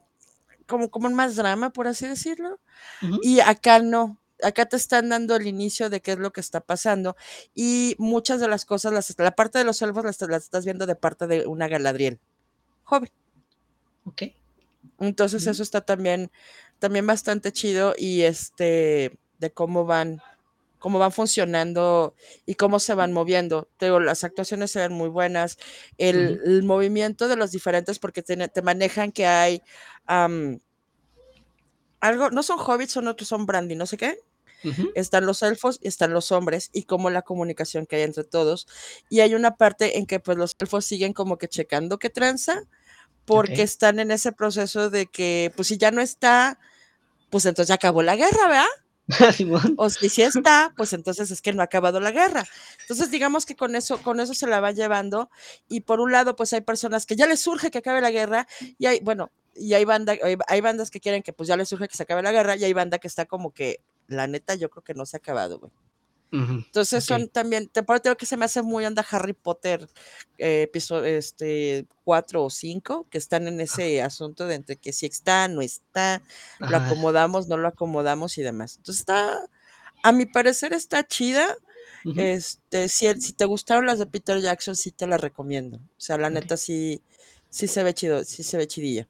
como, 0.67 0.89
como 0.91 1.09
más 1.09 1.35
drama, 1.35 1.71
por 1.71 1.87
así 1.87 2.05
decirlo. 2.07 2.59
Y 3.23 3.39
acá 3.39 3.79
no. 3.79 4.19
Acá 4.41 4.65
te 4.67 4.77
están 4.77 5.09
dando 5.09 5.35
el 5.35 5.47
inicio 5.47 5.89
de 5.89 5.99
qué 6.01 6.11
es 6.13 6.17
lo 6.19 6.31
que 6.31 6.39
está 6.39 6.61
pasando. 6.61 7.17
Y 7.55 7.95
muchas 7.97 8.39
de 8.39 8.47
las 8.47 8.63
cosas, 8.65 8.93
las, 8.93 9.13
la 9.17 9.31
parte 9.35 9.57
de 9.57 9.65
los 9.65 9.81
elfos 9.81 10.05
las, 10.05 10.21
las 10.21 10.43
estás 10.43 10.63
viendo 10.63 10.85
de 10.85 10.95
parte 10.95 11.27
de 11.27 11.45
una 11.45 11.67
Galadriel. 11.67 12.19
Joven. 12.83 13.11
Ok, 14.05 14.21
Entonces 14.99 15.47
eso 15.47 15.63
está 15.63 15.81
también, 15.81 16.31
también 16.79 17.07
bastante 17.07 17.51
chido 17.51 17.93
y 17.97 18.21
este 18.23 19.17
de 19.39 19.51
cómo 19.51 19.85
van, 19.85 20.21
cómo 20.79 20.99
van 20.99 21.11
funcionando 21.11 22.15
y 22.45 22.55
cómo 22.55 22.79
se 22.79 22.93
van 22.93 23.13
moviendo. 23.13 23.69
Te 23.77 23.85
digo, 23.85 23.99
las 23.99 24.23
actuaciones 24.23 24.71
se 24.71 24.79
ven 24.79 24.93
muy 24.93 25.09
buenas, 25.09 25.57
el, 25.97 26.41
el 26.45 26.63
movimiento 26.63 27.27
de 27.27 27.35
los 27.35 27.51
diferentes, 27.51 27.99
porque 27.99 28.21
te, 28.21 28.35
te 28.47 28.61
manejan 28.61 29.11
que 29.11 29.25
hay 29.25 29.61
algo, 32.01 32.29
no 32.31 32.43
son 32.43 32.59
hobbits, 32.59 32.93
son 32.93 33.07
otros, 33.07 33.27
son 33.27 33.45
brandy, 33.45 33.75
no 33.75 33.85
sé 33.85 33.97
qué. 33.97 34.19
Están 34.93 35.25
los 35.25 35.41
elfos 35.41 35.79
y 35.81 35.87
están 35.87 36.11
los 36.11 36.33
hombres 36.33 36.69
y 36.73 36.83
cómo 36.83 37.09
la 37.09 37.21
comunicación 37.21 37.85
que 37.85 37.95
hay 37.95 38.01
entre 38.01 38.25
todos. 38.25 38.67
Y 39.09 39.21
hay 39.21 39.33
una 39.33 39.55
parte 39.55 39.97
en 39.97 40.05
que 40.05 40.19
pues 40.19 40.37
los 40.37 40.53
elfos 40.59 40.83
siguen 40.83 41.13
como 41.13 41.37
que 41.37 41.47
checando 41.47 41.97
qué 41.97 42.09
tranza, 42.09 42.63
porque 43.29 43.61
están 43.61 43.99
en 43.99 44.09
ese 44.09 44.31
proceso 44.31 44.89
de 44.89 45.05
que 45.05 45.53
pues 45.55 45.67
si 45.67 45.77
ya 45.77 45.91
no 45.91 46.01
está, 46.01 46.57
pues 47.29 47.45
entonces 47.45 47.69
ya 47.69 47.75
acabó 47.75 48.01
la 48.01 48.15
guerra, 48.15 48.47
¿verdad? 48.47 48.65
O 49.77 49.89
si 49.89 50.09
sí 50.09 50.23
está, 50.23 50.73
pues 50.75 50.93
entonces 50.93 51.29
es 51.31 51.41
que 51.41 51.53
no 51.53 51.61
ha 51.61 51.65
acabado 51.65 51.99
la 51.99 52.11
guerra. 52.11 52.45
Entonces 52.81 53.11
digamos 53.11 53.45
que 53.45 53.55
con 53.55 53.75
eso, 53.75 54.01
con 54.01 54.19
eso 54.19 54.33
se 54.33 54.47
la 54.47 54.59
va 54.59 54.71
llevando. 54.71 55.29
Y 55.67 55.81
por 55.81 55.99
un 55.99 56.11
lado, 56.11 56.35
pues 56.35 56.53
hay 56.53 56.61
personas 56.61 57.05
que 57.05 57.15
ya 57.15 57.27
les 57.27 57.39
surge 57.39 57.71
que 57.71 57.77
acabe 57.77 58.01
la 58.01 58.11
guerra 58.11 58.47
y 58.77 58.87
hay, 58.87 58.99
bueno, 59.01 59.31
y 59.55 59.73
hay, 59.73 59.85
banda, 59.85 60.15
hay 60.47 60.61
bandas 60.61 60.89
que 60.89 60.99
quieren 60.99 61.21
que 61.21 61.33
pues 61.33 61.47
ya 61.47 61.57
les 61.57 61.69
surge 61.69 61.87
que 61.87 61.97
se 61.97 62.03
acabe 62.03 62.23
la 62.23 62.31
guerra 62.31 62.55
y 62.55 62.63
hay 62.63 62.73
banda 62.73 62.97
que 62.97 63.07
está 63.07 63.25
como 63.25 63.51
que 63.51 63.79
la 64.07 64.25
neta, 64.25 64.55
yo 64.55 64.69
creo 64.69 64.83
que 64.83 64.95
no 64.95 65.05
se 65.05 65.17
ha 65.17 65.19
acabado, 65.19 65.59
güey. 65.59 65.71
Entonces 66.31 67.03
son 67.03 67.27
también, 67.27 67.67
te 67.69 67.81
tengo 67.81 68.15
que 68.15 68.25
se 68.25 68.37
me 68.37 68.45
hace 68.45 68.61
muy 68.61 68.85
onda 68.85 69.05
Harry 69.09 69.33
Potter, 69.33 69.89
eh, 70.37 70.63
episodio, 70.63 71.05
este, 71.05 71.87
4 72.03 72.43
o 72.43 72.49
5, 72.49 73.07
que 73.09 73.17
están 73.17 73.47
en 73.47 73.59
ese 73.59 74.01
asunto 74.01 74.45
de 74.45 74.55
entre 74.55 74.77
que 74.77 74.93
si 74.93 75.07
está, 75.07 75.47
no 75.47 75.61
está, 75.61 76.21
lo 76.59 76.77
acomodamos, 76.77 77.47
no 77.47 77.57
lo 77.57 77.67
acomodamos 77.67 78.37
y 78.37 78.43
demás. 78.43 78.77
Entonces 78.77 79.01
está, 79.01 79.49
a 80.03 80.11
mi 80.11 80.25
parecer 80.25 80.73
está 80.73 81.05
chida. 81.05 81.55
Este, 82.15 82.87
si, 82.87 83.11
si 83.19 83.33
te 83.33 83.45
gustaron 83.45 83.85
las 83.85 83.99
de 83.99 84.05
Peter 84.05 84.39
Jackson, 84.39 84.75
sí 84.75 84.91
te 84.91 85.07
las 85.07 85.19
recomiendo. 85.19 85.77
O 85.77 85.99
sea, 85.99 86.17
la 86.17 86.29
neta 86.29 86.57
sí, 86.57 87.01
sí 87.49 87.67
se 87.67 87.83
ve 87.83 87.93
chido, 87.93 88.23
sí 88.23 88.43
se 88.43 88.57
ve 88.57 88.67
chidilla. 88.67 89.07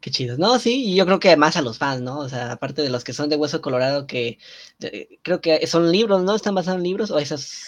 Qué 0.00 0.10
chido. 0.10 0.36
No, 0.38 0.58
sí, 0.58 0.84
y 0.84 0.94
yo 0.94 1.04
creo 1.06 1.18
que 1.18 1.36
más 1.36 1.56
a 1.56 1.62
los 1.62 1.78
fans, 1.78 2.02
¿no? 2.02 2.18
O 2.18 2.28
sea, 2.28 2.52
aparte 2.52 2.82
de 2.82 2.90
los 2.90 3.02
que 3.02 3.12
son 3.12 3.28
de 3.28 3.36
Hueso 3.36 3.60
Colorado, 3.60 4.06
que 4.06 4.38
eh, 4.80 5.18
creo 5.22 5.40
que 5.40 5.66
son 5.66 5.90
libros, 5.90 6.22
¿no? 6.22 6.36
¿Están 6.36 6.54
basados 6.54 6.78
en 6.78 6.84
libros 6.84 7.10
o 7.10 7.18
esas? 7.18 7.64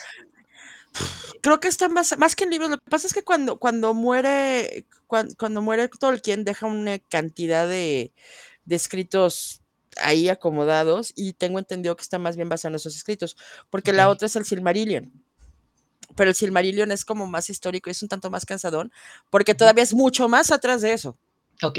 Creo 1.40 1.60
que 1.60 1.68
está 1.68 1.88
más, 1.88 2.16
más 2.18 2.36
que 2.36 2.44
en 2.44 2.50
libros. 2.50 2.70
Lo 2.70 2.78
que 2.78 2.90
pasa 2.90 3.06
es 3.06 3.14
que 3.14 3.22
cuando, 3.22 3.58
cuando 3.58 3.94
muere, 3.94 4.86
cuando, 5.06 5.34
cuando 5.36 5.62
muere 5.62 5.88
Tolkien, 5.88 6.44
deja 6.44 6.66
una 6.66 6.98
cantidad 6.98 7.66
de, 7.66 8.12
de 8.64 8.76
escritos 8.76 9.62
ahí 10.00 10.28
acomodados, 10.28 11.12
y 11.16 11.32
tengo 11.32 11.58
entendido 11.58 11.96
que 11.96 12.02
está 12.02 12.18
más 12.18 12.36
bien 12.36 12.48
basado 12.48 12.70
en 12.70 12.76
esos 12.76 12.94
escritos, 12.96 13.36
porque 13.70 13.92
la 13.92 14.08
otra 14.08 14.26
es 14.26 14.36
el 14.36 14.44
Silmarillion. 14.44 15.12
Pero 16.14 16.30
el 16.30 16.36
Silmarillion 16.36 16.90
es 16.92 17.04
como 17.04 17.26
más 17.26 17.50
histórico 17.50 17.90
y 17.90 17.92
es 17.92 18.02
un 18.02 18.08
tanto 18.08 18.30
más 18.30 18.44
cansadón, 18.44 18.92
porque 19.30 19.54
todavía 19.54 19.82
es 19.82 19.94
mucho 19.94 20.28
más 20.28 20.50
atrás 20.50 20.82
de 20.82 20.92
eso. 20.92 21.16
Ok. 21.62 21.78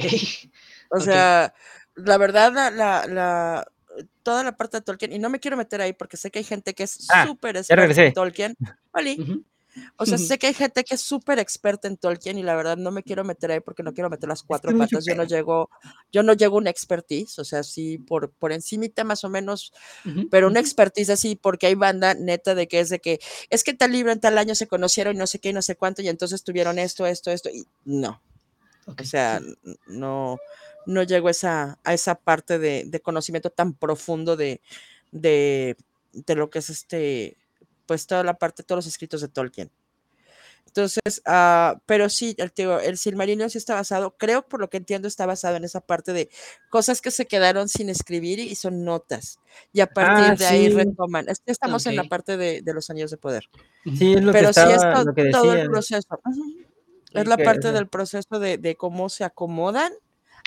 O 0.91 0.99
sea, 0.99 1.53
la 1.95 2.17
verdad, 2.17 2.51
la, 2.53 2.69
la, 2.71 3.05
la- 3.07 3.67
toda 4.23 4.43
la 4.43 4.55
parte 4.55 4.77
de 4.77 4.81
Tolkien, 4.81 5.11
y 5.13 5.19
no 5.19 5.29
me 5.29 5.39
quiero 5.39 5.57
meter 5.57 5.81
ahí 5.81 5.93
porque 5.93 6.17
sé 6.17 6.31
que 6.31 6.39
hay 6.39 6.45
gente 6.45 6.73
que 6.73 6.83
es 6.83 7.07
Ah, 7.09 7.25
súper 7.25 7.57
experta 7.57 8.01
en 8.07 8.13
Tolkien. 8.13 8.55
Oli. 8.93 9.15
O 9.97 10.05
sea, 10.05 10.17
sé 10.33 10.39
que 10.39 10.47
hay 10.47 10.53
gente 10.53 10.83
que 10.83 10.95
es 10.95 11.01
súper 11.01 11.37
experta 11.39 11.87
en 11.87 11.97
Tolkien 11.97 12.37
y 12.37 12.43
la 12.43 12.55
verdad 12.55 12.75
no 12.77 12.91
me 12.91 13.03
quiero 13.03 13.23
meter 13.23 13.51
ahí 13.51 13.59
porque 13.59 13.83
no 13.83 13.93
quiero 13.93 14.09
meter 14.09 14.27
las 14.29 14.41
cuatro 14.43 14.71
patas. 14.79 15.05
Yo 15.05 15.15
no 15.15 15.23
llego, 15.25 15.69
yo 16.11 16.23
no 16.23 16.33
llego 16.33 16.55
a 16.55 16.59
una 16.59 16.69
expertise, 16.69 17.37
o 17.39 17.43
sea, 17.45 17.63
sí 17.63 17.97
por, 17.99 18.31
por 18.31 18.51
encimita 18.51 19.03
más 19.03 19.23
o 19.23 19.29
menos, 19.29 19.71
pero 20.31 20.47
una 20.47 20.59
expertise 20.59 21.09
así, 21.11 21.35
porque 21.35 21.67
hay 21.67 21.75
banda 21.75 22.13
neta 22.15 22.55
de 22.55 22.67
que 22.67 22.79
es 22.79 22.89
de 22.89 22.99
que 22.99 23.19
es 23.49 23.63
que 23.63 23.73
tal 23.73 23.91
libro 23.91 24.11
en 24.11 24.19
tal 24.19 24.37
año 24.37 24.55
se 24.55 24.67
conocieron 24.67 25.15
y 25.15 25.19
no 25.19 25.27
sé 25.27 25.39
qué 25.39 25.49
y 25.49 25.53
no 25.53 25.61
sé 25.61 25.75
cuánto, 25.75 26.01
y 26.01 26.07
entonces 26.09 26.43
tuvieron 26.43 26.79
esto, 26.79 27.05
esto, 27.05 27.31
esto, 27.31 27.49
y 27.49 27.65
no. 27.85 28.21
O 28.99 29.03
sea, 29.03 29.39
sí. 29.39 29.75
no, 29.87 30.37
no 30.85 31.03
llego 31.03 31.27
a 31.27 31.31
esa, 31.31 31.77
a 31.83 31.93
esa 31.93 32.15
parte 32.15 32.59
de, 32.59 32.83
de 32.85 32.99
conocimiento 32.99 33.49
tan 33.49 33.73
profundo 33.73 34.35
de, 34.35 34.61
de, 35.11 35.75
de 36.13 36.35
lo 36.35 36.49
que 36.49 36.59
es 36.59 36.69
este, 36.69 37.37
pues 37.85 38.07
toda 38.07 38.23
la 38.23 38.37
parte, 38.37 38.63
todos 38.63 38.77
los 38.79 38.87
escritos 38.87 39.21
de 39.21 39.27
Tolkien. 39.27 39.69
Entonces, 40.67 41.01
ah, 41.25 41.81
pero 41.87 42.09
sí, 42.09 42.35
el, 42.37 42.51
tío, 42.51 42.79
el 42.79 42.97
Silmarillion 42.99 43.49
sí 43.49 43.57
está 43.57 43.73
basado, 43.73 44.15
creo 44.17 44.47
por 44.47 44.59
lo 44.59 44.69
que 44.69 44.77
entiendo, 44.77 45.07
está 45.07 45.25
basado 45.25 45.55
en 45.55 45.63
esa 45.63 45.81
parte 45.81 46.13
de 46.13 46.29
cosas 46.69 47.01
que 47.01 47.09
se 47.09 47.25
quedaron 47.25 47.67
sin 47.67 47.89
escribir 47.89 48.37
y 48.39 48.53
son 48.55 48.85
notas. 48.85 49.39
Y 49.73 49.79
a 49.81 49.87
partir 49.87 50.25
Ah, 50.31 50.35
de 50.37 50.45
ahí 50.45 50.69
sí. 50.69 50.75
retoman. 50.75 51.25
Estamos 51.47 51.87
en 51.87 51.95
la 51.95 52.03
parte 52.03 52.37
de, 52.37 52.61
de 52.61 52.73
los 52.75 52.87
años 52.91 53.09
de 53.09 53.17
poder. 53.17 53.49
Sí, 53.97 54.13
es 54.13 54.23
lo 54.23 54.31
que 54.31 54.39
sí 54.39 54.45
es 54.45 54.49
estaba, 54.57 54.93
to- 54.93 55.03
lo 55.05 55.13
que 55.15 55.31
todo 55.31 55.53
el 55.53 55.67
proceso. 55.69 56.07
Es 57.13 57.27
la 57.27 57.37
parte 57.37 57.71
del 57.71 57.87
proceso 57.87 58.39
de, 58.39 58.57
de 58.57 58.75
cómo 58.75 59.09
se 59.09 59.23
acomodan 59.23 59.91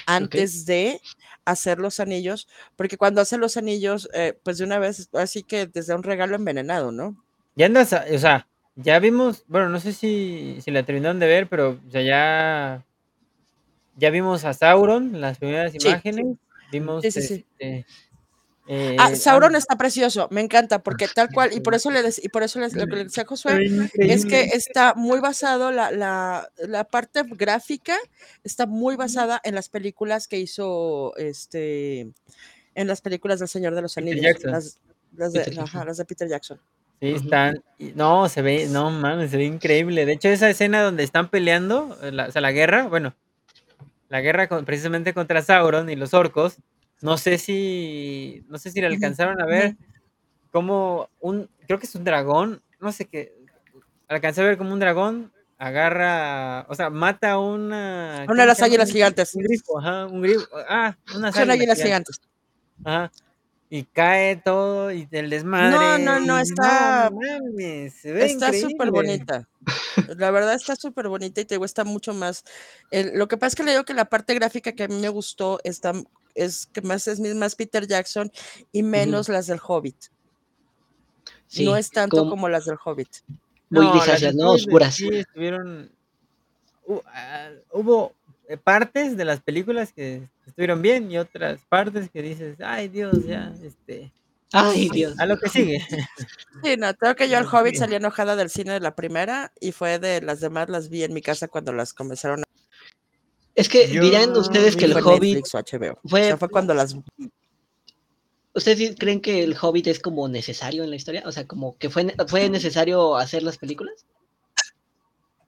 antes 0.06 0.66
de 0.66 1.00
hacer 1.44 1.78
los 1.78 2.00
anillos, 2.00 2.48
porque 2.76 2.96
cuando 2.96 3.20
hacen 3.20 3.40
los 3.40 3.56
anillos, 3.56 4.08
eh, 4.14 4.38
pues 4.42 4.58
de 4.58 4.64
una 4.64 4.78
vez, 4.78 5.08
así 5.12 5.42
que 5.42 5.66
desde 5.66 5.94
un 5.94 6.02
regalo 6.02 6.36
envenenado, 6.36 6.92
¿no? 6.92 7.16
ya 7.54 7.66
andas, 7.66 7.92
o 7.92 8.18
sea, 8.18 8.48
ya 8.76 8.98
vimos, 8.98 9.44
bueno, 9.46 9.68
no 9.68 9.78
sé 9.80 9.92
si, 9.92 10.58
si 10.62 10.70
la 10.70 10.84
terminaron 10.84 11.18
de 11.20 11.26
ver, 11.26 11.48
pero 11.48 11.78
o 11.86 11.90
sea, 11.90 12.02
ya, 12.02 12.84
ya 13.96 14.10
vimos 14.10 14.44
a 14.44 14.54
Sauron, 14.54 15.20
las 15.20 15.38
primeras 15.38 15.72
Sí, 15.72 15.78
imágenes, 15.86 16.26
vimos 16.70 17.02
sí, 17.02 17.10
sí, 17.10 17.22
sí. 17.22 17.34
este, 17.58 17.86
eh, 18.68 18.96
ah, 18.98 19.14
Sauron 19.16 19.56
está 19.56 19.76
precioso, 19.76 20.28
me 20.30 20.40
encanta, 20.40 20.82
porque 20.82 21.08
tal 21.08 21.28
cual, 21.32 21.52
y 21.52 21.60
por 21.60 21.74
eso 21.74 21.90
le 21.90 22.00
y 22.22 22.28
por 22.28 22.42
eso 22.44 22.60
les- 22.60 22.74
lo 22.74 22.86
que 22.86 22.96
le 22.96 23.04
decía 23.04 23.24
a 23.24 23.26
Josué, 23.26 23.60
es 23.98 24.24
que 24.24 24.42
está 24.54 24.94
muy 24.94 25.18
basado, 25.20 25.72
la, 25.72 25.90
la, 25.90 26.48
la 26.58 26.84
parte 26.84 27.22
gráfica 27.26 27.96
está 28.44 28.66
muy 28.66 28.94
basada 28.96 29.40
en 29.44 29.54
las 29.56 29.68
películas 29.68 30.28
que 30.28 30.38
hizo 30.38 31.12
este 31.16 32.12
en 32.74 32.86
las 32.86 33.00
películas 33.00 33.38
del 33.40 33.48
Señor 33.48 33.74
de 33.74 33.82
los 33.82 33.98
Anillos, 33.98 34.42
las, 34.44 34.78
las 35.16 35.32
de, 35.32 35.40
Peter 35.40 35.54
ajá, 35.60 35.64
Jackson. 35.64 35.86
las 35.86 35.96
de 35.96 36.04
Peter 36.04 36.28
Jackson. 36.28 36.60
Sí, 37.00 37.08
están, 37.16 37.62
no, 37.96 38.28
se 38.28 38.42
ve, 38.42 38.66
no 38.70 38.90
mames, 38.92 39.32
se 39.32 39.36
ve 39.36 39.44
increíble. 39.44 40.06
De 40.06 40.12
hecho, 40.12 40.28
esa 40.28 40.48
escena 40.48 40.82
donde 40.82 41.02
están 41.02 41.28
peleando, 41.30 41.98
eh, 42.00 42.12
la- 42.12 42.28
o 42.28 42.30
sea, 42.30 42.40
la 42.40 42.52
guerra, 42.52 42.86
bueno, 42.86 43.14
la 44.08 44.20
guerra 44.20 44.46
con- 44.48 44.64
precisamente 44.64 45.12
contra 45.12 45.42
Sauron 45.42 45.90
y 45.90 45.96
los 45.96 46.14
orcos, 46.14 46.58
no 47.02 47.18
sé 47.18 47.38
si, 47.38 48.44
no 48.48 48.58
sé 48.58 48.70
si 48.70 48.80
le 48.80 48.86
alcanzaron 48.86 49.40
a 49.40 49.46
ver 49.46 49.76
como 50.50 51.08
un, 51.20 51.48
creo 51.66 51.78
que 51.78 51.86
es 51.86 51.94
un 51.94 52.04
dragón, 52.04 52.62
no 52.80 52.92
sé 52.92 53.06
qué, 53.06 53.34
alcancé 54.08 54.40
a 54.42 54.44
ver 54.44 54.58
como 54.58 54.72
un 54.72 54.80
dragón 54.80 55.32
agarra, 55.58 56.66
o 56.68 56.74
sea, 56.74 56.90
mata 56.90 57.32
a 57.32 57.38
una, 57.38 58.24
Una 58.26 58.26
de 58.26 58.26
¿cómo 58.26 58.46
las 58.46 58.62
águilas 58.62 58.90
gigantes. 58.90 59.34
un 59.34 59.42
grifo, 59.42 59.78
ajá, 59.78 60.06
un 60.06 60.22
grifo, 60.22 60.46
ah, 60.68 60.96
unas 61.14 61.34
Son 61.34 61.50
águilas 61.50 61.78
gigantes, 61.78 61.84
gigantes. 61.84 62.20
ajá, 62.84 63.12
y 63.70 63.84
cae 63.84 64.36
todo 64.36 64.92
y 64.92 65.08
el 65.10 65.26
No, 65.26 65.30
desmadre 65.30 66.04
no, 66.04 66.18
no, 66.20 66.20
no 66.20 66.38
está, 66.38 67.10
mames, 67.10 67.94
se 67.94 68.12
ve 68.12 68.24
está 68.26 68.52
súper 68.52 68.90
bonita. 68.90 69.48
La 70.18 70.30
verdad 70.30 70.54
está 70.54 70.74
súper 70.76 71.08
bonita 71.08 71.40
y 71.40 71.44
te 71.44 71.56
está 71.64 71.84
mucho 71.84 72.12
más. 72.12 72.44
el- 72.90 73.16
lo 73.18 73.28
que 73.28 73.36
pasa 73.36 73.48
es 73.48 73.54
que 73.54 73.62
le 73.62 73.70
digo 73.72 73.84
que 73.84 73.94
la 73.94 74.06
parte 74.06 74.34
gráfica 74.34 74.72
que 74.72 74.84
a 74.84 74.88
mí 74.88 74.96
me 74.96 75.08
gustó 75.08 75.60
está, 75.64 75.92
es 76.34 76.66
que 76.66 76.80
más 76.82 77.06
es 77.08 77.18
más 77.20 77.54
Peter 77.54 77.86
Jackson 77.86 78.30
y 78.72 78.82
menos 78.82 79.28
las 79.28 79.46
del 79.46 79.60
Hobbit. 79.66 79.96
No 81.60 81.76
es 81.76 81.90
tanto 81.90 82.16
como 82.18 82.30
como 82.30 82.48
las 82.48 82.64
del 82.64 82.78
Hobbit. 82.82 83.08
muy 83.70 83.84
No, 83.84 83.94
las 83.94 84.04
grisáceas, 84.04 84.34
¿no? 84.34 84.52
Oscuras. 84.52 84.94
sí 84.94 85.08
estuvieron, 85.08 85.90
hu- 86.86 87.02
ah, 87.06 87.50
hubo 87.72 88.14
eh, 88.48 88.56
partes 88.56 89.16
de 89.16 89.24
las 89.24 89.40
películas 89.40 89.92
que 89.92 90.28
estuvieron 90.46 90.80
bien 90.82 91.10
y 91.10 91.18
otras 91.18 91.60
partes 91.68 92.10
que 92.10 92.22
dices, 92.22 92.56
ay 92.60 92.88
Dios, 92.88 93.24
ya, 93.26 93.52
este, 93.62 94.10
Ay, 94.54 94.90
Dios. 94.90 95.18
a 95.18 95.24
lo 95.26 95.38
que 95.38 95.48
sigue. 95.48 95.80
Sí, 96.62 96.76
no, 96.76 96.92
creo 96.94 97.16
que 97.16 97.28
yo 97.28 97.38
al 97.38 97.46
Hobbit 97.46 97.76
salí 97.76 97.94
enojada 97.94 98.36
del 98.36 98.50
cine 98.50 98.72
de 98.74 98.80
la 98.80 98.94
primera 98.94 99.50
y 99.60 99.72
fue 99.72 99.98
de 99.98 100.20
las 100.20 100.40
demás 100.40 100.68
las 100.68 100.88
vi 100.90 101.04
en 101.04 101.14
mi 101.14 101.22
casa 101.22 101.48
cuando 101.48 101.72
las 101.72 101.94
comenzaron 101.94 102.40
a 102.40 102.44
Es 103.54 103.68
que 103.68 103.88
Yo, 103.90 104.02
dirán 104.02 104.32
ustedes 104.36 104.76
que 104.76 104.86
el 104.86 104.96
Hobbit 104.96 105.46
o 105.52 105.58
HBO. 105.58 105.98
O 106.02 106.08
fue. 106.08 106.24
sea, 106.24 106.36
fue 106.36 106.48
cuando 106.48 106.74
las 106.74 106.96
¿Ustedes 108.54 108.96
creen 108.98 109.20
que 109.20 109.42
el 109.42 109.56
Hobbit 109.58 109.86
es 109.86 109.98
como 109.98 110.28
necesario 110.28 110.84
en 110.84 110.90
la 110.90 110.96
historia? 110.96 111.22
O 111.24 111.32
sea, 111.32 111.46
como 111.46 111.76
que 111.78 111.88
fue, 111.88 112.14
fue 112.28 112.50
necesario 112.50 113.16
hacer 113.16 113.42
las 113.42 113.56
películas. 113.56 114.04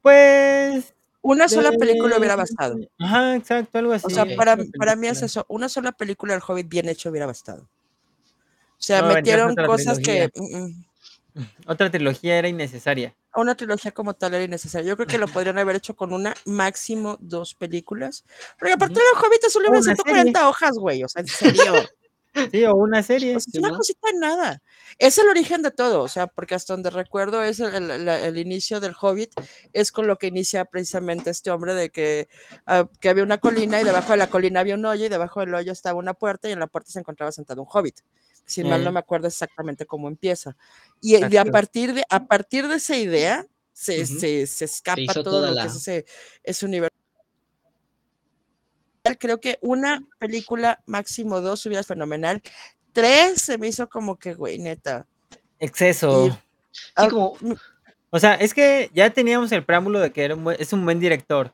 Pues, 0.01 0.95
una 1.21 1.49
sola 1.49 1.73
película 1.73 2.19
hubiera 2.19 2.37
bastado. 2.37 2.79
ajá, 2.99 3.37
exacto, 3.37 3.79
algo 3.79 3.93
O 3.93 3.95
así, 3.95 4.15
sea, 4.15 4.25
Ok. 4.25 4.37
para, 4.37 4.59
para 4.79 4.97
mí 4.97 5.07
es 5.07 5.23
eso, 5.23 5.45
una 5.49 5.69
sola 5.69 5.93
película 5.93 6.33
del 6.35 6.43
Hobbit 6.47 6.69
bien 6.69 6.89
hecho 6.89 7.11
hubiera 7.11 7.27
bastado. 7.27 7.63
O 7.63 8.87
sea, 8.87 9.03
No, 9.03 9.15
metieron 9.15 9.55
cosas 9.55 9.99
que 9.99 10.29
mm, 10.35 10.57
mm, 10.57 10.85
Otra 11.67 11.91
trilogía 11.91 12.39
era 12.39 12.49
innecesaria. 12.49 13.15
una 13.35 13.55
trilogía 13.57 13.93
como 13.93 14.15
tal 14.15 14.35
era 14.35 14.45
innecesaria. 14.45 14.89
Yo 14.89 14.97
creo 14.97 15.07
que 15.09 15.19
lo 15.19 15.27
podrían 15.29 15.59
haber 15.59 15.77
hecho 15.77 15.95
con 15.97 16.13
una, 16.13 16.35
máximo 16.45 17.17
dos 17.21 17.55
películas. 17.55 18.25
Porque 18.59 18.73
aparte 18.75 18.95
Ujú. 19.01 19.03
el 19.03 19.25
Hobbit 19.25 19.45
es 19.45 19.57
un 19.57 19.63
libro 19.65 19.81
de 19.81 19.87
una 19.89 19.95
140 19.97 20.49
hojas, 20.49 20.77
güey. 20.79 21.03
O 21.05 21.09
sea, 21.09 21.21
en 21.21 21.29
serio. 21.29 21.75
Sí, 22.51 22.65
o 22.65 22.75
una 22.75 22.99
O 22.99 23.03
serie. 23.05 23.29
sea, 23.31 23.39
es 23.39 23.47
una 23.61 23.69
Simón. 23.69 23.77
cosita 23.79 24.09
de 24.13 24.19
nada. 24.19 24.63
Es 24.99 25.19
el 25.19 25.29
origen 25.29 25.63
de 25.63 25.71
todo, 25.71 26.03
o 26.03 26.09
sea, 26.09 26.27
porque 26.27 26.57
hasta 26.57 26.73
donde 26.75 26.91
recuerdo 26.91 27.45
es 27.45 27.61
el, 27.61 27.73
el- 27.93 28.05
la- 28.05 28.27
el 28.27 28.37
inicio 28.39 28.81
del 28.81 28.93
Hobbit, 29.01 29.31
es 29.73 29.93
con 29.93 30.09
lo 30.09 30.17
que 30.19 30.27
inicia 30.27 30.65
precisamente 30.65 31.31
este 31.31 31.53
hombre 31.53 31.75
de 31.75 31.91
que, 31.91 32.27
ah, 32.67 32.89
que 32.99 33.09
había 33.09 33.23
una 33.23 33.39
colina 33.39 33.81
y 33.81 33.85
debajo 33.85 34.11
de 34.11 34.17
la 34.17 34.27
colina 34.27 34.59
había 34.59 34.75
un 34.75 34.85
hoyo 34.85 35.05
y 35.07 35.09
debajo 35.09 35.39
del 35.39 35.55
hoyo 35.55 35.71
estaba 35.71 35.97
una 35.97 36.13
puerta 36.15 36.49
y 36.49 36.53
en 36.53 36.59
la 36.59 36.67
puerta 36.67 36.91
se 36.91 36.99
encontraba 36.99 37.31
sentado 37.31 37.63
un 37.63 37.69
Hobbit. 37.71 38.01
Si 38.47 38.63
mal 38.63 38.83
no 38.85 38.91
Eh, 38.91 38.93
me 38.93 38.99
acuerdo 39.01 39.27
exactamente 39.29 39.87
cómo 39.87 40.09
empieza. 40.09 40.57
Y, 41.01 41.17
y 41.17 41.37
a 41.37 41.45
partir 41.45 41.95
de, 41.95 42.05
a 42.11 42.25
partir 42.27 42.69
de 42.69 42.77
esa 42.77 42.97
idea 42.97 43.47
se, 43.73 44.05
se, 44.07 44.47
se 44.47 44.47
Se 44.47 44.65
escapa 44.67 45.13
todo 45.23 45.41
lo 45.51 45.55
que 45.63 45.67
es 45.69 45.75
ese, 45.77 46.05
ese 46.43 46.67
universo. 46.67 46.95
Creo 49.19 49.39
que 49.39 49.59
una 49.61 50.03
película, 50.19 50.83
máximo 50.87 51.41
dos, 51.41 51.65
hubiera 51.67 51.83
fenomenal. 51.83 52.41
Tres 52.93 53.43
se 53.43 53.59
me 53.59 53.69
hizo 53.69 53.89
como 53.89 54.17
que, 54.17 54.35
güey, 54.35 54.59
neta. 54.59 55.07
Y 55.61 55.65
Exceso. 55.67 56.31
Sí, 56.31 56.39
ah, 56.97 57.09
como. 57.09 57.37
mm, 57.41 57.53
O 58.11 58.19
sea, 58.19 58.35
es 58.35 58.55
que 58.55 58.91
ya 58.95 59.11
teníamos 59.11 59.53
el 59.53 59.65
preámbulo 59.65 60.01
de 60.01 60.11
que 60.13 60.25
era 60.25 60.35
un 60.35 60.45
buen- 60.45 60.57
es 60.61 60.73
un 60.73 60.85
buen 60.85 61.01
director. 61.01 61.53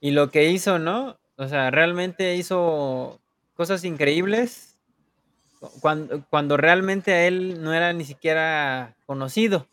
Y 0.00 0.10
lo 0.10 0.30
que 0.30 0.50
hizo, 0.50 0.78
¿no? 0.78 1.18
O 1.36 1.48
sea, 1.48 1.70
realmente 1.70 2.34
hizo 2.36 3.20
cosas 3.54 3.84
increíbles. 3.84 4.71
Cuando, 5.80 6.24
cuando 6.30 6.56
realmente 6.56 7.12
a 7.12 7.26
él 7.26 7.62
no 7.62 7.72
era 7.72 7.92
ni 7.92 8.04
siquiera 8.04 8.94
conocido. 9.06 9.66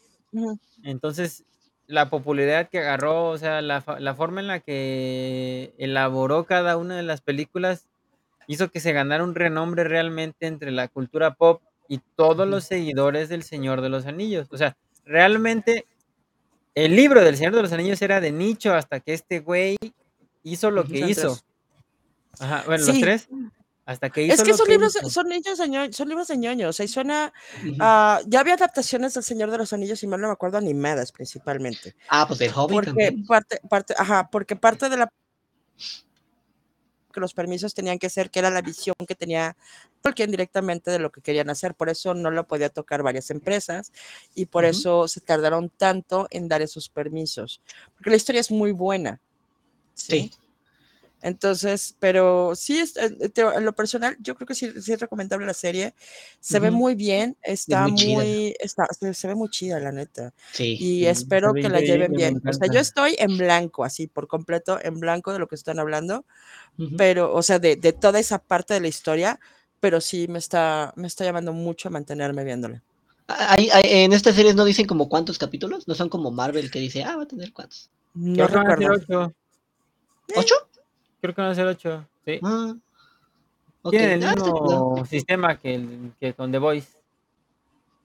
Entonces, 0.83 1.43
la 1.87 2.09
popularidad 2.09 2.69
que 2.69 2.79
agarró, 2.79 3.29
o 3.29 3.37
sea, 3.37 3.61
la, 3.61 3.83
la 3.99 4.15
forma 4.15 4.41
en 4.41 4.47
la 4.47 4.59
que 4.59 5.73
elaboró 5.77 6.45
cada 6.45 6.77
una 6.77 6.95
de 6.95 7.03
las 7.03 7.21
películas 7.21 7.87
hizo 8.47 8.69
que 8.69 8.79
se 8.79 8.93
ganara 8.93 9.23
un 9.23 9.35
renombre 9.35 9.83
realmente 9.83 10.47
entre 10.47 10.71
la 10.71 10.87
cultura 10.87 11.33
pop 11.33 11.61
y 11.87 11.99
todos 12.15 12.47
los 12.47 12.63
seguidores 12.63 13.29
del 13.29 13.43
Señor 13.43 13.81
de 13.81 13.89
los 13.89 14.05
Anillos. 14.05 14.47
O 14.51 14.57
sea, 14.57 14.77
realmente 15.05 15.85
el 16.75 16.95
libro 16.95 17.23
del 17.23 17.35
Señor 17.35 17.55
de 17.55 17.63
los 17.63 17.73
Anillos 17.73 18.01
era 18.01 18.21
de 18.21 18.31
nicho 18.31 18.73
hasta 18.73 18.99
que 18.99 19.13
este 19.13 19.39
güey 19.39 19.77
hizo 20.43 20.71
lo 20.71 20.83
que 20.83 20.99
hizo. 20.99 21.29
tres. 21.29 21.45
Ajá, 22.39 22.63
bueno, 22.65 22.85
los 22.85 22.99
tres. 22.99 23.27
Hasta 23.89 24.11
que 24.11 24.21
hizo 24.21 24.35
Es 24.35 24.43
que 24.43 24.53
son 24.53 24.67
que 24.67 24.73
libros, 24.73 24.95
hizo. 24.95 25.09
son 25.09 25.27
niños 25.29 25.57
de 25.57 25.93
son 25.93 26.07
libros 26.09 26.27
de 26.27 26.37
ñoño, 26.37 26.69
o 26.69 26.73
sea, 26.73 26.85
y 26.85 26.87
suena, 26.87 27.33
ah, 27.79 28.21
ya 28.27 28.41
había 28.41 28.53
adaptaciones 28.53 29.15
del 29.15 29.23
Señor 29.23 29.49
de 29.49 29.57
los 29.57 29.73
Anillos, 29.73 30.03
y 30.03 30.07
mal 30.07 30.21
no 30.21 30.27
me 30.27 30.33
acuerdo, 30.33 30.59
animadas 30.59 31.11
principalmente. 31.11 31.95
Ah, 32.07 32.27
pues 32.27 32.39
el 32.41 32.51
Hobbit 32.55 32.75
Porque 32.75 32.85
también. 32.85 33.25
parte, 33.25 33.59
parte, 33.67 33.95
ajá, 33.97 34.29
porque 34.31 34.55
parte 34.55 34.89
de 34.89 34.97
la 34.97 35.09
que 37.11 37.19
los 37.19 37.33
permisos 37.33 37.73
tenían 37.73 37.97
que 37.97 38.11
ser, 38.11 38.29
que 38.29 38.37
era 38.37 38.51
la 38.51 38.61
visión 38.61 38.93
que 39.07 39.15
tenía 39.15 39.57
Tolkien 40.03 40.29
directamente 40.29 40.91
de 40.91 40.99
lo 40.99 41.09
que 41.11 41.21
querían 41.21 41.49
hacer, 41.49 41.73
por 41.73 41.89
eso 41.89 42.13
no 42.13 42.29
lo 42.29 42.45
podía 42.45 42.69
tocar 42.69 43.01
varias 43.01 43.31
empresas 43.31 43.91
y 44.35 44.45
por 44.45 44.65
Ujú. 44.65 44.69
eso 44.71 45.07
se 45.07 45.19
tardaron 45.19 45.71
tanto 45.71 46.27
en 46.29 46.47
dar 46.47 46.61
esos 46.61 46.89
permisos, 46.89 47.59
porque 47.95 48.11
la 48.11 48.17
historia 48.17 48.39
es 48.41 48.51
muy 48.51 48.71
buena. 48.71 49.19
Sí. 49.95 50.31
Entonces, 51.21 51.95
pero 51.99 52.53
sí, 52.55 52.79
es, 52.79 52.95
eh, 52.97 53.09
te- 53.29 53.41
en 53.41 53.65
lo 53.65 53.73
personal, 53.73 54.15
yo 54.21 54.35
creo 54.35 54.47
que 54.47 54.55
sí, 54.55 54.71
sí 54.81 54.93
es 54.93 54.99
recomendable 54.99 55.45
la 55.45 55.53
serie. 55.53 55.93
Se 56.39 56.59
ve 56.59 56.71
muy 56.71 56.95
bien, 56.95 57.35
está 57.41 57.87
muy 58.05 58.55
está, 58.59 58.87
se, 58.97 59.13
se 59.13 59.27
ve 59.27 59.35
muy 59.35 59.49
chida, 59.49 59.79
la 59.79 59.91
neta. 59.91 60.33
Sí. 60.53 60.77
Y 60.79 61.05
espero 61.07 61.53
que 61.53 61.69
la 61.69 61.79
lleven 61.81 62.11
bien. 62.17 62.35
O 62.49 62.53
sea, 62.53 62.67
yo 62.73 62.79
estoy 62.79 63.15
en 63.19 63.37
blanco, 63.37 63.83
así, 63.83 64.07
por 64.07 64.27
completo, 64.27 64.79
en 64.81 64.99
blanco 64.99 65.33
de 65.33 65.39
lo 65.39 65.47
que 65.47 65.55
están 65.55 65.77
hablando, 65.79 66.25
pero, 66.97 67.33
o 67.33 67.41
sea, 67.43 67.59
de, 67.59 67.75
de 67.75 67.91
toda 67.93 68.19
esa 68.19 68.39
parte 68.39 68.73
de 68.73 68.79
la 68.79 68.87
historia, 68.87 69.39
pero 69.81 69.99
sí 70.01 70.27
me 70.29 70.39
está, 70.39 70.93
me 70.95 71.07
está 71.07 71.25
llamando 71.25 71.51
mucho 71.53 71.89
a 71.89 71.91
mantenerme 71.91 72.43
viéndola. 72.45 72.81
Hay- 73.27 73.69
hay- 73.71 73.83
en 74.03 74.13
estas 74.13 74.35
series 74.35 74.55
no 74.55 74.63
dicen 74.65 74.87
como 74.87 75.07
cuántos 75.09 75.37
capítulos, 75.37 75.87
no 75.87 75.95
son 75.95 76.09
como 76.09 76.31
Marvel 76.31 76.71
que 76.71 76.79
dice, 76.79 77.03
ah, 77.03 77.15
va 77.17 77.23
a 77.23 77.27
tener 77.27 77.51
cuántos. 77.53 77.89
No 78.13 78.47
recuerdo. 78.47 78.93
ocho. 78.93 79.33
¿Ocho? 80.35 80.55
Creo 81.21 81.35
que 81.35 81.41
van 81.41 81.51
a 81.51 81.55
ser 81.55 81.65
ocho. 81.67 82.05
Sí. 82.25 82.39
Ah. 82.43 82.73
Ok. 83.81 83.91
Tienen 83.91 84.11
el 84.23 84.23
Ah, 84.29 84.35
mismo 84.35 85.05
sistema 85.05 85.57
que, 85.57 85.75
el- 85.75 86.11
que 86.19 86.33
con 86.33 86.51
The 86.51 86.57
Voice. 86.57 86.87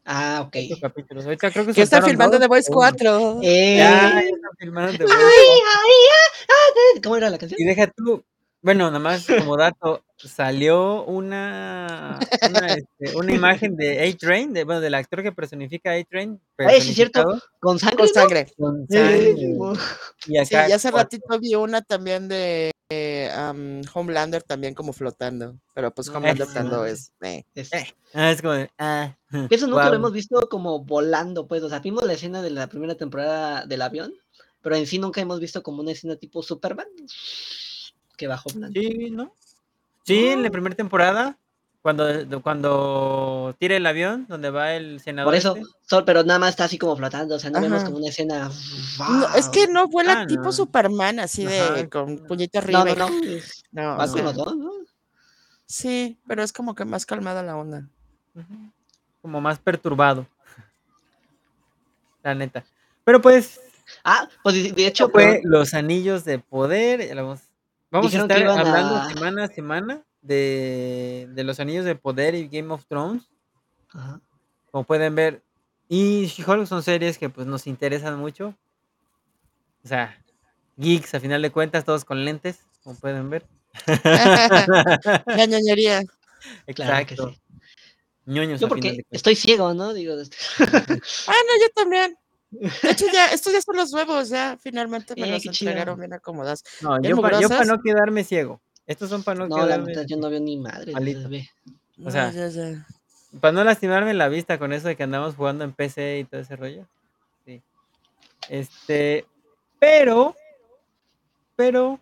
Ah, 0.04 0.42
ok. 0.46 0.56
Capítulos. 0.80 1.24
Ahorita 1.24 1.50
creo 1.50 1.64
que 1.66 1.72
Que 1.72 1.82
están 1.82 2.00
soltaron 2.02 2.10
filmando 2.10 2.36
dos 2.38 2.40
The 2.42 2.48
Voice 2.48 2.68
o 2.70 2.72
uno. 2.72 2.78
4. 2.80 3.40
Eh, 3.42 3.76
Ya, 3.78 3.90
ya 4.14 4.20
están 4.20 4.50
filmando 4.58 4.92
The 4.92 5.04
Voice 5.04 5.16
ay, 5.16 5.22
4. 5.26 5.80
ay, 5.82 5.92
ah, 6.12 6.44
ah, 6.48 7.00
¿Cómo 7.02 7.16
era 7.16 7.30
la 7.30 7.38
canción? 7.38 7.60
Y 7.60 7.64
deja 7.64 7.86
tú, 7.88 8.22
bueno, 8.60 8.86
nada 8.86 8.98
más 8.98 9.26
como 9.26 9.56
dato, 9.56 10.02
salió 10.16 11.04
una, 11.04 12.18
una, 12.50 12.66
este, 12.86 13.16
una 13.16 13.32
imagen 13.32 13.76
de 13.76 14.06
A-Train, 14.08 14.52
de, 14.52 14.64
bueno, 14.64 14.80
del 14.80 14.94
actor 14.94 15.22
que 15.22 15.32
personifica 15.32 15.90
a 15.90 15.94
A-Train, 15.94 16.38
Ay, 16.58 16.80
sí, 16.82 16.90
es 16.90 16.94
cierto. 16.96 17.24
Con 17.60 17.78
sangre, 17.78 17.96
Con 17.96 18.06
¿no? 18.06 18.12
sangre. 18.12 18.46
con 18.58 18.82
Eh, 18.82 18.86
sangre. 18.90 19.36
Simón. 19.36 19.78
Y 20.26 20.32
Sí, 20.32 20.38
acá 20.54 20.68
y 20.68 20.72
hace 20.72 20.90
cuatro. 20.90 21.18
ratito 21.18 21.38
vi 21.40 21.54
una 21.54 21.80
también 21.82 22.28
de 22.28 22.70
eh, 22.94 23.30
am, 23.34 23.82
Homelander 23.92 24.42
también 24.42 24.74
como 24.74 24.92
flotando, 24.92 25.56
pero 25.74 25.90
pues 25.94 26.08
Homelander 26.08 26.46
flotando 26.46 26.84
es... 26.86 27.12
eh. 27.22 27.44
Es- 27.54 27.72
Eh, 27.72 27.94
ah, 28.14 28.30
es 28.30 28.40
como 28.40 28.54
de, 28.54 28.70
ah, 28.78 29.16
Eso 29.50 29.66
nunca 29.66 29.84
lo 29.90 29.96
hemos 29.96 30.12
visto 30.12 30.48
como 30.48 30.80
volando, 30.84 31.46
pues. 31.46 31.62
O 31.62 31.68
sea, 31.68 31.80
vimos 31.80 32.04
la 32.04 32.12
escena 32.14 32.42
de 32.42 32.50
la 32.50 32.66
primera 32.68 32.94
temporada 32.94 33.66
del 33.66 33.82
avión, 33.82 34.14
pero 34.62 34.76
en 34.76 34.86
sí 34.86 34.98
nunca 34.98 35.20
hemos 35.20 35.40
visto 35.40 35.62
como 35.62 35.80
una 35.82 35.92
escena 35.92 36.16
tipo 36.16 36.42
Superman 36.42 36.86
que 38.16 38.26
bajó 38.28 38.50
volando. 38.54 38.80
Sí, 38.80 39.10
¿no? 39.10 39.32
Sí, 40.04 40.26
en 40.26 40.42
la 40.42 40.50
primera 40.50 40.76
temporada, 40.76 41.38
cuando, 41.84 42.06
de- 42.06 42.40
cuando 42.40 43.54
tira 43.58 43.76
el 43.76 43.84
avión, 43.84 44.24
donde 44.26 44.48
va 44.48 44.72
el 44.72 45.00
senador 45.00 45.28
Por 45.28 45.34
eso, 45.34 45.54
este. 45.54 45.68
sol, 45.86 46.02
pero 46.06 46.24
nada 46.24 46.38
más 46.38 46.48
está 46.48 46.64
así 46.64 46.78
como 46.78 46.96
flotando, 46.96 47.34
o 47.34 47.38
sea, 47.38 47.50
no 47.50 47.60
vemos 47.60 47.84
como 47.84 47.98
una 47.98 48.08
escena. 48.08 48.50
No, 48.98 49.34
es 49.34 49.50
que 49.50 49.66
no 49.68 49.86
vuela 49.88 50.22
Ah, 50.22 50.26
tipo 50.26 50.44
no. 50.44 50.52
Superman, 50.52 51.20
así 51.20 51.44
de 51.44 51.86
con 51.90 52.20
puñito 52.26 52.56
arriba. 52.58 52.86
no, 52.86 52.94
no. 52.94 53.08
No, 53.72 53.82
Va 53.82 53.94
o 53.96 53.98
con 53.98 54.08
sea, 54.08 54.22
los 54.22 54.34
dos, 54.34 54.56
¿no? 54.56 54.70
sí, 55.66 56.16
pero 56.26 56.42
es 56.42 56.54
como 56.54 56.74
que 56.74 56.86
más 56.86 57.04
calmada 57.04 57.42
la 57.42 57.54
onda. 57.54 57.86
Como 59.20 59.42
más 59.42 59.58
perturbado. 59.58 60.26
La 62.22 62.34
neta. 62.34 62.64
Pero 63.04 63.20
pues, 63.20 63.60
Ah, 64.02 64.26
pues 64.42 64.74
de, 64.74 64.86
hecho, 64.86 65.10
fue 65.10 65.42
los 65.44 65.74
anillos 65.74 66.24
de 66.24 66.38
poder. 66.38 67.14
Vamos, 67.14 67.40
vamos 67.90 68.14
a 68.14 68.18
estar 68.18 68.42
hablando 68.42 68.96
a- 68.96 69.08
semana 69.10 69.44
a 69.44 69.48
semana 69.48 70.02
de, 70.24 71.28
de 71.30 71.44
los 71.44 71.60
anillos 71.60 71.84
de 71.84 71.94
poder 71.94 72.34
y 72.34 72.48
Game 72.48 72.72
of 72.72 72.84
Thrones. 72.86 73.22
Ajá. 73.92 74.20
Como 74.70 74.84
pueden 74.84 75.14
ver. 75.14 75.42
Y 75.88 76.26
She-Hulk 76.26 76.66
son 76.66 76.82
series 76.82 77.18
que 77.18 77.28
pues 77.28 77.46
nos 77.46 77.66
interesan 77.66 78.18
mucho. 78.18 78.56
O 79.84 79.88
sea, 79.88 80.18
geeks 80.76 81.14
a 81.14 81.20
final 81.20 81.42
de 81.42 81.52
cuentas, 81.52 81.84
todos 81.84 82.04
con 82.04 82.24
lentes, 82.24 82.60
como 82.82 82.96
pueden 82.98 83.30
ver. 83.30 83.46
La 85.26 85.46
ñoñería. 85.46 86.02
Claro 86.74 87.06
que 87.06 87.14
Exacto. 87.14 87.30
sí. 87.30 87.40
ñoños 88.26 88.60
Yo 88.60 88.68
porque 88.68 89.04
estoy 89.10 89.36
ciego, 89.36 89.74
¿no? 89.74 89.92
Digo, 89.92 90.14
este, 90.14 90.36
Ah, 90.58 91.34
no, 91.46 91.60
yo 91.60 91.68
también. 91.74 92.16
De 92.50 92.90
hecho, 92.90 93.06
ya, 93.12 93.26
estos 93.32 93.52
ya 93.52 93.60
son 93.60 93.76
los 93.76 93.90
nuevos, 93.92 94.28
ya 94.28 94.56
finalmente 94.60 95.14
me 95.16 95.28
Eh, 95.28 95.32
los 95.32 95.42
chido. 95.42 95.70
entregaron 95.70 95.98
bien 95.98 96.12
acomodados. 96.12 96.62
No, 96.80 97.00
yo 97.02 97.16
para 97.20 97.64
no 97.64 97.80
quedarme 97.82 98.24
ciego. 98.24 98.60
Estos 98.86 99.08
son 99.10 99.22
para 99.22 99.38
no, 99.40 99.48
no, 99.48 99.56
la 99.58 99.64
quedarme. 99.64 99.86
neta, 99.88 100.02
yo 100.06 100.16
no 100.16 100.28
veo 100.30 100.40
ni 100.40 100.56
madre. 100.58 100.92
O 102.04 102.10
sea, 102.10 102.26
No, 102.30 102.32
ya, 102.32 102.48
ya. 102.48 102.86
Para 103.40 103.52
no 103.52 103.64
lastimarme 103.64 104.14
la 104.14 104.28
vista 104.28 104.58
con 104.58 104.72
eso 104.72 104.88
de 104.88 104.96
que 104.96 105.02
andamos 105.02 105.34
jugando 105.34 105.64
en 105.64 105.72
PC 105.72 106.18
y 106.20 106.24
todo 106.24 106.40
ese 106.40 106.54
rollo. 106.56 106.86
Sí. 107.46 107.62
Este, 108.48 109.24
pero, 109.78 110.36
pero, 111.56 111.98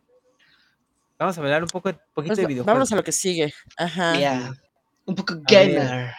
vamos 1.18 1.38
a 1.38 1.40
hablar 1.40 1.62
un 1.62 1.68
poco, 1.68 1.90
poquito 2.14 2.34
Pues, 2.34 2.36
de 2.38 2.46
videojuegos. 2.46 2.66
vámonos 2.66 2.92
a 2.92 2.96
lo 2.96 3.04
que 3.04 3.12
sigue. 3.12 3.52
Ajá. 3.76 4.18
Ya. 4.18 4.54
Un 5.06 5.14
poco 5.14 5.34
gamer. 5.48 6.12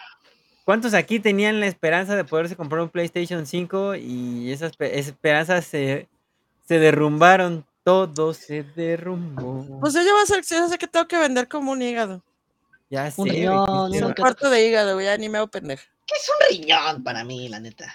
¿Cuántos 0.64 0.94
aquí 0.94 1.20
tenían 1.20 1.60
la 1.60 1.66
esperanza 1.66 2.16
de 2.16 2.24
poderse 2.24 2.56
comprar 2.56 2.80
un 2.80 2.88
PlayStation 2.88 3.46
5 3.46 3.96
y 3.96 4.50
esas 4.50 4.72
espe- 4.72 4.92
esperanzas 4.94 5.64
se, 5.66 6.08
se 6.66 6.78
derrumbaron? 6.78 7.66
Todo 7.84 8.32
se 8.32 8.62
derrumbó. 8.62 9.78
Pues 9.80 9.92
yo 9.92 10.00
ya 10.02 10.12
voy 10.12 10.22
a 10.22 10.26
ser, 10.26 10.42
yo 10.42 10.68
sé 10.68 10.78
que 10.78 10.88
tengo 10.88 11.06
que 11.06 11.18
vender 11.18 11.48
como 11.48 11.70
un 11.72 11.82
hígado. 11.82 12.22
ya 12.88 13.10
sé, 13.10 13.20
un 13.20 13.28
riñón, 13.28 14.04
un 14.04 14.14
cuarto 14.14 14.48
de 14.48 14.66
hígado, 14.66 15.00
ya 15.00 15.16
ni 15.18 15.28
me 15.28 15.38
hago 15.38 15.48
pendeja. 15.48 15.84
¿Qué 16.06 16.14
es 16.16 16.28
un 16.28 16.58
riñón 16.58 17.04
para 17.04 17.24
mí, 17.24 17.48
la 17.48 17.60
neta? 17.60 17.94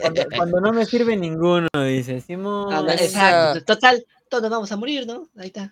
cuando, 0.00 0.22
cuando 0.36 0.60
no 0.60 0.72
me 0.72 0.86
sirve 0.86 1.16
ninguno, 1.16 1.68
dice 1.84 2.20
Simón. 2.20 2.88
Eso. 2.88 3.04
exacto. 3.04 3.64
Total, 3.64 4.04
todos 4.28 4.48
vamos 4.48 4.70
a 4.70 4.76
morir, 4.76 5.06
¿no? 5.06 5.28
Ahí 5.36 5.48
está. 5.48 5.70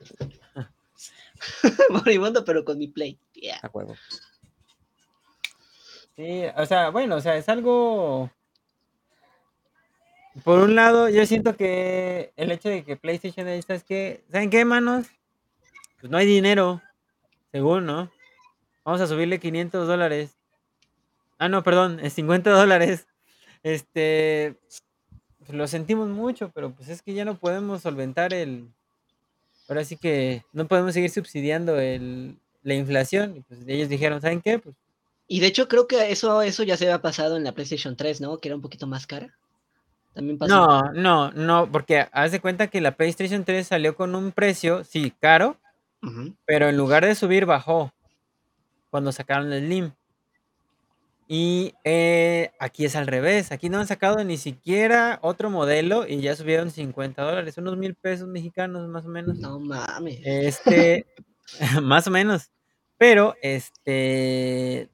Moribundo, 1.90 2.44
pero 2.44 2.64
con 2.64 2.78
mi 2.78 2.88
play. 2.88 3.18
Yeah. 3.34 3.60
A 3.62 3.68
huevo. 3.72 3.94
Sí, 6.16 6.42
o 6.56 6.66
sea, 6.66 6.90
bueno, 6.90 7.16
o 7.16 7.20
sea, 7.20 7.36
es 7.36 7.48
algo. 7.48 8.30
Por 10.44 10.60
un 10.60 10.74
lado, 10.74 11.08
yo 11.08 11.24
siento 11.26 11.56
que 11.56 12.32
el 12.36 12.52
hecho 12.52 12.68
de 12.68 12.84
que 12.84 12.96
PlayStation 12.96 13.46
ahí 13.46 13.58
está 13.58 13.74
es 13.74 13.84
que, 13.84 14.24
¿saben 14.30 14.50
qué, 14.50 14.64
manos? 14.64 15.06
Pues 16.00 16.10
no 16.10 16.18
hay 16.18 16.26
dinero, 16.26 16.82
según, 17.50 17.86
¿no? 17.86 18.10
Vamos 18.84 19.00
a 19.00 19.06
subirle 19.06 19.40
500 19.40 19.88
dólares. 19.88 20.36
Ah, 21.38 21.48
no, 21.48 21.62
perdón, 21.62 22.00
es 22.00 22.12
50 22.14 22.50
dólares. 22.50 23.06
Este, 23.62 24.56
pues 25.38 25.50
lo 25.50 25.66
sentimos 25.66 26.08
mucho, 26.08 26.50
pero 26.54 26.72
pues 26.72 26.88
es 26.88 27.02
que 27.02 27.14
ya 27.14 27.24
no 27.24 27.38
podemos 27.38 27.82
solventar 27.82 28.32
el. 28.32 28.68
Ahora 29.68 29.84
sí 29.84 29.96
que 29.96 30.44
no 30.52 30.66
podemos 30.66 30.94
seguir 30.94 31.10
subsidiando 31.10 31.78
el, 31.78 32.38
la 32.62 32.74
inflación. 32.74 33.36
Y 33.36 33.40
pues 33.40 33.60
ellos 33.66 33.88
dijeron, 33.88 34.20
¿saben 34.20 34.40
qué? 34.40 34.58
Pues 34.58 34.76
Y 35.26 35.40
de 35.40 35.46
hecho, 35.48 35.68
creo 35.68 35.86
que 35.86 36.10
eso, 36.10 36.42
eso 36.42 36.62
ya 36.62 36.76
se 36.76 36.84
había 36.86 37.02
pasado 37.02 37.36
en 37.36 37.44
la 37.44 37.52
PlayStation 37.52 37.96
3, 37.96 38.20
¿no? 38.20 38.38
Que 38.38 38.48
era 38.48 38.56
un 38.56 38.62
poquito 38.62 38.86
más 38.86 39.06
cara. 39.06 39.36
También 40.18 40.36
pasó. 40.36 40.52
No, 40.52 40.92
no, 40.94 41.30
no, 41.30 41.70
porque 41.70 42.08
haz 42.10 42.32
de 42.32 42.40
cuenta 42.40 42.66
que 42.66 42.80
la 42.80 42.96
PlayStation 42.96 43.44
3 43.44 43.64
salió 43.64 43.94
con 43.94 44.16
un 44.16 44.32
precio, 44.32 44.82
sí, 44.82 45.12
caro, 45.20 45.56
pero 46.44 46.68
en 46.68 46.76
lugar 46.76 47.06
de 47.06 47.14
subir, 47.14 47.46
bajó 47.46 47.92
cuando 48.90 49.12
sacaron 49.12 49.52
el 49.52 49.64
Slim. 49.64 49.92
Y 51.28 51.74
eh, 51.84 52.50
aquí 52.58 52.84
es 52.84 52.96
al 52.96 53.06
revés, 53.06 53.52
aquí 53.52 53.68
no 53.68 53.78
han 53.78 53.86
sacado 53.86 54.24
ni 54.24 54.38
siquiera 54.38 55.20
otro 55.22 55.50
modelo 55.50 56.04
y 56.04 56.20
ya 56.20 56.34
subieron 56.34 56.72
50 56.72 57.22
dólares, 57.22 57.56
unos 57.58 57.76
mil 57.76 57.94
pesos 57.94 58.26
mexicanos 58.26 58.88
más 58.88 59.04
o 59.04 59.08
menos. 59.08 59.38
No 59.38 59.60
mames. 59.60 60.20
Este, 60.24 61.06
más 61.80 62.08
o 62.08 62.10
menos. 62.10 62.50
Pero, 62.96 63.36
este, 63.40 64.88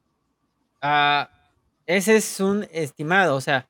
ah, 0.83 1.31
ese 1.87 2.17
es 2.17 2.41
un 2.41 2.67
estimado, 2.71 3.37
o 3.37 3.41
sea, 3.41 3.67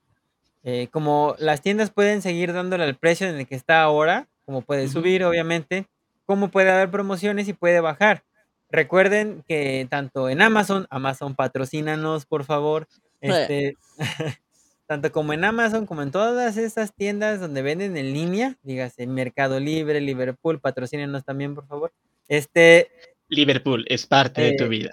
eh, 0.64 0.88
como 0.90 1.36
las 1.38 1.60
tiendas 1.62 1.90
pueden 1.90 2.22
seguir 2.22 2.52
dándole 2.52 2.84
el 2.84 2.96
precio 2.96 3.28
en 3.28 3.36
el 3.36 3.46
que 3.46 3.54
está 3.54 3.82
ahora, 3.82 4.28
como 4.44 4.62
puede 4.62 4.88
subir, 4.88 5.24
obviamente, 5.24 5.86
como 6.26 6.48
puede 6.50 6.70
haber 6.70 6.90
promociones 6.90 7.46
y 7.48 7.52
puede 7.52 7.80
bajar. 7.80 8.24
Recuerden 8.70 9.44
que 9.46 9.86
tanto 9.88 10.28
en 10.28 10.42
Amazon, 10.42 10.86
Amazon 10.90 11.34
patrocínanos, 11.34 12.26
por 12.26 12.44
favor, 12.44 12.88
este, 13.20 13.76
tanto 14.86 15.12
como 15.12 15.32
en 15.32 15.44
Amazon, 15.44 15.86
como 15.86 16.02
en 16.02 16.10
todas 16.10 16.56
esas 16.56 16.94
tiendas 16.94 17.40
donde 17.40 17.62
venden 17.62 17.96
en 17.96 18.12
línea, 18.12 18.56
dígase 18.62 19.06
Mercado 19.06 19.60
Libre, 19.60 20.00
Liverpool, 20.00 20.60
patrocínenos 20.60 21.24
también, 21.24 21.54
por 21.54 21.66
favor. 21.66 21.92
Este, 22.28 22.90
Liverpool 23.28 23.84
es 23.88 24.06
parte 24.06 24.42
de 24.42 24.56
tu 24.56 24.64
Eh, 24.64 24.68
vida. 24.68 24.90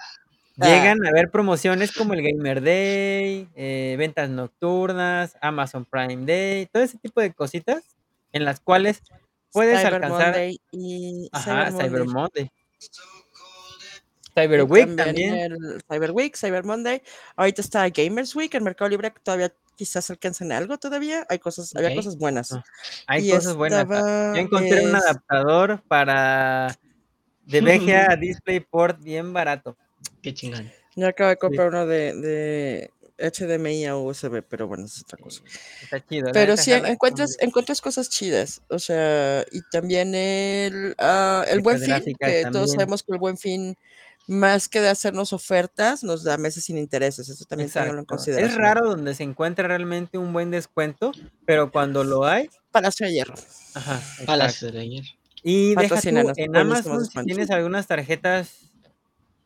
Llegan 0.56 1.04
a 1.04 1.08
haber 1.10 1.30
promociones 1.30 1.92
como 1.92 2.14
el 2.14 2.22
Gamer 2.22 2.62
Day, 2.62 3.48
eh, 3.54 3.96
ventas 3.98 4.28
nocturnas, 4.30 5.36
Amazon 5.40 5.84
Prime 5.84 6.24
Day, 6.26 6.66
todo 6.66 6.82
ese 6.82 6.98
tipo 6.98 7.20
de 7.20 7.32
cositas 7.32 7.82
en 8.32 8.44
las 8.44 8.60
cuales 8.60 9.02
puedes 9.52 9.78
Cyber 9.78 9.94
alcanzar 9.94 10.26
Monday 10.28 10.60
y 10.70 11.28
ajá, 11.32 11.70
Cyber 11.70 11.88
Cyber 11.88 12.04
Monday. 12.04 12.14
Monday. 12.14 12.50
Cyber 14.34 14.62
Week 14.64 14.96
también 14.96 15.30
también. 15.30 15.34
el 15.34 15.82
Cyber 15.88 16.10
Week, 16.12 16.36
Cyber 16.36 16.64
Monday. 16.64 17.02
Ahorita 17.36 17.60
está 17.60 17.88
Gamers 17.90 18.34
Week 18.34 18.54
en 18.54 18.64
Mercado 18.64 18.88
Libre, 18.88 19.12
que 19.12 19.20
todavía 19.20 19.52
quizás 19.76 20.08
alcancen 20.10 20.52
algo 20.52 20.78
todavía. 20.78 21.26
Hay 21.28 21.38
cosas, 21.38 21.74
había 21.76 21.94
cosas 21.94 22.16
buenas. 22.16 22.52
Ah, 22.52 22.64
hay 23.08 23.28
Y 23.28 23.32
cosas 23.32 23.54
buenas. 23.56 23.86
Ah, 23.90 24.32
Yo 24.34 24.40
encontré 24.40 24.86
un 24.86 24.94
adaptador 24.94 25.82
para 25.86 26.78
de 27.44 27.60
VGA 28.06 28.12
a 28.12 28.16
DisplayPort 28.16 29.02
bien 29.02 29.32
barato. 29.32 29.76
Qué 30.22 30.34
chingón. 30.34 30.70
Yo 30.94 31.08
acabo 31.08 31.30
de 31.30 31.36
comprar 31.36 31.68
uno 31.68 31.86
de, 31.86 32.14
de 32.14 32.90
HDMI 33.18 33.86
a 33.86 33.96
USB, 33.96 34.42
pero 34.42 34.66
bueno, 34.66 34.84
es 34.84 35.00
otra 35.00 35.18
cosa. 35.18 35.42
Está 35.82 36.04
chido. 36.04 36.30
Pero 36.32 36.56
sí, 36.56 36.72
encuentras, 36.72 37.36
encuentras 37.40 37.80
cosas 37.80 38.08
chidas. 38.08 38.62
O 38.68 38.78
sea, 38.78 39.44
y 39.52 39.62
también 39.70 40.14
el, 40.14 40.94
ah, 40.98 41.44
el 41.48 41.60
buen 41.60 41.80
fin, 41.80 42.16
que 42.18 42.44
todos 42.50 42.72
sabemos 42.72 43.02
que 43.02 43.12
el 43.12 43.18
buen 43.18 43.38
fin, 43.38 43.76
más 44.26 44.68
que 44.68 44.80
de 44.80 44.88
hacernos 44.88 45.32
ofertas, 45.32 46.02
nos 46.02 46.24
da 46.24 46.36
meses 46.36 46.64
sin 46.64 46.78
intereses. 46.78 47.28
Eso 47.28 47.44
también 47.44 47.70
en. 47.74 48.38
Es 48.38 48.54
raro 48.54 48.90
donde 48.90 49.14
se 49.14 49.22
encuentra 49.22 49.68
realmente 49.68 50.18
un 50.18 50.32
buen 50.32 50.50
descuento, 50.50 51.12
pero 51.46 51.70
cuando 51.70 52.04
lo 52.04 52.24
hay, 52.24 52.50
Palacio 52.70 53.06
de 53.06 53.12
Hierro. 53.12 53.34
ajá. 53.74 54.00
Palacio 54.26 54.72
de 54.72 54.80
ayer. 54.80 55.04
Y 55.44 55.74
deja 55.74 56.00
tú, 56.00 56.08
en 56.36 56.56
Amazon, 56.56 57.04
si 57.04 57.24
tienes 57.24 57.50
algunas 57.50 57.88
tarjetas, 57.88 58.71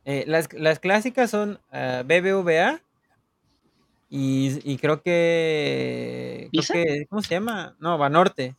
eh, 0.07 0.25
las, 0.27 0.51
las 0.55 0.79
clásicas 0.79 1.31
son 1.31 1.61
ah, 1.71 2.03
BBVA 2.07 2.81
y, 4.09 4.59
y 4.65 4.79
creo 4.79 5.03
que, 5.03 6.49
creo 6.55 6.63
¿Visa? 6.63 6.75
que, 6.75 7.07
¿cómo 7.11 7.23
se 7.23 7.35
llama? 7.35 7.77
No, 7.81 7.99
Banorte, 7.99 8.55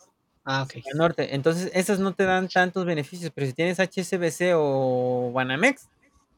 Ah, 0.50 0.64
ok. 0.64 0.76
Banorte. 0.94 1.36
Entonces, 1.36 1.70
esas 1.74 2.00
no 2.00 2.14
te 2.14 2.24
dan 2.24 2.48
tantos 2.48 2.86
beneficios, 2.86 3.32
pero 3.36 3.46
si 3.48 3.52
tienes 3.54 3.80
HSBC 3.80 4.54
o 4.56 5.30
Banamex, 5.34 5.90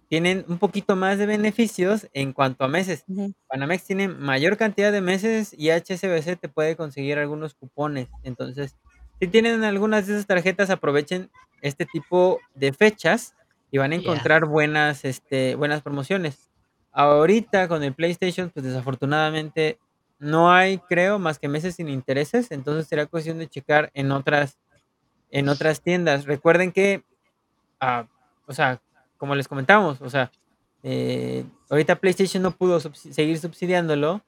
tienen 0.10 0.46
un 0.48 0.58
poquito 0.58 0.96
más 0.96 1.20
de 1.20 1.28
beneficios 1.28 2.08
en 2.14 2.34
cuanto 2.34 2.64
a 2.64 2.68
meses. 2.68 3.04
Banamex 3.48 3.84
tiene 3.86 4.08
mayor 4.08 4.58
cantidad 4.58 4.92
de 4.92 5.02
meses 5.02 5.54
y 5.56 5.70
HSBC 5.70 6.40
te 6.40 6.50
puede 6.50 6.76
conseguir 6.76 7.20
algunos 7.20 7.54
cupones. 7.54 8.08
Entonces, 8.24 8.76
si 9.20 9.28
tienen 9.28 9.64
algunas 9.64 10.08
de 10.08 10.14
esas 10.14 10.26
tarjetas, 10.26 10.72
aprovechen 10.72 11.30
este 11.62 11.86
tipo 11.86 12.40
de 12.56 12.74
fechas 12.74 13.36
y 13.72 13.78
van 13.78 13.92
a 13.92 13.96
encontrar 13.96 14.46
buenas, 14.46 15.06
este, 15.06 15.56
buenas 15.56 15.82
promociones. 15.82 16.50
Ahorita 16.92 17.68
con 17.68 17.84
el 17.84 17.94
PlayStation, 17.94 18.50
pues 18.50 18.66
desafortunadamente 18.66 19.80
no 20.18 20.52
hay, 20.52 20.80
creo, 20.80 21.20
más 21.20 21.40
que 21.40 21.48
meses 21.48 21.76
sin 21.76 21.88
intereses. 21.88 22.52
Entonces 22.52 22.88
será 22.88 23.06
cuestión 23.06 23.38
de 23.40 23.48
checar 23.48 23.92
en 23.94 24.12
otras, 24.12 24.58
en 25.32 25.50
otras 25.50 25.82
tiendas. 25.82 26.26
Recuerden 26.26 26.72
que, 26.72 27.04
ah, 27.80 28.08
o 28.48 28.54
sea, 28.54 28.82
como 29.18 29.36
les 29.36 29.48
comentamos, 29.48 30.02
o 30.02 30.10
sea, 30.10 30.32
eh, 30.84 31.46
ahorita 31.70 31.98
PlayStation 31.98 32.42
no 32.42 32.52
pudo 32.52 32.80
subsi- 32.80 33.12
seguir 33.14 33.38
subsidiándolo. 33.40 34.24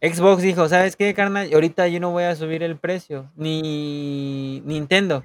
Xbox 0.00 0.40
dijo, 0.42 0.66
¿sabes 0.68 0.96
qué, 0.96 1.12
carnal? 1.12 1.50
Ahorita 1.52 1.86
yo 1.88 2.00
no 2.00 2.10
voy 2.10 2.24
a 2.24 2.34
subir 2.34 2.62
el 2.62 2.78
precio, 2.78 3.30
ni 3.36 4.62
Nintendo. 4.64 5.22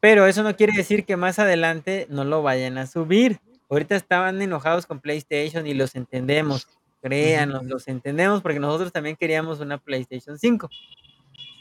Pero 0.00 0.26
eso 0.26 0.42
no 0.42 0.54
quiere 0.56 0.72
decir 0.76 1.04
que 1.04 1.16
más 1.16 1.38
adelante 1.38 2.06
no 2.10 2.24
lo 2.24 2.42
vayan 2.42 2.78
a 2.78 2.86
subir. 2.86 3.40
Ahorita 3.68 3.96
estaban 3.96 4.40
enojados 4.40 4.86
con 4.86 5.00
PlayStation 5.00 5.66
y 5.66 5.74
los 5.74 5.94
entendemos. 5.94 6.68
Créanos, 7.02 7.64
los 7.66 7.86
entendemos 7.88 8.42
porque 8.42 8.58
nosotros 8.60 8.92
también 8.92 9.16
queríamos 9.16 9.60
una 9.60 9.78
PlayStation 9.78 10.38
5. 10.38 10.68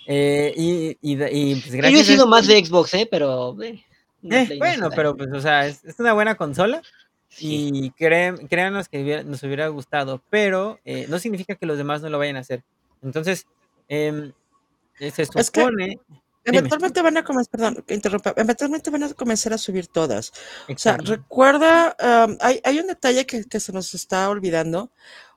Eh, 0.08 0.54
y, 0.56 0.98
y, 1.02 1.14
y, 1.24 1.56
pues 1.56 1.66
Que 1.66 1.72
yo 1.72 1.78
he 1.78 1.82
gracias 1.82 2.02
a 2.10 2.12
sido 2.14 2.28
más 2.28 2.48
de 2.48 2.64
Xbox, 2.66 2.94
¿eh? 2.94 3.08
Pero. 3.10 3.62
eh, 3.62 3.84
Eh, 4.24 4.56
bueno, 4.58 4.90
pero 4.96 5.16
pues, 5.16 5.30
o 5.32 5.40
sea, 5.42 5.68
es, 5.68 5.84
es 5.86 6.00
una 6.00 6.14
buena 6.14 6.36
consola. 6.36 6.82
Sí. 7.30 7.70
Y 7.74 7.92
creen, 7.92 8.48
créanos 8.48 8.88
que 8.90 9.04
hubiera- 9.04 9.24
nos 9.24 9.44
hubiera 9.44 9.68
gustado, 9.68 10.22
pero 10.30 10.80
eh, 10.86 11.06
no 11.10 11.20
significa 11.20 11.56
que 11.56 11.66
los 11.66 11.78
demás 11.78 12.02
no 12.02 12.10
lo 12.10 12.18
vayan 12.18 12.38
a 12.38 12.40
hacer. 12.40 12.64
Entonces, 13.04 13.46
em, 13.90 14.32
eh, 15.00 15.12
se 15.12 15.24
Es 15.24 15.52
que- 15.52 15.62
Eventualmente 16.48 17.02
van 17.02 17.18
a 17.18 17.24
comenzar, 17.24 17.52
perdón, 17.52 17.84
que 17.86 17.94
interrumpa, 17.94 18.34
eventualmente 18.38 18.90
van 18.90 19.04
a 19.04 19.14
comenzar 19.14 19.54
a 19.54 19.58
subir 19.58 19.88
todas. 19.88 20.32
O 20.74 20.78
sea, 20.78 20.98
recuerda, 20.98 21.96
am, 22.00 22.38
hay, 22.42 22.62
hay 22.64 22.80
un 22.80 22.88
detalle 22.88 23.26
que, 23.26 23.44
que 23.46 23.60
se 23.60 23.74
nos 23.74 23.94
está 23.94 24.30
olvidando. 24.30 24.92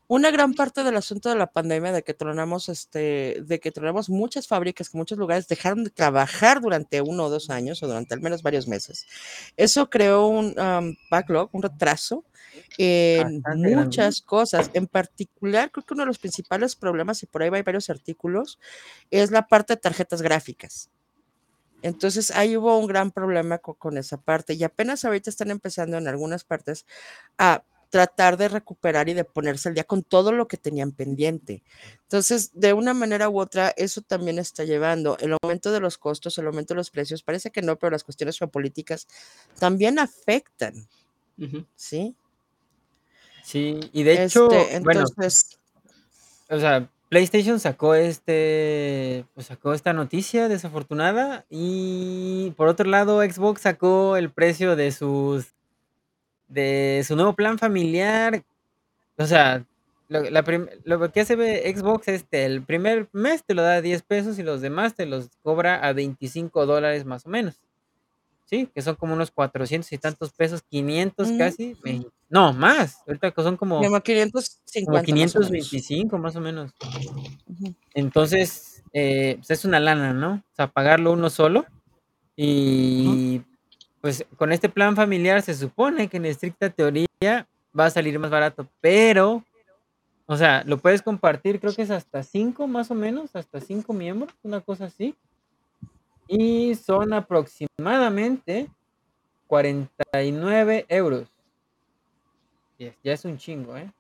Una 0.07 0.33
gran 0.33 0.55
parte 0.55 0.83
del 0.83 0.97
asunto 0.97 1.29
de 1.29 1.37
la 1.37 1.47
pandemia, 1.53 1.93
de 1.93 2.03
que 2.03 2.15
tronamos, 2.15 2.69
este, 2.69 3.43
de 3.43 3.61
que 3.61 3.71
tronamos 3.71 4.11
muchas 4.11 4.49
fábricas, 4.49 4.91
que 4.91 4.99
muchos 4.99 5.19
lugares 5.19 5.47
dejaron 5.47 5.85
de 5.85 5.91
trabajar 5.91 6.61
durante 6.61 7.01
uno 7.01 7.25
o 7.27 7.31
dos 7.31 7.49
años, 7.51 7.83
o 7.83 7.87
durante 7.87 8.15
al 8.15 8.21
menos 8.21 8.43
varios 8.43 8.67
meses. 8.67 9.07
Eso 9.57 9.89
creó 9.89 10.27
un 10.27 10.59
am, 10.59 10.97
backlog, 11.11 11.51
un 11.53 11.63
retraso 11.63 12.25
en 12.77 13.43
Bastante 13.43 13.71
grande. 13.71 13.77
muchas 13.77 14.21
cosas. 14.23 14.71
En 14.75 14.87
particular, 14.87 15.71
creo 15.71 15.85
que 15.85 15.95
uno 15.95 16.03
de 16.03 16.09
los 16.09 16.19
principales 16.19 16.77
problemas, 16.77 17.23
y 17.23 17.27
por 17.27 17.43
ahí 17.43 17.51
hay 17.53 17.63
varios 17.63 17.91
artículos, 17.91 18.59
es 19.11 19.31
la 19.31 19.47
parte 19.49 19.75
de 19.75 19.81
tarjetas 19.81 20.23
gráficas. 20.23 20.91
Entonces 21.83 22.31
ahí 22.31 22.57
hubo 22.57 22.77
un 22.79 22.87
gran 22.87 23.11
problema 23.11 23.59
co- 23.59 23.75
con, 23.75 23.99
esa 23.99 24.19
parte 24.19 24.55
y 24.55 24.65
apenas 24.65 25.05
ahorita 25.05 25.31
están 25.31 25.51
empezando 25.51 25.99
en 25.99 26.09
algunas 26.09 26.45
partes 26.45 26.87
a 27.39 27.63
tratar 27.91 28.37
de 28.37 28.49
recuperar 28.49 29.09
y 29.09 29.15
de 29.15 29.25
ponerse 29.25 29.69
al 29.69 29.75
día 29.75 29.85
con 29.85 30.03
todo 30.05 30.31
lo 30.31 30.47
que 30.47 30.57
tenían 30.57 30.93
pendiente. 30.93 31.65
Entonces, 32.03 32.51
de 32.55 32.73
una 32.73 32.95
manera 32.95 33.29
u 33.29 33.41
otra, 33.41 33.75
eso 33.77 34.01
también 34.01 34.39
está 34.39 34.65
llevando 34.65 35.19
el 35.19 35.37
aumento 35.43 35.73
de 35.73 35.81
los 35.81 35.99
costos, 35.99 36.39
el 36.39 36.47
aumento 36.47 36.75
de 36.75 36.79
los 36.79 36.91
precios. 36.91 37.23
Parece 37.25 37.51
que 37.51 37.63
no, 37.63 37.77
pero 37.77 37.91
las 37.91 38.05
cuestiones 38.05 38.39
geopolíticas 38.39 39.09
también 39.59 39.99
afectan. 39.99 40.87
¿sí? 41.75 42.15
Sí, 43.43 43.81
y 43.93 44.03
de 44.05 44.25
hecho, 44.25 44.49
Este, 44.53 44.79
bueno, 44.85 45.01
entonces, 45.01 45.59
o 46.49 46.61
sea, 46.61 46.89
PlayStation 47.11 47.59
sacó 47.61 47.95
este, 47.97 49.25
pues 49.35 49.49
sacó 49.49 49.75
esta 49.75 49.93
noticia 49.93 50.49
desafortunada 50.49 51.45
y 51.51 52.53
por 52.57 52.69
otro 52.69 52.89
lado 52.89 53.21
Xbox 53.23 53.63
sacó 53.63 54.17
el 54.17 54.31
precio 54.31 54.77
de 54.77 54.93
sus, 54.93 55.49
de 56.49 57.05
su 57.07 57.17
nuevo 57.17 57.35
plan 57.35 57.59
familiar. 57.59 58.45
O 59.19 59.27
sea, 59.27 59.65
lo, 60.09 60.23
la 60.31 60.45
prim- 60.45 60.69
lo 60.85 61.11
que 61.11 61.21
hace 61.21 61.35
Xbox 61.77 62.07
es 62.09 62.23
que 62.23 62.45
el 62.45 62.63
primer 62.63 63.09
mes 63.13 63.43
te 63.45 63.55
lo 63.55 63.63
da 63.63 63.75
a 63.75 63.83
10 63.83 64.03
pesos 64.03 64.39
y 64.39 64.45
los 64.45 64.61
demás 64.61 64.95
te 64.95 65.05
los 65.05 65.29
cobra 65.43 65.85
a 65.85 65.93
25 65.93 66.65
dólares 66.65 67.05
más 67.05 67.27
o 67.27 67.29
menos. 67.29 67.57
Sí, 68.47 68.69
que 68.73 68.83
son 68.83 68.95
como 68.95 69.15
unos 69.15 69.33
400 69.33 69.91
y 69.93 69.99
tantos 69.99 70.31
pesos, 70.33 70.63
500 70.63 71.29
Ujú. 71.29 71.39
casi. 71.39 71.77
me- 71.83 72.07
No, 72.31 72.53
más. 72.53 72.99
Ahorita 73.07 73.33
que 73.33 73.43
son 73.43 73.57
como, 73.57 73.81
como 73.83 74.01
550 74.01 75.03
como 75.03 75.19
más 75.19 75.35
o 75.37 75.41
menos. 75.51 75.69
525 75.71 76.19
más 76.19 76.37
o 76.37 76.41
menos. 76.41 76.73
Entonces, 77.95 78.85
eh, 78.93 79.35
pues 79.39 79.51
es 79.51 79.65
una 79.65 79.81
lana, 79.81 80.13
¿no? 80.13 80.35
O 80.35 80.55
sea, 80.55 80.69
pagarlo 80.69 81.13
uno 81.13 81.29
solo. 81.29 81.67
Y 82.37 83.43
pues 84.01 84.25
con 84.37 84.53
este 84.53 84.69
plan 84.69 84.97
familiar 84.97 85.43
se 85.43 85.55
supone 85.55 86.09
que 86.09 86.17
en 86.19 86.27
estricta 86.27 86.71
teoría 86.71 87.07
va 87.79 87.87
a 87.87 87.91
salir 87.91 88.19
más 88.19 88.31
barato, 88.31 88.67
pero, 88.81 89.45
o 90.27 90.37
sea, 90.37 90.65
lo 90.65 90.79
puedes 90.79 91.03
compartir, 91.03 91.61
creo 91.61 91.75
que 91.75 91.83
es 91.83 91.91
hasta 91.91 92.23
cinco 92.23 92.67
más 92.67 92.91
o 92.91 92.95
menos, 92.95 93.37
hasta 93.37 93.61
cinco 93.61 93.93
miembros, 93.93 94.33
una 94.43 94.61
cosa 94.61 94.87
así. 94.87 95.15
Y 96.29 96.75
son 96.77 97.13
aproximadamente 97.13 98.71
49 99.49 100.87
euros. 100.89 101.30
Ya 102.81 103.13
es 103.13 103.25
un 103.25 103.37
chingo, 103.37 103.77
¿eh? 103.77 103.93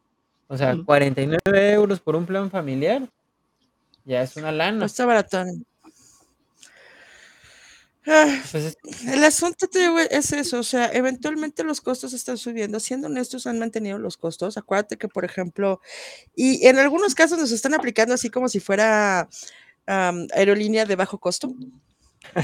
O 0.48 0.56
sea, 0.56 0.74
Ujú. 0.74 0.84
49 0.86 1.72
euros 1.72 2.00
por 2.00 2.16
un 2.16 2.26
plan 2.26 2.50
familiar. 2.50 3.08
Ya 4.04 4.22
es 4.22 4.36
una 4.36 4.50
lana. 4.50 4.78
No 4.78 4.86
está 4.86 5.04
baratón. 5.04 5.64
Ah, 8.06 8.40
Pues 8.50 8.64
es 8.64 8.78
el 9.06 9.22
asunto 9.22 9.68
te 9.68 9.86
es 10.10 10.32
eso, 10.32 10.58
o 10.58 10.62
sea, 10.62 10.90
eventualmente 10.92 11.62
los 11.62 11.82
costos 11.82 12.14
están 12.14 12.38
subiendo. 12.38 12.80
Siendo 12.80 13.08
honestos, 13.08 13.46
han 13.46 13.58
mantenido 13.58 13.98
los 13.98 14.16
costos. 14.16 14.56
Acuérdate 14.56 14.96
que, 14.96 15.06
por 15.06 15.26
ejemplo, 15.26 15.80
y 16.34 16.66
en 16.66 16.78
algunos 16.78 17.14
casos 17.14 17.38
nos 17.38 17.52
están 17.52 17.74
aplicando 17.74 18.14
así 18.14 18.30
como 18.30 18.48
si 18.48 18.58
fuera 18.58 19.28
aerolínea 19.86 20.86
de 20.86 20.96
bajo 20.96 21.18
costo. 21.18 21.52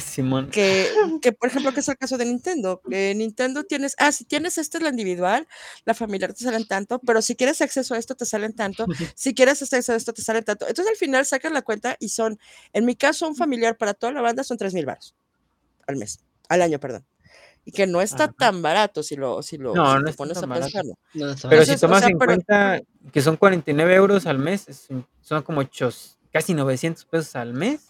Simón. 0.00 0.50
Que, 0.50 0.88
que, 1.22 1.32
por 1.32 1.48
ejemplo, 1.48 1.72
que 1.72 1.80
es 1.80 1.88
el 1.88 1.96
caso 1.96 2.16
de 2.18 2.24
Nintendo. 2.24 2.80
Que 2.88 3.14
Nintendo 3.14 3.64
tienes, 3.64 3.94
ah, 3.98 4.10
si 4.10 4.24
tienes 4.24 4.58
esta 4.58 4.78
es 4.78 4.82
la 4.84 4.90
individual, 4.90 5.46
la 5.84 5.94
familiar 5.94 6.32
te 6.32 6.44
salen 6.44 6.66
tanto, 6.66 6.98
pero 7.00 7.20
si 7.22 7.36
quieres 7.36 7.60
acceso 7.60 7.94
a 7.94 7.98
esto 7.98 8.14
te 8.14 8.24
salen 8.26 8.54
tanto, 8.54 8.86
si 9.14 9.34
quieres 9.34 9.60
acceso 9.62 9.92
a 9.92 9.96
esto 9.96 10.12
te 10.12 10.22
salen 10.22 10.44
tanto. 10.44 10.66
Entonces 10.68 10.90
al 10.92 10.96
final 10.98 11.24
sacas 11.26 11.52
la 11.52 11.62
cuenta 11.62 11.96
y 12.00 12.08
son, 12.08 12.38
en 12.72 12.84
mi 12.84 12.96
caso, 12.96 13.28
un 13.28 13.36
familiar 13.36 13.76
para 13.76 13.94
toda 13.94 14.12
la 14.12 14.22
banda 14.22 14.42
son 14.44 14.56
3 14.58 14.72
mil 14.74 14.86
baros 14.86 15.14
al 15.86 15.96
mes, 15.96 16.18
al 16.48 16.62
año, 16.62 16.80
perdón. 16.80 17.04
Y 17.64 17.72
que 17.72 17.86
no 17.88 18.00
está 18.00 18.24
Ajá. 18.24 18.34
tan 18.38 18.62
barato 18.62 19.02
si 19.02 19.16
lo, 19.16 19.42
si 19.42 19.58
lo 19.58 19.74
No, 19.74 19.90
si 19.92 19.98
no 19.98 20.04
te 20.04 20.10
está 20.10 20.16
pones 20.18 20.38
a 20.38 20.46
pensarlo. 20.46 20.94
No, 21.14 21.34
Pero 21.50 21.64
si 21.64 21.72
o 21.72 21.78
tomas 21.78 21.98
sea, 22.00 22.08
en 22.10 22.18
pero- 22.18 22.28
cuenta 22.34 22.80
que 23.12 23.20
son 23.20 23.36
49 23.36 23.94
euros 23.94 24.26
al 24.26 24.38
mes, 24.38 24.66
son 25.20 25.42
como 25.42 25.60
ochos, 25.62 26.16
casi 26.32 26.54
900 26.54 27.04
pesos 27.06 27.34
al 27.34 27.54
mes, 27.54 27.80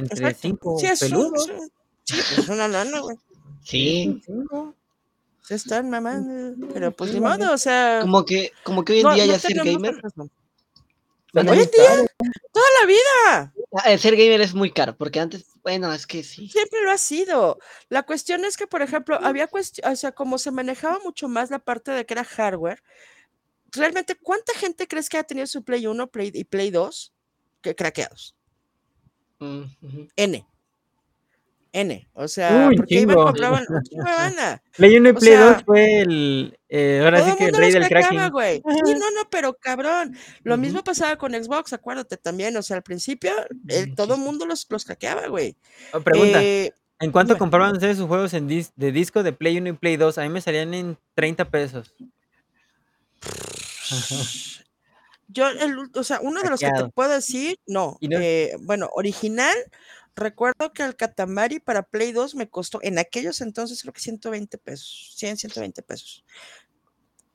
entre 0.00 0.16
Exacto. 0.18 0.38
cinco 0.42 0.76
Sí, 0.78 0.86
es, 0.86 1.02
un- 1.02 1.08
peludos. 1.10 1.48
es 1.48 1.54
un- 1.60 1.72
sí, 2.04 2.18
es 2.40 2.48
una 2.48 2.68
lana, 2.68 3.00
güey. 3.00 3.16
Sí, 3.64 4.20
Cinco. 4.24 4.74
Se 5.42 5.54
están 5.56 5.90
mamando. 5.90 6.66
Pero 6.72 6.92
pues 6.92 7.10
Sí, 7.10 7.16
ni 7.16 7.22
modo, 7.22 7.52
o 7.52 7.58
sea. 7.58 7.98
como 8.02 8.24
que, 8.24 8.52
como 8.62 8.84
que 8.84 8.92
hoy 8.94 8.98
en 9.00 9.04
no- 9.04 9.14
día 9.14 9.26
no 9.26 9.32
ya 9.32 9.38
ser 9.38 9.54
gamer. 9.56 10.00
Bueno, 11.32 11.52
Hoy 11.52 11.58
en 11.60 11.70
día, 11.70 12.06
toda 12.52 12.66
la 12.80 12.86
vida. 12.86 13.54
ah, 13.74 13.92
el 13.92 14.00
ser 14.00 14.16
gamer 14.16 14.40
es 14.40 14.52
muy 14.54 14.72
caro, 14.72 14.96
porque 14.96 15.20
antes, 15.20 15.44
bueno, 15.62 15.92
es 15.92 16.04
que 16.06 16.24
sí. 16.24 16.48
Siempre 16.48 16.82
lo 16.82 16.90
ha 16.90 16.98
sido. 16.98 17.58
La 17.88 18.02
cuestión 18.02 18.44
es 18.44 18.56
que, 18.56 18.66
por 18.66 18.82
ejemplo, 18.82 19.16
había 19.22 19.46
cuestión, 19.46 19.92
o 19.92 19.94
sea, 19.96 20.10
como 20.12 20.38
se 20.38 20.50
manejaba 20.50 20.98
mucho 21.04 21.28
más 21.28 21.50
la 21.50 21.60
parte 21.60 21.92
de 21.92 22.04
que 22.04 22.14
era 22.14 22.24
hardware, 22.24 22.82
realmente, 23.72 24.16
¿cuánta 24.16 24.52
gente 24.54 24.88
crees 24.88 25.08
que 25.08 25.18
ha 25.18 25.22
tenido 25.24 25.46
su 25.46 25.62
Play 25.62 25.86
1 25.86 26.08
Play, 26.10 26.32
y 26.34 26.42
Play 26.42 26.70
2 26.72 27.12
que 27.62 27.76
craqueados? 27.76 28.34
Mm. 29.40 29.62
N. 30.16 30.46
N. 31.72 32.08
O 32.14 32.26
sea, 32.26 32.66
Uy, 32.68 32.76
porque 32.76 32.94
iban, 32.96 33.08
chingo. 33.14 33.24
compraban 33.26 33.64
un 33.68 33.82
chingo 33.84 34.04
de 34.04 34.10
banda. 34.10 34.62
Play 34.76 34.96
1 34.98 35.08
y 35.08 35.12
Play 35.12 35.32
sea, 35.34 35.44
2 35.54 35.62
fue 35.64 36.00
el, 36.00 36.58
eh, 36.68 37.00
ahora 37.04 37.22
sí 37.24 37.30
el 37.30 37.36
que 37.36 37.44
el 37.44 37.50
mundo 37.52 37.58
rey 37.60 37.72
los 37.72 37.80
del 37.80 37.88
cracking. 37.88 38.30
güey. 38.30 38.56
Sí, 38.84 38.92
no, 38.94 39.10
no, 39.12 39.28
pero 39.30 39.54
cabrón. 39.54 40.16
Lo 40.42 40.54
Ujú. 40.54 40.62
mismo 40.62 40.82
pasaba 40.84 41.16
con 41.16 41.32
Xbox, 41.32 41.72
acuérdate 41.72 42.16
también. 42.16 42.56
O 42.56 42.62
sea, 42.62 42.76
al 42.76 42.82
principio, 42.82 43.32
el- 43.68 43.90
Mm, 43.92 43.94
todo 43.94 44.14
el 44.14 44.20
mundo 44.20 44.46
los, 44.46 44.66
los 44.68 44.84
craqueaba, 44.84 45.28
güey. 45.28 45.56
Oh, 45.92 46.00
pregunta, 46.00 46.42
Eh, 46.42 46.72
¿en 46.98 47.12
cuánto 47.12 47.34
dime. 47.34 47.38
compraban 47.38 47.72
ustedes 47.74 47.98
sus 47.98 48.08
juegos 48.08 48.34
en 48.34 48.48
dis- 48.48 48.72
de 48.74 48.90
disco 48.90 49.22
de 49.22 49.32
Play 49.32 49.56
1 49.58 49.68
y 49.68 49.72
Play 49.74 49.96
2? 49.96 50.18
A 50.18 50.22
mí 50.22 50.28
me 50.28 50.40
salían 50.40 50.74
en 50.74 50.98
30 51.14 51.44
pesos. 51.50 51.94
Yo, 55.32 55.48
el, 55.48 55.76
o 55.94 56.02
sea, 56.04 56.20
uno 56.22 56.42
de 56.42 56.50
los 56.50 56.60
que 56.60 56.66
te 56.66 56.72
Hackeado. 56.72 56.90
puedo 56.90 57.10
decir, 57.10 57.56
no, 57.66 57.96
no- 58.00 58.18
eh, 58.18 58.56
bueno, 58.62 58.88
original, 58.94 59.54
recuerdo 60.16 60.72
que 60.72 60.82
el 60.82 60.96
Katamari 60.96 61.60
para 61.60 61.82
Play 61.84 62.12
2 62.12 62.34
me 62.34 62.48
costó, 62.48 62.80
en 62.82 62.98
aquellos 62.98 63.40
entonces 63.40 63.80
creo 63.82 63.92
que 63.92 64.00
120 64.00 64.58
pesos, 64.58 65.12
100, 65.16 65.36
120 65.36 65.82
pesos. 65.82 66.24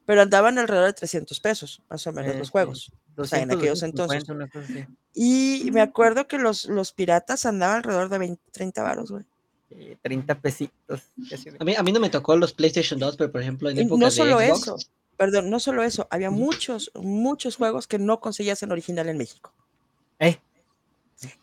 Pero 0.05 0.21
andaban 0.21 0.59
alrededor 0.59 0.87
de 0.87 0.93
300 0.93 1.39
pesos, 1.39 1.81
más 1.89 2.05
o 2.05 2.11
menos, 2.13 2.35
Eh, 2.35 2.37
los 2.37 2.47
sí. 2.47 2.51
juegos. 2.51 2.91
O 3.17 3.25
sea, 3.25 3.41
en 3.41 3.47
200, 3.49 3.57
aquellos 3.57 3.79
250, 3.79 4.43
entonces. 4.43 4.87
Y 5.13 5.69
me 5.71 5.81
acuerdo 5.81 6.27
que 6.27 6.37
los, 6.37 6.65
los 6.65 6.91
piratas 6.91 7.45
andaban 7.45 7.77
alrededor 7.77 8.09
de 8.09 8.17
20, 8.19 8.41
30 8.51 8.83
varos, 8.83 9.09
güey. 9.11 9.23
Eh, 9.71 9.97
30 10.01 10.39
pesitos. 10.39 11.01
casi 11.29 11.49
A 11.57 11.63
mí, 11.63 11.75
a 11.75 11.81
mí 11.81 11.91
no 11.91 11.99
me 11.99 12.09
tocó 12.11 12.35
los 12.37 12.53
PlayStation 12.53 12.99
2, 12.99 13.17
pero 13.17 13.31
por 13.31 13.41
ejemplo 13.41 13.69
en 13.69 13.77
Y 13.77 13.81
época 13.81 13.99
no 13.99 14.05
de 14.05 14.11
solo 14.11 14.39
Xbox, 14.39 14.61
eso, 14.61 14.77
perdón, 15.17 15.49
no 15.49 15.59
solo 15.59 15.83
eso, 15.83 16.07
había 16.11 16.29
muchos, 16.29 16.91
muchos 16.95 17.55
juegos 17.55 17.87
que 17.87 17.99
no 17.99 18.19
conseguías 18.19 18.61
en 18.63 18.71
original 18.71 19.07
en 19.09 19.17
México. 19.17 19.53
Eh, 20.19 20.39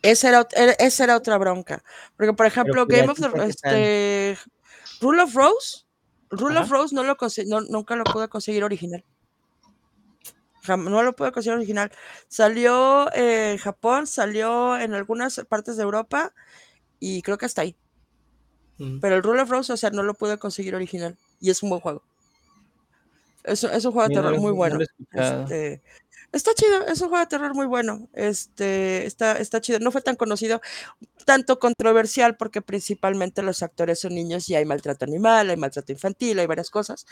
Esa 0.03 0.29
era, 0.29 0.47
esa 0.79 1.15
otra 1.17 1.37
bronca. 1.37 1.83
Porque, 2.15 2.33
por 2.33 2.45
ejemplo, 2.45 2.85
Game 2.85 3.07
of 3.09 3.19
the 3.19 3.29
piratita, 3.29 3.69
¿qué 3.69 4.31
este, 4.31 4.51
Rule 5.01 5.23
of 5.23 5.33
Rose, 5.35 5.85
Rule 6.29 6.59
of. 6.59 6.69
Rose 6.69 6.95
no 6.95 7.03
lo 7.03 7.17
no- 7.47 7.61
nunca 7.61 7.95
lo 7.95 8.03
pude 8.03 8.27
conseguir 8.27 8.63
original. 8.63 9.03
Jam- 10.63 10.89
No 10.89 11.03
lo 11.03 11.13
pude 11.15 11.31
conseguir 11.31 11.57
original. 11.57 11.91
Salió 12.27 13.11
eh, 13.13 13.51
en 13.51 13.57
Japón, 13.57 14.07
salió 14.07 14.77
en 14.79 14.93
algunas 14.93 15.41
partes 15.49 15.75
de 15.75 15.83
Europa 15.83 16.33
y 16.99 17.21
creo 17.21 17.37
que 17.37 17.45
hasta 17.45 17.63
ahí. 17.63 17.75
mm, 18.77 18.99
Pero 18.99 19.15
el 19.15 19.23
Rule 19.23 19.41
of 19.41 19.49
Rose, 19.49 19.73
o 19.73 19.77
sea, 19.77 19.89
no 19.89 20.03
lo 20.03 20.13
pude 20.13 20.37
conseguir 20.37 20.73
original. 20.75 21.17
Y 21.41 21.49
es 21.49 21.61
un 21.63 21.69
buen 21.69 21.81
juego. 21.81 22.03
Es, 23.43 23.63
es 23.63 23.85
un 23.85 23.91
juego 23.91 24.07
de 24.09 24.15
terror 24.15 24.31
muy 24.41 24.51
no 24.51 24.55
bueno. 24.57 24.77
Este, 25.11 25.81
está 26.31 26.53
chido, 26.55 26.87
es 26.87 27.01
un 27.01 27.09
juego 27.09 27.23
de 27.23 27.27
terror 27.29 27.53
muy 27.53 27.65
bueno. 27.65 28.07
Este, 28.13 29.05
está, 29.05 29.33
está 29.37 29.61
chido. 29.61 29.79
No 29.79 29.91
fue 29.91 30.01
tan 30.01 30.15
conocido, 30.15 30.61
tanto 31.25 31.59
controversial, 31.59 32.35
porque 32.37 32.61
principalmente 32.61 33.41
los 33.43 33.61
actores 33.61 33.99
son 33.99 34.15
niños 34.15 34.49
y 34.49 34.55
hay 34.55 34.65
maltrato 34.65 35.05
animal, 35.05 35.49
hay 35.49 35.57
maltrato 35.57 35.91
infantil, 35.91 36.39
hay 36.39 36.47
varias 36.47 36.69
cosas. 36.69 37.05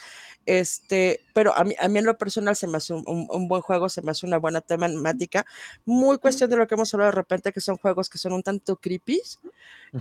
Este, 0.45 1.21
pero 1.33 1.55
a 1.55 1.63
mí, 1.63 1.75
a 1.79 1.87
mí 1.87 1.99
en 1.99 2.05
lo 2.05 2.17
personal 2.17 2.55
se 2.55 2.67
me 2.67 2.77
hace 2.77 2.93
un, 2.93 3.03
un- 3.07 3.27
un 3.29 3.47
buen 3.47 3.61
juego, 3.61 3.89
se 3.89 4.01
me 4.01 4.11
hace 4.11 4.25
una 4.25 4.37
buena 4.37 4.61
temática. 4.61 5.45
Muy 5.85 6.17
cuestión 6.17 6.49
de 6.49 6.55
lo 6.57 6.67
que 6.67 6.75
hemos 6.75 6.93
hablado 6.93 7.11
de 7.11 7.15
repente, 7.15 7.51
que 7.53 7.61
son 7.61 7.77
juegos 7.77 8.09
que 8.09 8.17
son 8.17 8.33
un 8.33 8.41
tanto 8.43 8.75
creepy, 8.77 9.21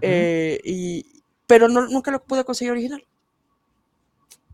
eh, 0.00 0.60
y, 0.64 1.22
pero 1.46 1.68
no, 1.68 1.86
nunca 1.88 2.10
lo 2.10 2.22
pude 2.22 2.44
conseguir 2.44 2.72
original. 2.72 3.04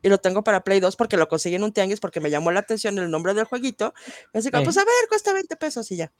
Y 0.03 0.09
lo 0.09 0.19
tengo 0.19 0.45
para 0.45 0.63
Play 0.63 0.81
2 0.81 0.95
porque 0.97 1.17
lo 1.17 1.29
conseguí 1.29 1.57
en 1.57 1.65
un 1.65 1.73
tianguis 1.73 2.01
porque 2.01 2.21
me 2.21 2.31
llamó 2.31 2.53
la 2.53 2.61
atención 2.61 2.99
el 2.99 3.11
nombre 3.11 3.35
del 3.35 3.45
jueguito. 3.45 3.95
Así 4.35 4.51
como, 4.51 4.63
Eh. 4.63 4.65
pues 4.65 4.77
a 4.79 4.85
ver, 4.85 5.09
cuesta 5.09 5.33
20 5.33 5.57
pesos 5.57 5.91
y 5.91 5.97
ya. 5.97 6.13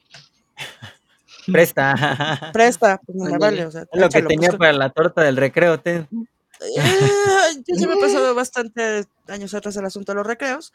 Presta. 1.53 2.51
Presta, 2.53 3.01
pues 3.07 3.17
no 3.17 3.25
me 3.27 3.35
Ándale. 3.35 3.57
vale. 3.57 3.67
O 3.67 3.71
sea, 3.71 3.83
Es 3.83 3.89
lo 4.01 4.09
que 4.09 4.19
échalo, 4.19 4.29
tenía 4.29 4.49
pues, 4.49 4.59
para 4.59 4.73
la 4.73 4.91
torta 4.91 5.23
del 5.23 5.37
recreo, 5.37 5.79
ten. 5.81 6.09
Eh, 6.61 7.63
yo 7.67 7.75
ya 7.77 7.87
me 7.87 7.95
he 7.95 8.01
pasado 8.01 8.35
bastante 8.35 9.05
años 9.29 9.53
atrás 9.55 9.77
el 9.77 9.85
asunto 9.85 10.13
de 10.13 10.17
los 10.17 10.27
recreos, 10.27 10.73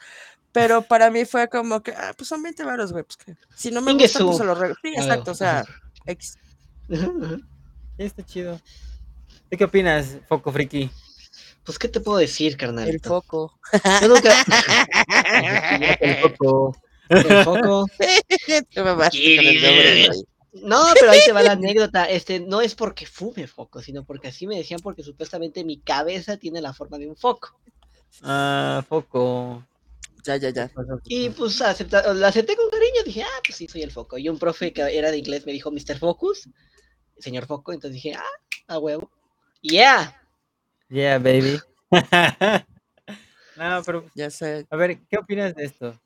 pero 0.51 0.83
para 0.83 1.09
mí 1.09 1.25
fue 1.25 1.49
como 1.49 1.81
que, 1.81 1.91
ah, 1.91 2.13
pues 2.15 2.27
son 2.29 2.43
20 2.43 2.63
varos, 2.63 2.91
güey. 2.93 3.03
Pues 3.03 3.17
que 3.17 3.35
si 3.55 3.71
no 3.71 3.81
me 3.81 3.91
Ingue 3.91 4.05
gusta, 4.05 4.23
pues 4.23 4.37
se 4.37 4.43
los 4.45 4.57
regalo. 4.57 4.75
Sí, 4.81 4.89
exacto, 4.95 5.31
o 5.31 5.35
sea. 5.35 5.65
X. 6.05 6.37
está 7.97 8.23
chido. 8.23 8.59
¿Tú 9.49 9.57
qué 9.57 9.65
opinas, 9.65 10.17
Foco 10.29 10.51
Friki? 10.51 10.89
Pues, 11.63 11.77
¿qué 11.77 11.87
te 11.87 11.99
puedo 11.99 12.17
decir, 12.17 12.53
El 12.53 12.57
carnalito? 12.57 13.09
foco. 13.09 13.59
Yo 14.01 14.07
nunca. 14.07 14.33
El 15.99 16.15
Foco. 16.17 16.75
El 17.09 17.43
foco. 17.43 17.85
El 19.13 19.61
nombre, 19.61 20.07
güey. 20.07 20.23
No, 20.53 20.83
pero 20.99 21.11
ahí 21.11 21.19
te 21.25 21.31
va 21.31 21.43
la 21.43 21.53
anécdota. 21.53 22.09
Este, 22.09 22.39
no 22.41 22.61
es 22.61 22.75
porque 22.75 23.05
fume 23.05 23.47
foco, 23.47 23.81
sino 23.81 24.03
porque 24.03 24.27
así 24.29 24.47
me 24.47 24.57
decían, 24.57 24.81
porque 24.81 25.03
supuestamente 25.03 25.63
mi 25.63 25.79
cabeza 25.79 26.37
tiene 26.37 26.59
la 26.61 26.73
forma 26.73 26.97
de 26.97 27.07
un 27.07 27.15
foco. 27.15 27.57
Ah, 28.21 28.83
Foco. 28.89 29.65
Ya, 30.25 30.35
ya, 30.35 30.49
ya. 30.49 30.69
Y 31.05 31.29
pues 31.29 31.61
acepta, 31.61 32.13
la 32.13 32.27
acepté 32.27 32.55
con 32.55 32.69
cariño, 32.69 33.03
dije, 33.05 33.23
ah, 33.23 33.39
pues 33.43 33.57
sí, 33.57 33.67
soy 33.67 33.81
el 33.81 33.91
foco. 33.91 34.17
Y 34.17 34.29
un 34.29 34.37
profe 34.37 34.71
que 34.73 34.81
era 34.81 35.09
de 35.09 35.17
inglés 35.17 35.45
me 35.45 35.51
dijo, 35.51 35.71
Mr. 35.71 35.97
Focus, 35.97 36.49
señor 37.17 37.47
foco, 37.47 37.73
entonces 37.73 37.95
dije, 37.95 38.13
ah, 38.15 38.23
a 38.67 38.77
huevo. 38.77 39.09
Yeah. 39.61 40.20
Yeah, 40.91 41.17
baby. 41.19 41.57
no, 43.55 43.81
pero, 43.85 44.05
Ya 44.15 44.29
sé. 44.29 44.65
a 44.69 44.75
ver, 44.75 44.99
¿qué 45.09 45.17
opinas 45.17 45.55
de 45.55 45.63
esto? 45.65 45.99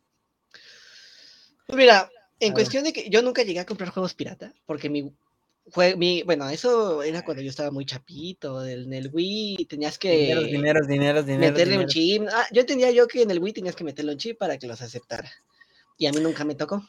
Pues 1.68 1.78
mira, 1.78 2.02
A 2.02 2.10
en 2.40 2.48
ver. 2.50 2.56
cuestión 2.56 2.84
de 2.84 2.94
que 2.94 3.10
yo 3.10 3.22
nunca 3.22 3.44
llegué 3.44 3.60
a 3.60 3.66
comprar 3.66 3.90
juegos 3.90 4.14
pirata, 4.14 4.54
porque 4.66 4.90
mi, 4.90 5.12
jue- 5.72 5.96
mi 5.98 6.22
bueno, 6.24 6.48
eso 6.50 7.02
era 7.04 7.24
cuando 7.24 7.42
yo 7.42 7.50
estaba 7.50 7.72
muy 7.72 7.86
chapito, 7.86 8.66
en 8.66 8.94
el 8.94 9.10
Wii 9.12 9.66
tenías 9.66 9.98
que 9.98 10.18
Dineros, 10.18 10.52
dineros, 10.52 10.88
dineros, 10.88 11.26
dineros. 11.26 11.52
meterle 11.52 11.80
un 11.80 11.88
chip. 11.88 12.24
Ah, 12.32 12.48
yo 12.52 12.62
entendía 12.62 12.92
yo 12.92 13.08
que 13.08 13.24
en 13.24 13.32
el 13.32 13.40
Wii 13.40 13.54
tenías 13.54 13.76
que 13.76 13.84
meterle 13.84 14.12
un 14.14 14.18
chip 14.20 14.38
para 14.38 14.58
que 14.60 14.68
los 14.68 14.82
aceptara. 14.82 15.32
Y 15.98 16.08
a 16.08 16.12
mí 16.12 16.22
nunca 16.22 16.46
me 16.46 16.56
tocó. 16.56 16.84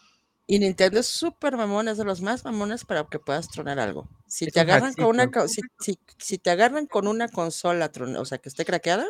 Y 0.48 0.58
Nintendo 0.60 1.00
es 1.00 1.06
súper 1.06 1.56
mamón, 1.56 1.88
es 1.88 1.98
de 1.98 2.04
los 2.04 2.20
más 2.20 2.44
mamones 2.44 2.84
para 2.84 3.04
que 3.04 3.18
puedas 3.18 3.48
tronar 3.48 3.80
algo. 3.80 4.08
Si 4.28 4.44
Es 4.46 4.52
te 4.52 4.60
un 4.60 4.70
agarran 4.70 4.94
con 4.94 5.06
una 5.06 5.24
hackcito. 5.24 5.40
co- 5.40 5.48
si, 5.48 5.60
si, 5.80 5.98
si 6.18 6.38
te 6.38 6.50
agarran 6.50 6.86
con 6.86 7.08
una 7.08 7.28
consola, 7.28 7.90
tron- 7.90 8.16
o 8.16 8.24
sea, 8.24 8.38
que 8.38 8.48
esté 8.48 8.64
craqueada, 8.64 9.06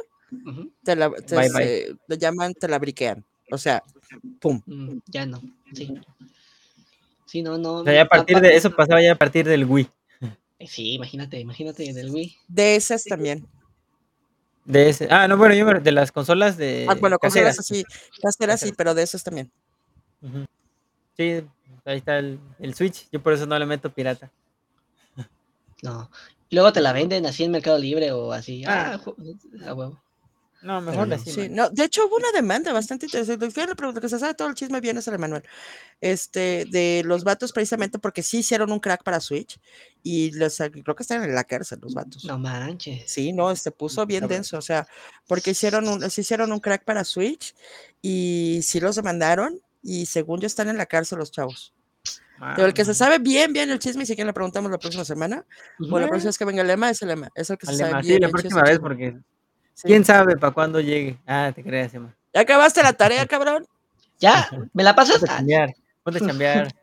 te 0.83 0.97
la 0.97 1.11
te 1.11 1.37
Bye, 1.37 1.49
bye. 1.51 1.51
se- 1.51 1.97
le 2.09 2.19
llaman, 2.19 2.55
te 2.55 2.69
la 2.69 2.79
briquean. 2.79 3.25
O 3.53 3.59
sea, 3.59 3.83
pum. 4.41 4.63
Mm, 4.67 4.99
ya 5.07 5.27
no, 5.27 5.43
sí. 5.75 5.93
Sí, 7.27 7.43
no, 7.43 7.59
no. 7.59 7.77
O 7.79 7.85
sea, 7.85 7.93
ya 7.93 8.03
a 8.03 8.09
partir 8.09 8.41
de 8.41 8.57
eso 8.57 8.75
pasaba 8.75 9.03
ya 9.03 9.13
a 9.13 9.17
partir 9.19 9.47
del 9.47 9.65
Wii. 9.67 9.89
Eh, 10.59 10.67
Sí, 10.67 10.93
imagínate, 10.95 11.39
imagínate 11.39 11.87
en 11.87 11.99
el 11.99 12.11
Wii. 12.11 12.35
De 12.49 12.77
esas 12.77 13.05
también. 13.05 13.47
De 14.65 14.89
ese. 14.89 15.07
Ah, 15.11 15.29
no, 15.29 15.37
bueno, 15.37 15.55
yo 15.55 15.67
me- 15.67 15.81
de 15.81 15.93
las 15.93 16.11
consolas 16.11 16.57
de 16.57 16.87
Ah, 16.89 16.95
bueno, 16.95 17.19
consolas 17.19 17.57
caseras. 17.59 17.85
así, 17.91 18.21
caseras 18.23 18.61
sí, 18.61 18.73
pero 18.75 18.95
de 18.95 19.03
esas 19.03 19.23
también. 19.23 19.53
Ujú. 20.23 20.47
Sí, 21.17 21.43
ahí 21.85 21.99
está 21.99 22.19
el, 22.19 22.39
el 22.59 22.75
Switch. 22.75 23.09
Yo 23.11 23.23
por 23.23 23.33
eso 23.33 23.47
no 23.47 23.59
le 23.59 23.67
meto 23.67 23.93
pirata. 23.93 24.31
No. 25.83 26.11
Luego 26.51 26.73
te 26.73 26.81
la 26.81 26.93
venden 26.93 27.27
así 27.27 27.45
en 27.45 27.51
Mercado 27.51 27.79
Libre 27.79 28.13
o 28.13 28.33
así. 28.33 28.65
Ah. 28.67 29.01
Ah, 29.05 29.69
a 29.69 29.75
huevo. 29.75 30.01
No, 30.63 30.81
mejor 30.81 31.07
no. 31.07 31.19
Sí, 31.19 31.49
no, 31.49 31.69
de 31.71 31.85
hecho 31.85 32.07
hubo 32.07 32.17
una 32.17 32.33
demanda 32.33 32.73
bastante 32.73 33.07
interesante. 33.07 33.51
Fíjate, 33.51 33.77
pero 33.77 33.93
lo 33.93 34.01
que 34.01 34.09
se 34.09 34.19
sabe 34.19 34.35
todo 34.35 34.49
el 34.49 34.55
chisme 34.55 34.81
bien 34.81 34.97
es 34.97 35.07
el 35.07 35.15
Emanuel. 35.15 35.45
Este, 36.01 36.65
de 36.69 37.03
los 37.05 37.25
vatos 37.25 37.53
precisamente 37.53 37.99
porque 37.99 38.23
sí 38.23 38.39
hicieron 38.39 38.73
un 38.73 38.81
crack 38.81 39.05
para 39.05 39.21
Switch 39.21 39.61
y 40.03 40.33
los, 40.33 40.57
creo 40.57 40.97
que 40.97 41.03
están 41.03 41.23
en 41.23 41.35
la 41.35 41.45
cárcel 41.45 41.79
los 41.83 41.95
vatos. 41.95 42.25
No 42.25 42.39
manches. 42.39 43.05
Sí, 43.07 43.33
no, 43.33 43.55
se 43.55 43.71
puso 43.71 44.07
bien 44.07 44.23
cabrón. 44.23 44.39
denso, 44.39 44.59
o 44.59 44.63
sea, 44.63 44.89
porque 45.29 45.51
hicieron 45.51 45.87
un, 45.89 46.11
se 46.11 46.23
hicieron 46.23 46.51
un 46.51 46.59
crack 46.59 46.85
para 46.85 47.05
Switch 47.05 47.55
y 48.03 48.61
sí 48.63 48.81
los 48.81 48.97
demandaron 48.97 49.61
y 49.87 50.07
según 50.07 50.41
yo 50.41 50.47
están 50.47 50.69
en 50.69 50.77
la 50.77 50.87
cárcel 50.87 51.19
los 51.19 51.31
chavos. 51.31 51.73
Pero 52.55 52.67
el 52.67 52.75
que 52.75 52.85
se 52.85 52.91
Ah, 52.91 52.95
sabe 52.95 53.19
bien, 53.19 53.53
bien 53.53 53.71
el 53.71 53.79
chisme 53.79 54.03
y 54.03 54.07
si 54.07 54.15
quieren 54.15 54.27
le 54.27 54.33
preguntamos 54.35 54.71
la 54.71 54.79
próxima 54.79 55.05
semana, 55.05 55.45
o 55.91 55.99
la 55.99 56.07
próxima 56.09 56.29
vez 56.29 56.39
que 56.39 56.45
venga 56.45 56.61
el 56.63 56.69
lema, 56.69 56.91
es 56.91 57.01
el 57.03 57.09
lema, 57.09 57.31
es 57.35 57.49
el 57.51 57.57
que 57.57 57.67
se 57.67 57.77
sabe 57.77 57.91
Emma, 57.93 58.03
sí, 58.03 58.09
bien. 58.09 58.21
la 58.23 58.29
próxima 58.29 58.63
vez, 58.63 58.79
porque 58.79 59.17
Sí. 59.75 59.89
quién 59.89 60.05
sabe 60.05 60.37
para 60.37 60.53
cuándo 60.53 60.81
llegue. 60.81 61.19
Ah, 61.27 61.53
te 61.55 61.63
creas, 61.63 61.93
Emma. 61.95 62.15
¿Ya 62.35 62.41
acabaste 62.43 62.83
la 62.83 62.93
tarea, 62.93 63.25
cabrón? 63.27 63.67
¿Ya? 64.19 64.49
¿Me 64.75 64.83
la 64.83 64.95
pasas? 64.95 65.19
Ponte 65.19 65.31
a 65.31 65.35
Ah, 65.35 65.39
chambear, 65.39 65.75
ponte 66.03 66.19
a 66.23 66.27
chambear. 66.27 66.75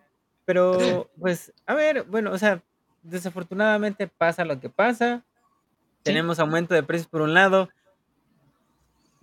Pero, 0.46 1.10
pues, 1.20 1.54
a 1.66 1.74
ver, 1.74 2.04
bueno, 2.04 2.32
o 2.32 2.38
sea, 2.38 2.62
desafortunadamente 3.04 4.08
pasa 4.08 4.44
lo 4.46 4.60
que 4.60 4.70
pasa. 4.70 5.24
Tenemos 6.04 6.40
aumento 6.40 6.74
de 6.74 6.84
precios 6.84 7.08
por 7.08 7.22
un 7.22 7.34
lado. 7.34 7.70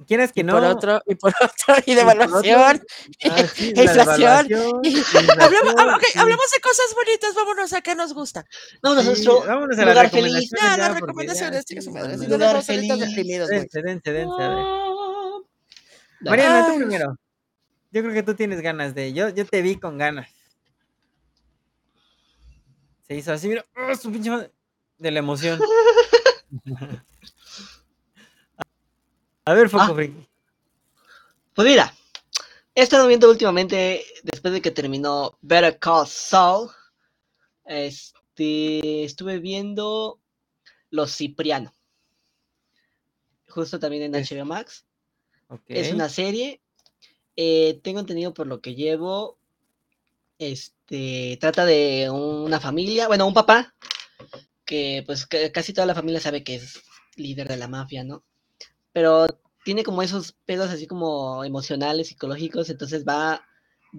Quieras 0.06 0.32
que 0.32 0.40
Y 0.40 0.44
no. 0.44 0.54
por 0.54 0.64
otro, 0.64 1.02
y 1.06 1.14
por 1.14 1.32
otro, 1.42 1.74
y 1.84 1.94
devaluación. 1.94 2.82
ah, 3.30 3.44
e 3.58 3.84
inflación, 3.84 4.48
devaluación, 4.48 4.80
ah, 4.82 4.88
inflación, 4.88 5.90
ok, 5.94 6.02
sí. 6.12 6.18
hablemos 6.18 6.50
de 6.50 6.60
cosas 6.60 6.86
bonitas, 6.96 7.34
vámonos 7.34 7.72
a 7.74 7.80
qué 7.82 7.94
nos 7.94 8.14
gusta. 8.14 8.44
Vámonos 8.82 9.06
a 9.06 9.14
Sí, 9.14 9.24
nuestro 9.24 9.46
vámonos 9.46 9.78
a 9.78 9.84
las 9.84 9.94
lugar 9.94 10.10
feliz. 10.10 10.50
ya, 10.60 10.76
las 10.78 10.94
recomendaciones, 11.00 11.64
chicas, 11.66 11.84
sí, 11.84 11.90
su 11.90 11.94
madre. 11.94 12.16
cuando- 12.16 12.24
Si 12.24 12.30
no, 12.30 12.36
Lugar 12.38 12.62
feliz. 12.62 12.88
Dense, 13.48 13.82
dense, 13.82 14.12
dense, 14.12 14.42
a 14.42 14.48
ver. 14.48 14.64
Dale. 16.20 16.30
Mariana, 16.30 16.66
tú 16.66 16.76
primero. 16.78 17.16
Yo 17.92 18.02
creo 18.02 18.14
que 18.14 18.22
tú 18.22 18.34
tienes 18.34 18.60
ganas 18.60 18.94
de. 18.94 19.12
Yo, 19.12 19.28
yo 19.30 19.44
te 19.44 19.62
vi 19.62 19.76
con 19.76 19.98
ganas. 19.98 20.28
Se 23.06 23.16
hizo 23.16 23.32
así, 23.32 23.48
mira. 23.48 23.66
¡oh, 23.76 23.94
su 23.96 24.10
pinche 24.12 24.30
madre! 24.30 24.50
De 24.98 25.10
la 25.10 25.18
emoción. 25.18 25.58
A 29.44 29.54
ver, 29.54 29.68
Foco 29.68 29.84
Ah. 29.84 29.94
Friki. 29.94 30.26
Pues 31.54 31.68
mira, 31.68 31.94
he 32.74 32.82
estado 32.82 33.06
viendo 33.06 33.28
últimamente, 33.28 34.04
después 34.22 34.54
de 34.54 34.62
que 34.62 34.70
terminó 34.70 35.36
Better 35.40 35.78
Call 35.78 36.06
Saul, 36.06 36.70
este, 37.64 39.04
estuve 39.04 39.38
viendo 39.38 40.20
Los 40.90 41.14
Cipriano. 41.16 41.74
Justo 43.48 43.78
también 43.80 44.02
en 44.04 44.12
HBO 44.24 44.44
Max. 44.44 44.84
Es 45.66 45.92
una 45.92 46.08
serie. 46.08 46.60
eh, 47.36 47.80
tengo 47.82 48.00
entendido 48.00 48.32
por 48.34 48.46
lo 48.46 48.60
que 48.60 48.74
llevo. 48.74 49.38
Este 50.38 51.36
trata 51.40 51.64
de 51.64 52.08
una 52.10 52.60
familia, 52.60 53.08
bueno, 53.08 53.26
un 53.26 53.34
papá, 53.34 53.74
que 54.64 55.02
pues 55.06 55.26
que 55.26 55.50
casi 55.52 55.72
toda 55.72 55.86
la 55.86 55.94
familia 55.94 56.20
sabe 56.20 56.42
que 56.44 56.54
es 56.56 56.80
líder 57.16 57.48
de 57.48 57.56
la 57.56 57.68
mafia, 57.68 58.04
¿no? 58.04 58.24
Pero 58.92 59.26
tiene 59.64 59.84
como 59.84 60.02
esos 60.02 60.32
pedos 60.32 60.70
así 60.70 60.86
como 60.86 61.44
emocionales, 61.44 62.08
psicológicos, 62.08 62.70
entonces 62.70 63.04
va, 63.06 63.46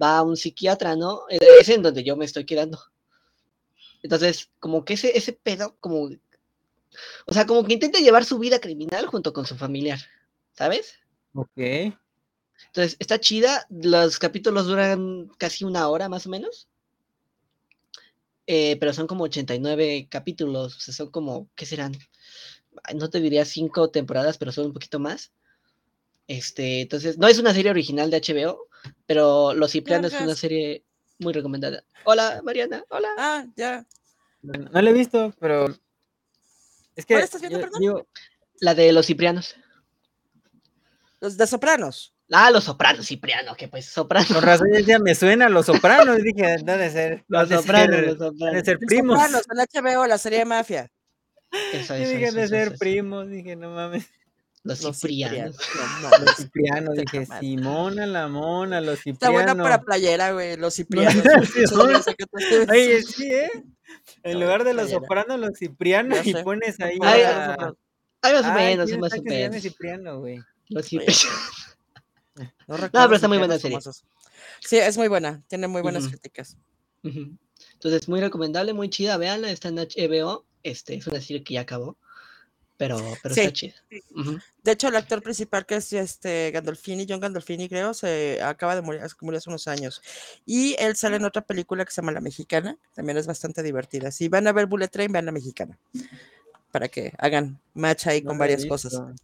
va 0.00 0.18
a 0.18 0.22
un 0.22 0.36
psiquiatra, 0.36 0.96
¿no? 0.96 1.22
Eh, 1.30 1.38
Es 1.60 1.68
en 1.68 1.82
donde 1.82 2.04
yo 2.04 2.16
me 2.16 2.24
estoy 2.24 2.44
quedando. 2.44 2.78
Entonces, 4.02 4.50
como 4.58 4.84
que 4.84 4.94
ese, 4.94 5.16
ese 5.16 5.32
pedo, 5.32 5.76
como, 5.80 6.10
o 7.26 7.32
sea, 7.32 7.46
como 7.46 7.64
que 7.64 7.74
intenta 7.74 8.00
llevar 8.00 8.24
su 8.24 8.38
vida 8.38 8.60
criminal 8.60 9.06
junto 9.06 9.32
con 9.32 9.46
su 9.46 9.56
familiar, 9.56 10.00
¿sabes? 10.52 10.94
Ok. 11.34 11.94
Entonces, 12.66 12.96
está 12.98 13.20
chida. 13.20 13.66
Los 13.70 14.18
capítulos 14.18 14.66
duran 14.66 15.28
casi 15.38 15.64
una 15.64 15.88
hora 15.88 16.08
más 16.08 16.26
o 16.26 16.30
menos. 16.30 16.68
Eh, 18.46 18.76
pero 18.78 18.92
son 18.92 19.06
como 19.06 19.24
89 19.24 20.08
capítulos. 20.10 20.76
O 20.76 20.80
sea, 20.80 20.94
son 20.94 21.10
como, 21.10 21.48
¿qué 21.54 21.66
serán? 21.66 21.96
No 22.94 23.10
te 23.10 23.20
diría 23.20 23.44
cinco 23.44 23.90
temporadas, 23.90 24.38
pero 24.38 24.52
son 24.52 24.66
un 24.66 24.72
poquito 24.72 24.98
más. 24.98 25.32
Este, 26.28 26.80
entonces, 26.82 27.18
no 27.18 27.28
es 27.28 27.38
una 27.38 27.52
serie 27.52 27.70
original 27.70 28.10
de 28.10 28.20
HBO, 28.20 28.68
pero 29.06 29.54
Los 29.54 29.72
Ciprianos 29.72 30.12
es 30.12 30.20
una 30.20 30.34
serie 30.34 30.84
muy 31.18 31.32
recomendada. 31.32 31.84
Hola, 32.04 32.40
Mariana. 32.44 32.84
Hola. 32.88 33.08
Ah, 33.18 33.46
ya. 33.56 33.86
No, 34.42 34.52
no 34.70 34.82
lo 34.82 34.90
he 34.90 34.92
visto, 34.92 35.34
pero. 35.38 35.66
Es 36.96 37.06
que. 37.06 37.14
¿Cuál 37.14 37.24
estás 37.24 37.40
viendo, 37.40 37.58
yo 37.58 37.64
perdón? 37.64 37.80
digo, 37.80 38.06
La 38.60 38.74
de 38.74 38.92
Los 38.92 39.06
Ciprianos. 39.06 39.56
Los 41.20 41.36
de 41.36 41.46
Sopranos. 41.46 42.14
Ah, 42.30 42.50
Los 42.50 42.64
Sopranos, 42.64 43.06
Cipriano, 43.06 43.54
que 43.54 43.68
pues 43.68 43.86
Soprano. 43.86 44.26
con 44.32 44.42
razón 44.42 44.70
decía, 44.70 44.98
me 44.98 45.14
suena 45.14 45.46
a 45.46 45.48
los 45.48 45.66
sopranos. 45.66 46.18
y 46.18 46.22
dije, 46.22 46.56
debe 46.64 46.90
ser. 46.90 47.24
Los 47.28 47.48
de 47.48 47.56
Sopranos, 47.58 47.94
ser- 47.96 48.04
Los 48.06 48.12
han 48.12 48.18
de 48.18 48.24
Sopranos. 48.38 48.64
ser 48.64 48.74
Los 48.80 48.86
primos. 48.86 49.20
Sopranos, 49.20 49.46
en 49.74 49.84
HBO, 49.84 50.06
la 50.06 50.18
serie 50.18 50.38
de 50.40 50.44
mafia. 50.46 50.90
Eso, 51.72 51.96
Yo 51.96 52.02
eso, 52.02 52.10
dije, 52.12 52.24
eso, 52.26 52.36
de 52.38 52.48
ser 52.48 52.78
primos. 52.78 53.28
Dije, 53.28 53.56
no 53.56 53.70
mames. 53.70 54.06
Los 54.64 54.82
Los 54.82 54.96
Ciprianos. 55.00 55.56
Ciprianos. 55.56 55.90
No 56.02 56.08
mames. 56.10 56.20
Los 56.20 56.36
ciprianos. 56.36 56.94
Dije. 56.96 57.26
Simona 57.40 58.06
la 58.06 58.28
mona, 58.28 58.80
los 58.80 58.94
Está 58.98 59.26
ciprianos. 59.28 59.32
buena 59.56 59.62
para 59.62 59.82
playera, 59.82 60.32
güey. 60.32 60.56
Los 60.56 60.74
ciprianos. 60.74 61.24
Oye, 62.70 63.02
sí, 63.02 63.26
¿eh? 63.26 63.50
En 63.54 64.32
Está 64.32 64.38
lugar 64.38 64.64
de 64.64 64.72
los 64.74 64.84
playera. 64.84 65.00
sopranos, 65.00 65.40
los 65.40 65.58
ciprianos 65.58 66.26
y 66.26 66.34
pones 66.34 66.80
ahí. 66.80 66.98
Ay, 67.02 67.22
a- 67.22 67.74
Ay, 68.24 68.32
más 68.34 68.44
o 68.46 68.52
menos, 68.54 68.86
¿quién 68.88 69.00
más 69.00 69.12
está 69.12 69.20
o 69.20 69.24
menos. 69.34 69.62
Cipriano, 69.62 70.20
güey? 70.20 70.38
Los 70.68 70.86
Ciprianos. 70.86 71.26
No, 72.66 72.76
pero 72.88 73.14
está 73.14 73.28
muy 73.28 73.36
buena 73.36 73.58
serie. 73.58 73.78
Sí, 74.60 74.78
es 74.78 74.96
muy 74.96 75.08
buena. 75.08 75.42
Tiene 75.48 75.68
muy 75.68 75.82
buenas 75.82 76.08
críticas. 76.08 76.56
Ujú. 77.04 77.36
Entonces, 77.74 78.08
muy 78.08 78.20
recomendable, 78.20 78.72
muy 78.72 78.88
chida, 78.88 79.18
véanla, 79.18 79.50
está 79.50 79.68
en 79.68 79.76
HBO, 79.76 80.46
este, 80.62 80.94
es 80.94 81.06
una 81.06 81.20
serie 81.20 81.42
que 81.44 81.54
ya 81.54 81.62
acabó, 81.62 81.96
pero, 82.76 82.96
pero 83.22 83.34
Sí. 83.34 83.42
está 83.42 83.52
chida. 83.52 83.74
Ujú. 84.16 84.38
De 84.62 84.72
hecho, 84.72 84.88
el 84.88 84.96
actor 84.96 85.22
principal, 85.22 85.64
que 85.66 85.76
es 85.76 85.92
este 85.92 86.50
Gandolfini, 86.52 87.06
John 87.08 87.20
Gandolfini, 87.20 87.68
creo, 87.68 87.94
se 87.94 88.40
acaba 88.42 88.74
de 88.74 88.82
morir, 88.82 89.00
murió 89.20 89.38
hace 89.38 89.50
unos 89.50 89.68
años. 89.68 90.02
Y 90.46 90.74
él 90.78 90.96
sale 90.96 91.16
en 91.16 91.24
otra 91.24 91.42
película 91.42 91.84
que 91.84 91.90
se 91.92 92.00
llama 92.00 92.12
La 92.12 92.20
Mexicana, 92.20 92.76
también 92.94 93.18
es 93.18 93.26
bastante 93.26 93.62
divertida. 93.62 94.10
Si 94.10 94.28
van 94.28 94.46
a 94.46 94.52
ver 94.52 94.66
Bullet 94.66 94.88
Train, 94.88 95.12
vean 95.12 95.26
La 95.26 95.32
Mexicana, 95.32 95.78
para 96.72 96.88
que 96.88 97.12
hagan 97.18 97.60
match 97.74 98.06
ahí 98.08 98.22
No 98.22 98.28
con 98.30 98.38
varias 98.38 98.66
cosas. 98.66 98.92
visto. 98.92 99.14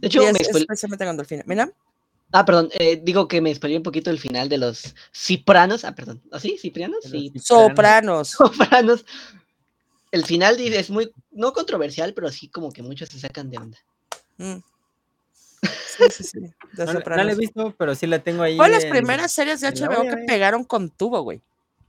De 0.00 0.06
hecho, 0.08 0.22
es, 0.22 0.32
me 0.32 0.38
es 0.40 0.66
precisamente 0.66 1.04
Gandolfini. 1.04 1.42
Mira, 1.46 1.72
ah, 2.32 2.44
perdón, 2.44 2.68
eh, 2.74 3.00
digo 3.02 3.26
que 3.26 3.40
me 3.40 3.52
spoilé 3.54 3.78
un 3.78 3.82
poquito 3.82 4.10
el 4.10 4.18
final 4.20 4.48
de 4.48 4.58
los 4.58 4.94
Cipranos, 5.12 5.84
ah, 5.84 5.94
perdón, 5.94 6.20
¿ah, 6.30 6.38
sí? 6.38 6.58
¿Ciprianos? 6.60 7.02
De 7.04 7.08
los 7.10 7.22
Sí, 7.22 7.30
ciprianos. 7.40 7.46
Sopranos. 7.46 8.28
Sopranos. 8.84 9.04
El 10.12 10.24
final 10.24 10.56
dice, 10.56 10.80
es 10.80 10.90
muy, 10.90 11.12
no 11.30 11.52
controversial, 11.52 12.14
pero 12.14 12.30
sí 12.30 12.48
como 12.48 12.72
que 12.72 12.82
muchos 12.82 13.08
se 13.08 13.20
sacan 13.20 13.48
de 13.50 13.58
onda. 13.58 13.78
Mm. 14.38 14.56
Sí, 15.62 16.04
sí, 16.10 16.24
sí. 16.24 16.40
De 16.40 16.50
No, 16.84 16.84
no 16.86 16.86
la 16.86 16.92
he 16.92 16.94
Sopranos. 16.94 17.36
visto, 17.36 17.74
pero 17.78 17.94
sí 17.94 18.06
la 18.06 18.18
tengo 18.18 18.42
ahí. 18.42 18.56
Fue 18.56 18.68
las 18.68 18.84
primeras 18.86 19.32
series 19.32 19.60
de 19.60 19.68
HBO 19.70 20.02
que 20.02 20.08
eh. 20.22 20.24
pegaron 20.26 20.64
con 20.64 20.90
tubo, 20.90 21.20
güey. 21.22 21.40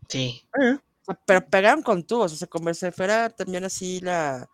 Sí, 0.08 0.42
Eh, 0.62 0.78
pero 1.26 1.46
pegaron 1.46 1.82
con 1.82 2.04
tubos, 2.04 2.34
o 2.34 2.36
sea, 2.36 2.48
como 2.48 2.74
si 2.74 2.92
fuera 2.92 3.30
también 3.30 3.64
así 3.64 4.00
la... 4.02 4.48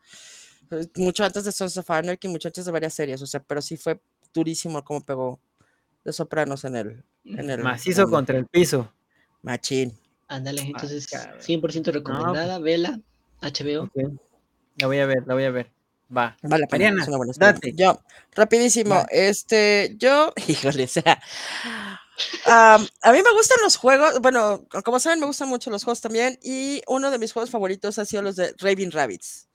Mucho 0.96 1.24
antes 1.24 1.44
de 1.46 1.52
Sons 1.52 1.78
of 1.78 1.90
Anarchy, 1.90 2.28
mucho 2.28 2.48
antes 2.48 2.66
de 2.66 2.72
varias 2.72 2.94
series, 2.94 3.22
o 3.22 3.26
sea, 3.28 3.42
pero 3.42 3.62
sí 3.62 3.76
fue 3.78 4.00
durísimo 4.34 4.84
como 4.84 5.02
pegó 5.04 5.40
de 6.06 6.14
Sopranos 6.14 6.64
en 6.64 6.76
el... 6.76 7.04
En 7.26 7.50
el 7.50 7.62
Macizo 7.64 8.04
en- 8.04 8.10
contra 8.10 8.38
el 8.38 8.46
piso. 8.46 8.92
Machín. 9.42 9.98
ándale, 10.28 10.62
entonces 10.62 11.08
cabrón. 11.08 11.40
100% 11.42 11.92
recomendada, 11.92 12.60
vela, 12.60 13.00
HBO. 13.42 13.84
Ok. 13.84 14.14
La 14.78 14.88
voy 14.88 15.00
a 15.00 15.06
ver, 15.06 15.24
la 15.26 15.34
voy 15.34 15.44
a 15.46 15.52
ver. 15.52 15.72
Va. 16.16 16.38
Vale 16.42 16.62
la 16.62 16.68
pena, 16.68 16.86
Mariana, 16.86 17.02
es 17.02 17.08
una 17.10 17.18
buena 17.18 17.34
serie. 17.34 17.52
date. 17.54 17.74
Yo, 17.76 18.00
rapidísimo, 18.34 18.96
Va. 18.96 19.08
este, 19.10 19.96
yo, 19.98 20.34
híjole, 20.48 20.86
o 20.86 20.88
sea, 20.88 21.22
a 22.46 22.78
mí 23.12 23.22
me 23.24 23.32
gustan 23.34 23.58
los 23.64 23.76
juegos, 23.76 24.20
bueno, 24.22 24.64
co- 24.70 24.82
como 24.84 25.00
saben, 25.00 25.20
me 25.20 25.26
gustan 25.26 25.50
mucho 25.50 25.70
los 25.70 25.84
juegos 25.84 26.02
también, 26.02 26.38
y 26.42 26.82
uno 26.88 27.12
de 27.12 27.20
mis 27.20 27.34
juegos 27.34 27.50
favoritos 27.50 28.00
ha 28.00 28.06
sido 28.06 28.22
los 28.22 28.36
de 28.36 28.54
Raving 28.60 28.92
Rabbits. 28.92 29.48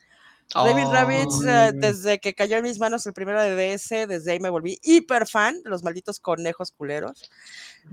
Raving 0.54 0.92
Rabbits, 0.92 1.40
eh, 1.46 1.70
Oh. 1.70 1.72
desde 1.74 2.18
que 2.20 2.34
cayó 2.34 2.58
en 2.58 2.64
mis 2.64 2.78
manos 2.78 3.06
el 3.06 3.14
primero 3.14 3.40
de 3.42 3.54
DS, 3.56 4.06
desde 4.06 4.32
ahí 4.32 4.40
me 4.40 4.50
volví 4.50 4.78
hiper 4.82 5.26
fan 5.26 5.62
de 5.62 5.70
los 5.70 5.82
malditos 5.82 6.20
conejos 6.20 6.70
culeros, 6.72 7.30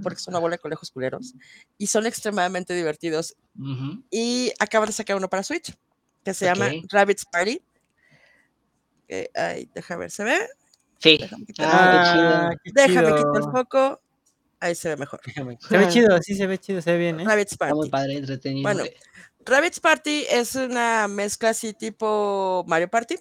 porque 0.04 0.18
es 0.20 0.28
una 0.28 0.40
bola 0.40 0.56
de 0.56 0.60
conejos 0.60 0.92
culeros, 0.92 1.34
y 1.78 1.88
son 1.88 2.06
extremadamente 2.06 2.74
divertidos. 2.74 3.36
Ujú. 3.58 4.04
Y 4.12 4.52
acaban 4.60 4.88
de 4.88 4.94
sacar 4.94 5.16
uno 5.18 5.30
para 5.30 5.44
Switch, 5.44 5.74
que 6.24 6.34
se 6.34 6.46
llama. 6.46 6.70
Rabbits 6.90 7.26
Party. 7.26 7.62
Eh, 9.08 9.30
ay, 9.36 9.70
deja 9.74 9.96
ver, 9.98 10.12
¿se 10.12 10.24
ve? 10.24 10.38
Sí. 11.00 11.18
Déjame 11.18 11.46
quitar, 11.46 11.68
Ah, 11.72 12.50
déjame 12.66 13.16
quitar 13.16 13.36
el 13.38 13.52
foco. 13.52 14.02
Ahí 14.60 14.76
se 14.76 14.90
ve 14.90 14.98
mejor. 14.98 15.22
Déjame- 15.26 15.58
Se 15.62 15.78
ve 15.78 15.88
chido, 15.88 16.22
sí 16.22 16.36
se 16.36 16.46
ve 16.46 16.58
chido, 16.58 16.82
se 16.82 16.92
ve 16.92 16.98
bien, 16.98 17.20
¿eh? 17.22 17.26
Rabbits 17.26 17.54
Está 17.54 17.74
muy 17.74 17.90
Party. 17.90 17.92
padre, 17.92 18.18
entretenido. 18.18 18.64
Bueno. 18.64 18.84
Rabbids 19.46 19.80
Party 19.80 20.26
es 20.30 20.54
una 20.56 21.08
mezcla 21.08 21.50
así 21.50 21.74
tipo 21.74 22.66
Mario 22.68 22.90
Party. 22.90 23.16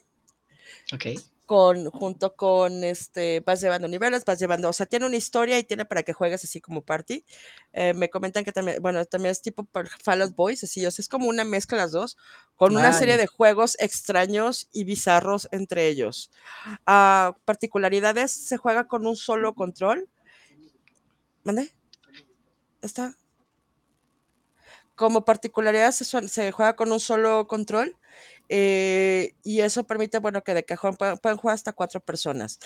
Ok. 0.93 1.07
Con, 1.49 1.91
junto 1.91 2.37
con 2.37 2.85
este, 2.85 3.41
vas 3.41 3.63
llevando 3.63 3.89
niveles, 3.89 4.23
vas 4.27 4.39
llevando, 4.39 4.69
o 4.69 4.73
sea, 4.75 4.85
tiene 4.85 5.07
una 5.07 5.17
historia 5.17 5.59
y 5.59 5.65
tiene 5.65 5.87
para 5.87 6.03
que 6.03 6.13
juegues 6.13 6.45
así 6.45 6.61
como 6.61 6.83
party. 6.83 7.25
Eh, 7.73 7.95
me 7.95 8.11
comentan 8.11 8.45
que 8.45 8.53
también, 8.53 8.83
bueno, 8.83 9.03
también 9.07 9.33
es 9.33 9.41
tipo 9.41 9.67
Fall 10.05 10.21
Out 10.21 10.37
Boys, 10.37 10.63
así, 10.63 10.85
o 10.85 10.91
sea, 10.91 11.03
es 11.03 11.09
como 11.09 11.27
una 11.27 11.45
mezcla 11.45 11.79
las 11.79 11.93
dos, 11.93 12.19
con 12.55 12.77
una 12.77 12.93
serie 12.93 13.17
de 13.17 13.27
juegos 13.27 13.79
extraños 13.81 14.69
y 14.73 14.85
bizarros 14.85 15.49
entre 15.51 15.89
ellos. 15.89 16.31
Uh, 16.87 17.33
particularidades, 17.47 18.31
se 18.31 18.59
juega 18.59 18.87
con 18.87 19.07
un 19.07 19.17
solo 19.17 19.55
control. 19.55 20.07
¿Mande? 21.45 21.73
¿Está? 22.83 23.17
Como 24.95 25.25
particularidad 25.25 25.93
se, 25.93 26.05
se 26.29 26.53
juega 26.53 26.77
con 26.77 26.93
un 26.93 27.01
solo 27.01 27.47
control 27.47 27.97
eh, 28.49 29.35
y 29.43 29.61
eso 29.61 29.85
permite, 29.85 30.19
bueno, 30.19 30.43
que 30.43 30.55
de 30.55 30.65
cajón 30.65 30.97
puedan, 30.97 31.37
jugar 31.37 31.55
hasta 31.55 31.73
cuatro 31.73 32.01
personas. 32.01 32.59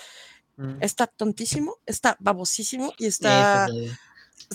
Mm. 0.57 0.76
Está 0.80 1.07
tontísimo, 1.07 1.78
está 1.87 2.16
babosísimo 2.20 2.93
y 2.99 3.07
está... 3.07 3.68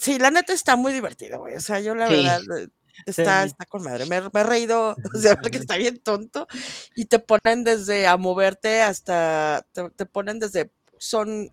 Sí, 0.01 0.19
la 0.19 0.31
neta 0.31 0.53
está 0.53 0.75
muy 0.75 0.93
divertido, 0.93 1.39
güey. 1.39 1.55
O 1.55 1.61
sea, 1.61 1.79
yo 1.79 1.95
la 1.95 2.09
verdad 2.09 2.41
eh, 2.59 2.67
está, 3.05 3.43
está 3.43 3.65
con 3.65 3.83
madre. 3.83 4.05
Me, 4.05 4.17
he 4.17 4.43
reído, 4.43 4.95
o 5.15 5.19
sea, 5.19 5.35
porque 5.41 5.57
está 5.57 5.77
bien 5.77 5.99
tonto. 5.99 6.47
Y 6.95 7.05
te 7.05 7.19
ponen 7.19 7.63
desde 7.63 8.07
a 8.07 8.17
moverte 8.17 8.81
hasta, 8.81 9.65
te, 9.71 9.89
te 9.91 10.05
ponen 10.05 10.39
desde, 10.39 10.71
son 10.97 11.51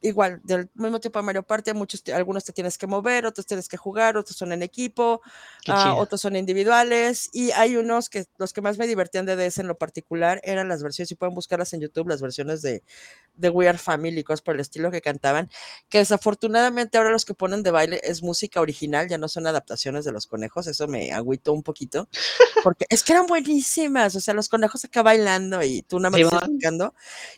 igual, 0.00 0.40
del 0.44 0.68
mismo 0.74 1.00
tipo 1.00 1.18
de 1.18 1.24
Mario 1.24 1.42
Party, 1.42 1.72
muchos, 1.72 2.02
algunos 2.14 2.44
te 2.44 2.52
tienes 2.52 2.78
que 2.78 2.86
mover, 2.86 3.26
otros 3.26 3.46
tienes 3.46 3.68
que 3.68 3.76
jugar, 3.76 4.16
otros 4.16 4.36
son 4.36 4.52
en 4.52 4.62
equipo, 4.62 5.20
uh, 5.68 5.96
otros 5.96 6.20
son 6.20 6.36
individuales, 6.36 7.30
y 7.32 7.50
hay 7.52 7.76
unos 7.76 8.08
que 8.08 8.26
los 8.38 8.52
que 8.52 8.60
más 8.60 8.78
me 8.78 8.86
divertían 8.86 9.26
de 9.26 9.36
DS 9.36 9.58
en 9.58 9.68
lo 9.68 9.76
particular 9.76 10.40
eran 10.44 10.68
las 10.68 10.82
versiones, 10.82 11.10
y 11.10 11.14
pueden 11.14 11.34
buscarlas 11.34 11.72
en 11.72 11.80
YouTube, 11.80 12.08
las 12.08 12.20
versiones 12.20 12.62
de, 12.62 12.82
de 13.34 13.50
We 13.50 13.68
Are 13.68 13.78
Family, 13.78 14.22
cosas 14.22 14.42
por 14.42 14.54
el 14.54 14.60
estilo 14.60 14.90
que 14.90 15.00
cantaban, 15.00 15.50
que 15.88 15.98
desafortunadamente 15.98 16.98
ahora 16.98 17.10
los 17.10 17.24
que 17.24 17.34
ponen 17.34 17.62
de 17.62 17.70
baile 17.70 18.00
es 18.02 18.22
música 18.22 18.60
original, 18.60 19.08
ya 19.08 19.18
no 19.18 19.28
son 19.28 19.46
adaptaciones 19.46 20.04
de 20.04 20.12
los 20.12 20.26
conejos, 20.26 20.66
eso 20.66 20.86
me 20.88 21.12
agüitó 21.12 21.52
un 21.52 21.62
poquito, 21.62 22.08
porque 22.62 22.86
es 22.88 23.02
que 23.02 23.12
eran 23.12 23.26
buenísimas, 23.26 24.14
o 24.16 24.20
sea, 24.20 24.34
los 24.34 24.48
conejos 24.48 24.84
acá 24.84 25.02
bailando 25.02 25.62
y 25.62 25.82
tú 25.82 25.98
nada 25.98 26.10
más 26.10 26.20
estás 26.20 26.48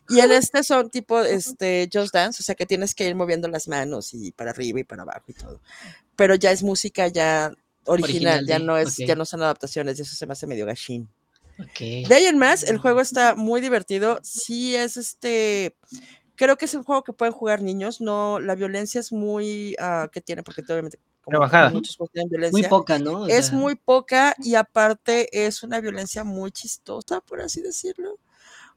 y 0.09 0.20
en 0.20 0.32
este 0.32 0.62
son 0.62 0.90
tipo, 0.90 1.20
este, 1.20 1.88
Just 1.92 2.12
Dance, 2.12 2.42
sea, 2.49 2.55
que 2.57 2.66
tienes 2.66 2.94
que 2.94 3.07
ir 3.07 3.14
moviendo 3.14 3.46
las 3.49 3.68
manos 3.68 4.12
y 4.14 4.32
para 4.32 4.51
arriba 4.51 4.80
y 4.80 4.84
para 4.84 5.03
abajo 5.03 5.24
y 5.28 5.34
todo, 5.34 5.61
pero 6.16 6.34
ya 6.34 6.51
es 6.51 6.62
música 6.62 7.09
ya 7.09 7.53
original, 7.84 8.46
ya 8.46 8.59
no 8.59 8.76
es, 8.76 8.96
ya 8.96 9.14
no 9.14 9.24
son 9.24 9.42
adaptaciones, 9.42 9.99
y 9.99 10.03
eso 10.03 10.14
se 10.16 10.26
me 10.26 10.32
hace 10.32 10.46
medio 10.46 10.66
gachín. 10.66 11.09
De 11.78 12.14
ahí 12.14 12.26
en 12.26 12.38
más, 12.38 12.62
el 12.62 12.78
juego 12.78 13.01
está 13.01 13.34
muy 13.34 13.61
divertido. 13.61 14.20
Sí, 14.22 14.76
es 14.76 14.96
este. 14.96 15.74
Creo 16.36 16.57
que 16.57 16.66
es 16.66 16.74
un 16.74 16.84
juego 16.84 17.03
que 17.03 17.12
pueden 17.12 17.32
jugar 17.32 17.62
niños. 17.62 18.01
No, 18.01 18.38
la 18.38 18.55
violencia 18.55 19.01
es 19.01 19.11
muy 19.11 19.74
uh, 19.80 20.09
que 20.09 20.20
tiene, 20.20 20.44
porque 20.44 20.62
obviamente 20.62 21.01
muchos 21.72 21.96
juegos 21.96 22.12
tienen 22.12 22.30
violencia. 22.30 22.61
Muy 22.61 22.68
poca, 22.68 22.99
¿no? 22.99 23.22
O 23.22 23.26
es 23.26 23.46
sea... 23.46 23.59
muy 23.59 23.74
poca 23.74 24.36
y 24.38 24.55
aparte 24.55 25.28
es 25.46 25.64
una 25.64 25.80
violencia 25.80 26.22
muy 26.22 26.53
chistosa, 26.53 27.20
por 27.20 27.40
así 27.40 27.61
decirlo. 27.61 28.18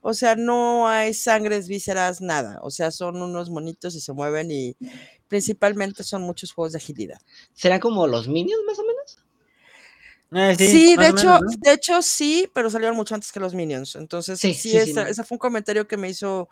O 0.02 0.14
sea, 0.14 0.36
no 0.36 0.88
hay 0.88 1.14
sangres, 1.14 1.68
vísceras, 1.68 2.22
nada. 2.22 2.60
O 2.64 2.72
sea, 2.72 2.92
son 2.92 3.22
unos 3.22 3.50
monitos 3.50 3.96
y 3.96 4.02
se 4.02 4.14
mueven 4.14 4.52
y 4.52 4.76
principalmente 5.28 6.04
son 6.04 6.24
muchos 6.24 6.52
juegos 6.52 6.74
de 6.74 6.80
agilidad. 6.80 7.20
¿Serán 7.54 7.80
como 7.80 8.08
los 8.08 8.28
Minions, 8.28 8.64
más 8.66 8.80
o 8.80 8.84
menos? 8.84 9.24
Eh, 10.34 10.56
sí, 10.58 10.68
sí 10.68 10.96
de 10.96 11.08
hecho, 11.08 11.28
menos, 11.28 11.42
¿no? 11.42 11.50
de 11.60 11.74
hecho 11.74 12.02
sí, 12.02 12.50
pero 12.54 12.70
salieron 12.70 12.96
mucho 12.96 13.14
antes 13.14 13.32
que 13.32 13.40
los 13.40 13.54
Minions. 13.54 13.96
Entonces, 13.96 14.40
sí, 14.40 14.54
sí, 14.54 14.72
sí 14.72 14.78
esa, 14.78 15.08
esa, 15.08 15.24
fue 15.24 15.36
un 15.36 15.40
comentario 15.40 15.88
que 15.88 15.98
me 15.98 16.10
hizo. 16.10 16.50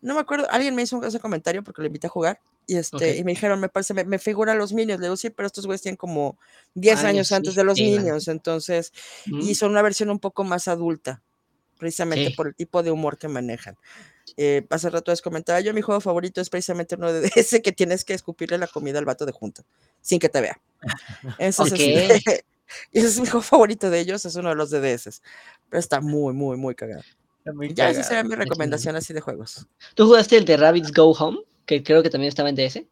No 0.00 0.14
me 0.14 0.20
acuerdo, 0.20 0.46
alguien 0.50 0.74
me 0.74 0.82
hizo 0.82 1.02
ese 1.04 1.20
comentario 1.20 1.62
porque 1.62 1.82
lo 1.82 1.86
invité 1.86 2.08
a 2.08 2.10
jugar. 2.10 2.40
Y 2.66 2.76
este, 2.76 2.96
okay. 2.96 3.18
y 3.18 3.24
me 3.24 3.30
dijeron, 3.30 3.60
me 3.60 3.68
parece, 3.68 3.94
me, 3.94 4.04
me 4.04 4.18
figuran 4.18 4.58
los 4.58 4.72
Minions. 4.72 5.00
Le 5.00 5.06
digo, 5.06 5.16
sí, 5.16 5.30
pero 5.30 5.46
estos 5.46 5.66
güeyes 5.66 5.82
tienen 5.82 5.96
como 5.96 6.38
10 6.74 7.00
Ay, 7.00 7.06
años 7.06 7.30
antes 7.30 7.54
de 7.54 7.64
los 7.64 7.78
Minions. 7.78 8.26
Entonces, 8.28 8.92
mm. 9.26 9.40
y 9.40 9.54
son 9.54 9.70
una 9.70 9.82
versión 9.82 10.10
un 10.10 10.18
poco 10.18 10.42
más 10.42 10.66
adulta, 10.66 11.22
precisamente 11.78 12.32
por 12.32 12.48
el 12.48 12.54
tipo 12.54 12.82
de 12.82 12.90
humor 12.90 13.18
que 13.18 13.28
manejan. 13.28 13.76
Eh, 14.36 14.66
hace 14.70 14.90
rato 14.90 15.10
les 15.12 15.22
comentaba 15.22 15.60
yo, 15.60 15.72
mi 15.72 15.80
juego 15.80 16.00
favorito 16.00 16.40
es 16.40 16.50
precisamente 16.50 16.96
uno 16.96 17.12
de 17.12 17.30
ese 17.36 17.62
que 17.62 17.72
tienes 17.72 18.04
que 18.04 18.14
escupirle 18.14 18.58
la 18.58 18.66
comida 18.66 18.98
al 18.98 19.04
vato 19.04 19.24
de 19.24 19.32
junto, 19.32 19.62
sin 20.00 20.18
que 20.18 20.28
te 20.28 20.40
vea. 20.40 20.60
Entonces, 21.38 21.72
okay. 21.72 22.20
y 22.92 22.98
ese 22.98 23.06
es 23.06 23.20
mi 23.20 23.26
juego 23.26 23.42
favorito 23.42 23.88
de 23.90 24.00
ellos, 24.00 24.24
es 24.24 24.36
uno 24.36 24.50
de 24.50 24.54
los 24.56 24.70
DDS. 24.70 25.22
Pero 25.68 25.80
está 25.80 26.00
muy, 26.00 26.34
muy, 26.34 26.56
muy 26.56 26.74
cagado. 26.74 27.02
Muy 27.54 27.72
ya 27.72 27.90
esa 27.90 28.02
sería 28.02 28.24
mi 28.24 28.34
recomendación 28.34 28.96
así 28.96 29.12
de 29.12 29.20
juegos. 29.20 29.66
¿Tú 29.94 30.06
jugaste 30.06 30.36
el 30.36 30.44
de 30.44 30.56
Rabbits 30.56 30.92
Go 30.92 31.12
Home? 31.12 31.38
Que 31.64 31.82
creo 31.82 32.02
que 32.02 32.10
también 32.10 32.28
estaba 32.28 32.48
en 32.48 32.56
DS. 32.56 32.82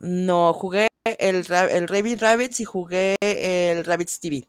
No, 0.00 0.52
jugué 0.52 0.88
el, 1.04 1.46
el 1.50 1.88
Rabbit 1.88 2.20
Rabbits 2.20 2.60
y 2.60 2.64
jugué 2.64 3.16
el 3.20 3.84
Rabbits 3.84 4.20
TV. 4.20 4.46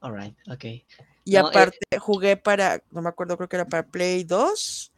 Alright, 0.00 0.34
ok. 0.48 0.64
Y 1.24 1.34
no, 1.34 1.46
aparte 1.46 1.78
eh... 1.90 1.98
jugué 1.98 2.36
para, 2.36 2.82
no 2.90 3.02
me 3.02 3.08
acuerdo, 3.08 3.36
creo 3.36 3.48
que 3.48 3.56
era 3.56 3.66
para 3.66 3.86
Play 3.86 4.24
2 4.24 4.92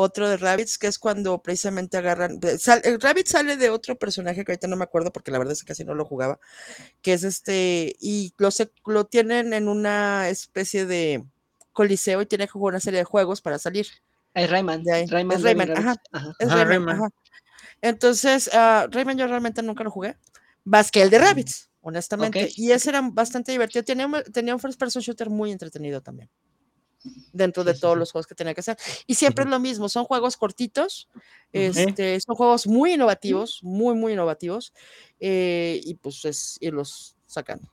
otro 0.00 0.28
de 0.28 0.36
Rabbits, 0.36 0.78
que 0.78 0.86
es 0.86 0.96
cuando 0.96 1.42
precisamente 1.42 1.96
agarran. 1.96 2.38
Sal, 2.60 2.80
el 2.84 3.00
Rabbit 3.00 3.26
sale 3.26 3.56
de 3.56 3.68
otro 3.68 3.98
personaje 3.98 4.44
que 4.44 4.52
ahorita 4.52 4.68
no 4.68 4.76
me 4.76 4.84
acuerdo 4.84 5.12
porque 5.12 5.32
la 5.32 5.38
verdad 5.38 5.54
es 5.54 5.62
que 5.62 5.66
casi 5.66 5.84
no 5.84 5.92
lo 5.92 6.04
jugaba, 6.04 6.38
que 7.02 7.14
es 7.14 7.24
este, 7.24 7.96
y 7.98 8.32
lo, 8.38 8.52
se, 8.52 8.70
lo 8.86 9.06
tienen 9.06 9.52
en 9.54 9.66
una 9.66 10.28
especie 10.28 10.86
de 10.86 11.24
coliseo 11.72 12.22
y 12.22 12.26
tiene 12.26 12.46
que 12.46 12.52
jugar 12.52 12.74
una 12.74 12.80
serie 12.80 13.00
de 13.00 13.04
juegos 13.04 13.40
para 13.40 13.58
salir. 13.58 13.88
Es 14.34 14.48
Rayman. 14.48 14.84
De 14.84 14.92
ahí. 14.92 15.06
Rayman, 15.06 15.36
es 15.36 15.42
Rayman, 15.42 15.70
ajá, 15.76 15.96
ajá. 16.12 16.32
Es 16.38 16.46
ajá, 16.46 16.64
Rayman, 16.64 16.68
Rayman. 16.68 16.96
Ajá. 16.96 17.08
Entonces, 17.82 18.48
uh, 18.54 18.88
Rayman 18.92 19.18
yo 19.18 19.26
realmente 19.26 19.62
nunca 19.62 19.82
lo 19.82 19.90
jugué, 19.90 20.16
más 20.62 20.92
que 20.92 21.02
el 21.02 21.10
de 21.10 21.18
Rabbits, 21.18 21.67
honestamente. 21.80 22.44
Okay. 22.44 22.54
Y 22.56 22.72
ese 22.72 22.90
era 22.90 23.00
bastante 23.02 23.52
divertido. 23.52 23.84
Tenía, 23.84 24.08
tenía 24.32 24.54
un 24.54 24.60
first 24.60 24.78
person 24.78 25.02
shooter 25.02 25.30
muy 25.30 25.52
entretenido 25.52 26.00
también 26.00 26.30
dentro 27.32 27.64
de 27.64 27.74
todos 27.74 27.96
los 27.96 28.12
juegos 28.12 28.26
que 28.26 28.34
tenía 28.34 28.54
que 28.54 28.60
hacer. 28.60 28.76
Y 29.06 29.14
siempre 29.14 29.44
es 29.44 29.50
lo 29.50 29.58
mismo, 29.60 29.88
son 29.88 30.04
juegos 30.04 30.36
cortitos, 30.36 31.08
este, 31.52 32.20
son 32.20 32.34
juegos 32.34 32.66
muy 32.66 32.94
innovativos, 32.94 33.60
muy, 33.62 33.94
muy 33.94 34.12
innovativos, 34.12 34.72
eh, 35.20 35.80
y 35.84 35.94
pues 35.94 36.24
es 36.24 36.58
irlos 36.60 37.16
sacando. 37.26 37.70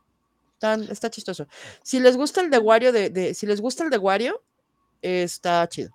Tan, 0.60 0.84
está 0.84 1.10
chistoso. 1.10 1.48
Si 1.84 1.99
les 1.99 2.15
gusta 2.15 2.41
el 2.41 2.49
de 2.49 2.60
Wario, 2.60 2.91
de, 2.91 3.10
de, 3.10 3.34
si 3.34 3.45
les 3.45 3.61
gusta 3.61 3.84
el 3.84 3.90
de 3.90 3.98
Wario, 3.98 4.44
está 5.02 5.68
chido. 5.68 5.91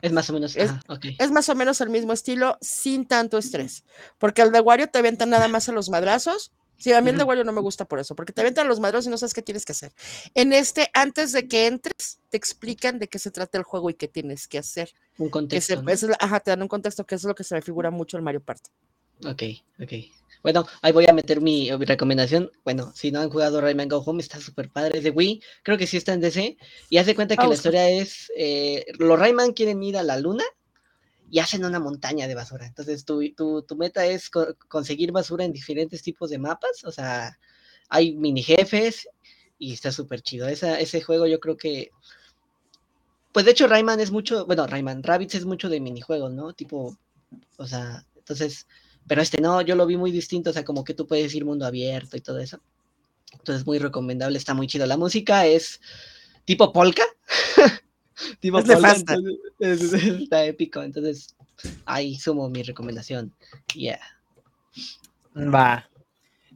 Es 0.00 0.12
más 0.12 0.30
o 0.30 0.32
menos, 0.32 0.56
es, 0.56 0.70
ah, 0.70 0.80
okay. 0.88 1.14
es, 1.18 1.30
más 1.30 1.50
o 1.50 1.54
menos 1.54 1.80
el 1.82 1.90
mismo 1.90 2.14
estilo, 2.14 2.56
sin 2.62 3.06
tanto 3.06 3.36
estrés. 3.36 3.84
Porque 4.18 4.40
el 4.40 4.50
de 4.50 4.60
Wario 4.60 4.88
te 4.88 4.98
avientan 4.98 5.28
nada 5.28 5.46
más 5.48 5.68
a 5.68 5.72
los 5.72 5.90
madrazos 5.90 6.52
Sí, 6.80 6.94
a 6.94 7.02
mí 7.02 7.10
el 7.10 7.18
de 7.18 7.24
Wario 7.24 7.44
no 7.44 7.52
me 7.52 7.60
gusta 7.60 7.84
por 7.84 8.00
eso, 8.00 8.16
porque 8.16 8.32
te 8.32 8.40
aventan 8.40 8.66
los 8.66 8.80
madros 8.80 9.06
y 9.06 9.10
no 9.10 9.18
sabes 9.18 9.34
qué 9.34 9.42
tienes 9.42 9.66
que 9.66 9.72
hacer. 9.72 9.92
En 10.34 10.54
este, 10.54 10.88
antes 10.94 11.30
de 11.32 11.46
que 11.46 11.66
entres, 11.66 12.20
te 12.30 12.38
explican 12.38 12.98
de 12.98 13.06
qué 13.06 13.18
se 13.18 13.30
trata 13.30 13.58
el 13.58 13.64
juego 13.64 13.90
y 13.90 13.94
qué 13.94 14.08
tienes 14.08 14.48
que 14.48 14.56
hacer. 14.56 14.90
Un 15.18 15.28
contexto. 15.28 15.76
Se, 15.76 15.82
¿no? 15.82 15.90
es, 15.90 16.06
ajá, 16.18 16.40
te 16.40 16.50
dan 16.50 16.62
un 16.62 16.68
contexto 16.68 17.04
que 17.04 17.16
es 17.16 17.24
lo 17.24 17.34
que 17.34 17.44
se 17.44 17.54
me 17.54 17.60
figura 17.60 17.90
mucho 17.90 18.16
el 18.16 18.22
Mario 18.22 18.40
Party. 18.40 18.70
Ok, 19.26 19.42
ok. 19.82 19.92
Bueno, 20.42 20.66
ahí 20.80 20.92
voy 20.92 21.06
a 21.06 21.12
meter 21.12 21.42
mi, 21.42 21.70
mi 21.70 21.84
recomendación. 21.84 22.50
Bueno, 22.64 22.92
si 22.94 23.10
no 23.10 23.20
han 23.20 23.28
jugado 23.28 23.60
Rayman 23.60 23.90
Go 23.90 23.98
Home, 23.98 24.22
está 24.22 24.40
súper 24.40 24.70
padre. 24.70 24.96
Es 24.96 25.04
de 25.04 25.10
Wii, 25.10 25.42
creo 25.62 25.76
que 25.76 25.86
sí 25.86 25.98
está 25.98 26.14
en 26.14 26.20
DC. 26.20 26.56
Y 26.88 26.96
hace 26.96 27.14
cuenta 27.14 27.36
que 27.36 27.44
oh, 27.44 27.48
la 27.48 27.54
historia 27.56 27.90
es: 27.90 28.32
eh, 28.34 28.86
los 28.98 29.18
Rayman 29.18 29.52
quieren 29.52 29.82
ir 29.82 29.98
a 29.98 30.02
la 30.02 30.18
luna 30.18 30.44
y 31.30 31.38
hacen 31.38 31.64
una 31.64 31.78
montaña 31.78 32.26
de 32.26 32.34
basura. 32.34 32.66
Entonces, 32.66 33.04
tu, 33.04 33.22
tu, 33.34 33.62
tu 33.62 33.76
meta 33.76 34.04
es 34.04 34.28
co 34.30 34.46
conseguir 34.68 35.12
basura 35.12 35.44
en 35.44 35.52
diferentes 35.52 36.02
tipos 36.02 36.30
de 36.30 36.38
mapas. 36.38 36.84
O 36.84 36.90
sea, 36.92 37.38
hay 37.88 38.14
mini 38.16 38.42
jefes 38.42 39.08
y 39.58 39.72
está 39.72 39.92
súper 39.92 40.22
chido. 40.22 40.48
Ese 40.48 41.00
juego 41.02 41.26
yo 41.26 41.38
creo 41.38 41.56
que... 41.56 41.90
Pues 43.32 43.44
de 43.44 43.52
hecho 43.52 43.68
Rayman 43.68 44.00
es 44.00 44.10
mucho, 44.10 44.44
bueno, 44.46 44.66
Rayman, 44.66 45.04
Rabbids 45.04 45.36
es 45.36 45.44
mucho 45.44 45.68
de 45.68 45.80
minijuegos, 45.80 46.32
¿no? 46.32 46.52
Tipo, 46.52 46.96
o 47.58 47.66
sea, 47.66 48.04
entonces, 48.16 48.66
pero 49.06 49.22
este 49.22 49.40
no, 49.40 49.60
yo 49.60 49.76
lo 49.76 49.86
vi 49.86 49.96
muy 49.96 50.10
distinto, 50.10 50.50
o 50.50 50.52
sea, 50.52 50.64
como 50.64 50.82
que 50.82 50.94
tú 50.94 51.06
puedes 51.06 51.32
ir 51.34 51.44
mundo 51.44 51.64
abierto 51.64 52.16
y 52.16 52.20
todo 52.20 52.40
eso. 52.40 52.60
Entonces, 53.32 53.64
muy 53.64 53.78
recomendable, 53.78 54.36
está 54.36 54.54
muy 54.54 54.66
chido. 54.66 54.86
La 54.86 54.96
música 54.96 55.46
es 55.46 55.80
tipo 56.44 56.72
polka. 56.72 57.04
Tipo 58.40 58.58
es 58.58 58.68
entonces, 58.68 59.02
es, 59.58 59.92
está 59.92 60.44
épico, 60.44 60.82
entonces 60.82 61.34
ahí 61.84 62.16
sumo 62.16 62.48
mi 62.48 62.62
recomendación. 62.62 63.32
Yeah. 63.74 64.00
Va. 65.36 65.88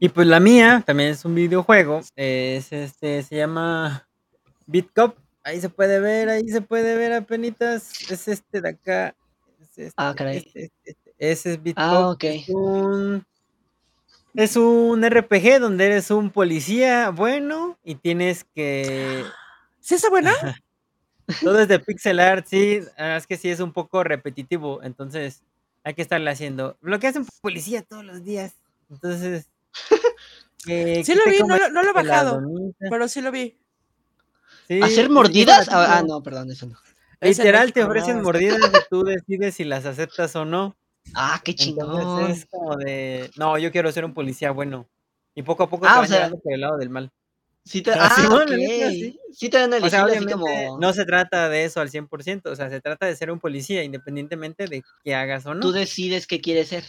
Y 0.01 0.09
pues 0.09 0.27
la 0.27 0.41
mía 0.41 0.83
también 0.85 1.11
es 1.11 1.25
un 1.25 1.35
videojuego. 1.35 2.03
Es 2.17 2.73
este, 2.73 3.23
se 3.23 3.37
llama 3.37 4.07
BitCup. 4.67 5.17
Ahí 5.43 5.61
se 5.61 5.69
puede 5.69 6.01
ver, 6.01 6.29
ahí 6.29 6.49
se 6.49 6.61
puede 6.61 6.97
ver 6.97 7.13
apenas. 7.13 8.11
Es 8.11 8.29
este 8.29 8.61
de 8.61 8.69
acá. 8.69 9.15
Es 9.61 9.79
este, 9.79 9.93
ah, 9.97 10.15
caray. 10.17 10.39
Este, 10.39 10.73
este, 10.85 11.15
ese 11.19 11.53
es 11.53 11.63
BitCup. 11.63 11.83
Ah, 11.83 12.11
ok. 12.11 12.25
Es 12.25 12.49
un, 12.49 13.25
Es 14.35 14.57
un 14.57 15.09
RPG 15.09 15.61
donde 15.61 15.87
eres 15.87 16.11
un 16.11 16.31
policía 16.31 17.11
bueno 17.11 17.79
y 17.85 17.95
tienes 17.95 18.45
que... 18.55 19.25
¿Sí 19.81 19.95
está 19.95 20.11
buena? 20.11 20.33
Todo 21.43 21.61
es 21.61 21.69
de 21.69 21.79
pixel 21.79 22.21
art, 22.21 22.47
sí. 22.49 22.81
Es 22.97 23.27
que 23.27 23.37
sí 23.37 23.51
es 23.51 23.61
un 23.61 23.73
poco 23.73 24.05
repetitivo, 24.05 24.83
entonces 24.83 25.43
hay 25.83 25.95
que 25.95 26.03
estarle 26.03 26.31
haciendo. 26.31 26.77
Lo 26.81 26.99
que 26.99 27.09
hace 27.09 27.19
un 27.19 27.27
policía 27.41 27.83
todos 27.83 28.05
los 28.05 28.25
días. 28.25 28.55
Entonces... 28.91 29.49
que 30.65 31.03
Sí 31.05 31.15
lo 31.15 31.25
vi, 31.31 31.39
no 31.41 31.57
lo, 31.57 31.71
no 31.71 31.83
lo 31.83 31.91
he 31.91 31.93
bajado, 31.93 32.43
pero 32.79 33.09
sí 33.09 33.21
lo 33.21 33.31
vi. 33.31 33.57
Sí, 34.69 34.81
¿Hacer 34.83 35.11
mordidas? 35.11 35.69
Ah, 35.71 35.99
ah, 35.99 36.03
no, 36.07 36.23
perdón, 36.23 36.51
eso 36.51 36.67
no. 36.67 36.77
Literal 37.21 37.73
te 37.73 37.83
ofrecen 37.85 38.19
¿no? 38.19 38.23
mordidas 38.23 38.59
y 38.59 38.89
tú 38.91 39.03
decides 39.03 39.55
si 39.55 39.65
las 39.65 39.87
aceptas 39.87 40.35
o 40.37 40.45
no. 40.45 40.77
Ah, 41.15 41.41
qué 41.45 41.55
chingón. 41.55 42.01
Entonces 42.01 42.39
es 42.39 42.47
como 42.47 42.77
de, 42.77 43.31
no, 43.37 43.59
yo 43.59 43.71
quiero 43.73 43.91
ser 43.93 44.05
un 44.05 44.15
policía 44.15 44.51
bueno. 44.51 44.89
Y 45.35 45.43
poco 45.43 45.65
a 45.65 45.71
poco 45.71 45.87
Ah, 45.87 45.93
te 45.93 45.97
o 45.97 46.01
van 46.01 46.09
sea, 46.09 46.17
llevando 46.19 46.39
por 46.41 46.53
el 46.53 46.61
lado 46.61 46.77
del 46.79 46.91
mal. 46.91 47.11
Sí 47.65 47.81
te, 47.83 47.93
Ah, 47.93 48.11
Simón, 48.15 48.43
ok. 48.43 48.51
la 48.51 48.57
neta, 48.59 48.91
sí. 48.91 49.19
Sí 49.33 49.49
te 49.49 49.59
dan 49.59 49.73
a 49.73 49.79
O 49.79 49.89
sea, 49.89 50.01
elegir 50.03 50.19
así 50.19 50.35
obviamente 50.35 50.35
como... 50.35 50.79
no 50.79 50.93
se 50.93 51.05
trata 51.07 51.49
de 51.49 51.65
eso 51.65 51.81
al 51.81 51.91
100%, 51.91 52.51
o 52.51 52.57
sea, 52.57 52.69
se 52.69 52.81
trata 52.81 53.07
de 53.07 53.17
ser 53.17 53.31
un 53.31 53.41
policía 53.41 53.83
independientemente 53.83 54.67
de 54.67 54.83
que 55.03 55.15
hagas 55.15 55.47
o 55.47 55.55
no. 55.55 55.61
Tú 55.61 55.73
decides 55.73 56.27
qué 56.27 56.41
quieres 56.41 56.69
ser. 56.69 56.85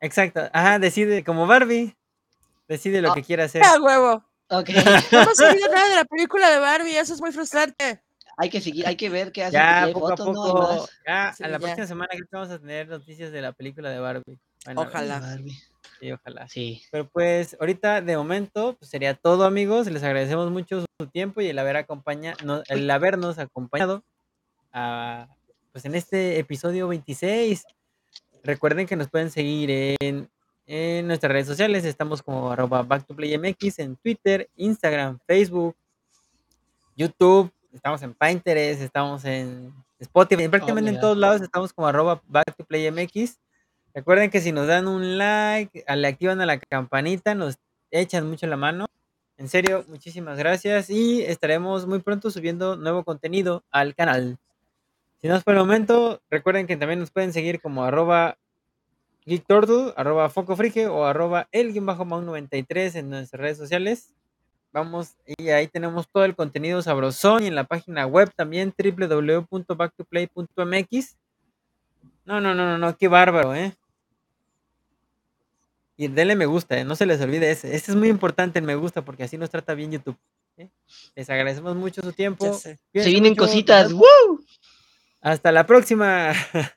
Exacto, 0.00 0.48
ajá, 0.52 0.78
decide 0.78 1.24
como 1.24 1.46
Barbie, 1.46 1.96
decide 2.68 3.02
lo 3.02 3.10
Ah. 3.10 3.14
que 3.14 3.22
quiera 3.24 3.44
hacer. 3.44 3.62
¡Ah, 3.64 3.78
huevo! 3.80 4.24
Ok. 4.48 4.68
No 5.12 5.22
hemos 5.22 5.36
sabido 5.36 5.68
nada 5.72 5.88
de 5.88 5.96
la 5.96 6.04
película 6.04 6.50
de 6.50 6.58
Barbie, 6.60 6.96
eso 6.96 7.12
es 7.14 7.20
muy 7.20 7.32
frustrante. 7.32 8.00
hay 8.38 8.50
que 8.50 8.60
seguir, 8.60 8.86
hay 8.86 8.96
que 8.96 9.08
ver 9.10 9.32
qué 9.32 9.42
hacen. 9.44 9.54
Ya, 9.60 9.88
poco 9.92 10.12
a 10.12 10.16
poco, 10.16 10.88
ya, 11.06 11.32
Sí, 11.36 11.42
a 11.42 11.48
la 11.48 11.54
ya. 11.54 11.58
próxima 11.58 11.86
semana 11.88 12.08
creo 12.12 12.26
que 12.30 12.36
vamos 12.36 12.50
a 12.50 12.58
tener 12.60 12.86
noticias 12.86 13.32
de 13.32 13.40
la 13.42 13.52
película 13.52 13.90
de 13.90 13.98
Barbie. 13.98 14.38
Ojalá. 14.76 15.18
Barbie. 15.20 15.58
Sí, 16.00 16.12
ojalá. 16.12 16.48
Sí. 16.48 16.82
Pero 16.90 17.08
pues 17.08 17.56
ahorita 17.60 18.00
de 18.02 18.16
momento 18.16 18.76
pues, 18.78 18.90
sería 18.90 19.14
todo 19.14 19.44
amigos, 19.44 19.86
les 19.90 20.02
agradecemos 20.02 20.50
mucho 20.50 20.84
su 20.98 21.06
tiempo 21.08 21.40
y 21.40 21.48
el 21.48 21.58
haber 21.58 21.76
acompaña, 21.76 22.34
no- 22.44 22.62
el 22.68 22.90
habernos 22.90 23.38
acompañado 23.38 24.02
a, 24.72 25.28
pues 25.72 25.84
en 25.84 25.94
este 25.94 26.38
episodio 26.38 26.88
26. 26.88 27.64
Recuerden 28.42 28.86
que 28.86 28.96
nos 28.96 29.08
pueden 29.08 29.30
seguir 29.30 29.70
en, 30.00 30.28
en 30.66 31.06
nuestras 31.06 31.32
redes 31.32 31.46
sociales, 31.46 31.84
estamos 31.84 32.22
como 32.22 32.50
arroba 32.50 32.82
back 32.82 33.06
to 33.06 33.14
play 33.16 33.36
MX 33.36 33.78
en 33.80 33.96
Twitter, 33.96 34.48
Instagram, 34.56 35.18
Facebook, 35.26 35.74
YouTube, 36.96 37.52
estamos 37.72 38.02
en 38.02 38.14
Pinterest, 38.14 38.80
estamos 38.80 39.24
en 39.24 39.72
Spotify, 39.98 40.48
prácticamente 40.48 40.90
en 40.90 41.00
todos 41.00 41.16
lados 41.16 41.40
estamos 41.42 41.72
como 41.72 41.86
arroba 41.88 42.22
back 42.26 42.54
to 42.56 42.64
play 42.64 42.90
MX. 42.90 43.38
Recuerden 43.96 44.28
que 44.28 44.42
si 44.42 44.52
nos 44.52 44.66
dan 44.66 44.88
un 44.88 45.16
like, 45.16 45.82
le 45.88 46.06
activan 46.06 46.42
a 46.42 46.46
la 46.46 46.58
campanita, 46.58 47.34
nos 47.34 47.56
echan 47.90 48.28
mucho 48.28 48.46
la 48.46 48.58
mano. 48.58 48.84
En 49.38 49.48
serio, 49.48 49.86
muchísimas 49.88 50.36
gracias 50.36 50.90
y 50.90 51.22
estaremos 51.22 51.86
muy 51.86 52.00
pronto 52.00 52.30
subiendo 52.30 52.76
nuevo 52.76 53.04
contenido 53.04 53.64
al 53.70 53.94
canal. 53.94 54.36
Si 55.22 55.28
no 55.28 55.34
es 55.34 55.42
por 55.44 55.54
el 55.54 55.60
momento, 55.60 56.20
recuerden 56.28 56.66
que 56.66 56.76
también 56.76 57.00
nos 57.00 57.10
pueden 57.10 57.32
seguir 57.32 57.62
como 57.62 57.84
arroba 57.84 58.36
arroba 59.96 60.28
focofrige 60.28 60.88
o 60.88 61.06
arroba 61.06 61.48
el 61.50 61.72
93 61.74 62.96
en 62.96 63.08
nuestras 63.08 63.40
redes 63.40 63.56
sociales. 63.56 64.12
Vamos, 64.74 65.14
y 65.38 65.48
ahí 65.48 65.68
tenemos 65.68 66.06
todo 66.08 66.26
el 66.26 66.36
contenido 66.36 66.82
sabrosón 66.82 67.44
y 67.44 67.46
en 67.46 67.54
la 67.54 67.64
página 67.64 68.06
web 68.06 68.30
también 68.36 68.74
www.backtoplay.mx. 68.76 71.16
No, 72.26 72.42
no, 72.42 72.54
no, 72.54 72.66
no, 72.66 72.76
no, 72.76 72.94
qué 72.98 73.08
bárbaro, 73.08 73.54
¿eh? 73.54 73.74
Y 75.96 76.08
denle 76.08 76.36
me 76.36 76.46
gusta, 76.46 76.78
¿eh? 76.78 76.84
no 76.84 76.94
se 76.94 77.06
les 77.06 77.20
olvide 77.20 77.50
ese. 77.50 77.74
Este 77.74 77.90
es 77.90 77.96
muy 77.96 78.08
importante 78.08 78.58
el 78.58 78.64
me 78.64 78.74
gusta 78.74 79.04
porque 79.04 79.24
así 79.24 79.38
nos 79.38 79.50
trata 79.50 79.74
bien 79.74 79.92
YouTube. 79.92 80.18
¿eh? 80.58 80.68
Les 81.14 81.30
agradecemos 81.30 81.74
mucho 81.74 82.02
su 82.02 82.12
tiempo. 82.12 82.52
Se 82.52 82.78
vienen 82.92 83.32
mucho, 83.32 83.46
cositas. 83.46 83.92
¡Woo! 83.92 84.44
Hasta 85.20 85.52
la 85.52 85.66
próxima. 85.66 86.32